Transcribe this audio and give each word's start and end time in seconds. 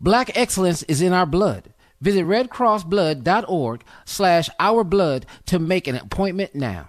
Black 0.00 0.36
excellence 0.36 0.82
is 0.84 1.00
in 1.00 1.12
our 1.12 1.26
blood. 1.26 1.72
Visit 2.00 2.26
redcrossblood.org 2.26 3.84
slash 4.04 4.50
ourblood 4.60 5.24
to 5.46 5.58
make 5.58 5.86
an 5.86 5.96
appointment 5.96 6.54
now. 6.54 6.88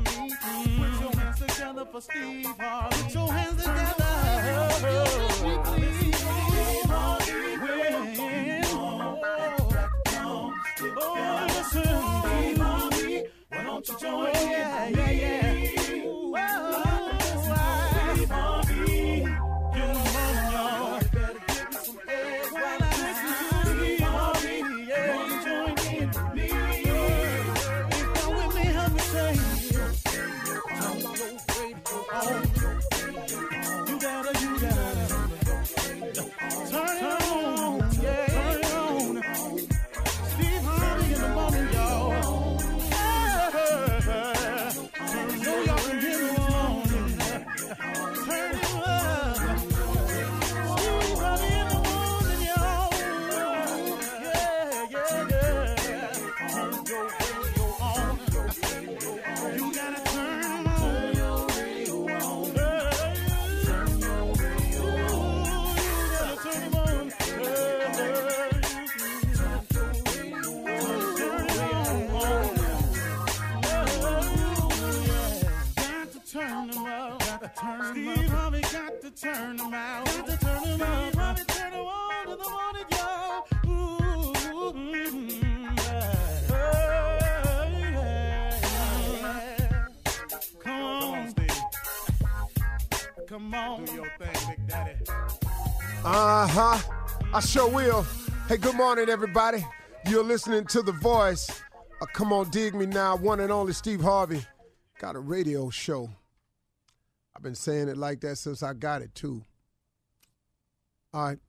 Together 1.71 1.89
for 1.91 2.01
Steve 2.01 2.45
Harvey. 2.59 3.03
Put 3.03 3.13
your 3.13 3.33
hands 3.33 3.63
together. 3.63 5.00
Sure 97.41 97.69
will. 97.69 98.05
Hey, 98.47 98.57
good 98.57 98.75
morning, 98.75 99.09
everybody. 99.09 99.65
You're 100.07 100.23
listening 100.23 100.65
to 100.67 100.81
The 100.81 100.91
Voice. 100.91 101.49
Uh, 102.01 102.05
come 102.13 102.31
on, 102.31 102.49
dig 102.49 102.75
me 102.75 102.85
now. 102.85 103.15
One 103.15 103.39
and 103.39 103.51
only 103.51 103.73
Steve 103.73 104.01
Harvey. 104.01 104.45
Got 104.99 105.15
a 105.15 105.19
radio 105.19 105.69
show. 105.69 106.09
I've 107.35 107.41
been 107.41 107.55
saying 107.55 107.89
it 107.89 107.97
like 107.97 108.21
that 108.21 108.37
since 108.37 108.61
I 108.61 108.73
got 108.73 109.01
it, 109.01 109.15
too. 109.15 109.43
All 111.13 111.25
right. 111.25 111.39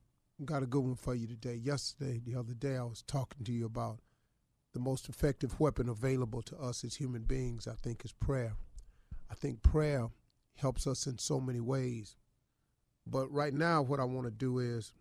Got 0.43 0.63
a 0.63 0.65
good 0.65 0.83
one 0.83 0.95
for 0.95 1.13
you 1.13 1.27
today. 1.27 1.55
Yesterday, 1.55 2.19
the 2.25 2.37
other 2.37 2.53
day, 2.53 2.75
I 2.75 2.83
was 2.83 3.03
talking 3.03 3.45
to 3.45 3.51
you 3.51 3.65
about 3.65 3.99
the 4.73 4.79
most 4.79 5.07
effective 5.07 5.59
weapon 5.59 5.87
available 5.87 6.41
to 6.43 6.57
us 6.57 6.83
as 6.83 6.95
human 6.95 7.21
beings, 7.21 7.67
I 7.67 7.75
think, 7.75 8.03
is 8.03 8.13
prayer. 8.13 8.53
I 9.29 9.35
think 9.35 9.61
prayer 9.61 10.09
helps 10.57 10.87
us 10.87 11.05
in 11.05 11.19
so 11.19 11.39
many 11.39 11.59
ways. 11.59 12.15
But 13.05 13.31
right 13.31 13.53
now, 13.53 13.81
what 13.81 13.99
I 13.99 14.05
want 14.05 14.25
to 14.25 14.31
do 14.31 14.59
is 14.59 14.91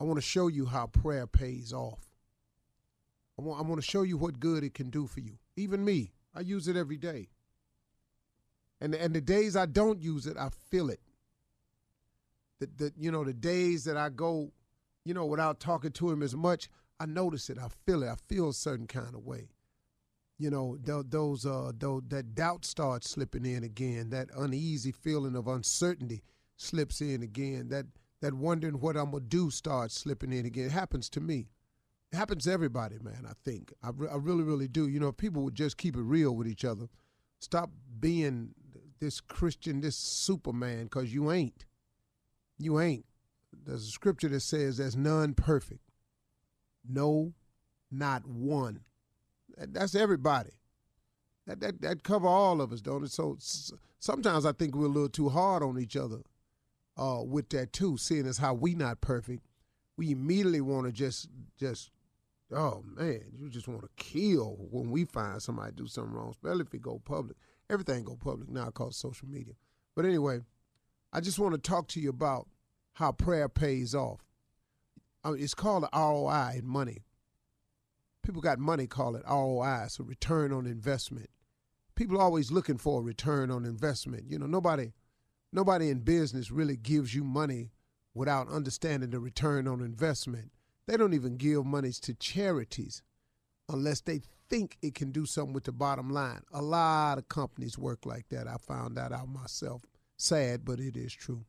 I 0.00 0.04
want 0.04 0.18
to 0.18 0.22
show 0.22 0.48
you 0.48 0.66
how 0.66 0.86
prayer 0.86 1.26
pays 1.26 1.72
off. 1.72 2.00
I 3.38 3.42
want, 3.42 3.60
I 3.60 3.62
want 3.62 3.80
to 3.80 3.86
show 3.86 4.02
you 4.02 4.16
what 4.16 4.40
good 4.40 4.64
it 4.64 4.74
can 4.74 4.90
do 4.90 5.06
for 5.06 5.20
you. 5.20 5.38
Even 5.56 5.84
me, 5.84 6.12
I 6.34 6.40
use 6.40 6.68
it 6.68 6.76
every 6.76 6.96
day. 6.96 7.28
And, 8.80 8.94
and 8.94 9.14
the 9.14 9.20
days 9.20 9.56
I 9.56 9.66
don't 9.66 10.02
use 10.02 10.26
it, 10.26 10.36
I 10.36 10.50
feel 10.70 10.90
it. 10.90 11.00
The, 12.58 12.68
the, 12.76 12.92
you 12.98 13.10
know, 13.10 13.24
the 13.24 13.32
days 13.32 13.84
that 13.84 13.96
I 13.96 14.10
go, 14.10 14.52
you 15.04 15.14
know, 15.14 15.26
without 15.26 15.60
talking 15.60 15.92
to 15.92 16.10
him 16.10 16.22
as 16.22 16.34
much, 16.34 16.68
I 16.98 17.06
notice 17.06 17.50
it. 17.50 17.58
I 17.58 17.68
feel 17.86 18.02
it. 18.02 18.08
I 18.08 18.16
feel 18.28 18.50
a 18.50 18.54
certain 18.54 18.86
kind 18.86 19.14
of 19.14 19.24
way. 19.24 19.48
You 20.38 20.50
know, 20.50 20.76
those, 20.78 21.46
uh, 21.46 21.72
those, 21.78 22.02
that 22.08 22.34
doubt 22.34 22.66
starts 22.66 23.10
slipping 23.10 23.46
in 23.46 23.64
again. 23.64 24.10
That 24.10 24.28
uneasy 24.36 24.92
feeling 24.92 25.36
of 25.36 25.48
uncertainty 25.48 26.22
slips 26.56 27.00
in 27.00 27.22
again. 27.22 27.68
That 27.68 27.86
that 28.20 28.34
wondering 28.34 28.80
what 28.80 28.96
I'm 28.96 29.10
gonna 29.10 29.24
do 29.24 29.50
starts 29.50 29.94
slipping 29.94 30.32
in 30.32 30.46
again. 30.46 30.66
It 30.66 30.72
happens 30.72 31.08
to 31.10 31.20
me. 31.20 31.48
It 32.12 32.16
happens 32.16 32.44
to 32.44 32.52
everybody, 32.52 32.98
man. 33.00 33.26
I 33.28 33.32
think 33.44 33.72
I, 33.82 33.90
re- 33.94 34.08
I 34.08 34.16
really, 34.16 34.42
really 34.42 34.68
do. 34.68 34.88
You 34.88 35.00
know, 35.00 35.08
if 35.08 35.16
people 35.16 35.42
would 35.42 35.54
just 35.54 35.76
keep 35.76 35.96
it 35.96 36.02
real 36.02 36.34
with 36.34 36.46
each 36.46 36.64
other, 36.64 36.88
stop 37.38 37.70
being 37.98 38.54
this 39.00 39.20
Christian, 39.20 39.80
this 39.80 39.96
Superman, 39.96 40.84
because 40.84 41.12
you 41.12 41.30
ain't. 41.30 41.66
You 42.58 42.80
ain't. 42.80 43.04
There's 43.64 43.88
a 43.88 43.90
scripture 43.90 44.28
that 44.28 44.40
says 44.40 44.76
there's 44.76 44.96
none 44.96 45.34
perfect. 45.34 45.90
No, 46.88 47.34
not 47.90 48.26
one. 48.26 48.80
That's 49.56 49.94
everybody. 49.94 50.52
That 51.46 51.60
that 51.60 51.80
that 51.82 52.02
cover 52.02 52.26
all 52.26 52.60
of 52.60 52.72
us, 52.72 52.80
don't 52.80 53.04
it? 53.04 53.12
So 53.12 53.36
sometimes 53.98 54.46
I 54.46 54.52
think 54.52 54.74
we're 54.74 54.86
a 54.86 54.88
little 54.88 55.08
too 55.08 55.28
hard 55.28 55.62
on 55.62 55.78
each 55.78 55.96
other 55.96 56.22
uh, 56.96 57.22
with 57.22 57.48
that 57.50 57.72
too, 57.72 57.96
seeing 57.96 58.26
as 58.26 58.38
how 58.38 58.54
we 58.54 58.74
not 58.74 59.00
perfect. 59.00 59.42
We 59.96 60.10
immediately 60.10 60.60
want 60.60 60.86
to 60.86 60.92
just 60.92 61.28
just 61.58 61.90
oh 62.52 62.84
man, 62.86 63.22
you 63.36 63.48
just 63.48 63.68
want 63.68 63.82
to 63.82 63.88
kill 63.96 64.56
when 64.70 64.90
we 64.90 65.04
find 65.04 65.42
somebody 65.42 65.72
do 65.74 65.86
something 65.86 66.12
wrong, 66.12 66.30
especially 66.30 66.62
if 66.62 66.74
it 66.74 66.82
go 66.82 67.00
public. 67.04 67.36
Everything 67.68 68.04
go 68.04 68.16
public 68.16 68.48
now 68.48 68.70
called 68.70 68.94
social 68.94 69.28
media. 69.28 69.54
But 69.94 70.04
anyway, 70.04 70.40
I 71.12 71.20
just 71.20 71.38
want 71.38 71.54
to 71.54 71.60
talk 71.60 71.88
to 71.88 72.00
you 72.00 72.10
about 72.10 72.46
how 72.94 73.12
prayer 73.12 73.48
pays 73.48 73.94
off. 73.94 74.20
I 75.24 75.30
mean, 75.30 75.42
it's 75.42 75.54
called 75.54 75.86
ROI 75.92 76.58
in 76.58 76.66
money. 76.66 77.04
People 78.22 78.40
got 78.40 78.58
money 78.58 78.86
call 78.86 79.16
it 79.16 79.22
ROI, 79.28 79.86
so 79.88 80.04
return 80.04 80.52
on 80.52 80.66
investment. 80.66 81.30
People 81.94 82.18
are 82.18 82.22
always 82.22 82.50
looking 82.50 82.76
for 82.76 83.00
a 83.00 83.02
return 83.02 83.50
on 83.50 83.64
investment. 83.64 84.24
You 84.28 84.38
know, 84.38 84.46
nobody 84.46 84.92
nobody 85.56 85.88
in 85.88 86.00
business 86.00 86.50
really 86.50 86.76
gives 86.76 87.14
you 87.14 87.24
money 87.24 87.70
without 88.14 88.48
understanding 88.48 89.10
the 89.10 89.18
return 89.18 89.66
on 89.66 89.80
investment. 89.80 90.52
They 90.86 90.96
don't 90.98 91.14
even 91.14 91.38
give 91.38 91.64
monies 91.64 91.98
to 92.00 92.14
charities 92.14 93.02
unless 93.68 94.02
they 94.02 94.20
think 94.48 94.76
it 94.82 94.94
can 94.94 95.10
do 95.10 95.24
something 95.26 95.54
with 95.54 95.64
the 95.64 95.72
bottom 95.72 96.10
line. 96.10 96.42
A 96.52 96.62
lot 96.62 97.18
of 97.18 97.28
companies 97.28 97.78
work 97.78 98.04
like 98.04 98.28
that. 98.28 98.46
I 98.46 98.56
found 98.58 98.96
that 98.96 99.12
out 99.12 99.28
myself. 99.28 99.82
Sad, 100.18 100.64
but 100.64 100.78
it 100.78 100.96
is 100.96 101.12
true. 101.12 101.44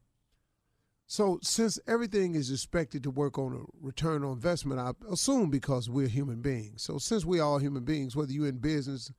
So, 1.09 1.39
since 1.41 1.79
everything 1.87 2.35
is 2.35 2.51
expected 2.51 3.03
to 3.03 3.11
work 3.11 3.37
on 3.37 3.53
a 3.53 3.85
return 3.85 4.25
on 4.25 4.33
investment, 4.33 4.81
I 4.81 4.91
assume 5.09 5.49
because 5.49 5.89
we're 5.89 6.09
human 6.09 6.41
beings. 6.41 6.81
So, 6.83 6.97
since 6.97 7.23
we're 7.23 7.43
all 7.43 7.59
human 7.59 7.85
beings, 7.85 8.13
whether 8.13 8.31
you're 8.31 8.47
in 8.47 8.57
business 8.57 9.11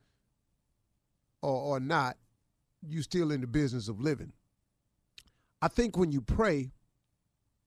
or, 1.41 1.77
or 1.77 1.81
not, 1.81 2.19
you're 2.87 3.03
still 3.03 3.31
in 3.31 3.41
the 3.41 3.47
business 3.47 3.89
of 3.89 4.01
living. 4.01 4.33
I 5.61 5.69
think 5.69 5.97
when 5.97 6.13
you 6.13 6.21
pray, 6.21 6.73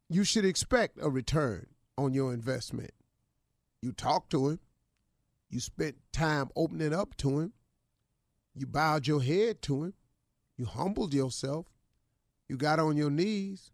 you 0.10 0.24
should 0.24 0.46
expect 0.46 0.98
a 1.02 1.10
return 1.10 1.68
on 1.98 2.14
your 2.14 2.34
investment. 2.34 2.92
You 3.82 3.92
talk 3.92 4.30
to 4.30 4.50
him, 4.50 4.60
you 5.50 5.60
spent 5.60 5.96
time 6.14 6.50
opening 6.56 6.94
up 6.94 7.18
to 7.18 7.40
him, 7.40 7.54
you 8.56 8.66
bowed 8.66 9.08
your 9.08 9.22
head 9.22 9.62
to 9.64 9.84
him, 9.84 9.94
you 10.58 10.66
humbled 10.66 11.14
yourself, 11.14 11.68
you 12.48 12.58
got 12.58 12.80
on 12.80 12.98
your 12.98 13.10
knees. 13.10 13.72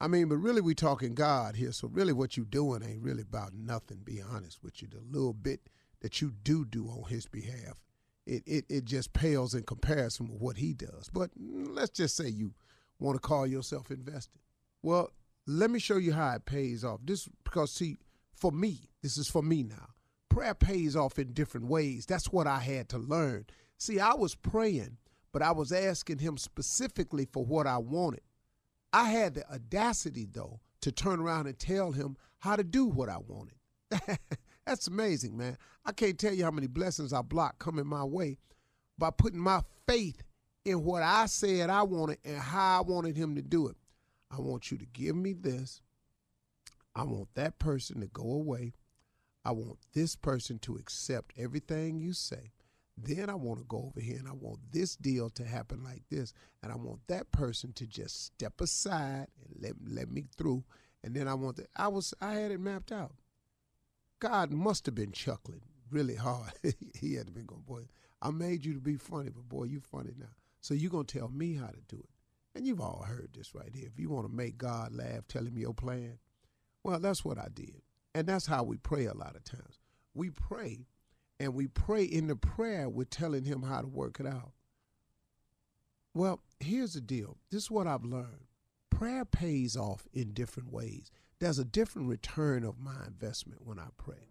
I 0.00 0.08
mean, 0.08 0.28
but 0.28 0.36
really 0.36 0.60
we 0.60 0.74
talking 0.74 1.14
God 1.14 1.56
here, 1.56 1.72
so 1.72 1.88
really 1.88 2.12
what 2.12 2.36
you 2.36 2.44
doing 2.44 2.82
ain't 2.82 3.02
really 3.02 3.22
about 3.22 3.54
nothing, 3.54 3.98
be 4.04 4.20
honest 4.20 4.62
with 4.62 4.82
you. 4.82 4.88
The 4.88 5.00
little 5.00 5.32
bit 5.32 5.68
that 6.00 6.20
you 6.20 6.32
do 6.42 6.64
do 6.64 6.86
on 6.86 7.08
his 7.08 7.26
behalf, 7.26 7.80
it, 8.26 8.42
it, 8.46 8.64
it 8.68 8.84
just 8.84 9.12
pales 9.12 9.54
in 9.54 9.62
comparison 9.62 10.28
with 10.28 10.40
what 10.40 10.56
he 10.56 10.72
does. 10.72 11.08
But 11.12 11.30
let's 11.36 11.90
just 11.90 12.16
say 12.16 12.28
you 12.28 12.54
want 13.02 13.20
to 13.20 13.26
call 13.26 13.46
yourself 13.46 13.90
invested. 13.90 14.40
Well, 14.82 15.10
let 15.46 15.70
me 15.70 15.78
show 15.78 15.96
you 15.96 16.12
how 16.12 16.34
it 16.34 16.44
pays 16.44 16.84
off. 16.84 17.00
This 17.04 17.28
because 17.44 17.72
see, 17.72 17.96
for 18.34 18.52
me, 18.52 18.88
this 19.02 19.16
is 19.16 19.28
for 19.28 19.42
me 19.42 19.62
now. 19.62 19.90
Prayer 20.28 20.54
pays 20.54 20.96
off 20.96 21.18
in 21.18 21.32
different 21.32 21.66
ways. 21.66 22.06
That's 22.06 22.32
what 22.32 22.46
I 22.46 22.58
had 22.58 22.88
to 22.90 22.98
learn. 22.98 23.46
See, 23.76 24.00
I 24.00 24.14
was 24.14 24.34
praying, 24.34 24.96
but 25.32 25.42
I 25.42 25.52
was 25.52 25.72
asking 25.72 26.18
him 26.18 26.38
specifically 26.38 27.26
for 27.30 27.44
what 27.44 27.66
I 27.66 27.78
wanted. 27.78 28.22
I 28.92 29.10
had 29.10 29.34
the 29.34 29.50
audacity 29.50 30.26
though 30.30 30.60
to 30.82 30.92
turn 30.92 31.20
around 31.20 31.46
and 31.46 31.58
tell 31.58 31.92
him 31.92 32.16
how 32.38 32.56
to 32.56 32.64
do 32.64 32.86
what 32.86 33.08
I 33.08 33.18
wanted. 33.18 33.56
That's 34.66 34.86
amazing, 34.86 35.36
man. 35.36 35.58
I 35.84 35.92
can't 35.92 36.18
tell 36.18 36.32
you 36.32 36.44
how 36.44 36.50
many 36.50 36.66
blessings 36.66 37.12
I 37.12 37.22
blocked 37.22 37.58
coming 37.58 37.86
my 37.86 38.04
way 38.04 38.38
by 38.98 39.10
putting 39.10 39.40
my 39.40 39.62
faith 39.86 40.22
in 40.64 40.84
what 40.84 41.02
I 41.02 41.26
said 41.26 41.70
I 41.70 41.82
wanted 41.82 42.18
and 42.24 42.38
how 42.38 42.78
I 42.78 42.82
wanted 42.82 43.16
him 43.16 43.34
to 43.36 43.42
do 43.42 43.68
it. 43.68 43.76
I 44.30 44.40
want 44.40 44.70
you 44.70 44.78
to 44.78 44.86
give 44.86 45.16
me 45.16 45.32
this. 45.32 45.82
I 46.94 47.04
want 47.04 47.28
that 47.34 47.58
person 47.58 48.00
to 48.00 48.06
go 48.06 48.22
away. 48.22 48.74
I 49.44 49.52
want 49.52 49.78
this 49.92 50.14
person 50.14 50.58
to 50.60 50.76
accept 50.76 51.34
everything 51.36 52.00
you 52.00 52.12
say. 52.12 52.52
Then 52.96 53.30
I 53.30 53.34
want 53.34 53.58
to 53.58 53.64
go 53.64 53.90
over 53.90 54.00
here 54.00 54.18
and 54.18 54.28
I 54.28 54.32
want 54.32 54.60
this 54.70 54.96
deal 54.96 55.30
to 55.30 55.44
happen 55.44 55.82
like 55.82 56.02
this. 56.10 56.32
And 56.62 56.70
I 56.70 56.76
want 56.76 57.00
that 57.08 57.32
person 57.32 57.72
to 57.74 57.86
just 57.86 58.26
step 58.26 58.60
aside 58.60 59.28
and 59.42 59.62
let, 59.62 59.72
let 59.86 60.10
me 60.10 60.24
through. 60.36 60.64
And 61.02 61.14
then 61.14 61.26
I 61.26 61.34
want 61.34 61.56
that. 61.56 61.68
I 61.74 61.88
was 61.88 62.14
I 62.20 62.34
had 62.34 62.52
it 62.52 62.60
mapped 62.60 62.92
out. 62.92 63.14
God 64.20 64.52
must 64.52 64.86
have 64.86 64.94
been 64.94 65.12
chuckling 65.12 65.62
really 65.90 66.14
hard. 66.14 66.52
he 66.94 67.14
had 67.14 67.26
to 67.26 67.32
been 67.32 67.46
going, 67.46 67.62
boy, 67.62 67.82
I 68.20 68.30
made 68.30 68.64
you 68.64 68.74
to 68.74 68.80
be 68.80 68.96
funny, 68.96 69.30
but 69.30 69.48
boy, 69.48 69.64
you 69.64 69.80
funny 69.80 70.12
now. 70.16 70.26
So 70.62 70.74
you're 70.74 70.90
going 70.90 71.06
to 71.06 71.18
tell 71.18 71.28
me 71.28 71.54
how 71.54 71.66
to 71.66 71.80
do 71.88 71.98
it. 71.98 72.08
And 72.54 72.66
you've 72.66 72.80
all 72.80 73.04
heard 73.06 73.30
this 73.34 73.54
right 73.54 73.70
here. 73.74 73.88
If 73.92 73.98
you 73.98 74.08
want 74.08 74.28
to 74.28 74.34
make 74.34 74.56
God 74.56 74.94
laugh, 74.94 75.26
tell 75.28 75.44
him 75.44 75.58
your 75.58 75.74
plan. 75.74 76.18
Well, 76.84 77.00
that's 77.00 77.24
what 77.24 77.38
I 77.38 77.48
did. 77.52 77.82
And 78.14 78.26
that's 78.26 78.46
how 78.46 78.62
we 78.62 78.76
pray 78.76 79.06
a 79.06 79.14
lot 79.14 79.36
of 79.36 79.44
times. 79.44 79.78
We 80.14 80.30
pray, 80.30 80.86
and 81.40 81.54
we 81.54 81.66
pray 81.66 82.04
in 82.04 82.28
the 82.28 82.36
prayer, 82.36 82.88
we're 82.88 83.04
telling 83.04 83.44
him 83.44 83.62
how 83.62 83.80
to 83.80 83.86
work 83.86 84.20
it 84.20 84.26
out. 84.26 84.52
Well, 86.14 86.40
here's 86.60 86.94
the 86.94 87.00
deal. 87.00 87.38
This 87.50 87.64
is 87.64 87.70
what 87.70 87.86
I've 87.86 88.04
learned. 88.04 88.46
Prayer 88.90 89.24
pays 89.24 89.76
off 89.76 90.06
in 90.12 90.34
different 90.34 90.70
ways. 90.70 91.10
There's 91.40 91.58
a 91.58 91.64
different 91.64 92.08
return 92.08 92.64
of 92.64 92.78
my 92.78 93.04
investment 93.06 93.66
when 93.66 93.78
I 93.78 93.88
pray. 93.96 94.28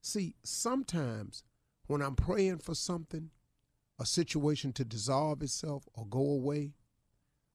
See, 0.00 0.34
sometimes 0.42 1.44
when 1.86 2.00
I'm 2.00 2.16
praying 2.16 2.58
for 2.58 2.74
something, 2.74 3.30
a 3.98 4.06
situation 4.06 4.72
to 4.74 4.84
dissolve 4.84 5.42
itself 5.42 5.88
or 5.94 6.06
go 6.06 6.20
away, 6.20 6.72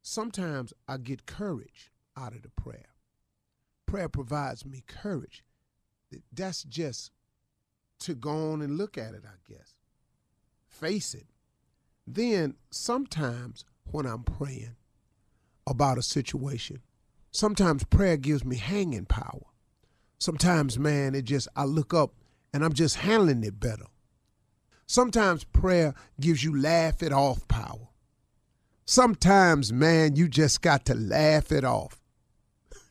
sometimes 0.02 0.74
I 0.88 0.98
get 0.98 1.26
courage 1.26 1.92
out 2.18 2.34
of 2.34 2.42
the 2.44 2.50
prayer. 2.50 2.90
Prayer 3.86 4.10
provides 4.10 4.66
me 4.66 4.84
courage. 4.88 5.44
That's 6.32 6.64
just 6.64 7.12
to 8.00 8.14
go 8.14 8.52
on 8.52 8.62
and 8.62 8.78
look 8.78 8.98
at 8.98 9.14
it, 9.14 9.24
I 9.26 9.52
guess. 9.52 9.76
Face 10.68 11.14
it. 11.14 11.28
Then 12.06 12.56
sometimes 12.70 13.66
when 13.92 14.06
I'm 14.06 14.24
praying 14.24 14.76
about 15.66 15.98
a 15.98 16.04
situation, 16.04 16.82
sometimes 17.32 17.84
prayer 17.86 18.18
gives 18.18 18.44
me 18.44 18.58
hanging 18.58 19.06
power. 19.06 19.46
Sometimes, 20.20 20.78
man, 20.78 21.16
it 21.16 21.24
just, 21.24 21.48
I 21.56 21.64
look 21.66 21.94
up 21.94 22.14
and 22.54 22.64
I'm 22.64 22.74
just 22.74 22.98
handling 22.98 23.44
it 23.44 23.60
better. 23.60 23.86
Sometimes 24.94 25.44
prayer 25.44 25.96
gives 26.22 26.44
you 26.44 26.56
laugh 26.56 27.02
it 27.02 27.12
off 27.12 27.48
power. 27.48 27.88
Sometimes, 28.86 29.74
man, 29.74 30.16
you 30.16 30.28
just 30.28 30.62
got 30.62 30.86
to 30.86 30.94
laugh 30.94 31.52
it 31.52 31.64
off. 31.64 32.00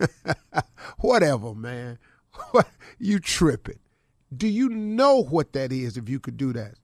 Whatever, 0.99 1.54
man. 1.54 2.00
you 2.99 3.21
tripping. 3.21 3.78
Do 4.37 4.49
you 4.49 4.68
know 4.68 5.23
what 5.23 5.52
that 5.52 5.71
is 5.71 5.97
if 5.97 6.09
you 6.09 6.18
could 6.18 6.37
do 6.37 6.52
that? 6.54 6.75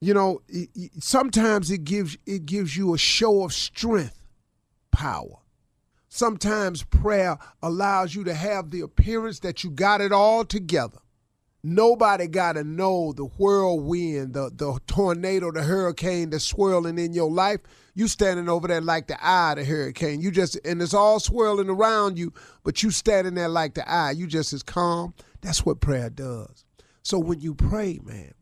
You 0.00 0.12
know, 0.14 0.42
sometimes 0.98 1.70
it 1.70 1.84
gives 1.84 2.18
it 2.26 2.46
gives 2.46 2.76
you 2.76 2.94
a 2.94 2.98
show 2.98 3.44
of 3.44 3.52
strength, 3.52 4.20
power. 4.90 5.36
Sometimes 6.08 6.82
prayer 6.82 7.38
allows 7.62 8.16
you 8.16 8.24
to 8.24 8.34
have 8.34 8.72
the 8.72 8.80
appearance 8.80 9.38
that 9.38 9.62
you 9.62 9.70
got 9.70 10.00
it 10.00 10.10
all 10.10 10.44
together. 10.44 10.98
Nobody 11.68 12.28
got 12.28 12.52
to 12.52 12.62
know 12.62 13.12
the 13.12 13.24
whirlwind, 13.24 14.34
the, 14.34 14.52
the 14.54 14.78
tornado, 14.86 15.50
the 15.50 15.64
hurricane 15.64 16.30
that's 16.30 16.44
swirling 16.44 16.96
in 16.96 17.12
your 17.12 17.28
life. 17.28 17.58
You 17.92 18.06
standing 18.06 18.48
over 18.48 18.68
there 18.68 18.80
like 18.80 19.08
the 19.08 19.18
eye 19.20 19.50
of 19.50 19.58
the 19.58 19.64
hurricane. 19.64 20.20
You 20.20 20.30
just, 20.30 20.56
and 20.64 20.80
it's 20.80 20.94
all 20.94 21.18
swirling 21.18 21.68
around 21.68 22.20
you, 22.20 22.32
but 22.62 22.84
you 22.84 22.92
standing 22.92 23.34
there 23.34 23.48
like 23.48 23.74
the 23.74 23.90
eye. 23.90 24.12
You 24.12 24.28
just 24.28 24.52
as 24.52 24.62
calm. 24.62 25.12
That's 25.40 25.66
what 25.66 25.80
prayer 25.80 26.08
does. 26.08 26.64
So 27.02 27.18
when 27.18 27.40
you 27.40 27.52
pray, 27.52 27.98
man, 28.00 28.34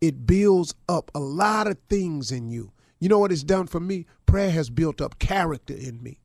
it 0.00 0.24
builds 0.24 0.76
up 0.88 1.10
a 1.16 1.20
lot 1.20 1.66
of 1.66 1.78
things 1.88 2.30
in 2.30 2.48
you. 2.48 2.70
You 3.00 3.08
know 3.08 3.18
what 3.18 3.32
it's 3.32 3.42
done 3.42 3.66
for 3.66 3.80
me? 3.80 4.06
Prayer 4.24 4.52
has 4.52 4.70
built 4.70 5.00
up 5.00 5.18
character 5.18 5.74
in 5.74 6.00
me. 6.00 6.20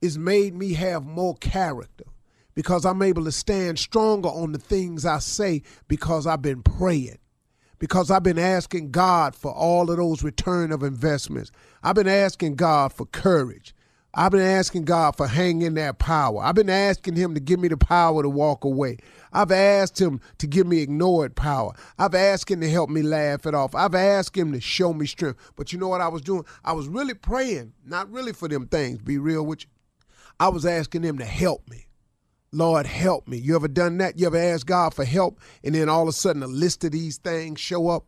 It's 0.00 0.16
made 0.16 0.54
me 0.54 0.72
have 0.72 1.04
more 1.04 1.34
character 1.34 2.06
because 2.54 2.84
I'm 2.84 3.02
able 3.02 3.24
to 3.24 3.32
stand 3.32 3.78
stronger 3.78 4.28
on 4.28 4.52
the 4.52 4.58
things 4.58 5.04
I 5.06 5.18
say 5.18 5.62
because 5.88 6.26
I've 6.26 6.42
been 6.42 6.62
praying. 6.62 7.18
Because 7.78 8.10
I've 8.10 8.22
been 8.22 8.38
asking 8.38 8.92
God 8.92 9.34
for 9.34 9.52
all 9.52 9.90
of 9.90 9.96
those 9.96 10.22
return 10.22 10.70
of 10.70 10.82
investments. 10.82 11.50
I've 11.82 11.96
been 11.96 12.08
asking 12.08 12.54
God 12.54 12.92
for 12.92 13.06
courage. 13.06 13.74
I've 14.14 14.30
been 14.32 14.42
asking 14.42 14.84
God 14.84 15.16
for 15.16 15.26
hanging 15.26 15.72
that 15.74 15.98
power. 15.98 16.42
I've 16.42 16.54
been 16.54 16.68
asking 16.68 17.16
Him 17.16 17.32
to 17.32 17.40
give 17.40 17.58
me 17.58 17.68
the 17.68 17.78
power 17.78 18.22
to 18.22 18.28
walk 18.28 18.62
away. 18.62 18.98
I've 19.32 19.50
asked 19.50 19.98
Him 19.98 20.20
to 20.36 20.46
give 20.46 20.66
me 20.66 20.80
ignored 20.80 21.34
power. 21.34 21.72
I've 21.98 22.14
asked 22.14 22.50
Him 22.50 22.60
to 22.60 22.68
help 22.68 22.90
me 22.90 23.00
laugh 23.00 23.46
it 23.46 23.54
off. 23.54 23.74
I've 23.74 23.94
asked 23.94 24.36
Him 24.36 24.52
to 24.52 24.60
show 24.60 24.92
me 24.92 25.06
strength. 25.06 25.52
But 25.56 25.72
you 25.72 25.78
know 25.78 25.88
what 25.88 26.02
I 26.02 26.08
was 26.08 26.20
doing? 26.20 26.44
I 26.62 26.72
was 26.72 26.88
really 26.88 27.14
praying, 27.14 27.72
not 27.86 28.12
really 28.12 28.34
for 28.34 28.48
them 28.48 28.66
things, 28.66 28.98
be 28.98 29.16
real 29.16 29.46
with 29.46 29.62
you. 29.62 29.70
I 30.38 30.48
was 30.48 30.66
asking 30.66 31.04
Him 31.04 31.16
to 31.16 31.24
help 31.24 31.68
me. 31.70 31.86
Lord, 32.54 32.86
help 32.86 33.26
me. 33.26 33.38
You 33.38 33.56
ever 33.56 33.66
done 33.66 33.96
that? 33.98 34.18
You 34.18 34.26
ever 34.26 34.36
asked 34.36 34.66
God 34.66 34.92
for 34.92 35.06
help 35.06 35.40
and 35.64 35.74
then 35.74 35.88
all 35.88 36.02
of 36.02 36.08
a 36.08 36.12
sudden 36.12 36.42
a 36.42 36.46
list 36.46 36.84
of 36.84 36.92
these 36.92 37.16
things 37.16 37.58
show 37.58 37.88
up? 37.88 38.04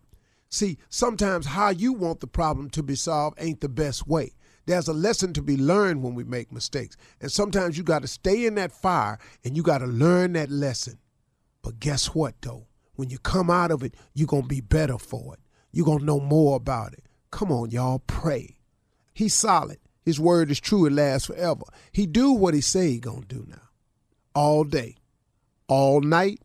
See, 0.51 0.77
sometimes 0.91 1.47
how 1.47 1.71
you 1.71 1.95
want 1.95 2.21
the 2.21 2.27
problem 2.27 2.69
to 2.71 2.83
be 2.83 2.95
solved 2.95 3.39
ain't 3.41 3.63
the 3.63 3.71
best 3.71 4.07
way. 4.07 4.35
There's 4.67 4.87
a 4.87 4.93
lesson 4.93 5.33
to 5.33 5.43
be 5.43 5.57
learned 5.57 6.03
when 6.03 6.15
we 6.15 6.25
make 6.25 6.53
mistakes. 6.53 6.95
And 7.23 7.33
sometimes 7.33 7.79
you 7.79 7.85
got 7.85 8.03
to 8.03 8.09
stay 8.09 8.45
in 8.45 8.55
that 8.57 8.71
fire 8.71 9.19
and 9.45 9.57
you 9.57 9.63
got 9.63 9.79
to 9.79 9.87
learn 9.87 10.35
that 10.35 10.51
lesson. 10.51 10.99
But 11.63 11.81
guess 11.81 12.15
what, 12.15 12.35
though? 12.43 12.67
When 12.97 13.09
you 13.09 13.19
come 13.19 13.49
out 13.49 13.71
of 13.71 13.83
it, 13.83 13.95
you're 14.13 14.27
going 14.27 14.43
to 14.43 14.49
be 14.49 14.61
better 14.61 14.99
for 14.99 15.35
it. 15.35 15.41
You're 15.73 15.87
going 15.87 16.01
to 16.01 16.05
know 16.05 16.21
more 16.21 16.57
about 16.57 16.93
it. 16.93 17.07
Come 17.31 17.51
on, 17.51 17.71
y'all, 17.71 18.01
pray. 18.07 18.59
He's 19.15 19.35
solid. 19.35 19.79
His 20.05 20.21
word 20.21 20.51
is 20.51 20.61
true. 20.61 20.85
It 20.85 20.93
lasts 20.93 21.29
forever. 21.29 21.65
He 21.93 22.07
do 22.07 22.33
what 22.33 22.53
he 22.53 22.61
say 22.61 22.91
he 22.91 22.99
going 23.01 23.23
to 23.23 23.29
do 23.29 23.47
now 23.49 23.64
all 24.35 24.65
day, 24.65 24.97
all 25.69 26.01
night, 26.01 26.41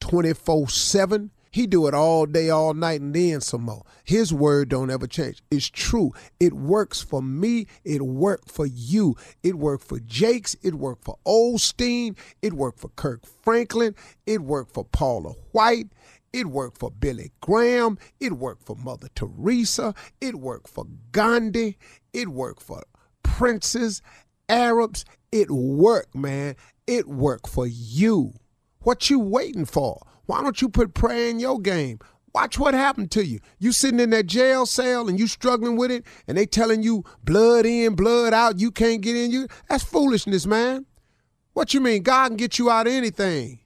24 0.00 0.68
7. 0.68 1.30
He 1.50 1.66
do 1.66 1.86
it 1.86 1.94
all 1.94 2.26
day, 2.26 2.50
all 2.50 2.74
night, 2.74 3.00
and 3.00 3.14
then 3.14 3.40
some 3.40 3.62
more. 3.62 3.84
His 4.04 4.32
word 4.32 4.68
don't 4.68 4.90
ever 4.90 5.06
change. 5.06 5.42
It's 5.50 5.68
true. 5.68 6.12
It 6.38 6.52
works 6.52 7.00
for 7.00 7.22
me. 7.22 7.66
It 7.84 8.02
worked 8.02 8.50
for 8.50 8.66
you. 8.66 9.16
It 9.42 9.54
worked 9.56 9.84
for 9.84 9.98
Jakes. 9.98 10.56
It 10.62 10.74
worked 10.74 11.04
for 11.04 11.18
Osteen. 11.26 12.16
It 12.42 12.52
worked 12.52 12.80
for 12.80 12.90
Kirk 12.90 13.24
Franklin. 13.42 13.94
It 14.26 14.42
worked 14.42 14.74
for 14.74 14.84
Paula 14.84 15.32
White. 15.52 15.88
It 16.32 16.46
worked 16.48 16.78
for 16.78 16.90
Billy 16.90 17.32
Graham. 17.40 17.98
It 18.20 18.32
worked 18.34 18.64
for 18.64 18.76
Mother 18.76 19.08
Teresa. 19.14 19.94
It 20.20 20.36
worked 20.36 20.68
for 20.68 20.86
Gandhi. 21.12 21.78
It 22.12 22.28
worked 22.28 22.62
for 22.62 22.82
princes, 23.22 24.02
Arabs. 24.48 25.04
It 25.32 25.50
worked, 25.50 26.14
man. 26.14 26.56
It 26.88 27.06
worked 27.06 27.50
for 27.50 27.66
you. 27.66 28.32
What 28.78 29.10
you 29.10 29.18
waiting 29.20 29.66
for? 29.66 30.00
Why 30.24 30.42
don't 30.42 30.62
you 30.62 30.70
put 30.70 30.94
prayer 30.94 31.28
in 31.28 31.38
your 31.38 31.60
game? 31.60 31.98
Watch 32.34 32.58
what 32.58 32.72
happened 32.72 33.10
to 33.10 33.26
you. 33.26 33.40
You 33.58 33.72
sitting 33.72 34.00
in 34.00 34.08
that 34.10 34.26
jail 34.26 34.64
cell 34.64 35.06
and 35.06 35.18
you 35.20 35.26
struggling 35.26 35.76
with 35.76 35.90
it, 35.90 36.06
and 36.26 36.38
they 36.38 36.46
telling 36.46 36.82
you 36.82 37.04
blood 37.22 37.66
in, 37.66 37.94
blood 37.94 38.32
out, 38.32 38.58
you 38.58 38.70
can't 38.70 39.02
get 39.02 39.16
in. 39.16 39.30
You 39.30 39.48
that's 39.68 39.84
foolishness, 39.84 40.46
man. 40.46 40.86
What 41.52 41.74
you 41.74 41.80
mean? 41.82 42.02
God 42.02 42.28
can 42.28 42.36
get 42.38 42.58
you 42.58 42.70
out 42.70 42.86
of 42.86 42.92
anything. 42.94 43.60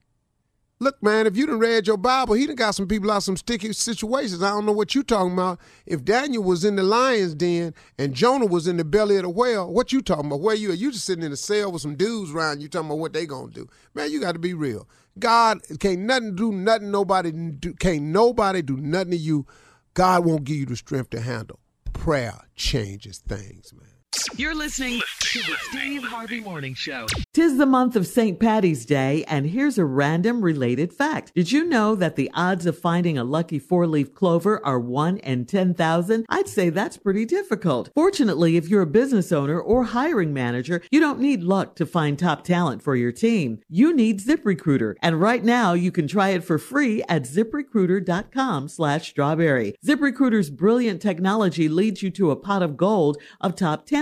Look, 0.82 1.00
man, 1.00 1.28
if 1.28 1.36
you 1.36 1.46
done 1.46 1.60
read 1.60 1.86
your 1.86 1.96
Bible, 1.96 2.34
he 2.34 2.44
done 2.44 2.56
got 2.56 2.74
some 2.74 2.88
people 2.88 3.08
out 3.12 3.22
some 3.22 3.36
sticky 3.36 3.72
situations. 3.72 4.42
I 4.42 4.48
don't 4.48 4.66
know 4.66 4.72
what 4.72 4.96
you 4.96 5.04
talking 5.04 5.32
about. 5.32 5.60
If 5.86 6.04
Daniel 6.04 6.42
was 6.42 6.64
in 6.64 6.74
the 6.74 6.82
lion's 6.82 7.36
den 7.36 7.72
and 7.98 8.12
Jonah 8.12 8.46
was 8.46 8.66
in 8.66 8.78
the 8.78 8.84
belly 8.84 9.14
of 9.14 9.22
the 9.22 9.30
whale, 9.30 9.72
what 9.72 9.92
you 9.92 10.02
talking 10.02 10.26
about? 10.26 10.40
Where 10.40 10.56
you 10.56 10.72
are? 10.72 10.74
You 10.74 10.90
just 10.90 11.04
sitting 11.04 11.22
in 11.22 11.30
a 11.30 11.36
cell 11.36 11.70
with 11.70 11.82
some 11.82 11.94
dudes 11.94 12.32
around 12.32 12.62
you 12.62 12.68
talking 12.68 12.88
about 12.88 12.98
what 12.98 13.12
they 13.12 13.26
gonna 13.26 13.52
do. 13.52 13.68
Man, 13.94 14.10
you 14.10 14.20
got 14.20 14.32
to 14.32 14.40
be 14.40 14.54
real. 14.54 14.88
God 15.20 15.60
can't 15.78 16.00
nothing 16.00 16.34
do 16.34 16.50
nothing. 16.50 16.90
Nobody 16.90 17.30
do, 17.30 17.74
can't 17.74 18.02
nobody 18.02 18.60
do 18.60 18.76
nothing 18.76 19.12
to 19.12 19.16
you. 19.16 19.46
God 19.94 20.24
won't 20.24 20.42
give 20.42 20.56
you 20.56 20.66
the 20.66 20.74
strength 20.74 21.10
to 21.10 21.20
handle. 21.20 21.60
Prayer 21.92 22.40
changes 22.56 23.18
things, 23.18 23.72
man. 23.72 23.91
You're 24.36 24.54
listening 24.54 25.00
to 25.20 25.38
the 25.38 25.56
Steve 25.70 26.02
Harvey 26.04 26.40
Morning 26.40 26.74
Show. 26.74 27.06
Tis 27.32 27.56
the 27.56 27.64
month 27.64 27.96
of 27.96 28.06
St. 28.06 28.38
Patty's 28.38 28.84
Day, 28.84 29.24
and 29.24 29.46
here's 29.46 29.78
a 29.78 29.86
random 29.86 30.42
related 30.42 30.92
fact. 30.92 31.32
Did 31.34 31.50
you 31.50 31.64
know 31.64 31.94
that 31.94 32.16
the 32.16 32.30
odds 32.34 32.66
of 32.66 32.78
finding 32.78 33.16
a 33.16 33.24
lucky 33.24 33.58
four 33.58 33.86
leaf 33.86 34.14
clover 34.14 34.64
are 34.66 34.78
1 34.78 35.16
in 35.18 35.46
10,000? 35.46 36.26
I'd 36.28 36.46
say 36.46 36.68
that's 36.68 36.98
pretty 36.98 37.24
difficult. 37.24 37.88
Fortunately, 37.94 38.58
if 38.58 38.68
you're 38.68 38.82
a 38.82 38.86
business 38.86 39.32
owner 39.32 39.58
or 39.58 39.84
hiring 39.84 40.34
manager, 40.34 40.82
you 40.90 41.00
don't 41.00 41.20
need 41.20 41.42
luck 41.42 41.74
to 41.76 41.86
find 41.86 42.18
top 42.18 42.44
talent 42.44 42.82
for 42.82 42.94
your 42.94 43.12
team. 43.12 43.60
You 43.70 43.96
need 43.96 44.20
ZipRecruiter, 44.20 44.96
and 45.00 45.22
right 45.22 45.42
now 45.42 45.72
you 45.72 45.90
can 45.90 46.06
try 46.06 46.30
it 46.30 46.44
for 46.44 46.58
free 46.58 47.02
at 47.08 47.22
ziprecruiter.com 47.22 48.68
slash 48.68 49.08
strawberry. 49.08 49.74
ZipRecruiter's 49.86 50.50
brilliant 50.50 51.00
technology 51.00 51.66
leads 51.66 52.02
you 52.02 52.10
to 52.10 52.30
a 52.30 52.36
pot 52.36 52.62
of 52.62 52.76
gold 52.76 53.16
of 53.40 53.56
top 53.56 53.86
talent 53.86 54.01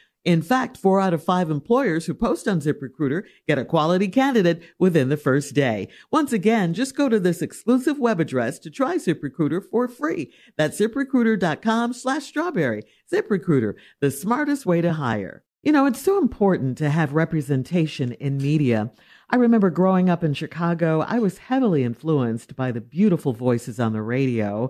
In 0.23 0.43
fact, 0.43 0.77
four 0.77 1.01
out 1.01 1.15
of 1.15 1.23
five 1.23 1.49
employers 1.49 2.05
who 2.05 2.13
post 2.13 2.47
on 2.47 2.61
ZipRecruiter 2.61 3.23
get 3.47 3.57
a 3.57 3.65
quality 3.65 4.07
candidate 4.07 4.61
within 4.77 5.09
the 5.09 5.17
first 5.17 5.55
day. 5.55 5.87
Once 6.11 6.31
again, 6.31 6.75
just 6.75 6.95
go 6.95 7.09
to 7.09 7.19
this 7.19 7.41
exclusive 7.41 7.97
web 7.97 8.19
address 8.19 8.59
to 8.59 8.69
try 8.69 8.97
ZipRecruiter 8.97 9.63
for 9.71 9.87
free. 9.87 10.31
That's 10.57 10.79
ziprecruiter.com 10.79 11.93
slash 11.93 12.25
strawberry. 12.25 12.83
ZipRecruiter, 13.11 13.73
the 13.99 14.11
smartest 14.11 14.65
way 14.67 14.81
to 14.81 14.93
hire. 14.93 15.43
You 15.63 15.71
know, 15.71 15.85
it's 15.85 16.01
so 16.01 16.19
important 16.19 16.77
to 16.79 16.89
have 16.89 17.13
representation 17.13 18.13
in 18.13 18.37
media. 18.37 18.91
I 19.29 19.37
remember 19.37 19.69
growing 19.69 20.09
up 20.09 20.23
in 20.23 20.33
Chicago, 20.33 21.01
I 21.01 21.19
was 21.19 21.37
heavily 21.37 21.83
influenced 21.83 22.55
by 22.55 22.71
the 22.71 22.81
beautiful 22.81 23.33
voices 23.33 23.79
on 23.79 23.93
the 23.93 24.01
radio. 24.01 24.69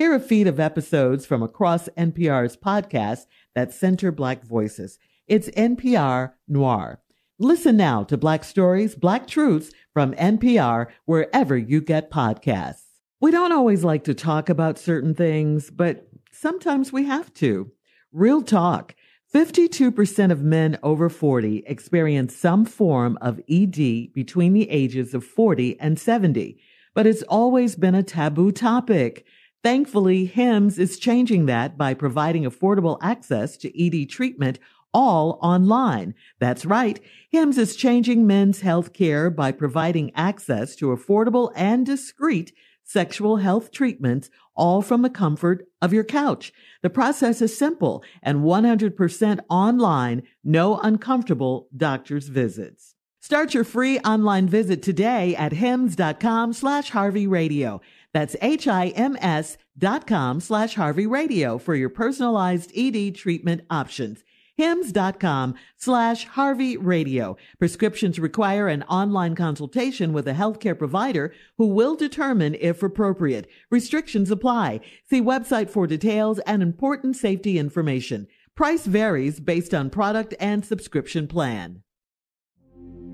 Hear 0.00 0.14
a 0.14 0.18
feed 0.18 0.46
of 0.46 0.58
episodes 0.58 1.26
from 1.26 1.42
across 1.42 1.90
NPR's 1.90 2.56
podcasts 2.56 3.26
that 3.54 3.74
center 3.74 4.10
Black 4.10 4.42
voices. 4.42 4.98
It's 5.26 5.50
NPR 5.50 6.32
Noir. 6.48 7.02
Listen 7.38 7.76
now 7.76 8.04
to 8.04 8.16
Black 8.16 8.42
Stories, 8.42 8.94
Black 8.94 9.26
Truths 9.26 9.70
from 9.92 10.14
NPR 10.14 10.86
wherever 11.04 11.54
you 11.54 11.82
get 11.82 12.10
podcasts. 12.10 12.84
We 13.20 13.30
don't 13.30 13.52
always 13.52 13.84
like 13.84 14.04
to 14.04 14.14
talk 14.14 14.48
about 14.48 14.78
certain 14.78 15.14
things, 15.14 15.70
but 15.70 16.08
sometimes 16.32 16.90
we 16.90 17.04
have 17.04 17.34
to. 17.34 17.70
Real 18.10 18.40
talk. 18.40 18.94
52% 19.34 20.32
of 20.32 20.42
men 20.42 20.78
over 20.82 21.10
40 21.10 21.64
experience 21.66 22.34
some 22.34 22.64
form 22.64 23.18
of 23.20 23.38
ED 23.50 24.14
between 24.14 24.54
the 24.54 24.70
ages 24.70 25.12
of 25.12 25.26
40 25.26 25.78
and 25.78 26.00
70, 26.00 26.58
but 26.94 27.06
it's 27.06 27.22
always 27.24 27.76
been 27.76 27.94
a 27.94 28.02
taboo 28.02 28.50
topic. 28.50 29.26
Thankfully, 29.62 30.24
HIMS 30.24 30.78
is 30.78 30.98
changing 30.98 31.46
that 31.46 31.76
by 31.76 31.92
providing 31.92 32.44
affordable 32.44 32.98
access 33.02 33.56
to 33.58 34.02
ED 34.02 34.08
treatment 34.08 34.58
all 34.92 35.38
online. 35.42 36.14
That's 36.38 36.64
right. 36.64 36.98
HIMS 37.30 37.58
is 37.58 37.76
changing 37.76 38.26
men's 38.26 38.60
health 38.60 38.92
care 38.92 39.30
by 39.30 39.52
providing 39.52 40.12
access 40.14 40.74
to 40.76 40.86
affordable 40.86 41.52
and 41.54 41.84
discreet 41.84 42.52
sexual 42.82 43.36
health 43.36 43.70
treatments, 43.70 44.30
all 44.56 44.82
from 44.82 45.02
the 45.02 45.10
comfort 45.10 45.68
of 45.80 45.92
your 45.92 46.02
couch. 46.02 46.52
The 46.82 46.90
process 46.90 47.40
is 47.40 47.56
simple 47.56 48.02
and 48.22 48.40
100% 48.40 49.40
online, 49.48 50.22
no 50.42 50.78
uncomfortable 50.78 51.68
doctor's 51.76 52.26
visits. 52.28 52.96
Start 53.22 53.54
your 53.54 53.64
free 53.64 53.98
online 54.00 54.48
visit 54.48 54.82
today 54.82 55.36
at 55.36 55.52
hims.com 55.52 56.52
slash 56.52 56.90
Harvey 56.90 57.26
Radio. 57.26 57.80
That's 58.12 58.36
H-I-M-S 58.40 59.56
dot 59.78 60.06
com 60.06 60.40
slash 60.40 60.74
Harvey 60.74 61.06
Radio 61.06 61.58
for 61.58 61.74
your 61.74 61.88
personalized 61.88 62.72
ED 62.76 63.14
treatment 63.14 63.62
options 63.70 64.24
hims.com 64.60 65.54
slash 65.78 66.26
Harvey 66.26 66.76
Radio. 66.76 67.34
Prescriptions 67.58 68.18
require 68.18 68.68
an 68.68 68.82
online 68.82 69.34
consultation 69.34 70.12
with 70.12 70.28
a 70.28 70.34
healthcare 70.34 70.78
provider 70.78 71.32
who 71.56 71.66
will 71.66 71.96
determine 71.96 72.54
if 72.60 72.82
appropriate. 72.82 73.48
Restrictions 73.70 74.30
apply. 74.30 74.80
See 75.08 75.22
website 75.22 75.70
for 75.70 75.86
details 75.86 76.40
and 76.40 76.62
important 76.62 77.16
safety 77.16 77.58
information. 77.58 78.26
Price 78.54 78.84
varies 78.84 79.40
based 79.40 79.72
on 79.72 79.88
product 79.88 80.34
and 80.38 80.62
subscription 80.62 81.26
plan. 81.26 81.82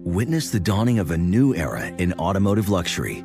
Witness 0.02 0.50
the 0.50 0.58
dawning 0.58 0.98
of 0.98 1.12
a 1.12 1.16
new 1.16 1.54
era 1.54 1.86
in 1.86 2.12
automotive 2.14 2.68
luxury 2.68 3.24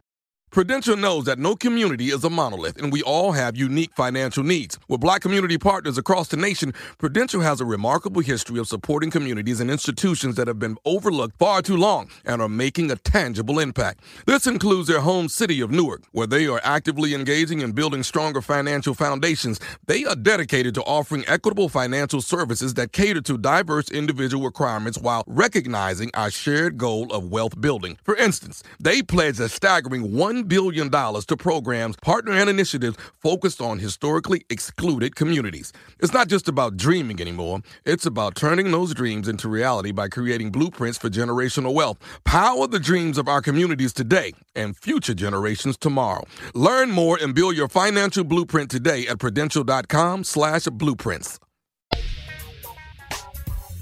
Prudential 0.51 0.97
knows 0.97 1.23
that 1.23 1.39
no 1.39 1.55
community 1.55 2.09
is 2.09 2.25
a 2.25 2.29
monolith 2.29 2.75
and 2.75 2.91
we 2.91 3.01
all 3.03 3.31
have 3.31 3.55
unique 3.55 3.91
financial 3.95 4.43
needs. 4.43 4.77
With 4.89 4.99
black 4.99 5.21
community 5.21 5.57
partners 5.57 5.97
across 5.97 6.27
the 6.27 6.35
nation, 6.35 6.73
Prudential 6.97 7.39
has 7.39 7.61
a 7.61 7.65
remarkable 7.65 8.19
history 8.19 8.59
of 8.59 8.67
supporting 8.67 9.09
communities 9.09 9.61
and 9.61 9.71
institutions 9.71 10.35
that 10.35 10.49
have 10.49 10.59
been 10.59 10.75
overlooked 10.83 11.37
far 11.39 11.61
too 11.61 11.77
long 11.77 12.09
and 12.25 12.41
are 12.41 12.49
making 12.49 12.91
a 12.91 12.97
tangible 12.97 13.59
impact. 13.59 14.01
This 14.25 14.45
includes 14.45 14.89
their 14.89 14.99
home 14.99 15.29
city 15.29 15.61
of 15.61 15.71
Newark, 15.71 16.01
where 16.11 16.27
they 16.27 16.47
are 16.47 16.59
actively 16.65 17.13
engaging 17.13 17.61
in 17.61 17.71
building 17.71 18.03
stronger 18.03 18.41
financial 18.41 18.93
foundations. 18.93 19.57
They 19.85 20.03
are 20.03 20.17
dedicated 20.17 20.75
to 20.75 20.81
offering 20.81 21.23
equitable 21.29 21.69
financial 21.69 22.21
services 22.21 22.73
that 22.73 22.91
cater 22.91 23.21
to 23.21 23.37
diverse 23.37 23.89
individual 23.89 24.43
requirements 24.43 24.97
while 24.97 25.23
recognizing 25.27 26.11
our 26.13 26.29
shared 26.29 26.77
goal 26.77 27.09
of 27.13 27.31
wealth 27.31 27.61
building. 27.61 27.97
For 28.03 28.17
instance, 28.17 28.63
they 28.81 29.01
pledge 29.01 29.39
a 29.39 29.47
staggering 29.47 30.13
1 30.13 30.40
$1 30.43 30.47
billion 30.47 30.89
to 30.89 31.37
programs, 31.37 31.95
partner, 31.97 32.31
and 32.31 32.49
initiatives 32.49 32.97
focused 33.19 33.61
on 33.61 33.79
historically 33.79 34.45
excluded 34.49 35.15
communities. 35.15 35.71
It's 35.99 36.13
not 36.13 36.27
just 36.27 36.47
about 36.47 36.77
dreaming 36.77 37.21
anymore, 37.21 37.61
it's 37.85 38.05
about 38.05 38.35
turning 38.35 38.71
those 38.71 38.93
dreams 38.93 39.27
into 39.27 39.47
reality 39.49 39.91
by 39.91 40.07
creating 40.07 40.51
blueprints 40.51 40.97
for 40.97 41.09
generational 41.09 41.73
wealth. 41.73 41.97
Power 42.23 42.67
the 42.67 42.79
dreams 42.79 43.17
of 43.17 43.27
our 43.27 43.41
communities 43.41 43.93
today 43.93 44.33
and 44.55 44.75
future 44.77 45.13
generations 45.13 45.77
tomorrow. 45.77 46.23
Learn 46.53 46.91
more 46.91 47.17
and 47.21 47.33
build 47.35 47.55
your 47.55 47.67
financial 47.67 48.23
blueprint 48.23 48.69
today 48.69 49.07
at 49.07 49.19
prudential.com 49.19 50.23
slash 50.23 50.65
blueprints. 50.65 51.39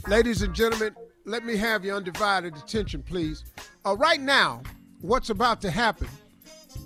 Ladies 0.08 0.42
and 0.42 0.56
gentlemen, 0.56 0.96
let 1.26 1.46
me 1.46 1.56
have 1.56 1.86
your 1.86 1.98
undivided 1.98 2.56
attention, 2.56 3.04
please. 3.04 3.44
Uh, 3.86 3.96
right 3.96 4.20
now, 4.20 4.64
what's 5.02 5.30
about 5.30 5.62
to 5.62 5.70
happen 5.70 6.08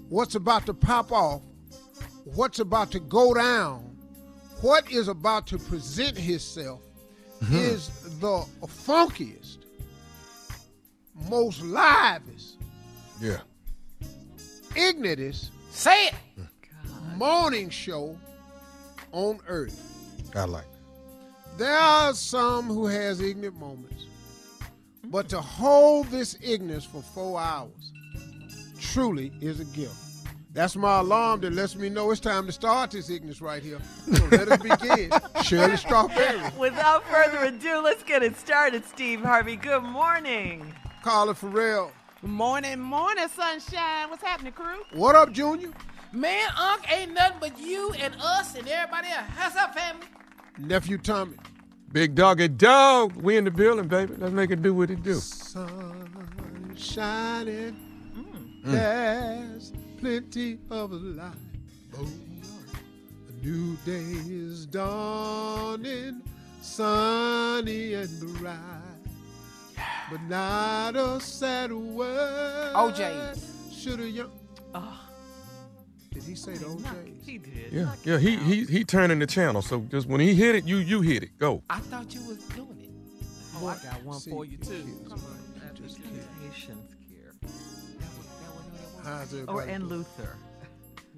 what's 0.09 0.35
about 0.35 0.65
to 0.65 0.73
pop 0.73 1.11
off, 1.11 1.41
what's 2.25 2.59
about 2.59 2.91
to 2.91 2.99
go 2.99 3.33
down, 3.33 3.97
what 4.61 4.89
is 4.91 5.07
about 5.07 5.47
to 5.47 5.57
present 5.57 6.17
himself 6.17 6.81
mm-hmm. 7.41 7.55
is 7.55 7.89
the 8.19 8.45
funkiest, 8.65 9.57
most 11.29 11.61
livest, 11.61 12.57
yeah, 13.19 13.41
ignitest, 14.71 15.49
say 15.71 16.07
it, 16.07 16.13
morning 17.15 17.69
show 17.69 18.17
on 19.11 19.39
earth. 19.47 19.79
I 20.35 20.45
like. 20.45 20.65
There 21.57 21.77
are 21.77 22.13
some 22.13 22.65
who 22.65 22.87
has 22.87 23.21
ignorant 23.21 23.59
moments, 23.59 24.05
but 25.05 25.29
to 25.29 25.39
hold 25.39 26.07
this 26.07 26.35
ignorance 26.41 26.85
for 26.85 27.01
four 27.01 27.39
hours 27.39 27.92
truly 28.83 29.31
is 29.41 29.59
a 29.59 29.65
gift. 29.65 29.95
That's 30.51 30.75
my 30.75 30.99
alarm 30.99 31.41
that 31.41 31.53
lets 31.53 31.75
me 31.75 31.89
know 31.89 32.11
it's 32.11 32.19
time 32.19 32.45
to 32.45 32.51
start 32.51 32.91
this 32.91 33.09
ignorance 33.09 33.41
right 33.41 33.63
here. 33.63 33.79
So 34.13 34.25
let 34.25 34.51
us 34.51 34.61
begin. 34.61 35.11
Shirley 35.43 35.77
Strawberry. 35.77 36.39
Without 36.59 37.03
further 37.07 37.45
ado, 37.45 37.81
let's 37.83 38.03
get 38.03 38.21
it 38.21 38.37
started, 38.37 38.85
Steve 38.85 39.21
Harvey. 39.21 39.55
Good 39.55 39.81
morning. 39.81 40.71
Carla 41.01 41.33
Ferrell. 41.33 41.91
Morning, 42.21 42.79
morning, 42.79 43.27
sunshine. 43.29 44.09
What's 44.09 44.21
happening, 44.21 44.53
crew? 44.53 44.83
What 44.93 45.15
up, 45.15 45.31
Junior? 45.31 45.71
Man, 46.11 46.47
Unc 46.55 46.91
ain't 46.91 47.13
nothing 47.13 47.37
but 47.39 47.59
you 47.59 47.91
and 47.93 48.13
us 48.21 48.55
and 48.55 48.67
everybody 48.67 49.07
else. 49.07 49.25
How's 49.35 49.55
up, 49.55 49.73
family? 49.73 50.05
Nephew 50.59 50.99
Tommy. 50.99 51.35
Big 51.91 52.13
dog 52.13 52.37
doggy 52.37 52.47
dog. 52.49 53.15
We 53.15 53.37
in 53.37 53.45
the 53.45 53.51
building, 53.51 53.87
baby. 53.87 54.13
Let's 54.17 54.33
make 54.33 54.51
it 54.51 54.61
do 54.61 54.75
what 54.75 54.91
it 54.91 55.01
do. 55.01 55.15
Sun 55.15 56.75
shining. 56.77 57.92
Mm. 58.65 58.71
There's 58.71 59.73
plenty 59.99 60.57
of 60.69 60.91
light. 60.91 61.33
Oh, 61.97 62.07
a 63.29 63.45
new 63.45 63.75
day 63.85 64.15
is 64.29 64.65
dawning, 64.65 66.21
sunny 66.61 67.93
and 67.93 68.37
bright. 68.39 68.57
But 70.09 70.21
not 70.23 70.95
a 70.95 71.19
sad 71.19 71.73
word. 71.73 72.73
OJ. 72.73 73.37
Should 73.73 73.99
have 73.99 74.09
young. 74.09 74.31
Oh. 74.73 74.99
Did 76.11 76.23
he 76.23 76.35
say 76.35 76.53
the 76.53 76.65
OJs? 76.65 77.25
He 77.25 77.37
did. 77.37 77.71
Yeah, 77.71 77.95
yeah. 78.03 78.17
He 78.17 78.37
he 78.37 78.63
he 78.65 78.83
turning 78.85 79.19
the 79.19 79.27
channel. 79.27 79.61
So 79.61 79.81
just 79.91 80.07
when 80.07 80.21
he 80.21 80.33
hit 80.33 80.55
it, 80.55 80.65
you 80.65 80.77
you 80.77 81.01
hit 81.01 81.23
it. 81.23 81.37
Go. 81.37 81.63
I 81.69 81.79
thought 81.79 82.13
you 82.13 82.21
was 82.21 82.37
doing 82.37 82.79
it. 82.79 82.91
Oh, 83.59 83.67
I 83.67 83.75
got 83.83 84.03
one 84.03 84.19
for 84.19 84.45
you 84.45 84.57
too. 84.57 84.85
Come 85.09 85.19
on. 85.19 85.42
How's 89.03 89.33
Or 89.47 89.61
and 89.61 89.83
doing? 89.89 89.99
Luther. 89.99 90.35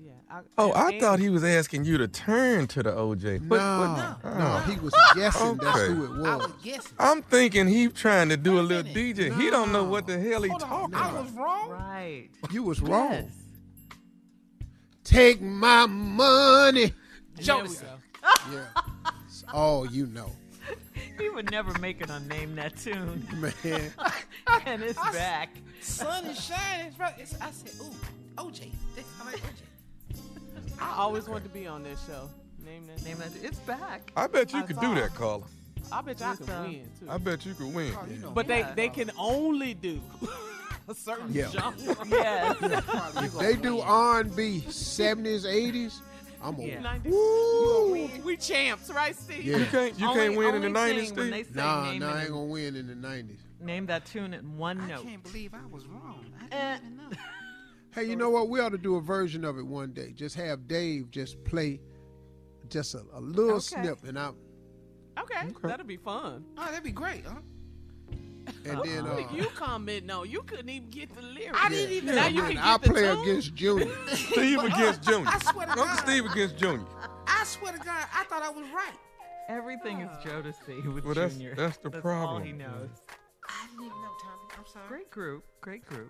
Yeah. 0.01 0.11
I, 0.29 0.39
Oh, 0.57 0.71
I 0.71 0.89
and- 0.89 1.01
thought 1.01 1.19
he 1.19 1.29
was 1.29 1.43
asking 1.43 1.85
you 1.85 1.97
to 1.97 2.07
turn 2.07 2.67
to 2.67 2.83
the 2.83 2.91
OJ. 2.91 3.39
No, 3.41 3.47
But- 3.47 3.57
no, 3.57 4.15
but- 4.23 4.37
no, 4.37 4.45
oh. 4.65 4.71
he 4.71 4.79
was 4.79 4.93
guessing 5.15 5.57
that's 5.57 5.79
who 5.87 6.03
it 6.05 6.27
I 6.27 6.35
was. 6.35 6.47
was 6.47 6.53
guessing. 6.63 6.91
I'm 6.99 7.21
thinking 7.21 7.67
he 7.67 7.87
trying 7.89 8.29
to 8.29 8.37
do 8.37 8.59
a 8.59 8.61
little 8.61 8.83
minute. 8.83 9.15
DJ. 9.17 9.35
He 9.39 9.49
don't 9.49 9.71
know 9.71 9.83
what 9.83 10.07
the 10.07 10.19
hell 10.19 10.41
he 10.43 10.49
Hold 10.49 10.63
on. 10.63 10.69
talking 10.69 10.95
I 10.95 11.21
was 11.21 11.31
wrong. 11.31 11.69
Right. 11.69 12.29
You 12.51 12.63
was 12.63 12.81
wrong. 12.81 13.11
Yes. 13.11 13.25
Take 15.03 15.41
my 15.41 15.85
money. 15.85 16.93
There 17.35 17.43
Joseph. 17.43 17.87
go. 18.21 18.29
Yeah. 18.51 18.65
It's 19.27 19.43
all 19.53 19.85
you 19.85 20.07
know. 20.07 20.31
He 21.19 21.29
would 21.29 21.49
never 21.51 21.77
make 21.79 22.01
it 22.01 22.09
on 22.11 22.27
Name 22.27 22.55
That 22.55 22.75
Tune. 22.77 23.27
Man. 23.63 23.91
and 24.65 24.83
it's 24.83 24.97
I- 24.99 25.11
back. 25.11 25.49
Sun 25.81 26.25
is 26.25 26.43
shining. 26.43 26.87
It's 26.87 26.99
right. 26.99 27.13
It's, 27.17 27.39
I 27.39 27.51
said, 27.51 27.71
ooh, 27.79 28.43
OJ. 28.43 28.71
That's, 28.95 29.07
I 29.21 29.25
like 29.25 29.35
OJ. 29.41 30.71
I 30.81 30.95
always 30.97 31.27
wanted 31.29 31.43
to 31.43 31.49
be 31.49 31.67
on 31.67 31.83
this 31.83 32.03
show. 32.07 32.29
Name 32.65 32.87
that. 32.87 33.03
Name 33.03 33.17
That 33.19 33.29
It's 33.43 33.59
back. 33.59 34.11
I 34.15 34.27
bet 34.27 34.51
you 34.51 34.59
I 34.59 34.63
could 34.63 34.75
saw. 34.77 34.81
do 34.81 34.95
that, 34.99 35.13
Carla. 35.15 35.43
I 35.91 36.01
bet 36.01 36.19
you 36.19 36.25
I 36.25 36.35
could 36.35 36.47
With, 36.47 36.59
win 36.67 36.89
too. 36.99 37.07
I 37.09 37.17
bet 37.17 37.45
you 37.45 37.53
could 37.53 37.73
win. 37.75 37.93
Oh, 37.95 38.05
you 38.09 38.17
know 38.17 38.31
But 38.31 38.47
they 38.47 38.65
they 38.75 38.89
can 38.89 39.11
only 39.19 39.75
do 39.75 40.01
a 40.87 40.95
certain 40.95 41.31
Yeah. 41.31 41.49
genre. 41.51 41.95
Yes. 42.07 42.57
If 42.61 43.33
they 43.37 43.55
do 43.55 43.79
R&B 43.81 44.63
70s, 44.67 45.45
80s, 45.45 45.99
I'm 46.41 46.55
over. 46.55 46.61
Yeah. 46.63 46.97
Woo! 47.05 47.91
We, 47.91 48.07
we 48.23 48.37
champs, 48.37 48.89
right, 48.91 49.15
Steve? 49.15 49.43
Yeah. 49.45 49.57
You 49.57 49.65
can't 49.65 49.99
you 49.99 50.07
Only- 50.07 50.19
can't 50.19 50.37
win 50.37 50.55
in 50.55 50.61
the 50.61 50.69
nineties, 50.69 51.09
thing 51.09 51.17
when 51.17 51.27
Steve. 51.33 51.47
they 51.47 51.53
say 51.59 51.65
Nah, 51.65 51.91
name, 51.91 51.99
nah, 52.01 52.13
I 52.13 52.21
ain't 52.21 52.29
gonna 52.31 52.45
win 52.45 52.75
in 52.75 52.87
the 52.87 52.93
90s. 53.07 53.37
name 53.61 53.85
that 53.87 54.05
tune 54.05 54.33
in 54.33 54.57
one 54.57 54.79
I 54.81 54.87
note. 54.87 54.99
I 55.05 55.09
can't 55.09 55.23
believe 55.23 55.53
I 55.53 55.65
was 55.69 55.85
wrong. 55.87 56.25
I 56.39 56.43
didn't 56.43 56.53
eh. 56.53 56.77
even 56.85 56.97
know. 56.97 57.09
Hey, 57.93 58.03
you 58.03 58.17
know 58.17 58.29
what? 58.29 58.49
We 58.49 58.59
ought 58.59 58.73
to 58.73 58.77
do 58.77 58.97
a 58.97 59.01
version 59.01 59.45
of 59.45 59.57
it 59.57 59.65
one 59.65 59.93
day. 59.93 60.11
Just 60.11 60.35
have 60.35 60.67
Dave 60.67 61.09
just 61.11 61.41
play 61.45 61.79
just 62.67 62.93
a, 62.93 63.01
a 63.13 63.21
little 63.21 63.51
Okay. 63.55 63.59
snip, 63.81 64.03
and 64.03 64.19
I 64.19 64.31
Okay, 65.17 65.47
that'll 65.63 65.85
be 65.85 65.95
fun. 65.95 66.43
Oh, 66.57 66.65
that'd 66.65 66.83
be 66.83 66.91
great, 66.91 67.23
huh? 67.25 67.35
And 68.65 68.81
then 68.83 69.05
I 69.05 69.09
uh, 69.11 69.15
think 69.15 69.33
you 69.33 69.45
comment 69.55 70.05
no, 70.05 70.23
you 70.23 70.41
couldn't 70.43 70.69
even 70.69 70.89
get 70.89 71.13
the 71.15 71.21
lyrics. 71.21 71.57
I 71.61 71.69
didn't 71.69 71.91
even 71.91 72.15
Now 72.15 72.23
know. 72.23 72.27
you 72.29 72.43
can 72.43 72.57
I'll 72.57 72.77
get 72.79 72.87
the 72.87 72.93
play 72.93 73.01
tune? 73.03 73.21
against 73.21 73.55
Junior. 73.55 73.95
Steve 74.15 74.59
against 74.59 75.01
Junior. 75.03 75.27
I 75.29 75.39
swear 75.39 75.65
to 75.65 75.71
Uncle 75.71 75.85
God. 75.85 75.99
Steve 75.99 76.25
against 76.25 76.57
Junior. 76.57 76.85
I 77.27 77.43
swear 77.45 77.73
to 77.73 77.79
God, 77.79 78.05
I 78.13 78.23
thought 78.25 78.41
I 78.43 78.49
was 78.49 78.65
right. 78.73 78.93
Everything 79.49 80.01
is 80.01 80.09
Jodeci 80.25 80.93
with 80.93 81.05
Well, 81.05 81.13
that's- 81.13 81.33
Junior. 81.33 81.53
that's 81.55 81.77
the 81.77 81.93
all 81.93 82.01
problem. 82.01 82.43
he 82.43 82.51
knows. 82.51 82.89
I 83.47 83.67
didn't 83.67 83.85
even 83.85 83.97
know, 84.01 84.11
Tommy. 84.21 84.41
I'm 84.57 84.65
sorry. 84.71 84.87
Great 84.87 85.11
group. 85.11 85.43
Great 85.61 85.85
group. 85.85 86.09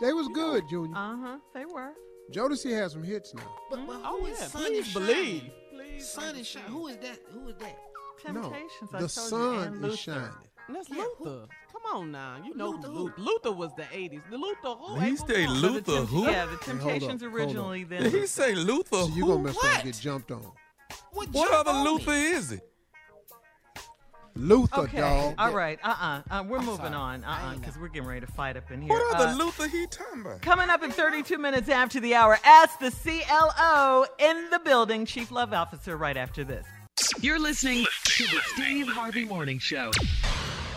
They 0.00 0.12
was 0.12 0.28
good, 0.28 0.64
Junior. 0.68 0.94
Uh 0.96 1.16
huh. 1.16 1.38
They 1.54 1.64
were. 1.64 1.92
Jodeci 2.30 2.72
has 2.72 2.92
some 2.92 3.02
hits 3.02 3.32
now. 3.34 3.42
But, 3.70 3.86
but 3.86 3.94
who 3.94 4.00
Oh 4.04 4.26
is 4.26 4.38
yeah, 4.38 4.46
Sun 4.48 4.62
please 4.66 4.86
is 4.86 4.92
believe. 4.92 5.16
Shining? 5.40 5.50
Please 5.72 6.08
Sun 6.08 6.36
is 6.36 6.46
shining. 6.46 6.68
Who 6.70 6.86
is 6.88 6.96
that? 6.98 7.18
Who 7.32 7.48
is 7.48 7.56
that? 7.56 7.78
Temptations. 8.22 8.90
I 8.92 8.98
no, 9.00 9.06
the 9.06 9.08
told 9.08 9.08
you, 9.08 9.08
sun 9.08 9.66
and 9.66 9.76
is 9.76 9.80
Luther. 9.82 9.96
shining. 9.96 10.30
That's 10.68 10.88
Yeah, 10.90 11.04
who- 11.18 11.24
Luther. 11.24 11.46
Come 11.72 11.82
on 11.96 12.12
now, 12.12 12.36
you 12.44 12.54
know 12.54 12.70
Luther 12.70 12.88
who 12.88 12.94
who? 12.94 13.04
Luther, 13.04 13.20
Luther 13.22 13.52
was 13.52 13.70
the 13.76 13.84
'80s. 13.84 14.22
The 14.30 14.36
Luther 14.36 14.68
who? 14.74 14.98
He 15.00 15.06
April 15.12 15.16
stayed 15.16 15.46
Fool. 15.46 15.54
So 15.56 15.60
the 15.60 15.68
Luther 15.72 16.04
who? 16.06 16.24
Yeah, 16.26 16.46
the 16.46 16.56
Temptations 16.58 17.22
up, 17.22 17.30
hold 17.30 17.34
originally. 17.40 17.84
Did 17.84 18.02
Then 18.04 18.10
he 18.20 18.26
say 18.26 18.54
Luther 18.54 18.96
So 18.96 19.08
you 19.08 19.24
who? 19.24 19.28
gonna 19.32 19.42
mess 19.44 19.56
up 19.56 19.64
and 19.64 19.74
What? 19.76 19.84
get 19.84 19.94
jumped 20.00 20.30
on. 20.30 20.42
What, 21.12 21.28
What 21.30 21.48
jump 21.50 21.52
other 21.66 21.70
on 21.70 21.84
me? 21.84 21.90
Luther 21.92 22.12
is 22.12 22.52
it? 22.52 22.60
Luther, 24.34 24.82
Okay. 24.82 24.98
dog. 24.98 25.34
All 25.38 25.52
right. 25.52 25.80
Uh-uh. 25.82 26.22
Uh 26.30 26.44
We're 26.46 26.58
I'm 26.58 26.64
moving 26.66 26.84
sorry. 26.86 26.94
on. 26.94 27.24
Uh-uh. 27.24 27.54
Because 27.56 27.76
we're 27.76 27.88
getting 27.88 28.08
ready 28.08 28.24
to 28.24 28.30
fight 28.32 28.56
up 28.56 28.70
in 28.70 28.80
here. 28.80 28.90
What 28.90 29.16
other 29.16 29.28
Uh, 29.32 29.34
Luther 29.36 29.66
he 29.66 29.86
talking 29.88 30.20
about? 30.20 30.42
Coming 30.42 30.70
up 30.70 30.82
in 30.84 30.92
32 30.92 31.38
minutes 31.38 31.68
after 31.68 31.98
the 31.98 32.14
hour, 32.14 32.38
ask 32.44 32.78
the 32.78 32.90
CLO 32.92 34.06
in 34.18 34.50
the 34.50 34.60
building, 34.60 35.06
Chief 35.06 35.30
Love 35.32 35.52
Officer, 35.52 35.96
right 35.96 36.16
after 36.16 36.44
this. 36.44 36.64
You're 37.20 37.40
listening 37.40 37.84
to 38.04 38.24
the 38.24 38.40
Steve 38.54 38.86
Harvey 38.88 39.24
Morning 39.24 39.58
Show. 39.58 39.90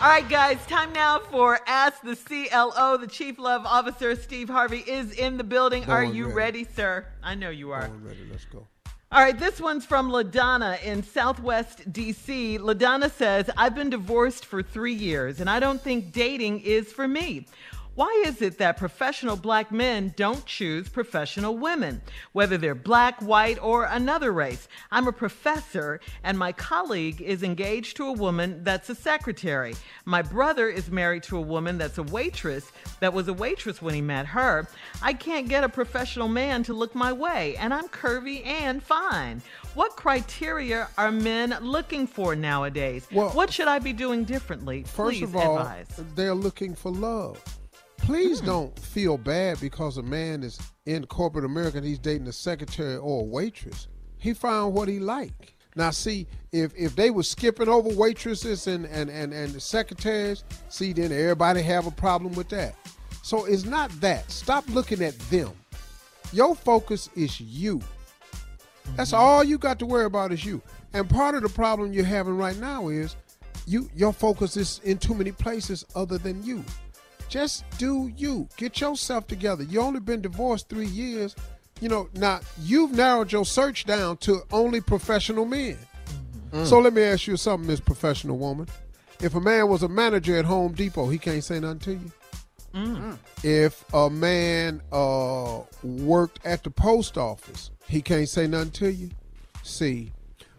All 0.02 0.08
right, 0.08 0.28
guys, 0.28 0.58
time 0.66 0.92
now 0.92 1.20
for 1.20 1.60
Ask 1.64 2.02
the 2.02 2.16
CLO. 2.16 2.96
The 2.96 3.06
Chief 3.06 3.38
Love 3.38 3.64
Officer, 3.64 4.16
Steve 4.16 4.48
Harvey, 4.48 4.80
is 4.80 5.12
in 5.12 5.36
the 5.36 5.44
building. 5.44 5.84
Are 5.84 6.02
you 6.02 6.24
ready. 6.24 6.64
ready, 6.64 6.68
sir? 6.74 7.06
I 7.22 7.36
know 7.36 7.50
you 7.50 7.70
are. 7.70 7.86
Born 7.86 8.04
ready. 8.06 8.26
Let's 8.28 8.44
go. 8.46 8.66
All 9.12 9.20
right, 9.20 9.38
this 9.38 9.60
one's 9.60 9.86
from 9.86 10.10
LaDonna 10.10 10.82
in 10.82 11.04
Southwest 11.04 11.92
DC. 11.92 12.58
LaDonna 12.58 13.12
says, 13.12 13.48
I've 13.56 13.76
been 13.76 13.90
divorced 13.90 14.44
for 14.44 14.60
three 14.60 14.92
years 14.92 15.38
and 15.38 15.48
I 15.48 15.60
don't 15.60 15.80
think 15.80 16.10
dating 16.10 16.62
is 16.62 16.92
for 16.92 17.06
me. 17.06 17.46
Why 17.94 18.22
is 18.24 18.40
it 18.40 18.56
that 18.56 18.78
professional 18.78 19.36
black 19.36 19.70
men 19.70 20.14
don't 20.16 20.46
choose 20.46 20.88
professional 20.88 21.58
women, 21.58 22.00
whether 22.32 22.56
they're 22.56 22.74
black, 22.74 23.20
white, 23.20 23.58
or 23.60 23.84
another 23.84 24.32
race? 24.32 24.66
I'm 24.90 25.08
a 25.08 25.12
professor, 25.12 26.00
and 26.24 26.38
my 26.38 26.52
colleague 26.52 27.20
is 27.20 27.42
engaged 27.42 27.98
to 27.98 28.06
a 28.06 28.12
woman 28.12 28.64
that's 28.64 28.88
a 28.88 28.94
secretary. 28.94 29.74
My 30.06 30.22
brother 30.22 30.70
is 30.70 30.90
married 30.90 31.22
to 31.24 31.36
a 31.36 31.42
woman 31.42 31.76
that's 31.76 31.98
a 31.98 32.02
waitress, 32.04 32.72
that 33.00 33.12
was 33.12 33.28
a 33.28 33.34
waitress 33.34 33.82
when 33.82 33.92
he 33.92 34.00
met 34.00 34.24
her. 34.24 34.66
I 35.02 35.12
can't 35.12 35.46
get 35.46 35.62
a 35.62 35.68
professional 35.68 36.28
man 36.28 36.62
to 36.62 36.72
look 36.72 36.94
my 36.94 37.12
way, 37.12 37.56
and 37.56 37.74
I'm 37.74 37.88
curvy 37.88 38.46
and 38.46 38.82
fine. 38.82 39.42
What 39.74 39.96
criteria 39.96 40.88
are 40.96 41.12
men 41.12 41.58
looking 41.60 42.06
for 42.06 42.34
nowadays? 42.34 43.06
Well- 43.12 43.32
what 43.32 43.52
should 43.52 43.68
I 43.68 43.80
be 43.80 43.92
doing 43.92 44.24
differently? 44.24 44.84
First 44.84 45.18
Please 45.18 45.24
of 45.24 45.36
all, 45.36 45.58
advise. 45.58 46.00
they're 46.14 46.34
looking 46.34 46.74
for 46.74 46.90
love. 46.90 47.38
Please 48.02 48.40
don't 48.40 48.76
feel 48.78 49.16
bad 49.16 49.60
because 49.60 49.96
a 49.96 50.02
man 50.02 50.42
is 50.42 50.58
in 50.86 51.06
corporate 51.06 51.44
America 51.44 51.78
and 51.78 51.86
he's 51.86 52.00
dating 52.00 52.26
a 52.26 52.32
secretary 52.32 52.96
or 52.96 53.20
a 53.20 53.24
waitress. 53.24 53.86
He 54.18 54.34
found 54.34 54.74
what 54.74 54.88
he 54.88 54.98
liked. 54.98 55.54
Now, 55.76 55.90
see, 55.90 56.26
if 56.50 56.72
if 56.76 56.94
they 56.96 57.10
were 57.10 57.22
skipping 57.22 57.68
over 57.68 57.88
waitresses 57.88 58.66
and 58.66 58.86
and 58.86 59.08
and 59.08 59.32
and 59.32 59.52
the 59.52 59.60
secretaries, 59.60 60.44
see, 60.68 60.92
then 60.92 61.12
everybody 61.12 61.62
have 61.62 61.86
a 61.86 61.90
problem 61.90 62.34
with 62.34 62.48
that. 62.50 62.74
So 63.22 63.44
it's 63.44 63.64
not 63.64 63.90
that. 64.00 64.30
Stop 64.30 64.68
looking 64.68 65.00
at 65.02 65.18
them. 65.30 65.52
Your 66.32 66.54
focus 66.56 67.08
is 67.14 67.40
you. 67.40 67.80
That's 68.96 69.12
mm-hmm. 69.12 69.22
all 69.22 69.44
you 69.44 69.58
got 69.58 69.78
to 69.78 69.86
worry 69.86 70.06
about 70.06 70.32
is 70.32 70.44
you. 70.44 70.60
And 70.92 71.08
part 71.08 71.36
of 71.36 71.42
the 71.42 71.48
problem 71.48 71.92
you're 71.92 72.04
having 72.04 72.36
right 72.36 72.58
now 72.58 72.88
is 72.88 73.16
you 73.66 73.88
your 73.94 74.12
focus 74.12 74.56
is 74.56 74.80
in 74.82 74.98
too 74.98 75.14
many 75.14 75.30
places 75.30 75.86
other 75.94 76.18
than 76.18 76.42
you. 76.42 76.64
Just 77.32 77.64
do 77.78 78.12
you. 78.14 78.46
Get 78.58 78.78
yourself 78.78 79.26
together. 79.26 79.64
You 79.64 79.80
only 79.80 80.00
been 80.00 80.20
divorced 80.20 80.68
three 80.68 80.84
years. 80.86 81.34
You 81.80 81.88
know, 81.88 82.10
now 82.12 82.40
you've 82.60 82.92
narrowed 82.92 83.32
your 83.32 83.46
search 83.46 83.86
down 83.86 84.18
to 84.18 84.42
only 84.52 84.82
professional 84.82 85.46
men. 85.46 85.78
So 86.64 86.78
let 86.78 86.92
me 86.92 87.00
ask 87.02 87.26
you 87.26 87.38
something, 87.38 87.66
Miss 87.66 87.80
Professional 87.80 88.36
Woman. 88.36 88.68
If 89.22 89.34
a 89.34 89.40
man 89.40 89.68
was 89.68 89.82
a 89.82 89.88
manager 89.88 90.36
at 90.36 90.44
Home 90.44 90.72
Depot, 90.72 91.08
he 91.08 91.16
can't 91.16 91.42
say 91.42 91.58
nothing 91.58 91.78
to 91.78 91.92
you. 91.92 92.12
If 93.42 93.82
a 93.94 94.10
man 94.10 94.82
uh, 94.92 95.60
worked 95.82 96.44
at 96.44 96.62
the 96.64 96.70
post 96.70 97.16
office, 97.16 97.70
he 97.88 98.02
can't 98.02 98.28
say 98.28 98.46
nothing 98.46 98.72
to 98.72 98.92
you. 98.92 99.08
See, 99.62 100.12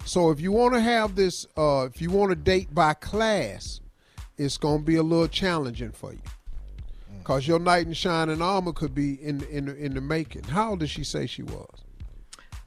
so 0.06 0.32
if 0.32 0.42
you 0.42 0.52
want 0.52 0.74
to 0.74 0.82
have 0.82 1.14
this, 1.14 1.46
uh, 1.56 1.88
if 1.94 2.02
you 2.02 2.10
want 2.10 2.32
to 2.32 2.36
date 2.36 2.74
by 2.74 2.96
class, 2.96 3.80
it's 4.38 4.58
going 4.58 4.80
to 4.80 4.84
be 4.84 4.96
a 4.96 5.04
little 5.04 5.28
challenging 5.28 5.92
for 5.92 6.14
you. 6.14 6.22
Cause 7.24 7.48
your 7.48 7.60
knight 7.60 7.88
in 7.88 7.94
shining 7.94 8.42
armor 8.42 8.74
could 8.74 8.94
be 8.94 9.14
in 9.24 9.44
in 9.46 9.66
the, 9.66 9.76
in 9.78 9.94
the 9.94 10.02
making. 10.02 10.44
How 10.44 10.72
old 10.72 10.80
did 10.80 10.90
she 10.90 11.04
say 11.04 11.26
she 11.26 11.44
was? 11.44 11.70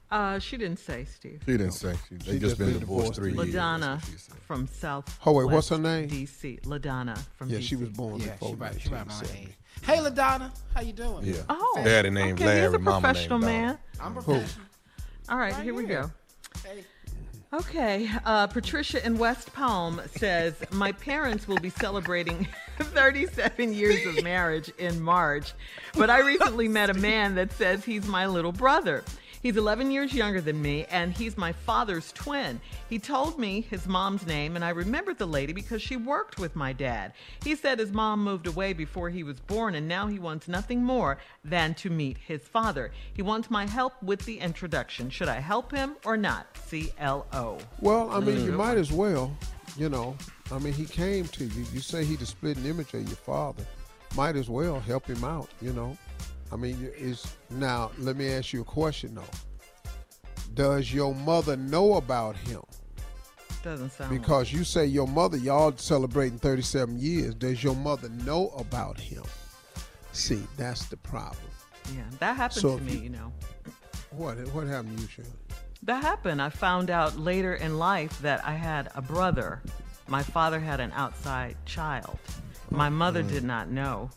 Uh, 0.09 0.39
she 0.39 0.57
didn't 0.57 0.79
say, 0.79 1.05
Steve. 1.05 1.43
She 1.45 1.53
didn't 1.57 1.73
say. 1.73 1.95
She, 2.09 2.15
they 2.15 2.25
She 2.25 2.31
just 2.39 2.41
just 2.41 2.59
been 2.59 2.71
been 2.71 2.79
divorced 2.81 3.15
divorced 3.15 3.21
three 3.21 3.33
three 3.33 3.45
years. 3.47 3.55
LaDonna 3.57 4.01
from 4.47 4.69
South. 4.69 5.19
Oh, 5.27 5.33
wait, 5.33 5.47
what's 5.53 5.69
her 5.71 5.79
name? 5.79 6.09
DC. 6.09 6.61
LaDonna 6.63 7.19
from 7.37 7.49
Yeah, 7.51 7.59
DC. 7.59 7.63
she 7.63 7.77
was 7.77 7.89
born 7.89 8.21
Yeah, 8.21 8.29
before 8.33 8.51
she 8.51 8.55
right, 8.55 8.81
she 8.81 8.89
right 8.89 9.07
my 9.07 9.21
age. 9.35 9.49
Hey, 9.83 9.97
LaDonna, 9.99 10.53
how 10.75 10.81
you 10.81 10.93
doing? 10.93 11.25
Yeah. 11.25 11.35
Oh, 11.49 11.81
Daddy 11.85 12.11
named 12.11 12.41
okay, 12.41 12.45
he's 12.55 12.63
Larry, 12.63 12.77
a 12.77 12.79
mama 12.79 12.93
named 13.09 13.15
professional 13.15 13.41
Donna. 13.41 13.53
man. 13.53 13.79
I'm 14.01 14.15
Who? 14.15 14.23
professional. 14.23 14.67
All 15.29 15.39
right, 15.39 15.53
Right 15.53 15.65
here 15.65 15.75
we 15.75 15.85
go. 15.85 16.11
Hey. 16.65 16.85
Okay, 17.57 18.11
uh, 18.27 18.47
Patricia 18.49 19.05
in 19.07 19.17
West 19.17 19.51
Palm 19.55 20.03
says, 20.15 20.55
My 20.73 20.93
parents 20.93 21.49
will 21.49 21.57
be 21.57 21.71
celebrating 21.71 22.47
37 22.79 23.73
years 23.73 24.05
of 24.05 24.23
marriage 24.23 24.71
in 24.77 25.01
March, 25.01 25.55
but 25.95 26.11
I 26.11 26.21
recently 26.21 26.69
met 26.69 26.91
a 26.91 26.95
man 26.95 27.35
that 27.37 27.51
says 27.53 27.83
he's 27.83 28.07
my 28.07 28.27
little 28.27 28.53
brother. 28.53 29.05
He's 29.47 29.57
11 29.57 29.93
years 29.93 30.13
younger 30.13 30.41
than 30.41 30.61
me, 30.61 30.87
and 30.87 31.13
he's 31.13 31.37
my 31.37 31.53
father's 31.53 32.11
twin. 32.11 32.61
He 32.91 32.99
told 32.99 33.39
me 33.39 33.61
his 33.61 33.87
mom's 33.87 34.27
name, 34.27 34.57
and 34.57 34.65
I 34.65 34.71
remembered 34.71 35.19
the 35.19 35.27
lady 35.27 35.53
because 35.53 35.81
she 35.81 35.97
worked 35.97 36.41
with 36.41 36.57
my 36.57 36.73
dad. 36.73 37.13
He 37.45 37.55
said 37.55 37.79
his 37.79 37.93
mom 37.93 38.25
moved 38.25 38.49
away 38.49 38.73
before 38.73 39.09
he 39.09 39.23
was 39.23 39.39
born, 39.39 39.77
and 39.77 39.87
now 39.87 40.09
he 40.09 40.19
wants 40.19 40.49
nothing 40.49 40.83
more 40.83 41.19
than 41.45 41.75
to 41.75 41.91
meet 41.91 42.19
his 42.19 42.41
father. 42.43 42.91
He 43.15 43.23
wants 43.23 43.49
my 43.49 43.67
help 43.69 44.03
with 44.03 44.25
the 44.25 44.37
introduction. 44.41 45.11
Should 45.11 45.29
I 45.29 45.39
help 45.39 45.71
him 45.71 45.95
or 46.05 46.17
not? 46.17 46.49
CLO. 46.69 47.59
Well, 47.81 48.11
I 48.11 48.19
mean, 48.19 48.45
you 48.45 48.51
Mm. 48.51 48.57
might 48.57 48.79
as 48.79 48.91
well. 48.91 49.33
You 49.77 49.89
know, 49.89 50.17
I 50.51 50.59
mean, 50.59 50.73
he 50.73 50.87
came 50.87 51.29
to 51.29 51.45
you. 51.45 51.65
You 51.73 51.79
say 51.79 52.05
he 52.05 52.17
the 52.17 52.27
split 52.27 52.59
image 52.67 52.95
of 52.95 53.07
your 53.07 53.17
father. 53.19 53.65
Might 54.17 54.35
as 54.35 54.49
well 54.51 54.81
help 54.81 55.07
him 55.07 55.23
out. 55.23 55.51
You 55.63 55.73
know, 55.73 55.97
I 56.53 56.57
mean, 56.57 56.91
is 56.97 57.27
now. 57.51 57.91
Let 57.99 58.17
me 58.17 58.33
ask 58.33 58.53
you 58.53 58.63
a 58.63 58.65
question 58.65 59.15
though. 59.15 59.23
Does 60.55 60.93
your 60.93 61.15
mother 61.15 61.57
know 61.57 61.95
about 61.95 62.37
him? 62.37 62.63
Doesn't 63.63 63.91
sound 63.91 64.17
Because 64.17 64.53
you 64.53 64.65
say 64.65 64.87
your 64.87 65.09
mother, 65.09 65.37
y'all 65.37 65.77
celebrating 65.77 66.39
37 66.39 66.99
years. 66.99 67.35
Does 67.35 67.65
your 67.65 67.75
mother 67.75 68.09
know 68.09 68.51
about 68.51 68.99
him? 68.99 69.25
See, 70.13 70.43
that's 70.57 70.87
the 70.87 70.97
problem. 70.97 71.51
Yeah, 71.95 72.05
that 72.21 72.37
happened 72.37 72.61
So 72.61 72.79
to 72.79 72.83
me, 72.83 72.93
you- 72.93 73.01
you 73.01 73.11
know. 73.11 73.33
What 74.11 74.39
what 74.55 74.67
happened 74.67 74.97
to 74.97 75.03
you, 75.03 75.09
Shirley? 75.09 75.31
That 75.83 76.03
happened. 76.03 76.41
I 76.41 76.49
found 76.49 76.91
out 76.91 77.19
later 77.19 77.55
in 77.55 77.79
life 77.79 78.19
that 78.21 78.45
I 78.45 78.53
had 78.53 78.91
a 78.95 79.03
brother. 79.03 79.63
My 80.09 80.23
father 80.23 80.59
had 80.59 80.81
an 80.81 80.93
outside 80.93 81.57
child. 81.67 82.19
My 82.71 82.89
mother 82.89 83.23
did 83.23 83.43
mm. 83.43 83.47
not 83.47 83.69
know, 83.69 84.11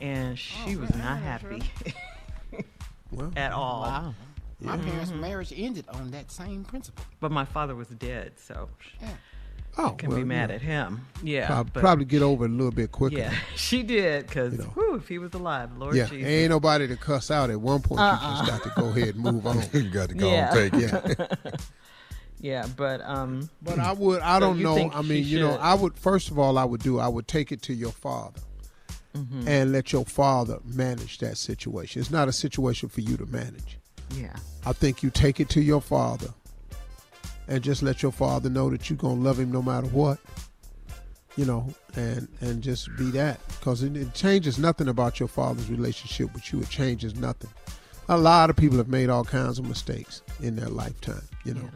and 0.00 0.38
she 0.38 0.76
was 0.76 0.94
not 0.94 1.18
happy 1.20 1.62
at 3.36 3.52
all. 3.52 3.82
Wow. 3.82 4.14
My 4.60 4.76
Yeah. 4.76 4.82
parents' 4.82 5.10
Mhm. 5.10 5.20
marriage 5.20 5.52
ended 5.56 5.88
on 5.88 6.10
that 6.12 6.30
same 6.30 6.64
principle. 6.64 7.04
But 7.20 7.32
my 7.32 7.44
father 7.44 7.74
was 7.74 7.88
dead, 7.88 8.32
so 8.38 8.68
Yeah. 9.00 9.08
Oh, 9.78 9.90
can 9.92 10.10
well, 10.10 10.18
be 10.18 10.24
mad 10.24 10.50
yeah. 10.50 10.56
at 10.56 10.62
him. 10.62 11.06
Yeah, 11.22 11.46
Prob- 11.46 11.70
but- 11.72 11.80
probably 11.80 12.04
get 12.04 12.20
over 12.22 12.44
it 12.44 12.50
a 12.50 12.52
little 12.54 12.70
bit 12.70 12.92
quicker. 12.92 13.16
Yeah, 13.16 13.34
she 13.56 13.82
did, 13.82 14.26
because 14.26 14.54
if 14.60 15.08
he 15.08 15.18
was 15.18 15.32
alive, 15.34 15.76
Lord 15.78 15.96
yeah, 15.96 16.04
Jesus. 16.06 16.28
ain't 16.28 16.50
nobody 16.50 16.86
to 16.88 16.96
cuss 16.96 17.30
out 17.30 17.48
at 17.50 17.60
one 17.60 17.80
point. 17.80 17.98
You 18.00 18.04
Uh-uh. 18.06 18.44
just 18.46 18.50
got 18.50 18.62
to 18.74 18.80
go 18.80 18.88
ahead 18.90 19.14
and 19.14 19.24
move 19.24 19.46
on. 19.46 19.62
you 19.72 19.88
got 19.90 20.10
to 20.10 20.14
go 20.14 20.28
and 20.28 20.34
Yeah. 20.36 20.50
take 20.68 20.74
it. 20.74 21.18
Yeah. 21.18 21.50
yeah, 22.38 22.66
but 22.76 23.00
um. 23.02 23.48
But 23.62 23.78
I 23.78 23.92
would. 23.94 24.20
I 24.20 24.36
so 24.36 24.40
don't 24.40 24.60
know. 24.60 24.90
I 24.92 25.00
mean, 25.02 25.24
you 25.26 25.40
know. 25.40 25.52
I 25.56 25.74
would. 25.74 25.96
First 25.98 26.30
of 26.30 26.38
all, 26.38 26.58
I 26.58 26.64
would 26.64 26.82
do. 26.82 26.98
I 27.00 27.08
would 27.08 27.26
take 27.26 27.50
it 27.50 27.62
to 27.62 27.74
your 27.74 27.92
father 27.92 28.40
Mhm. 29.14 29.46
and 29.46 29.72
let 29.72 29.92
your 29.92 30.04
father 30.04 30.58
manage 30.64 31.18
that 31.18 31.36
situation. 31.36 32.00
It's 32.00 32.10
not 32.10 32.28
a 32.28 32.32
situation 32.32 32.88
for 32.88 33.00
you 33.02 33.16
to 33.18 33.26
manage. 33.26 33.78
Yeah. 34.14 34.34
I 34.64 34.72
think 34.72 35.02
you 35.02 35.10
take 35.10 35.40
it 35.40 35.48
to 35.50 35.60
your 35.60 35.80
father 35.82 36.28
and 37.48 37.62
just 37.62 37.82
let 37.82 38.02
your 38.02 38.12
father 38.12 38.48
know 38.48 38.70
that 38.70 38.88
you're 38.88 38.96
gonna 38.96 39.20
love 39.20 39.38
him 39.38 39.50
no 39.52 39.62
matter 39.62 39.86
what. 39.88 40.18
You 41.36 41.46
know, 41.46 41.74
and 41.96 42.28
and 42.42 42.62
just 42.62 42.94
be 42.98 43.10
that 43.12 43.40
because 43.48 43.82
it, 43.82 43.96
it 43.96 44.12
changes 44.12 44.58
nothing 44.58 44.88
about 44.88 45.18
your 45.18 45.28
father's 45.30 45.70
relationship 45.70 46.32
with 46.34 46.52
you. 46.52 46.60
It 46.60 46.68
changes 46.68 47.14
nothing. 47.14 47.50
A 48.10 48.18
lot 48.18 48.50
of 48.50 48.56
people 48.56 48.76
have 48.76 48.88
made 48.88 49.08
all 49.08 49.24
kinds 49.24 49.58
of 49.58 49.66
mistakes 49.66 50.20
in 50.40 50.56
their 50.56 50.68
lifetime. 50.68 51.22
You 51.44 51.54
know, 51.54 51.70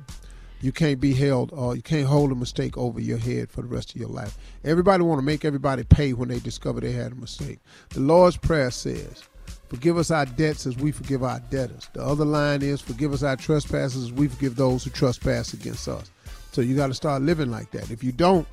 you 0.61 0.73
can't 0.73 1.01
be 1.01 1.12
held 1.14 1.53
or 1.53 1.77
you 1.77 1.83
can't 1.83 2.07
hold 2.07 2.33
a 2.33 2.35
mistake 2.35 2.77
over 2.79 3.01
your 3.01 3.19
head 3.19 3.51
for 3.51 3.62
the 3.62 3.69
rest 3.69 3.90
of 3.95 4.01
your 4.01 4.09
life. 4.09 4.37
Everybody 4.64 5.03
want 5.03 5.19
to 5.19 5.25
make 5.25 5.45
everybody 5.45 5.85
pay 5.85 6.12
when 6.12 6.29
they 6.29 6.38
discover 6.38 6.81
they 6.81 6.92
had 6.92 7.12
a 7.12 7.16
mistake. 7.16 7.59
The 7.90 8.01
Lord's 8.01 8.37
prayer 8.37 8.71
says, 8.71 9.23
"Forgive 9.69 9.99
us 9.99 10.11
our 10.11 10.27
debts 10.27 10.66
as 10.66 10.77
we 10.77 10.92
forgive 10.92 11.23
our 11.23 11.40
debtors." 11.51 11.88
The 11.92 12.03
other 12.03 12.25
line 12.25 12.62
is, 12.62 12.81
"Forgive 12.81 13.12
us 13.12 13.23
our 13.23 13.37
trespasses 13.37 14.05
as 14.05 14.12
we 14.12 14.29
forgive 14.29 14.57
those 14.57 14.85
who 14.85 14.90
trespass 14.90 15.53
against 15.53 15.87
us." 15.88 16.11
So 16.53 16.62
you 16.62 16.75
got 16.75 16.87
to 16.87 16.95
start 16.95 17.21
living 17.23 17.51
like 17.51 17.71
that. 17.73 17.90
If 17.90 18.03
you 18.03 18.12
don't, 18.12 18.47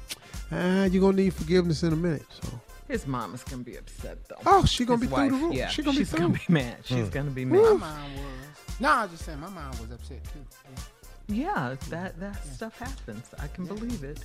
ah, 0.52 0.84
you're 0.86 1.02
gonna 1.02 1.16
need 1.18 1.34
forgiveness 1.34 1.84
in 1.84 1.94
a 1.94 1.96
minute. 1.96 2.26
So. 2.42 2.50
His 2.90 3.08
mom 3.08 3.34
is 3.34 3.44
gonna 3.44 3.64
be 3.64 3.78
upset 3.78 4.18
though. 4.28 4.36
Oh, 4.46 4.66
she 4.66 4.84
gonna 4.84 5.00
His 5.00 5.10
be 5.10 5.16
through 5.16 5.30
the 5.30 5.36
roof. 5.38 5.54
Yeah, 5.56 5.70
She 5.70 5.82
gonna 5.84 5.98
be 5.98 6.04
she's 6.04 6.14
gonna 6.14 6.34
be 6.34 6.42
mad. 6.50 6.78
She's 6.84 6.98
Mm. 7.08 7.12
gonna 7.12 7.32
be 7.32 7.46
mad. 7.46 7.62
My 7.62 7.70
mom 7.76 8.14
was. 8.16 8.80
No, 8.82 8.90
I 8.90 9.02
was 9.04 9.12
just 9.12 9.26
saying 9.26 9.40
my 9.40 9.50
mom 9.50 9.72
was 9.80 9.92
upset 9.92 10.22
too. 10.26 10.40
Yeah. 10.70 10.84
Yeah, 11.28 11.76
that 11.90 12.20
that 12.20 12.46
stuff 12.46 12.78
happens. 12.78 13.26
I 13.40 13.48
can 13.48 13.66
believe 13.66 14.04
it. 14.04 14.20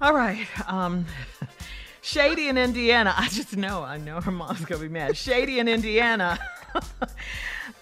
All 0.00 0.14
right. 0.14 0.46
Um 0.70 1.06
Shady 2.02 2.48
in 2.48 2.56
Indiana. 2.56 3.14
I 3.16 3.28
just 3.28 3.56
know. 3.56 3.82
I 3.82 3.98
know 3.98 4.20
her 4.20 4.30
mom's 4.30 4.64
gonna 4.64 4.82
be 4.82 4.88
mad. 4.88 5.16
Shady 5.16 5.58
in 5.58 5.68
Indiana. 5.68 6.38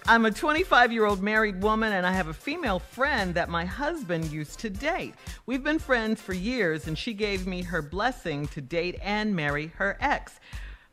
I'm 0.07 0.25
a 0.25 0.31
25 0.31 0.91
year 0.91 1.05
old 1.05 1.21
married 1.21 1.61
woman 1.61 1.93
and 1.93 2.05
I 2.05 2.11
have 2.11 2.27
a 2.27 2.33
female 2.33 2.79
friend 2.79 3.33
that 3.35 3.47
my 3.49 3.63
husband 3.65 4.31
used 4.31 4.59
to 4.59 4.69
date. 4.69 5.13
We've 5.45 5.63
been 5.63 5.77
friends 5.79 6.19
for 6.19 6.33
years 6.33 6.87
and 6.87 6.97
she 6.97 7.13
gave 7.13 7.45
me 7.45 7.61
her 7.61 7.81
blessing 7.81 8.47
to 8.47 8.61
date 8.61 8.97
and 9.03 9.35
marry 9.35 9.67
her 9.77 9.97
ex. 10.01 10.39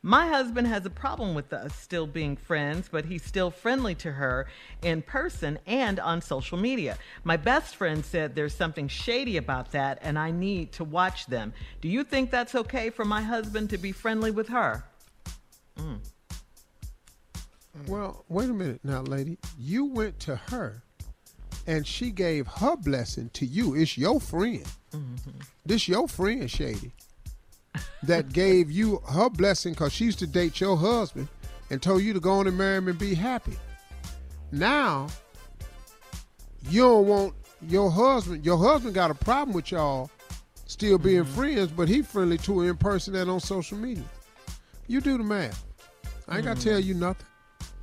My 0.07 0.27
husband 0.27 0.67
has 0.67 0.85
a 0.85 0.89
problem 0.89 1.35
with 1.35 1.51
us 1.51 1.75
still 1.75 2.07
being 2.07 2.37
friends, 2.37 2.87
but 2.89 3.03
he's 3.03 3.23
still 3.23 3.51
friendly 3.51 3.93
to 3.95 4.09
her 4.13 4.47
in 4.81 5.01
person 5.01 5.59
and 5.67 5.99
on 5.99 6.21
social 6.21 6.57
media. 6.57 6.97
My 7.25 7.35
best 7.35 7.75
friend 7.75 8.05
said 8.05 8.33
there's 8.33 8.55
something 8.55 8.87
shady 8.87 9.35
about 9.35 9.73
that 9.73 9.99
and 10.01 10.17
I 10.17 10.31
need 10.31 10.71
to 10.71 10.85
watch 10.85 11.25
them. 11.25 11.51
Do 11.81 11.89
you 11.89 12.05
think 12.05 12.31
that's 12.31 12.55
okay 12.55 12.89
for 12.89 13.03
my 13.03 13.21
husband 13.21 13.69
to 13.71 13.77
be 13.77 13.91
friendly 13.91 14.31
with 14.31 14.47
her? 14.47 14.85
Mm. 15.75 15.99
Well, 17.89 18.23
wait 18.29 18.49
a 18.49 18.53
minute 18.53 18.79
now, 18.85 19.01
lady. 19.01 19.37
You 19.59 19.87
went 19.87 20.21
to 20.21 20.37
her 20.37 20.83
and 21.67 21.85
she 21.85 22.11
gave 22.11 22.47
her 22.47 22.77
blessing 22.77 23.29
to 23.33 23.45
you. 23.45 23.75
It's 23.75 23.97
your 23.97 24.21
friend. 24.21 24.63
This 25.65 25.89
your 25.89 26.07
friend, 26.07 26.49
Shady, 26.49 26.93
that 28.03 28.31
gave 28.33 28.69
you 28.71 29.01
her 29.09 29.29
blessing 29.29 29.73
because 29.73 29.93
she 29.93 30.05
used 30.05 30.19
to 30.19 30.27
date 30.27 30.59
your 30.59 30.77
husband 30.77 31.27
and 31.69 31.81
told 31.81 32.01
you 32.03 32.13
to 32.13 32.19
go 32.19 32.33
on 32.33 32.47
and 32.47 32.57
marry 32.57 32.77
him 32.77 32.87
and 32.87 32.97
be 32.99 33.13
happy. 33.13 33.57
Now, 34.51 35.07
you 36.69 36.81
don't 36.81 37.07
want 37.07 37.33
your 37.67 37.89
husband, 37.91 38.45
your 38.45 38.57
husband 38.57 38.93
got 38.93 39.11
a 39.11 39.15
problem 39.15 39.53
with 39.55 39.71
y'all 39.71 40.09
still 40.65 40.97
being 40.97 41.23
friends, 41.25 41.71
but 41.71 41.87
he 41.87 42.01
friendly 42.01 42.37
to 42.39 42.59
her 42.61 42.69
in 42.69 42.77
person 42.77 43.15
and 43.15 43.29
on 43.29 43.39
social 43.39 43.77
media. 43.77 44.03
You 44.87 45.01
do 45.01 45.17
the 45.17 45.23
math. 45.23 45.63
I 46.27 46.37
ain't 46.37 46.45
got 46.45 46.57
to 46.57 46.61
Mhm. 46.61 46.71
tell 46.71 46.79
you 46.79 46.93
nothing 46.93 47.25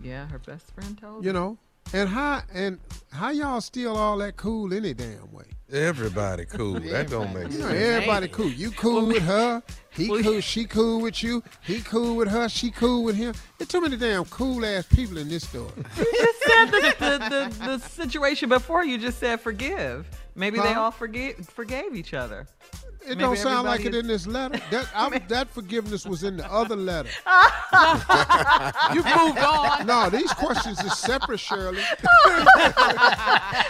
Yeah, 0.02 0.26
her 0.26 0.38
best 0.38 0.70
friend 0.74 0.98
told 0.98 1.24
you 1.24 1.32
know 1.32 1.56
and 1.94 2.08
how 2.08 2.42
and 2.52 2.78
how 3.10 3.30
y'all 3.30 3.60
still 3.62 3.96
all 3.96 4.18
that 4.18 4.36
cool 4.36 4.74
any 4.74 4.92
damn 4.92 5.32
way 5.32 5.46
Everybody 5.72 6.44
cool. 6.44 6.74
That 6.74 7.08
don't 7.08 7.32
make 7.32 7.50
you 7.50 7.58
know, 7.58 7.68
sense. 7.68 7.82
everybody 7.82 8.28
cool 8.28 8.48
you 8.50 8.70
cool 8.72 9.06
with 9.06 9.22
her 9.22 9.62
he 9.90 10.08
cool 10.08 10.40
she 10.40 10.64
cool 10.66 11.00
with 11.00 11.22
you 11.22 11.42
he 11.62 11.80
cool 11.80 12.16
with 12.16 12.28
her 12.28 12.48
she 12.48 12.70
cool 12.70 13.02
with 13.02 13.16
him 13.16 13.34
there's 13.58 13.68
too 13.68 13.80
many 13.80 13.96
damn 13.96 14.24
cool 14.26 14.64
ass 14.64 14.84
people 14.86 15.16
in 15.16 15.28
this 15.28 15.48
story 15.48 15.70
You 15.96 16.04
just 16.12 16.42
said 16.42 16.64
the, 16.66 16.80
the, 16.98 17.18
the, 17.28 17.66
the 17.66 17.78
situation 17.78 18.48
before. 18.48 18.84
You 18.84 18.98
just 18.98 19.18
said 19.18 19.40
forgive. 19.40 20.06
Maybe 20.34 20.58
they 20.58 20.74
all 20.74 20.90
forgave 20.90 21.46
forgave 21.48 21.94
each 21.94 22.12
other. 22.12 22.46
It 23.04 23.08
Maybe 23.10 23.20
don't 23.20 23.36
sound 23.36 23.66
like 23.66 23.84
it 23.84 23.94
in 23.94 24.06
this 24.06 24.26
letter 24.26 24.58
that 24.70 24.88
I'm, 24.94 25.12
that 25.28 25.48
forgiveness 25.50 26.06
was 26.06 26.22
in 26.22 26.36
the 26.38 26.50
other 26.50 26.76
letter 26.76 27.10
You 28.94 29.02
moved 29.02 29.38
on. 29.38 29.86
no 29.86 30.08
these 30.10 30.32
questions 30.32 30.80
are 30.80 30.88
separate 30.90 31.38
shirley 31.40 31.82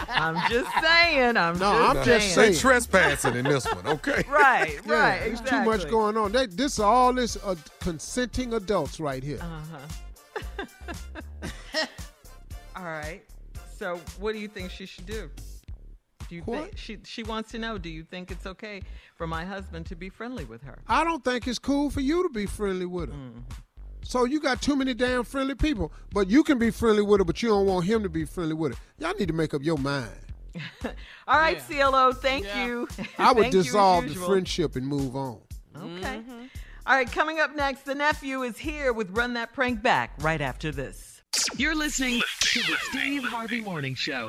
I'm 0.09 0.37
just 0.51 0.71
saying. 0.83 1.37
I'm 1.37 1.59
No, 1.59 1.73
just 1.73 1.97
I'm 1.99 2.05
just 2.05 2.35
saying. 2.35 2.53
They 2.53 2.59
trespassing 2.59 3.35
in 3.37 3.45
this 3.45 3.67
one, 3.67 3.87
okay? 3.87 4.25
Right, 4.29 4.79
Yeah, 4.87 4.93
right. 4.93 5.19
there's 5.21 5.41
exactly. 5.41 5.59
too 5.59 5.65
much 5.65 5.91
going 5.91 6.17
on 6.17 6.33
they, 6.33 6.47
this 6.47 6.79
all 6.79 7.13
this 7.13 7.37
uh, 7.45 7.55
consenting 7.81 8.55
adults 8.55 9.01
right 9.01 9.23
here 9.23 9.39
Uh-huh. 9.41 10.65
All 12.77 12.85
right. 12.85 13.21
So, 13.79 14.01
what 14.19 14.33
do 14.33 14.39
you 14.39 14.49
think 14.49 14.71
she 14.71 14.85
should 14.87 15.07
do? 15.07 15.31
Do 16.41 16.53
you 16.53 16.59
think 16.59 16.77
she 16.77 16.99
she 17.05 17.23
wants 17.23 17.51
to 17.53 17.59
know? 17.59 17.79
Do 17.79 17.89
you 17.89 18.03
think 18.03 18.31
it's 18.31 18.47
okay 18.47 18.83
for 19.17 19.27
my 19.27 19.45
husband 19.45 19.87
to 19.87 19.97
be 19.97 20.09
friendly 20.09 20.45
with 20.45 20.63
her? 20.63 20.79
I 20.89 21.05
don't 21.05 21.25
think 21.25 21.47
it's 21.47 21.59
cool 21.59 21.91
for 21.91 22.01
you 22.01 22.23
to 22.23 22.29
be 22.29 22.47
friendly 22.47 22.87
with 22.87 23.11
her. 23.11 23.17
Mm. 23.17 23.43
So 24.03 24.25
you 24.25 24.41
got 24.41 24.61
too 24.61 24.77
many 24.77 24.93
damn 24.93 25.25
friendly 25.25 25.55
people, 25.55 25.93
but 26.13 26.29
you 26.29 26.45
can 26.45 26.59
be 26.59 26.71
friendly 26.71 27.03
with 27.03 27.21
her, 27.21 27.25
but 27.25 27.43
you 27.43 27.49
don't 27.49 27.67
want 27.67 27.87
him 27.87 28.03
to 28.03 28.09
be 28.09 28.25
friendly 28.25 28.55
with 28.55 28.75
her. 28.75 28.81
Y'all 28.99 29.15
need 29.19 29.29
to 29.29 29.35
make 29.35 29.55
up 29.55 29.63
your 29.63 29.79
mind. 29.79 30.11
All 31.27 31.39
right, 31.39 31.59
CLO. 31.69 32.13
Thank 32.13 32.45
you. 32.57 32.87
I 33.19 33.33
would 33.33 33.43
Thank 33.45 33.55
you 33.55 33.61
as 33.61 33.67
dissolve 33.67 34.09
the 34.09 34.15
friendship 34.15 34.77
and 34.77 34.87
move 34.87 35.17
on. 35.17 35.41
Okay. 35.77 36.19
Mm-hmm. 36.19 36.45
All 36.87 36.95
right, 36.95 37.11
coming 37.11 37.41
up 37.41 37.57
next, 37.57 37.87
the 37.87 37.95
nephew 37.95 38.43
is 38.43 38.59
here 38.59 38.93
with 38.93 39.17
Run 39.17 39.35
That 39.35 39.55
Prank 39.55 39.83
Back 39.83 40.13
right 40.19 40.41
after 40.41 40.71
this. 40.71 41.23
You're 41.57 41.75
listening 41.75 42.21
to 42.41 42.61
the 42.61 42.77
Steve 42.91 43.25
Harvey 43.25 43.63
Morning 43.63 43.95
Show. 43.95 44.27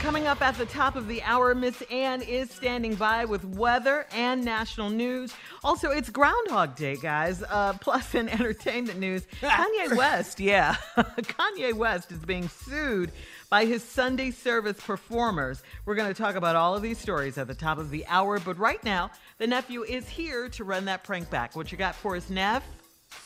Coming 0.00 0.26
up 0.26 0.40
at 0.40 0.56
the 0.56 0.64
top 0.64 0.96
of 0.96 1.08
the 1.08 1.22
hour, 1.22 1.54
Miss 1.54 1.82
Ann 1.82 2.22
is 2.22 2.50
standing 2.50 2.94
by 2.94 3.26
with 3.26 3.44
weather 3.44 4.06
and 4.14 4.42
national 4.42 4.88
news. 4.88 5.34
Also, 5.62 5.90
it's 5.90 6.08
Groundhog 6.08 6.74
Day, 6.74 6.96
guys. 6.96 7.42
Uh, 7.42 7.74
plus, 7.82 8.14
in 8.14 8.30
entertainment 8.30 8.98
news, 8.98 9.26
Kanye 9.42 9.94
West, 9.94 10.40
yeah, 10.40 10.76
Kanye 10.96 11.74
West 11.74 12.12
is 12.12 12.18
being 12.20 12.48
sued 12.48 13.12
by 13.50 13.66
his 13.66 13.84
Sunday 13.84 14.30
service 14.30 14.78
performers. 14.80 15.62
We're 15.84 15.96
going 15.96 16.08
to 16.08 16.20
talk 16.20 16.34
about 16.34 16.56
all 16.56 16.74
of 16.74 16.80
these 16.80 16.98
stories 16.98 17.36
at 17.36 17.46
the 17.46 17.54
top 17.54 17.76
of 17.76 17.90
the 17.90 18.06
hour, 18.06 18.40
but 18.40 18.58
right 18.58 18.82
now, 18.82 19.10
the 19.36 19.46
nephew 19.46 19.82
is 19.82 20.08
here 20.08 20.48
to 20.48 20.64
run 20.64 20.86
that 20.86 21.04
prank 21.04 21.28
back. 21.28 21.54
What 21.54 21.70
you 21.70 21.76
got 21.76 21.94
for 21.94 22.16
us, 22.16 22.30
Neff? 22.30 22.64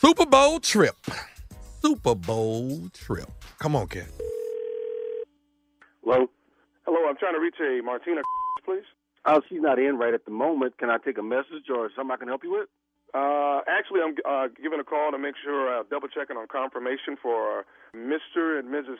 Super 0.01 0.27
Bowl 0.27 0.59
trip. 0.59 0.97
Super 1.81 2.17
Bowl 2.17 2.89
trip. 2.93 3.31
Come 3.61 3.77
on, 3.77 3.87
kid. 3.87 4.09
Hello? 6.03 6.29
Hello, 6.87 7.09
I'm 7.09 7.17
trying 7.17 7.35
to 7.35 7.41
reach 7.41 7.57
a 7.61 7.83
Martina, 7.83 8.23
please. 8.65 8.85
Oh, 9.25 9.41
she's 9.49 9.61
not 9.61 9.79
in 9.79 9.97
right 9.97 10.13
at 10.13 10.25
the 10.25 10.31
moment. 10.31 10.77
Can 10.79 10.91
I 10.91 10.99
take 10.99 11.17
a 11.19 11.23
message 11.23 11.71
or 11.73 11.91
something 11.97 12.13
I 12.13 12.17
can 12.17 12.29
help 12.29 12.45
you 12.45 12.53
with? 12.53 12.69
Uh, 13.15 13.61
actually, 13.69 14.01
I'm 14.05 14.15
uh, 14.29 14.49
giving 14.61 14.81
a 14.81 14.85
call 14.85 15.11
to 15.13 15.19
make 15.19 15.35
sure, 15.43 15.81
uh, 15.81 15.83
double 15.89 16.09
checking 16.09 16.37
on 16.37 16.47
confirmation 16.49 17.17
for 17.23 17.65
Mr. 17.97 18.59
and 18.59 18.69
Mrs. 18.69 18.99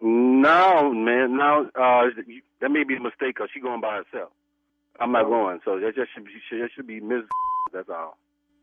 No, 0.00 0.92
man, 0.92 1.36
no. 1.36 1.70
Uh, 1.74 2.04
that 2.60 2.70
may 2.70 2.84
be 2.84 2.96
a 2.96 3.00
mistake 3.00 3.34
because 3.34 3.48
she's 3.52 3.62
going 3.62 3.80
by 3.80 4.02
herself. 4.04 4.30
I'm 5.00 5.12
not 5.12 5.24
going, 5.24 5.60
so 5.64 5.80
that 5.80 5.94
just 5.94 6.10
should 6.14 6.24
be, 6.24 6.32
that 6.52 6.68
should 6.74 6.86
be 6.86 7.00
Mrs. 7.00 7.26
That's 7.72 7.88
all. 7.88 8.16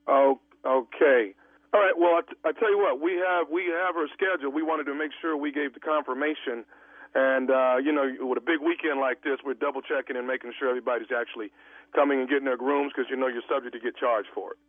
Oh, 0.08 0.40
okay. 0.66 1.34
All 1.74 1.82
right. 1.82 1.98
Well, 1.98 2.16
I, 2.16 2.22
t- 2.22 2.38
I 2.46 2.52
tell 2.54 2.70
you 2.72 2.78
what, 2.78 3.02
we 3.02 3.14
have 3.18 3.50
we 3.52 3.66
have 3.66 3.96
her 3.96 4.08
scheduled. 4.14 4.54
We 4.54 4.62
wanted 4.64 4.86
to 4.86 4.96
make 4.96 5.12
sure 5.22 5.36
we 5.36 5.52
gave 5.52 5.74
the 5.74 5.80
confirmation, 5.80 6.66
and 7.14 7.50
uh, 7.50 7.78
you 7.78 7.94
know, 7.94 8.10
with 8.26 8.42
a 8.42 8.46
big 8.46 8.62
weekend 8.62 9.00
like 9.00 9.22
this, 9.22 9.38
we're 9.46 9.54
double 9.54 9.82
checking 9.82 10.18
and 10.18 10.26
making 10.26 10.54
sure 10.58 10.70
everybody's 10.70 11.14
actually 11.14 11.54
coming 11.94 12.20
and 12.20 12.30
getting 12.30 12.50
their 12.50 12.58
grooms 12.58 12.92
because 12.94 13.10
you 13.10 13.18
know 13.18 13.30
you're 13.30 13.46
subject 13.46 13.74
to 13.74 13.82
get 13.82 13.98
charged 13.98 14.30
for 14.34 14.58
it. 14.58 14.60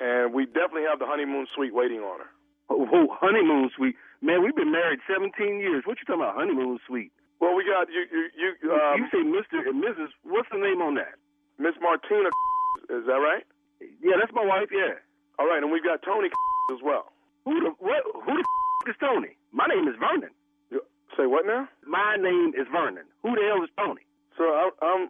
And 0.00 0.32
we 0.32 0.48
definitely 0.48 0.88
have 0.88 0.98
the 0.98 1.04
honeymoon 1.04 1.44
suite 1.52 1.76
waiting 1.76 2.00
on 2.00 2.24
her. 2.24 2.30
Oh, 2.72 2.88
oh 2.88 3.06
honeymoon 3.20 3.68
suite, 3.76 3.96
man. 4.24 4.40
We've 4.40 4.56
been 4.56 4.72
married 4.72 5.04
17 5.04 5.60
years. 5.60 5.84
What 5.84 6.00
you 6.00 6.08
talking 6.08 6.24
about, 6.24 6.40
honeymoon 6.40 6.80
suite? 6.88 7.12
Well, 7.36 7.52
we 7.52 7.68
got 7.68 7.92
you. 7.92 8.08
You, 8.08 8.22
you, 8.32 8.72
um, 8.72 8.96
you 9.00 9.06
say 9.12 9.20
Mr. 9.20 9.60
and 9.68 9.84
Mrs. 9.84 10.08
What's 10.24 10.48
the 10.48 10.60
name 10.60 10.80
on 10.80 10.96
that? 10.96 11.20
Miss 11.60 11.76
Martina. 11.80 12.32
Is 12.88 13.04
that 13.04 13.20
right? 13.20 13.44
Yeah, 14.00 14.16
that's 14.16 14.32
my 14.32 14.44
wife. 14.44 14.72
Yeah. 14.72 14.96
All 15.38 15.48
right, 15.48 15.60
and 15.62 15.72
we've 15.72 15.84
got 15.84 16.00
Tony 16.00 16.28
as 16.72 16.80
well. 16.84 17.12
Who 17.44 17.60
the 17.60 17.72
what? 17.76 18.04
Who 18.24 18.32
the 18.36 18.44
is 18.92 18.96
Tony? 19.00 19.36
My 19.52 19.66
name 19.66 19.88
is 19.88 19.96
Vernon. 20.00 20.32
Say 21.16 21.26
what 21.26 21.46
now? 21.46 21.68
My 21.86 22.16
name 22.16 22.52
is 22.54 22.66
Vernon. 22.70 23.04
Who 23.22 23.34
the 23.34 23.42
hell 23.42 23.62
is 23.62 23.70
Tony? 23.78 24.02
So 24.38 24.44
I'm, 24.44 24.72
I'm 24.82 25.02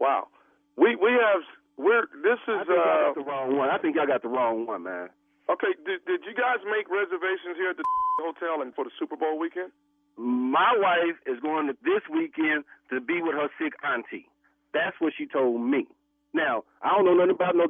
wow. 0.00 0.28
We 0.76 0.96
we 0.96 1.12
have 1.12 1.42
we're 1.76 2.08
this 2.24 2.40
is 2.48 2.60
I 2.60 2.64
think 2.64 2.78
uh 2.80 3.12
got 3.12 3.14
the 3.14 3.24
wrong 3.28 3.56
one. 3.56 3.68
I 3.70 3.78
think 3.78 3.96
y'all 3.96 4.06
got 4.06 4.22
the 4.22 4.32
wrong 4.32 4.66
one, 4.66 4.82
man. 4.84 5.08
Okay, 5.48 5.72
did 5.84 6.04
did 6.06 6.24
you 6.24 6.34
guys 6.34 6.60
make 6.64 6.88
reservations 6.90 7.56
here 7.56 7.70
at 7.70 7.76
the 7.76 7.84
hotel 8.24 8.62
and 8.62 8.74
for 8.74 8.84
the 8.84 8.90
Super 8.98 9.16
Bowl 9.16 9.38
weekend? 9.38 9.72
My 10.16 10.72
wife 10.76 11.20
is 11.26 11.38
going 11.40 11.68
to 11.68 11.76
this 11.84 12.00
weekend 12.10 12.64
to 12.90 13.00
be 13.00 13.20
with 13.20 13.34
her 13.34 13.48
sick 13.60 13.74
auntie. 13.84 14.28
That's 14.72 14.96
what 14.98 15.12
she 15.16 15.26
told 15.26 15.60
me. 15.60 15.86
Now, 16.32 16.64
I 16.82 16.96
don't 16.96 17.04
know 17.04 17.14
nothing 17.14 17.36
about 17.36 17.56
no 17.56 17.68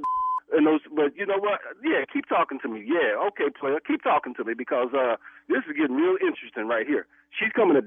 and 0.52 0.66
those 0.66 0.80
but 0.94 1.16
you 1.16 1.26
know 1.26 1.38
what? 1.38 1.60
Yeah, 1.82 2.06
keep 2.06 2.28
talking 2.28 2.58
to 2.62 2.68
me. 2.68 2.84
Yeah, 2.86 3.18
okay, 3.30 3.50
player, 3.50 3.80
keep 3.82 4.02
talking 4.02 4.34
to 4.34 4.44
me 4.44 4.54
because 4.54 4.94
uh 4.94 5.16
this 5.48 5.62
is 5.66 5.74
getting 5.76 5.96
real 5.96 6.16
interesting 6.22 6.68
right 6.68 6.86
here. 6.86 7.06
She's 7.34 7.52
coming 7.52 7.74
to 7.74 7.82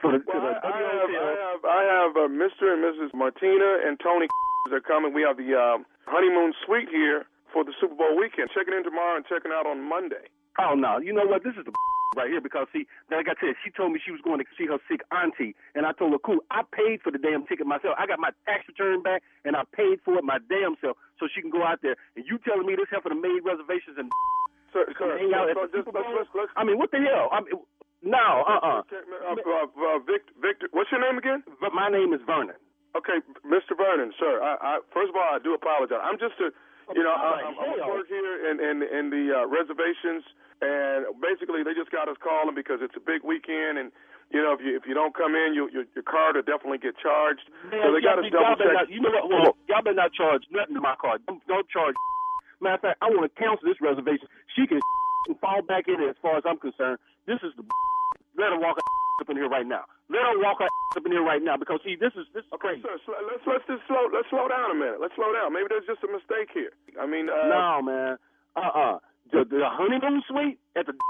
for 0.00 0.14
the, 0.14 0.22
well, 0.30 0.38
I, 0.38 0.62
I 0.62 0.78
have 0.78 1.10
I 1.10 1.34
have 1.42 1.62
I 1.66 1.82
have 1.82 2.12
uh, 2.14 2.30
Mr. 2.30 2.70
and 2.70 2.82
Mrs. 2.86 3.10
Martina 3.14 3.82
and 3.82 3.98
Tony 3.98 4.26
are 4.70 4.80
coming. 4.80 5.12
We 5.12 5.22
have 5.22 5.36
the 5.36 5.54
uh, 5.58 5.78
honeymoon 6.06 6.54
suite 6.64 6.88
here 6.88 7.26
for 7.52 7.64
the 7.64 7.72
Super 7.80 7.94
Bowl 7.94 8.14
weekend. 8.16 8.50
Checking 8.54 8.74
in 8.74 8.84
tomorrow 8.84 9.16
and 9.16 9.26
checking 9.26 9.50
out 9.50 9.66
on 9.66 9.82
Monday. 9.82 10.30
Oh 10.60 10.74
no, 10.74 10.98
you 10.98 11.12
know 11.12 11.26
what? 11.26 11.42
This 11.42 11.54
is 11.58 11.64
the 11.66 11.74
right 12.18 12.26
here 12.26 12.42
because 12.42 12.66
see, 12.74 12.90
like 13.14 13.30
I 13.30 13.38
said, 13.38 13.54
she 13.62 13.70
told 13.70 13.94
me 13.94 14.02
she 14.02 14.10
was 14.10 14.20
going 14.26 14.42
to 14.42 14.46
see 14.58 14.66
her 14.66 14.82
sick 14.90 15.06
auntie, 15.14 15.54
and 15.78 15.86
I 15.86 15.94
told 15.94 16.10
her, 16.10 16.18
cool, 16.18 16.42
I 16.50 16.66
paid 16.66 16.98
for 17.06 17.14
the 17.14 17.22
damn 17.22 17.46
ticket 17.46 17.70
myself. 17.70 17.94
I 17.94 18.10
got 18.10 18.18
my 18.18 18.34
tax 18.42 18.66
return 18.66 19.06
back, 19.06 19.22
and 19.46 19.54
I 19.54 19.62
paid 19.70 20.02
for 20.02 20.18
it 20.18 20.26
my 20.26 20.42
damn 20.50 20.74
self, 20.82 20.98
so 21.22 21.30
she 21.30 21.38
can 21.38 21.54
go 21.54 21.62
out 21.62 21.78
there. 21.86 21.94
And 22.18 22.26
you 22.26 22.42
telling 22.42 22.66
me 22.66 22.74
this 22.74 22.90
heifer 22.90 23.14
made 23.14 23.46
reservations 23.46 23.94
and 23.94 24.10
sir, 24.74 24.90
sir, 24.98 25.14
hang 25.14 25.30
out 25.30 25.46
so 25.54 25.62
at 25.62 25.70
the 25.70 25.78
just, 25.78 25.86
Super 25.86 26.02
Bowl? 26.02 26.18
let's, 26.18 26.28
let's, 26.34 26.50
I 26.58 26.66
mean, 26.66 26.82
what 26.82 26.90
the 26.90 26.98
hell? 26.98 27.30
I 27.30 27.46
mean, 27.46 27.62
no, 28.02 28.46
uh-uh. 28.46 28.86
Okay, 28.86 29.02
uh, 29.02 29.34
uh, 29.34 29.66
uh, 29.66 29.98
Victor, 30.06 30.34
Victor, 30.38 30.66
what's 30.70 30.90
your 30.90 31.02
name 31.02 31.18
again? 31.18 31.42
My 31.74 31.90
name 31.90 32.14
is 32.14 32.22
Vernon. 32.26 32.54
Okay, 32.96 33.18
Mr. 33.42 33.74
Vernon, 33.76 34.14
sir. 34.18 34.38
I, 34.42 34.54
I, 34.58 34.72
first 34.94 35.10
of 35.10 35.16
all, 35.18 35.28
I 35.34 35.38
do 35.42 35.54
apologize. 35.54 35.98
I'm 36.02 36.18
just 36.18 36.38
a, 36.40 36.54
you 36.94 37.02
know, 37.04 37.12
I, 37.12 37.48
I'm, 37.48 37.54
I'm 37.56 37.88
work 37.90 38.08
here 38.08 38.50
in 38.50 38.56
in, 38.60 38.76
in 38.84 39.04
the 39.10 39.24
uh, 39.32 39.44
reservations, 39.48 40.24
and 40.60 41.04
basically 41.20 41.64
they 41.64 41.74
just 41.76 41.90
got 41.92 42.08
us 42.08 42.16
calling 42.22 42.54
because 42.54 42.80
it's 42.80 42.96
a 42.96 43.04
big 43.04 43.24
weekend, 43.24 43.76
and 43.78 43.92
you 44.32 44.40
know, 44.40 44.52
if 44.52 44.60
you 44.60 44.76
if 44.76 44.84
you 44.88 44.94
don't 44.94 45.12
come 45.16 45.36
in, 45.36 45.52
you, 45.56 45.68
your 45.72 45.84
your 45.96 46.04
card 46.04 46.36
will 46.36 46.44
definitely 46.44 46.78
get 46.80 46.96
charged. 47.00 47.44
Man, 47.68 47.80
so 47.80 47.86
they 47.92 48.00
got 48.04 48.20
us 48.20 48.28
double 48.28 48.56
check. 48.56 48.72
Not, 48.72 48.88
you 48.92 49.00
know 49.00 49.12
what? 49.12 49.28
Well, 49.28 49.52
y'all 49.68 49.84
better 49.84 49.96
not 49.96 50.12
charge 50.12 50.44
nothing 50.52 50.76
to 50.76 50.82
my 50.84 50.96
card. 51.00 51.24
Don't, 51.26 51.40
don't 51.48 51.68
charge. 51.68 51.94
Matter 52.60 52.74
of 52.74 52.82
fact, 52.82 52.98
I 53.00 53.06
want 53.08 53.24
to 53.28 53.32
cancel 53.38 53.64
this 53.64 53.78
reservation. 53.80 54.26
She 54.56 54.66
can 54.66 54.80
fall 55.42 55.62
back 55.62 55.88
in 55.88 56.00
it 56.00 56.08
as 56.12 56.18
far 56.20 56.36
as 56.36 56.44
I'm 56.44 56.58
concerned. 56.58 56.98
This 57.26 57.40
is 57.44 57.52
the 57.56 57.64
let 58.38 58.52
her 58.52 58.60
walk 58.60 58.76
up 59.20 59.30
in 59.30 59.36
here 59.36 59.48
right 59.48 59.66
now. 59.66 59.84
Let 60.08 60.24
her 60.24 60.40
walk 60.40 60.64
her 60.64 60.68
up 60.96 61.04
in 61.04 61.12
here 61.12 61.22
right 61.24 61.42
now 61.44 61.56
because 61.60 61.80
see, 61.84 61.96
this 61.96 62.16
is 62.16 62.24
this 62.32 62.44
is 62.48 62.52
okay, 62.56 62.80
crazy. 62.80 62.82
Sir, 62.84 62.96
sl- 63.04 63.20
let's 63.28 63.44
let's 63.44 63.66
just 63.68 63.84
slow 63.84 64.08
let's 64.08 64.28
slow 64.32 64.48
down 64.48 64.72
a 64.72 64.78
minute. 64.78 64.98
Let's 65.04 65.12
slow 65.16 65.28
down. 65.36 65.52
Maybe 65.52 65.68
there's 65.68 65.84
just 65.84 66.00
a 66.00 66.08
mistake 66.08 66.48
here. 66.52 66.72
I 66.96 67.04
mean, 67.04 67.28
uh, 67.28 67.44
no, 67.52 67.82
man. 67.84 68.16
Uh 68.56 68.72
uh 68.72 68.96
The, 69.32 69.44
the 69.44 69.68
honeymoon 69.68 70.24
suite 70.28 70.58
at 70.76 70.86
the. 70.88 70.96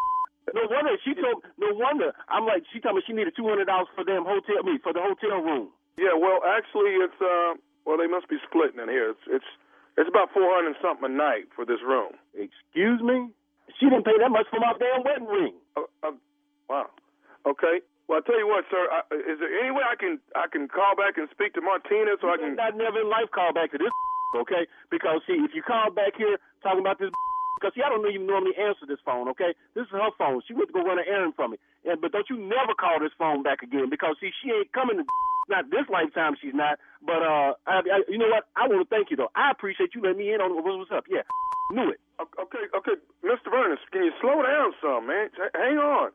No 0.56 0.64
wonder 0.64 0.96
she 1.04 1.12
told. 1.12 1.44
No 1.61 1.76
wonder 1.76 2.16
I'm 2.32 2.48
like 2.48 2.64
she 2.72 2.80
told 2.80 2.96
me 2.96 3.02
she 3.04 3.12
needed 3.12 3.37
two 3.37 3.44
hundred 3.44 3.68
dollars 3.68 3.92
for 3.92 4.00
them 4.00 4.24
hotel. 4.24 4.64
Mean 4.64 4.80
for 4.80 4.96
the 4.96 5.04
hotel 5.04 5.44
room. 5.44 5.68
Yeah, 6.00 6.16
well, 6.16 6.40
actually, 6.40 6.96
it's 7.04 7.20
uh, 7.20 7.52
well, 7.84 8.00
they 8.00 8.08
must 8.08 8.32
be 8.32 8.40
splitting 8.48 8.80
in 8.80 8.88
here. 8.88 9.12
It's 9.12 9.26
it's 9.28 9.50
it's 10.00 10.08
about 10.08 10.32
four 10.32 10.48
hundred 10.56 10.80
something 10.80 11.04
a 11.04 11.12
night 11.12 11.52
for 11.52 11.68
this 11.68 11.84
room. 11.84 12.16
Excuse 12.32 13.02
me. 13.04 13.28
She 13.76 13.92
didn't 13.92 14.08
pay 14.08 14.16
that 14.16 14.32
much 14.32 14.48
for 14.48 14.56
my 14.56 14.72
damn 14.80 15.04
wedding 15.04 15.28
ring. 15.28 15.54
Uh, 15.76 15.84
uh, 16.00 16.16
wow. 16.64 16.88
Okay. 17.44 17.84
Well, 18.09 18.18
I 18.18 18.23
tell 18.25 18.40
you 18.40 18.49
what, 18.49 18.64
sir. 18.73 18.81
I, 18.88 19.05
is 19.12 19.37
there 19.37 19.53
any 19.53 19.68
way 19.68 19.85
I 19.85 19.92
can 19.92 20.16
I 20.33 20.49
can 20.49 20.64
call 20.64 20.97
back 20.97 21.21
and 21.21 21.29
speak 21.29 21.53
to 21.55 21.61
Martina 21.61 22.16
so 22.16 22.33
I 22.33 22.40
can? 22.40 22.57
I 22.57 22.73
never 22.73 23.05
in 23.05 23.12
life 23.12 23.29
call 23.37 23.53
back 23.53 23.68
to 23.77 23.79
this, 23.79 23.92
okay? 24.42 24.64
Because 24.88 25.21
see, 25.29 25.37
if 25.37 25.53
you 25.53 25.61
call 25.61 25.92
back 25.92 26.16
here 26.16 26.40
talking 26.64 26.81
about 26.81 26.97
this, 26.97 27.12
because 27.61 27.77
see, 27.77 27.85
I 27.85 27.92
don't 27.92 28.01
even 28.09 28.25
normally 28.25 28.57
answer 28.57 28.88
this 28.88 28.99
phone, 29.05 29.29
okay? 29.37 29.53
This 29.77 29.85
is 29.85 29.92
her 29.92 30.09
phone. 30.16 30.40
She 30.49 30.57
went 30.57 30.73
to 30.73 30.75
go 30.81 30.88
run 30.88 30.97
an 30.97 31.05
errand 31.05 31.37
for 31.37 31.53
me, 31.53 31.61
and 31.85 32.01
but 32.01 32.16
don't 32.16 32.25
you 32.33 32.40
never 32.40 32.73
call 32.73 32.97
this 32.97 33.12
phone 33.21 33.44
back 33.44 33.61
again 33.61 33.92
because 33.92 34.16
see, 34.25 34.33
she 34.40 34.57
ain't 34.57 34.73
coming 34.73 34.97
to. 34.99 35.05
Not 35.49 35.73
this 35.73 35.88
lifetime, 35.88 36.37
she's 36.37 36.53
not. 36.53 36.77
But 37.01 37.25
uh, 37.25 37.57
I, 37.64 37.81
I, 37.81 37.99
you 38.05 38.21
know 38.21 38.29
what? 38.29 38.53
I 38.53 38.68
want 38.68 38.85
to 38.85 38.90
thank 38.92 39.09
you 39.09 39.16
though. 39.16 39.33
I 39.33 39.49
appreciate 39.49 39.97
you 39.97 40.05
letting 40.05 40.21
me 40.21 40.29
in 40.29 40.44
on 40.44 40.53
what's 40.53 40.92
up. 40.92 41.09
Yeah, 41.09 41.25
knew 41.73 41.88
it. 41.88 41.97
Okay, 42.21 42.68
okay, 42.77 43.01
Mr. 43.25 43.49
Vernon, 43.49 43.81
can 43.88 44.05
you 44.05 44.12
slow 44.21 44.44
down 44.44 44.77
some, 44.85 45.09
man? 45.09 45.33
Hang 45.57 45.81
on. 45.81 46.12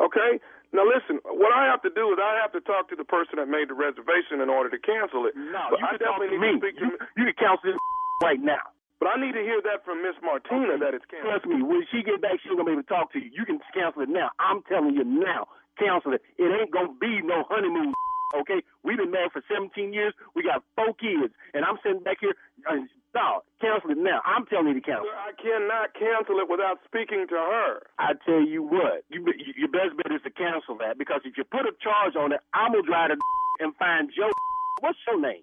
Okay. 0.00 0.38
Now 0.72 0.84
listen, 0.84 1.18
what 1.24 1.52
I 1.52 1.64
have 1.66 1.80
to 1.82 1.90
do 1.90 2.12
is 2.12 2.18
I 2.20 2.36
have 2.44 2.52
to 2.52 2.60
talk 2.60 2.88
to 2.92 2.96
the 2.96 3.04
person 3.04 3.40
that 3.40 3.48
made 3.48 3.72
the 3.72 3.78
reservation 3.78 4.40
in 4.44 4.48
order 4.52 4.68
to 4.68 4.78
cancel 4.78 5.24
it. 5.24 5.32
No, 5.34 5.72
but 5.72 5.80
you 5.80 5.86
I 5.86 5.96
can 5.96 5.98
talk 6.04 6.20
definitely 6.20 6.36
to 6.36 6.42
me. 6.44 6.52
need 6.52 6.60
to 6.60 6.66
speak 6.68 6.76
to 6.76 6.84
You, 6.84 6.90
you 7.16 7.24
can 7.32 7.36
cancel 7.40 7.64
this 7.72 7.78
right 8.22 8.40
now. 8.40 8.60
But 9.00 9.14
I 9.14 9.16
need 9.16 9.32
to 9.38 9.44
hear 9.46 9.62
that 9.62 9.86
from 9.86 10.02
Miss 10.02 10.18
Martina 10.20 10.74
that 10.82 10.92
it's 10.92 11.06
canceled. 11.06 11.30
Trust 11.30 11.46
me, 11.46 11.62
when 11.62 11.86
she 11.88 12.02
get 12.02 12.20
back, 12.20 12.42
she's 12.42 12.50
gonna 12.52 12.66
be 12.66 12.74
able 12.76 12.82
to 12.84 12.90
talk 12.90 13.14
to 13.14 13.18
you. 13.22 13.30
You 13.32 13.46
can 13.46 13.62
cancel 13.72 14.02
it 14.02 14.10
now. 14.10 14.34
I'm 14.42 14.60
telling 14.66 14.92
you 14.92 15.04
now, 15.06 15.46
cancel 15.78 16.12
it. 16.12 16.20
It 16.36 16.50
ain't 16.50 16.74
gonna 16.74 16.92
be 17.00 17.22
no 17.22 17.44
honeymoon. 17.48 17.94
Okay, 18.36 18.60
we've 18.84 18.98
been 18.98 19.10
married 19.10 19.32
for 19.32 19.40
17 19.48 19.94
years. 19.94 20.12
We 20.36 20.42
got 20.42 20.62
four 20.76 20.92
kids, 21.00 21.32
and 21.54 21.64
I'm 21.64 21.78
sitting 21.82 22.02
back 22.04 22.18
here. 22.20 22.34
Uh, 22.68 22.84
no, 23.18 23.42
cancel 23.58 23.90
it 23.90 23.98
now. 23.98 24.22
I'm 24.22 24.46
telling 24.46 24.70
you 24.70 24.78
to 24.78 24.84
cancel. 24.84 25.10
Sir, 25.10 25.18
I 25.18 25.34
cannot 25.34 25.90
cancel 25.98 26.38
it 26.38 26.46
without 26.46 26.78
speaking 26.86 27.26
to 27.26 27.38
her. 27.38 27.82
I 27.98 28.14
tell 28.22 28.42
you 28.46 28.62
what, 28.62 29.02
you, 29.10 29.26
your 29.58 29.68
best 29.74 29.98
bet 29.98 30.14
is 30.14 30.22
to 30.22 30.30
cancel 30.30 30.78
that 30.78 30.98
because 30.98 31.26
if 31.26 31.34
you 31.34 31.42
put 31.42 31.66
a 31.66 31.74
charge 31.82 32.14
on 32.14 32.30
it, 32.30 32.40
I'm 32.54 32.72
gonna 32.72 32.86
drive 32.86 33.10
to 33.10 33.18
and 33.64 33.74
find 33.76 34.10
Joe. 34.14 34.30
What's 34.80 34.98
your 35.10 35.18
name? 35.18 35.42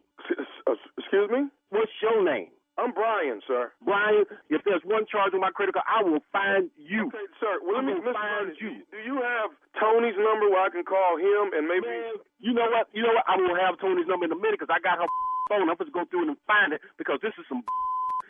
Uh, 0.66 0.80
excuse 0.98 1.28
me. 1.30 1.52
What's 1.70 1.92
your 2.00 2.24
name? 2.24 2.56
I'm 2.76 2.92
Brian, 2.92 3.40
sir. 3.48 3.72
Brian, 3.84 4.28
if 4.52 4.64
there's 4.68 4.84
one 4.84 5.08
charge 5.08 5.32
on 5.32 5.40
my 5.40 5.52
credit 5.52 5.76
card, 5.80 5.88
I 5.88 6.04
will 6.04 6.20
find 6.36 6.68
you. 6.76 7.08
Okay, 7.08 7.28
sir. 7.40 7.64
Well, 7.64 7.80
let 7.80 7.88
me, 7.88 7.96
Mr. 7.96 8.12
find 8.12 8.52
you. 8.60 8.84
Do 8.92 9.00
you 9.00 9.24
have 9.24 9.56
Tony's 9.80 10.20
number 10.20 10.52
where 10.52 10.60
I 10.60 10.72
can 10.72 10.84
call 10.84 11.16
him 11.16 11.56
and 11.56 11.68
maybe? 11.72 11.88
Man, 11.88 12.20
you 12.39 12.52
know 12.52 12.68
what? 12.68 12.91
You 12.91 13.04
know 13.08 13.16
what? 13.16 13.24
I'm 13.32 13.39
gonna 13.47 13.64
have 13.64 13.80
Tony's 13.80 14.08
number 14.08 14.28
in 14.28 14.32
a 14.32 14.39
minute 14.39 14.60
because 14.60 14.72
I 14.72 14.84
got 14.84 14.99
her 14.99 15.08
phone. 15.50 15.70
I'm 15.70 15.76
supposed 15.76 15.93
to 15.93 15.98
go 15.98 16.06
through 16.10 16.28
and 16.28 16.38
find 16.48 16.74
it 16.74 16.82
because 16.98 17.20
this 17.22 17.34
is 17.38 17.46
some. 17.50 17.64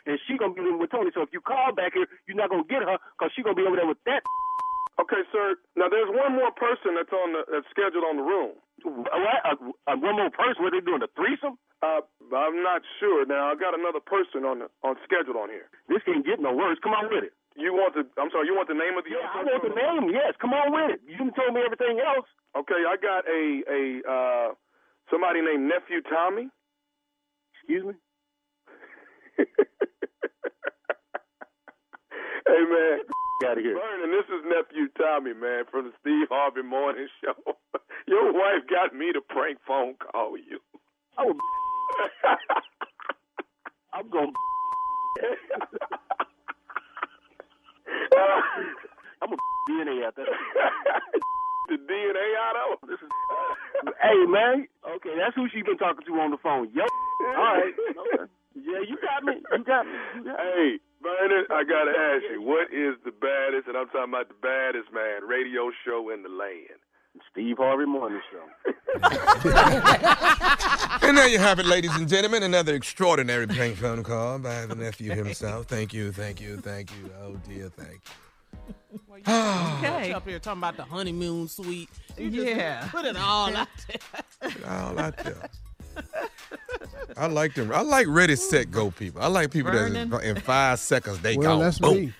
And 0.06 0.22
she 0.22 0.38
gonna 0.38 0.54
be 0.54 0.62
in 0.62 0.78
with 0.78 0.94
Tony. 0.94 1.10
So 1.10 1.26
if 1.26 1.34
you 1.34 1.42
call 1.42 1.74
back 1.74 1.98
here, 1.98 2.06
you're 2.30 2.38
not 2.38 2.46
gonna 2.46 2.62
get 2.70 2.78
her 2.86 2.94
because 3.18 3.34
she 3.34 3.42
gonna 3.42 3.58
be 3.58 3.66
over 3.66 3.74
there 3.74 3.90
with 3.90 3.98
that. 4.06 4.22
Okay, 4.96 5.22
sir. 5.28 5.60
Now 5.76 5.92
there's 5.92 6.08
one 6.08 6.32
more 6.32 6.48
person 6.56 6.96
that's 6.96 7.12
on 7.12 7.36
the 7.36 7.44
that's 7.52 7.68
scheduled 7.68 8.00
on 8.06 8.16
the 8.16 8.24
room. 8.24 8.56
What? 8.80 9.40
Uh, 9.44 9.92
uh, 9.92 9.96
one 10.00 10.16
more 10.16 10.32
person? 10.32 10.64
What 10.64 10.72
are 10.72 10.80
they 10.80 10.84
doing? 10.84 11.04
A 11.04 11.10
threesome? 11.12 11.60
Uh, 11.84 12.00
I'm 12.32 12.64
not 12.64 12.80
sure. 12.96 13.28
Now 13.28 13.52
I 13.52 13.60
got 13.60 13.76
another 13.76 14.00
person 14.00 14.48
on 14.48 14.64
the 14.64 14.72
on 14.80 14.96
scheduled 15.04 15.36
on 15.36 15.52
here. 15.52 15.68
This 15.92 16.00
can't 16.08 16.24
get 16.24 16.40
no 16.40 16.56
worse. 16.56 16.80
Come 16.80 16.96
on 16.96 17.12
with 17.12 17.28
it. 17.28 17.36
You 17.60 17.76
want 17.76 17.92
the? 17.92 18.08
I'm 18.16 18.32
sorry. 18.32 18.48
You 18.48 18.56
want 18.56 18.72
the 18.72 18.78
name 18.80 18.96
of 18.96 19.04
the? 19.04 19.12
Yeah, 19.12 19.28
I 19.28 19.44
want 19.44 19.64
the 19.68 19.76
name. 19.76 20.08
Yes, 20.16 20.32
come 20.40 20.56
on 20.56 20.72
with 20.72 20.96
it. 20.96 21.00
You 21.04 21.20
didn't 21.20 21.36
told 21.36 21.52
me 21.52 21.60
everything 21.60 22.00
else. 22.00 22.24
Okay, 22.56 22.80
I 22.88 22.96
got 22.96 23.28
a 23.28 23.42
a 23.68 23.80
uh, 24.04 24.48
somebody 25.12 25.44
named 25.44 25.68
nephew 25.68 26.00
Tommy. 26.08 26.48
Excuse 27.68 27.84
me. 27.84 27.94
Hey 32.46 32.62
man, 32.70 33.00
out 33.50 33.58
of 33.58 33.64
here. 33.64 33.74
Vernon, 33.74 34.10
this 34.12 34.24
is 34.30 34.44
nephew 34.46 34.86
Tommy, 34.96 35.34
man, 35.34 35.64
from 35.70 35.86
the 35.86 35.92
Steve 36.00 36.28
Harvey 36.30 36.62
Morning 36.62 37.08
Show. 37.20 37.34
Your 38.06 38.32
wife 38.32 38.62
got 38.70 38.94
me 38.96 39.12
to 39.12 39.20
prank 39.20 39.58
phone 39.66 39.94
call 39.96 40.38
you. 40.38 40.60
Oh, 41.18 41.34
I'm 43.94 44.10
gonna. 44.10 44.32
I'm 49.22 49.32
a 49.32 49.36
DNA 49.70 50.06
out 50.06 50.14
there. 50.16 50.26
The 51.68 51.76
DNA 51.76 52.28
out 52.38 52.56
of 52.72 52.88
This 52.88 53.00
is. 53.02 53.08
Hey 54.02 54.24
man. 54.26 54.66
Okay, 54.96 55.14
that's 55.18 55.34
who 55.34 55.48
she 55.52 55.62
been 55.62 55.76
talking 55.78 56.04
to 56.06 56.12
on 56.20 56.30
the 56.30 56.38
phone. 56.38 56.70
Yo. 56.72 56.82
All 57.36 57.54
right. 57.54 57.74
Okay. 57.74 58.24
Yeah, 58.56 58.80
you 58.88 58.96
got 59.02 59.22
me. 59.22 59.34
You 59.52 59.64
got 59.64 59.84
me. 59.86 59.92
You 60.16 60.24
got 60.24 60.38
me. 60.38 60.42
Hey, 60.42 60.78
Vernon, 61.02 61.44
I 61.50 61.62
gotta 61.64 61.92
ask 61.92 62.24
you, 62.32 62.40
what 62.40 62.72
is 62.72 62.96
the 63.04 63.12
baddest, 63.12 63.68
and 63.68 63.76
I'm 63.76 63.86
talking 63.88 64.08
about 64.14 64.28
the 64.28 64.40
baddest 64.40 64.92
man, 64.92 65.24
radio 65.28 65.70
show 65.84 66.08
in 66.10 66.22
the 66.22 66.30
land? 66.30 66.80
Steve 67.30 67.56
Harvey 67.58 67.86
Morning 67.86 68.20
Show. 68.30 68.44
And 71.06 71.16
there 71.16 71.28
you 71.28 71.38
have 71.38 71.60
it, 71.60 71.66
ladies 71.66 71.94
and 71.94 72.08
gentlemen. 72.08 72.42
Another 72.42 72.74
extraordinary 72.74 73.46
prank 73.46 73.76
phone 73.76 74.02
call 74.02 74.40
by 74.40 74.66
the 74.66 74.74
nephew 74.74 75.12
himself. 75.12 75.66
Thank 75.66 75.94
you, 75.94 76.10
thank 76.10 76.40
you, 76.40 76.56
thank 76.56 76.90
you. 76.90 77.10
Oh 77.22 77.36
dear, 77.48 77.68
thank 77.68 77.92
you. 77.92 78.25
Okay. 79.28 80.12
Up 80.12 80.26
here 80.28 80.38
talking 80.38 80.60
about 80.60 80.76
the 80.76 80.84
honeymoon 80.84 81.48
suite. 81.48 81.88
You 82.16 82.30
just 82.30 82.46
Yeah. 82.46 82.86
Put 82.90 83.04
it 83.04 83.16
all 83.16 83.54
out 83.56 83.68
there. 84.40 84.52
All 84.68 84.98
out 84.98 85.16
there. 85.18 85.48
I 87.16 87.26
like 87.26 87.54
them. 87.54 87.72
I 87.72 87.80
like 87.80 88.06
ready, 88.08 88.36
set, 88.36 88.70
go 88.70 88.90
people. 88.90 89.22
I 89.22 89.26
like 89.28 89.50
people 89.50 89.72
that 89.72 89.90
Vernon. 89.90 90.12
in 90.22 90.36
five 90.40 90.78
seconds 90.78 91.18
they 91.20 91.36
Well, 91.36 91.58
go. 91.58 91.64
that's 91.64 91.78
boom. 91.78 91.96
me. 91.96 92.12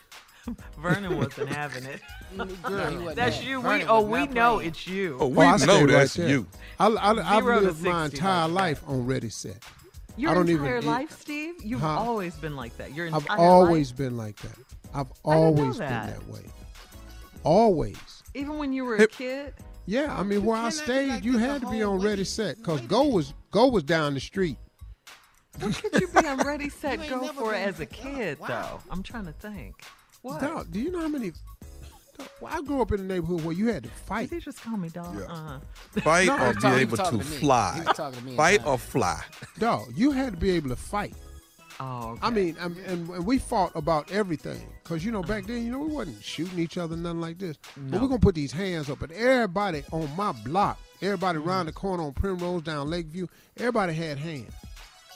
Vernon 0.78 1.16
wasn't 1.18 1.48
having 1.50 1.84
it. 1.84 2.00
Girl, 2.62 3.14
That's 3.14 3.38
there. 3.38 3.48
you. 3.48 3.60
We, 3.60 3.84
oh, 3.84 4.00
we 4.02 4.26
know 4.26 4.56
playing. 4.56 4.70
it's 4.70 4.86
you. 4.86 5.16
Oh, 5.20 5.26
we 5.28 5.38
Oh, 5.38 5.40
I 5.48 5.50
know 5.52 5.56
stay 5.58 5.80
right 5.84 5.90
that's 5.92 6.14
there. 6.14 6.28
you. 6.28 6.46
I, 6.78 6.86
I, 6.88 7.36
I've 7.36 7.44
lived 7.44 7.82
my 7.82 8.06
entire 8.06 8.48
like 8.48 8.52
life 8.80 8.82
on 8.88 9.06
Ready 9.06 9.28
Set. 9.28 9.56
Your 10.16 10.30
I 10.30 10.34
don't 10.34 10.48
entire 10.48 10.78
even- 10.78 10.86
life, 10.90 11.20
Steve? 11.20 11.54
You've 11.62 11.80
Huh? 11.80 11.98
always 12.00 12.34
been 12.36 12.56
like 12.56 12.76
that. 12.78 12.94
Your 12.94 13.14
I've 13.14 13.26
always 13.30 13.90
life? 13.90 13.98
been 13.98 14.16
like 14.16 14.36
that. 14.42 14.56
I've 14.94 15.06
I 15.24 15.34
didn't 15.34 15.44
always 15.58 15.78
been 15.78 15.88
that. 15.88 16.06
that 16.20 16.28
way. 16.28 16.40
Always. 17.44 18.22
Even 18.34 18.58
when 18.58 18.72
you 18.72 18.84
were 18.84 18.96
a 18.96 18.98
Hip- 19.00 19.12
kid? 19.12 19.54
Yeah, 19.88 20.16
I 20.18 20.24
mean, 20.24 20.44
where 20.44 20.56
I 20.56 20.70
stayed, 20.70 21.24
you 21.24 21.38
had 21.38 21.60
to 21.60 21.70
be 21.70 21.82
on 21.82 22.00
Ready 22.00 22.24
Set 22.24 22.56
because 22.58 22.80
Go 22.82 23.04
was 23.04 23.32
Go 23.52 23.68
was 23.68 23.84
down 23.84 24.14
the 24.14 24.20
street. 24.20 24.56
What 25.60 25.80
could 25.80 26.00
you 26.00 26.08
be 26.08 26.26
on 26.26 26.38
Ready, 26.38 26.68
Set, 26.80 27.08
Go 27.08 27.28
for 27.28 27.54
it 27.54 27.58
as 27.58 27.78
a 27.80 27.86
kid, 27.86 28.38
though? 28.46 28.80
I'm 28.90 29.02
trying 29.02 29.26
to 29.26 29.32
think. 29.32 29.76
What? 30.22 30.40
Dog, 30.40 30.70
do 30.72 30.80
you 30.80 30.90
know 30.90 31.00
how 31.00 31.08
many? 31.08 31.30
Dog, 32.18 32.28
well, 32.40 32.52
I 32.52 32.62
grew 32.62 32.82
up 32.82 32.90
in 32.92 33.00
a 33.00 33.04
neighborhood 33.04 33.44
where 33.44 33.54
you 33.54 33.68
had 33.68 33.84
to 33.84 33.88
fight. 33.90 34.28
Did 34.28 34.36
he 34.36 34.44
just 34.44 34.60
call 34.60 34.76
me 34.76 34.88
dog? 34.88 35.16
Yeah. 35.16 35.26
Uh-huh. 35.32 35.58
Fight 36.00 36.26
No, 36.26 36.34
or 36.46 36.52
be 36.54 36.60
talking- 36.60 36.78
able 36.80 36.96
to 36.96 37.02
to 37.04 37.18
fly. 37.20 37.74
He 37.80 37.86
was 37.86 37.96
talking 37.96 38.26
to 38.26 38.36
Fight 38.36 38.66
or 38.66 38.76
fly. 38.78 39.22
Dog, 39.58 39.92
you 39.94 40.10
had 40.10 40.32
to 40.32 40.38
be 40.38 40.50
able 40.50 40.70
to 40.70 40.76
fight. 40.76 41.14
Oh, 41.78 42.18
I 42.22 42.30
mean, 42.30 42.56
um, 42.60 42.76
and, 42.86 43.08
and 43.10 43.26
we 43.26 43.38
fought 43.38 43.72
about 43.74 44.10
everything 44.10 44.66
because 44.82 45.04
you 45.04 45.12
know 45.12 45.22
back 45.22 45.46
then, 45.46 45.64
you 45.64 45.70
know, 45.70 45.80
we 45.80 45.92
wasn't 45.92 46.22
shooting 46.24 46.58
each 46.58 46.78
other, 46.78 46.96
nothing 46.96 47.20
like 47.20 47.38
this. 47.38 47.58
But 47.76 48.00
we're 48.00 48.08
gonna 48.08 48.18
put 48.18 48.34
these 48.34 48.52
hands 48.52 48.88
up, 48.88 49.02
and 49.02 49.12
everybody 49.12 49.84
on 49.92 50.08
my 50.16 50.32
block, 50.32 50.78
everybody 51.02 51.38
Mm-hmm. 51.38 51.48
around 51.48 51.66
the 51.66 51.72
corner 51.72 52.02
on 52.04 52.12
Primrose 52.14 52.62
down 52.62 52.88
Lakeview, 52.88 53.26
everybody 53.58 53.92
had 53.92 54.18
hands. 54.18 54.52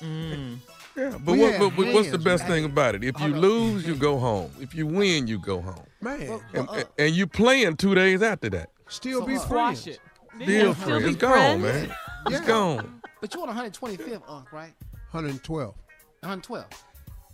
Mm. 0.01 0.59
Yeah, 0.97 1.17
but, 1.25 1.39
what, 1.39 1.57
but, 1.61 1.77
but 1.77 1.95
what's 1.95 2.11
the 2.11 2.19
best 2.19 2.43
man. 2.43 2.51
thing 2.53 2.65
about 2.65 2.97
it? 2.97 3.05
If 3.05 3.19
you 3.21 3.29
lose, 3.29 3.87
you 3.87 3.95
go 3.95 4.19
home. 4.19 4.51
If 4.61 4.75
you 4.75 4.89
win, 4.89 5.29
you 5.29 5.39
go 5.39 5.61
home. 5.61 5.85
Man, 6.01 6.41
And, 6.53 6.69
and 6.99 7.15
you 7.15 7.29
playing 7.29 7.77
two 7.77 7.95
days 7.95 8.23
after 8.23 8.51
that. 8.51 8.71
still 8.89 9.25
be 9.25 9.37
Squash 9.37 9.85
friends. 9.85 9.87
it. 9.87 10.01
Still 10.43 10.75
Still 10.75 10.75
free. 10.75 10.99
be 11.05 11.09
It's 11.11 11.17
gone, 11.17 11.61
friends? 11.61 11.63
man. 11.89 11.97
It's 12.27 12.41
Yeah. 12.41 12.47
gone. 12.47 13.01
But 13.21 13.33
you 13.35 13.41
on 13.43 13.49
125th, 13.57 14.23
Unc, 14.29 14.53
right? 14.53 14.75
112. 15.13 15.75
112. 16.23 16.67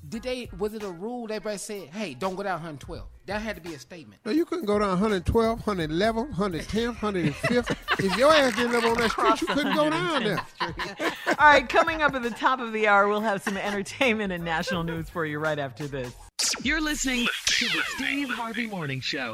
Did 0.08 0.22
they? 0.22 0.48
Was 0.58 0.74
it 0.74 0.84
a 0.84 0.88
rule? 0.88 1.24
Everybody 1.24 1.58
said, 1.58 1.88
"Hey, 1.88 2.14
don't 2.14 2.36
go 2.36 2.44
down 2.44 2.60
112." 2.60 3.08
That 3.26 3.42
had 3.42 3.56
to 3.56 3.62
be 3.62 3.74
a 3.74 3.78
statement. 3.80 4.20
No, 4.24 4.30
you 4.30 4.44
couldn't 4.44 4.66
go 4.66 4.78
down 4.78 4.90
112, 4.90 5.66
111, 5.66 6.22
110, 6.28 6.86
105. 6.90 7.76
if 7.98 8.16
your 8.16 8.32
ass 8.32 8.54
didn't 8.54 8.70
live 8.70 8.84
on 8.84 8.94
that 8.98 9.10
street, 9.10 9.40
you 9.40 9.46
couldn't 9.48 9.74
go 9.74 9.90
down 9.90 10.22
there. 10.22 10.46
All 10.60 11.34
right, 11.40 11.68
coming 11.68 12.02
up 12.02 12.14
at 12.14 12.22
the 12.22 12.30
top 12.30 12.60
of 12.60 12.72
the 12.72 12.86
hour, 12.86 13.08
we'll 13.08 13.20
have 13.22 13.42
some 13.42 13.56
entertainment 13.56 14.32
and 14.32 14.44
national 14.44 14.84
news 14.84 15.10
for 15.10 15.26
you 15.26 15.40
right 15.40 15.58
after 15.58 15.88
this. 15.88 16.14
You're 16.62 16.80
listening 16.80 17.26
to 17.46 17.64
the 17.64 17.82
Steve 17.96 18.30
Harvey 18.30 18.68
Morning 18.68 19.00
Show. 19.00 19.32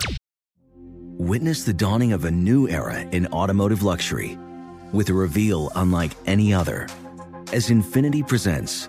Witness 0.74 1.64
the 1.64 1.74
dawning 1.74 2.14
of 2.14 2.24
a 2.24 2.30
new 2.30 2.66
era 2.68 3.00
in 3.12 3.26
automotive 3.26 3.82
luxury 3.82 4.38
with 4.94 5.10
a 5.10 5.14
reveal 5.14 5.70
unlike 5.74 6.12
any 6.24 6.54
other 6.54 6.88
as 7.52 7.68
Infiniti 7.68 8.26
presents 8.26 8.88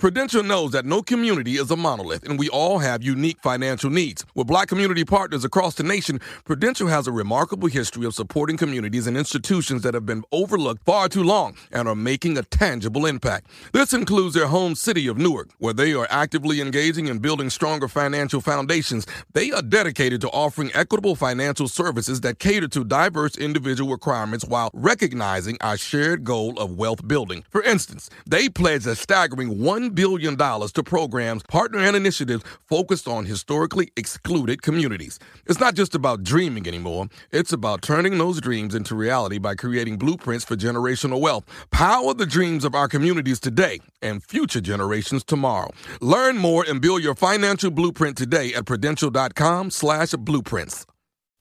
Prudential 0.00 0.42
knows 0.42 0.70
that 0.70 0.86
no 0.86 1.02
community 1.02 1.56
is 1.56 1.70
a 1.70 1.76
monolith, 1.76 2.26
and 2.26 2.38
we 2.38 2.48
all 2.48 2.78
have 2.78 3.02
unique 3.02 3.36
financial 3.42 3.90
needs. 3.90 4.24
With 4.34 4.46
black 4.46 4.68
community 4.68 5.04
partners 5.04 5.44
across 5.44 5.74
the 5.74 5.82
nation, 5.82 6.20
Prudential 6.46 6.88
has 6.88 7.06
a 7.06 7.12
remarkable 7.12 7.68
history 7.68 8.06
of 8.06 8.14
supporting 8.14 8.56
communities 8.56 9.06
and 9.06 9.14
institutions 9.14 9.82
that 9.82 9.92
have 9.92 10.06
been 10.06 10.24
overlooked 10.32 10.86
far 10.86 11.10
too 11.10 11.22
long 11.22 11.54
and 11.70 11.86
are 11.86 11.94
making 11.94 12.38
a 12.38 12.42
tangible 12.44 13.04
impact. 13.04 13.48
This 13.74 13.92
includes 13.92 14.32
their 14.32 14.46
home 14.46 14.74
city 14.74 15.06
of 15.06 15.18
Newark, 15.18 15.50
where 15.58 15.74
they 15.74 15.92
are 15.92 16.06
actively 16.08 16.62
engaging 16.62 17.08
in 17.08 17.18
building 17.18 17.50
stronger 17.50 17.86
financial 17.86 18.40
foundations. 18.40 19.06
They 19.34 19.52
are 19.52 19.60
dedicated 19.60 20.22
to 20.22 20.30
offering 20.30 20.70
equitable 20.72 21.14
financial 21.14 21.68
services 21.68 22.22
that 22.22 22.38
cater 22.38 22.68
to 22.68 22.84
diverse 22.84 23.36
individual 23.36 23.92
requirements 23.92 24.46
while 24.46 24.70
recognizing 24.72 25.58
our 25.60 25.76
shared 25.76 26.24
goal 26.24 26.58
of 26.58 26.78
wealth 26.78 27.06
building. 27.06 27.44
For 27.50 27.62
instance, 27.62 28.08
they 28.26 28.48
pledge 28.48 28.86
a 28.86 28.96
staggering 28.96 29.58
$1 29.58 29.89
billion 29.94 30.36
to 30.36 30.82
programs, 30.84 31.42
partner, 31.44 31.78
and 31.78 31.96
initiatives 31.96 32.44
focused 32.68 33.06
on 33.08 33.26
historically 33.26 33.92
excluded 33.96 34.62
communities. 34.62 35.18
It's 35.46 35.60
not 35.60 35.74
just 35.74 35.94
about 35.94 36.22
dreaming 36.22 36.66
anymore, 36.66 37.08
it's 37.30 37.52
about 37.52 37.82
turning 37.82 38.18
those 38.18 38.40
dreams 38.40 38.74
into 38.74 38.94
reality 38.94 39.38
by 39.38 39.54
creating 39.54 39.98
blueprints 39.98 40.44
for 40.44 40.56
generational 40.56 41.20
wealth. 41.20 41.44
Power 41.70 42.14
the 42.14 42.26
dreams 42.26 42.64
of 42.64 42.74
our 42.74 42.88
communities 42.88 43.40
today 43.40 43.80
and 44.02 44.22
future 44.22 44.60
generations 44.60 45.24
tomorrow. 45.24 45.70
Learn 46.00 46.38
more 46.38 46.64
and 46.68 46.80
build 46.80 47.02
your 47.02 47.14
financial 47.14 47.70
blueprint 47.70 48.16
today 48.16 48.54
at 48.54 48.66
prudential.com 48.66 49.70
slash 49.70 50.12
blueprints. 50.12 50.86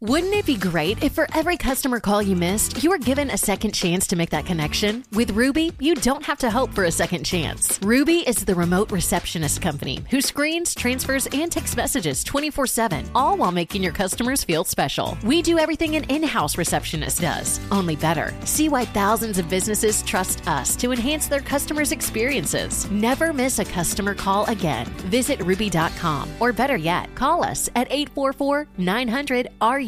Wouldn't 0.01 0.33
it 0.33 0.45
be 0.45 0.55
great 0.55 1.03
if 1.03 1.11
for 1.11 1.27
every 1.35 1.57
customer 1.57 1.99
call 1.99 2.21
you 2.21 2.33
missed, 2.33 2.81
you 2.81 2.89
were 2.89 2.97
given 2.97 3.29
a 3.29 3.37
second 3.37 3.73
chance 3.73 4.07
to 4.07 4.15
make 4.15 4.29
that 4.29 4.45
connection? 4.45 5.03
With 5.11 5.31
Ruby, 5.31 5.73
you 5.77 5.93
don't 5.93 6.23
have 6.23 6.37
to 6.39 6.49
hope 6.49 6.73
for 6.73 6.85
a 6.85 6.91
second 6.91 7.25
chance. 7.25 7.77
Ruby 7.81 8.19
is 8.25 8.45
the 8.45 8.55
remote 8.55 8.93
receptionist 8.93 9.61
company 9.61 10.01
who 10.09 10.21
screens, 10.21 10.73
transfers, 10.73 11.27
and 11.33 11.51
takes 11.51 11.75
messages 11.75 12.23
24 12.23 12.65
7, 12.65 13.11
all 13.13 13.35
while 13.35 13.51
making 13.51 13.83
your 13.83 13.91
customers 13.91 14.41
feel 14.41 14.63
special. 14.63 15.17
We 15.21 15.41
do 15.41 15.59
everything 15.59 15.97
an 15.97 16.05
in 16.05 16.23
house 16.23 16.57
receptionist 16.57 17.19
does, 17.19 17.59
only 17.69 17.97
better. 17.97 18.33
See 18.45 18.69
why 18.69 18.85
thousands 18.85 19.37
of 19.37 19.49
businesses 19.49 20.01
trust 20.03 20.47
us 20.47 20.77
to 20.77 20.93
enhance 20.93 21.27
their 21.27 21.41
customers' 21.41 21.91
experiences. 21.91 22.89
Never 22.89 23.33
miss 23.33 23.59
a 23.59 23.65
customer 23.65 24.15
call 24.15 24.45
again. 24.45 24.85
Visit 25.11 25.41
Ruby.com, 25.41 26.29
or 26.39 26.53
better 26.53 26.77
yet, 26.77 27.13
call 27.15 27.43
us 27.43 27.69
at 27.75 27.91
844 27.91 28.65
900 28.77 29.49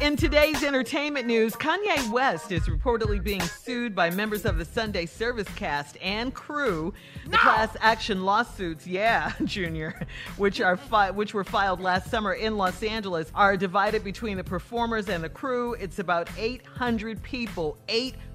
In 0.00 0.14
today's 0.14 0.62
entertainment 0.62 1.26
news, 1.26 1.54
Kanye 1.54 2.08
West 2.12 2.52
is 2.52 2.68
reportedly 2.68 3.20
being 3.20 3.40
sued 3.40 3.96
by 3.96 4.10
members 4.10 4.44
of 4.44 4.56
the 4.56 4.64
Sunday 4.64 5.06
Service 5.06 5.48
cast 5.56 5.96
and 6.00 6.32
crew. 6.32 6.94
The 7.26 7.36
class 7.36 7.76
action 7.80 8.24
lawsuits, 8.24 8.86
yeah, 8.86 9.32
Junior, 9.44 10.00
which 10.36 10.60
are 10.60 10.76
fi- 10.76 11.10
which 11.10 11.34
were 11.34 11.42
filed 11.42 11.80
last 11.80 12.12
summer 12.12 12.34
in 12.34 12.56
Los 12.56 12.80
Angeles, 12.84 13.32
are 13.34 13.56
divided 13.56 14.04
between 14.04 14.36
the 14.36 14.44
performers 14.44 15.08
and 15.08 15.22
the 15.22 15.28
crew. 15.28 15.74
It's 15.74 15.98
about 15.98 16.30
800 16.38 17.20
people, 17.24 17.76
800 17.88 18.27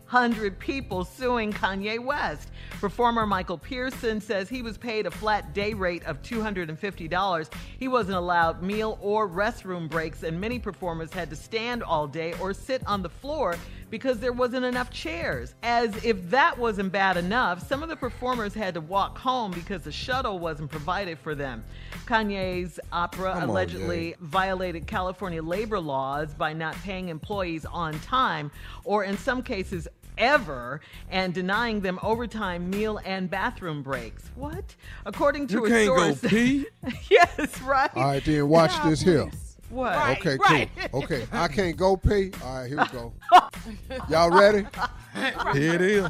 people 0.60 1.04
suing 1.04 1.52
Kanye 1.52 1.98
West. 2.00 2.50
Performer 2.80 3.26
Michael 3.26 3.58
Pearson 3.58 4.22
says 4.22 4.48
he 4.48 4.62
was 4.62 4.78
paid 4.78 5.08
a 5.08 5.12
flat 5.12 5.54
day 5.56 5.74
rate 5.74 6.06
of 6.06 6.22
$250. 6.22 7.50
He 7.80 7.88
wasn't 7.88 8.18
allowed 8.18 8.62
meal 8.62 9.00
or 9.02 9.28
restroom 9.28 9.90
breaks, 9.90 10.22
and 10.22 10.40
many 10.40 10.60
performers 10.60 11.12
had 11.12 11.32
to 11.32 11.36
stand 11.36 11.82
all 11.82 12.06
day 12.06 12.36
or 12.40 12.54
sit 12.54 12.86
on 12.86 13.02
the 13.02 13.10
floor 13.10 13.56
because 13.90 14.20
there 14.20 14.34
wasn't 14.34 14.66
enough 14.66 14.92
chairs. 14.92 15.56
As 15.64 16.04
if 16.04 16.30
that 16.30 16.58
wasn't 16.58 16.92
bad 16.92 17.18
enough, 17.18 17.68
some 17.68 17.82
of 17.82 17.90
the 17.90 17.96
performers 17.96 18.54
had 18.54 18.74
to 18.76 18.82
walk 18.82 19.18
home 19.18 19.52
because 19.52 19.84
the 19.84 19.92
shuttle 19.92 20.40
wasn't 20.40 20.70
provided 20.70 21.18
for 21.20 21.34
them. 21.36 21.64
Kanye's 22.06 22.80
opera 22.92 23.34
Come 23.34 23.50
allegedly 23.50 24.12
Jay. 24.12 24.18
violated 24.20 24.88
California 24.88 25.42
labor 25.42 25.80
laws 25.80 26.34
by 26.34 26.54
not 26.54 26.76
paying 26.84 27.10
employees 27.10 27.66
on 27.66 28.00
time, 28.00 28.52
or 28.84 29.04
in 29.04 29.18
some 29.18 29.42
cases, 29.42 29.88
ever, 30.18 30.82
and 31.10 31.34
denying 31.34 31.82
them 31.82 32.00
overtime, 32.04 32.70
meal, 32.70 33.00
and 33.06 33.30
bathroom 33.30 33.82
breaks. 33.84 34.24
What? 34.36 34.76
According 35.06 35.48
to 35.48 35.54
You 35.56 35.66
a 35.66 35.70
can't 35.70 35.88
go 35.88 36.14
source. 36.14 36.32
pee? 36.32 36.66
yes, 37.10 37.62
right. 37.62 37.90
All 37.96 38.04
right, 38.04 38.24
then 38.24 38.48
watch 38.48 38.72
Yeah, 38.74 38.90
this 38.90 39.02
here. 39.02 39.32
What? 39.70 40.18
okay, 40.20 40.38
right. 40.38 40.70
cool. 40.92 41.04
Okay, 41.04 41.26
I 41.32 41.48
can't 41.48 41.76
go 41.76 41.98
pee. 41.98 42.32
All 42.44 42.60
right, 42.60 42.68
here 42.68 42.78
we 42.78 42.88
go. 42.90 43.14
Y'all 44.10 44.30
ready? 44.30 44.68
Here 45.54 45.74
it 45.76 45.82
is. 45.82 46.08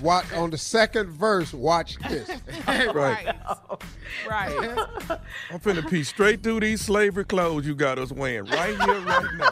Watch 0.00 0.32
on 0.34 0.50
the 0.50 0.56
second 0.58 1.08
verse. 1.10 1.52
Watch 1.52 1.96
this. 2.08 2.28
Right. 2.68 3.34
Right. 4.28 4.78
I'm 5.50 5.58
finna 5.58 5.88
pee 5.90 6.04
straight 6.04 6.42
through 6.42 6.60
these 6.60 6.80
slavery 6.82 7.24
clothes 7.24 7.66
you 7.66 7.74
got 7.74 7.98
us 7.98 8.12
wearing 8.12 8.48
right 8.50 8.80
here, 8.80 9.00
right 9.00 9.26
now. 9.36 9.50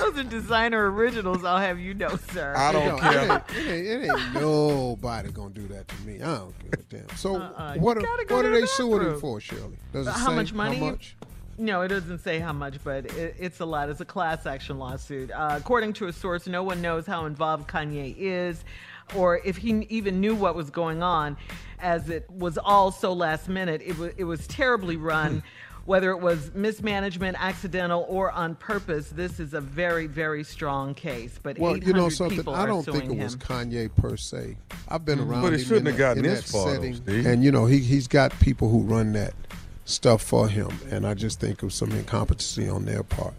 Those 0.00 0.18
are 0.18 0.24
designer 0.24 0.90
originals, 0.90 1.44
I'll 1.44 1.58
have 1.58 1.78
you 1.78 1.94
know, 1.94 2.16
sir. 2.32 2.54
I 2.56 2.72
don't 2.72 2.96
It 2.96 3.00
care. 3.00 3.20
ain't, 3.20 3.42
it, 3.50 3.70
ain't, 3.70 3.86
it 4.04 4.10
ain't 4.10 4.34
nobody 4.34 5.30
gonna 5.30 5.50
do 5.50 5.66
that 5.68 5.88
to 5.88 5.96
me. 6.02 6.20
I 6.22 6.36
don't 6.36 6.58
give 6.58 6.72
a 6.80 6.82
damn. 6.84 7.16
So 7.16 7.36
Uh-uh. 7.36 7.74
What? 7.76 7.96
Are, 7.98 8.00
gotta 8.00 8.24
go 8.24 8.36
what 8.36 8.44
are 8.46 8.50
the 8.50 8.60
they 8.60 8.66
suing 8.66 9.02
him 9.06 9.20
for, 9.20 9.40
Shirley? 9.40 9.76
Does 9.92 10.06
it 10.06 10.12
how 10.12 10.28
say 10.28 10.34
much 10.34 10.52
money? 10.52 10.78
How 10.78 10.90
much? 10.90 11.16
No, 11.60 11.82
it 11.82 11.88
doesn't 11.88 12.20
say 12.20 12.38
how 12.38 12.52
much, 12.52 12.76
but 12.84 13.06
it, 13.16 13.34
it's 13.38 13.58
a 13.58 13.64
lot. 13.64 13.88
It's 13.88 14.00
a 14.00 14.04
class 14.04 14.46
action 14.46 14.78
lawsuit. 14.78 15.32
Uh, 15.32 15.54
according 15.56 15.92
to 15.94 16.06
a 16.06 16.12
source, 16.12 16.46
no 16.46 16.62
one 16.62 16.80
knows 16.80 17.04
how 17.04 17.24
involved 17.26 17.68
Kanye 17.68 18.14
is 18.16 18.62
or 19.14 19.40
if 19.44 19.56
he 19.56 19.86
even 19.88 20.20
knew 20.20 20.34
what 20.34 20.54
was 20.54 20.70
going 20.70 21.02
on, 21.02 21.36
as 21.80 22.10
it 22.10 22.28
was 22.30 22.58
all 22.58 22.90
so 22.90 23.12
last 23.12 23.48
minute. 23.48 23.80
It, 23.84 23.96
was 23.98 24.12
it 24.16 24.24
was 24.24 24.46
terribly 24.46 24.96
run. 24.96 25.42
Whether 25.88 26.10
it 26.10 26.20
was 26.20 26.50
mismanagement, 26.54 27.38
accidental, 27.40 28.04
or 28.10 28.30
on 28.30 28.56
purpose, 28.56 29.08
this 29.08 29.40
is 29.40 29.54
a 29.54 29.60
very, 29.62 30.06
very 30.06 30.44
strong 30.44 30.92
case. 30.92 31.38
But 31.42 31.58
Well, 31.58 31.78
you 31.78 31.94
know 31.94 32.10
something, 32.10 32.46
I 32.46 32.66
don't 32.66 32.84
think 32.84 33.04
it 33.04 33.12
him. 33.12 33.18
was 33.24 33.36
Kanye 33.36 33.88
per 33.96 34.14
se. 34.18 34.58
I've 34.88 35.06
been 35.06 35.18
Mhm. 35.18 35.30
around, 35.30 35.40
But 35.44 35.54
it 35.54 35.60
him 35.60 35.64
shouldn't 35.66 35.86
in 35.88 35.92
have 35.94 35.98
gotten 35.98 36.26
in 36.26 36.30
this 36.30 36.52
far, 36.52 36.74
setting. 36.74 36.94
Steve. 36.96 37.24
And 37.24 37.42
you 37.42 37.50
know, 37.50 37.64
he 37.64 37.78
he's 37.78 38.06
got 38.06 38.38
people 38.38 38.68
who 38.68 38.82
run 38.82 39.14
that 39.14 39.32
stuff 39.86 40.20
for 40.20 40.46
him, 40.46 40.68
and 40.90 41.06
I 41.06 41.14
just 41.14 41.40
think 41.40 41.62
of 41.62 41.72
some 41.72 41.90
incompetency 41.92 42.68
on 42.68 42.84
their 42.84 43.02
part. 43.02 43.32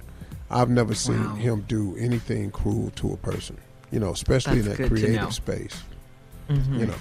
I've 0.49 0.71
never 0.71 0.95
seen 0.95 1.23
Wow. 1.23 1.35
him 1.35 1.65
do 1.67 1.95
anything 1.99 2.49
cruel 2.49 2.91
to 2.95 3.13
a 3.13 3.17
person. 3.17 3.57
You 3.91 3.99
know, 3.99 4.09
especially 4.09 4.61
That's 4.61 4.79
in 4.79 4.85
that 4.87 4.89
good 4.89 4.95
to 4.95 4.95
know. 4.95 5.07
creative 5.07 5.33
space. 5.35 5.83
Mhm. 6.49 6.79
You 6.79 6.85
know, 6.87 6.95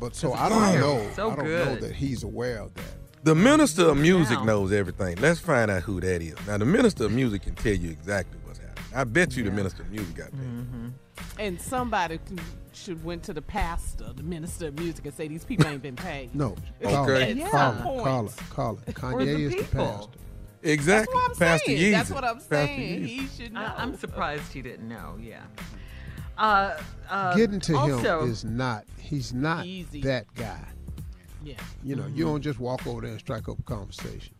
but 0.00 0.16
so 0.16 0.32
I 0.32 0.48
don't 0.48 0.80
know. 0.80 1.10
So 1.14 1.30
I 1.30 1.36
don't 1.36 1.44
good. 1.44 1.66
know 1.68 1.76
that 1.86 1.94
he's 1.94 2.24
aware 2.24 2.58
of 2.58 2.74
that. 2.74 2.82
The 3.24 3.34
minister 3.34 3.88
of 3.88 3.96
music 3.96 4.38
Now. 4.40 4.44
knows 4.44 4.72
everything. 4.72 5.16
Let's 5.16 5.40
find 5.40 5.70
out 5.70 5.82
who 5.82 6.00
that 6.00 6.20
is. 6.22 6.34
Now, 6.46 6.58
the 6.58 6.66
minister 6.66 7.06
of 7.06 7.12
music 7.12 7.42
can 7.42 7.54
tell 7.54 7.72
you 7.72 7.90
exactly 7.90 8.38
what's 8.44 8.58
happening. 8.58 8.84
I 8.94 9.04
bet 9.04 9.34
you 9.36 9.44
the 9.44 9.50
minister 9.50 9.82
of 9.82 9.90
music 9.90 10.14
got 10.14 10.30
paid. 10.30 10.40
Mm-hmm. 10.40 10.88
And 11.38 11.60
somebody 11.60 12.18
can- 12.26 12.38
should 12.74 13.02
went 13.02 13.22
to 13.24 13.32
the 13.32 13.40
pastor, 13.40 14.12
the 14.14 14.22
minister 14.22 14.68
of 14.68 14.78
music, 14.78 15.06
and 15.06 15.14
say 15.14 15.26
these 15.28 15.44
people 15.44 15.66
ain't 15.66 15.80
been 15.82 15.96
paid. 15.96 16.34
No, 16.34 16.54
At 16.82 16.90
call 16.92 17.10
Okay. 17.10 17.32
it, 17.32 17.50
some 17.50 17.78
call 17.82 17.98
it, 17.98 18.02
call 18.04 18.26
it, 18.26 18.36
call 18.50 18.78
it. 18.78 18.88
Or 18.88 18.92
Kanye 18.92 19.24
the 19.24 19.42
is 19.44 19.50
the 19.52 19.56
people. 19.62 19.86
pastor. 19.86 20.18
Exactly. 20.62 21.14
That's 21.14 21.14
what 21.14 21.30
I'm 21.30 21.36
Pastor 21.36 21.66
saying. 21.66 21.78
Yeezy. 21.80 21.92
That's 21.92 22.10
what 22.10 22.24
I'm 22.24 22.40
saying. 22.40 23.02
Yeezy. 23.02 23.06
He 23.06 23.26
should 23.28 23.52
know. 23.52 23.60
I, 23.60 23.74
I'm 23.82 23.96
surprised 23.96 24.52
he 24.52 24.60
didn't 24.62 24.88
know. 24.88 25.16
Yeah. 25.20 25.42
Uh, 26.36 26.78
uh, 27.08 27.34
Getting 27.36 27.60
to 27.60 27.76
also, 27.76 28.22
him 28.22 28.30
is 28.30 28.44
not. 28.44 28.84
He's 28.98 29.32
not 29.32 29.66
Easy. 29.66 30.00
that 30.02 30.26
guy. 30.34 30.66
Yeah. 31.44 31.54
You 31.82 31.96
know, 31.96 32.02
Mm-hmm. 32.04 32.16
you 32.16 32.24
don't 32.24 32.42
just 32.42 32.58
walk 32.58 32.86
over 32.86 33.02
there 33.02 33.10
and 33.10 33.20
strike 33.20 33.48
up 33.48 33.58
a 33.58 33.62
conversation. 33.62 34.34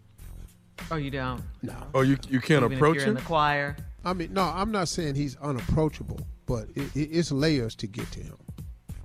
Oh, 0.90 0.96
you 0.96 1.10
don't. 1.10 1.42
No. 1.62 1.74
Oh, 1.94 2.00
you 2.02 2.18
you 2.28 2.40
can't 2.40 2.64
Even 2.64 2.76
approach 2.76 2.96
if 2.96 3.02
you're 3.02 3.10
in 3.12 3.16
him. 3.16 3.22
the 3.22 3.26
choir. 3.28 3.76
I 4.04 4.12
mean, 4.12 4.32
no, 4.32 4.42
I'm 4.42 4.70
not 4.72 4.88
saying 4.88 5.14
he's 5.14 5.36
unapproachable, 5.36 6.20
but 6.46 6.68
it, 6.74 6.94
it, 6.96 7.00
it's 7.12 7.30
layers 7.32 7.74
to 7.76 7.86
get 7.86 8.10
to 8.12 8.20
him. 8.20 8.36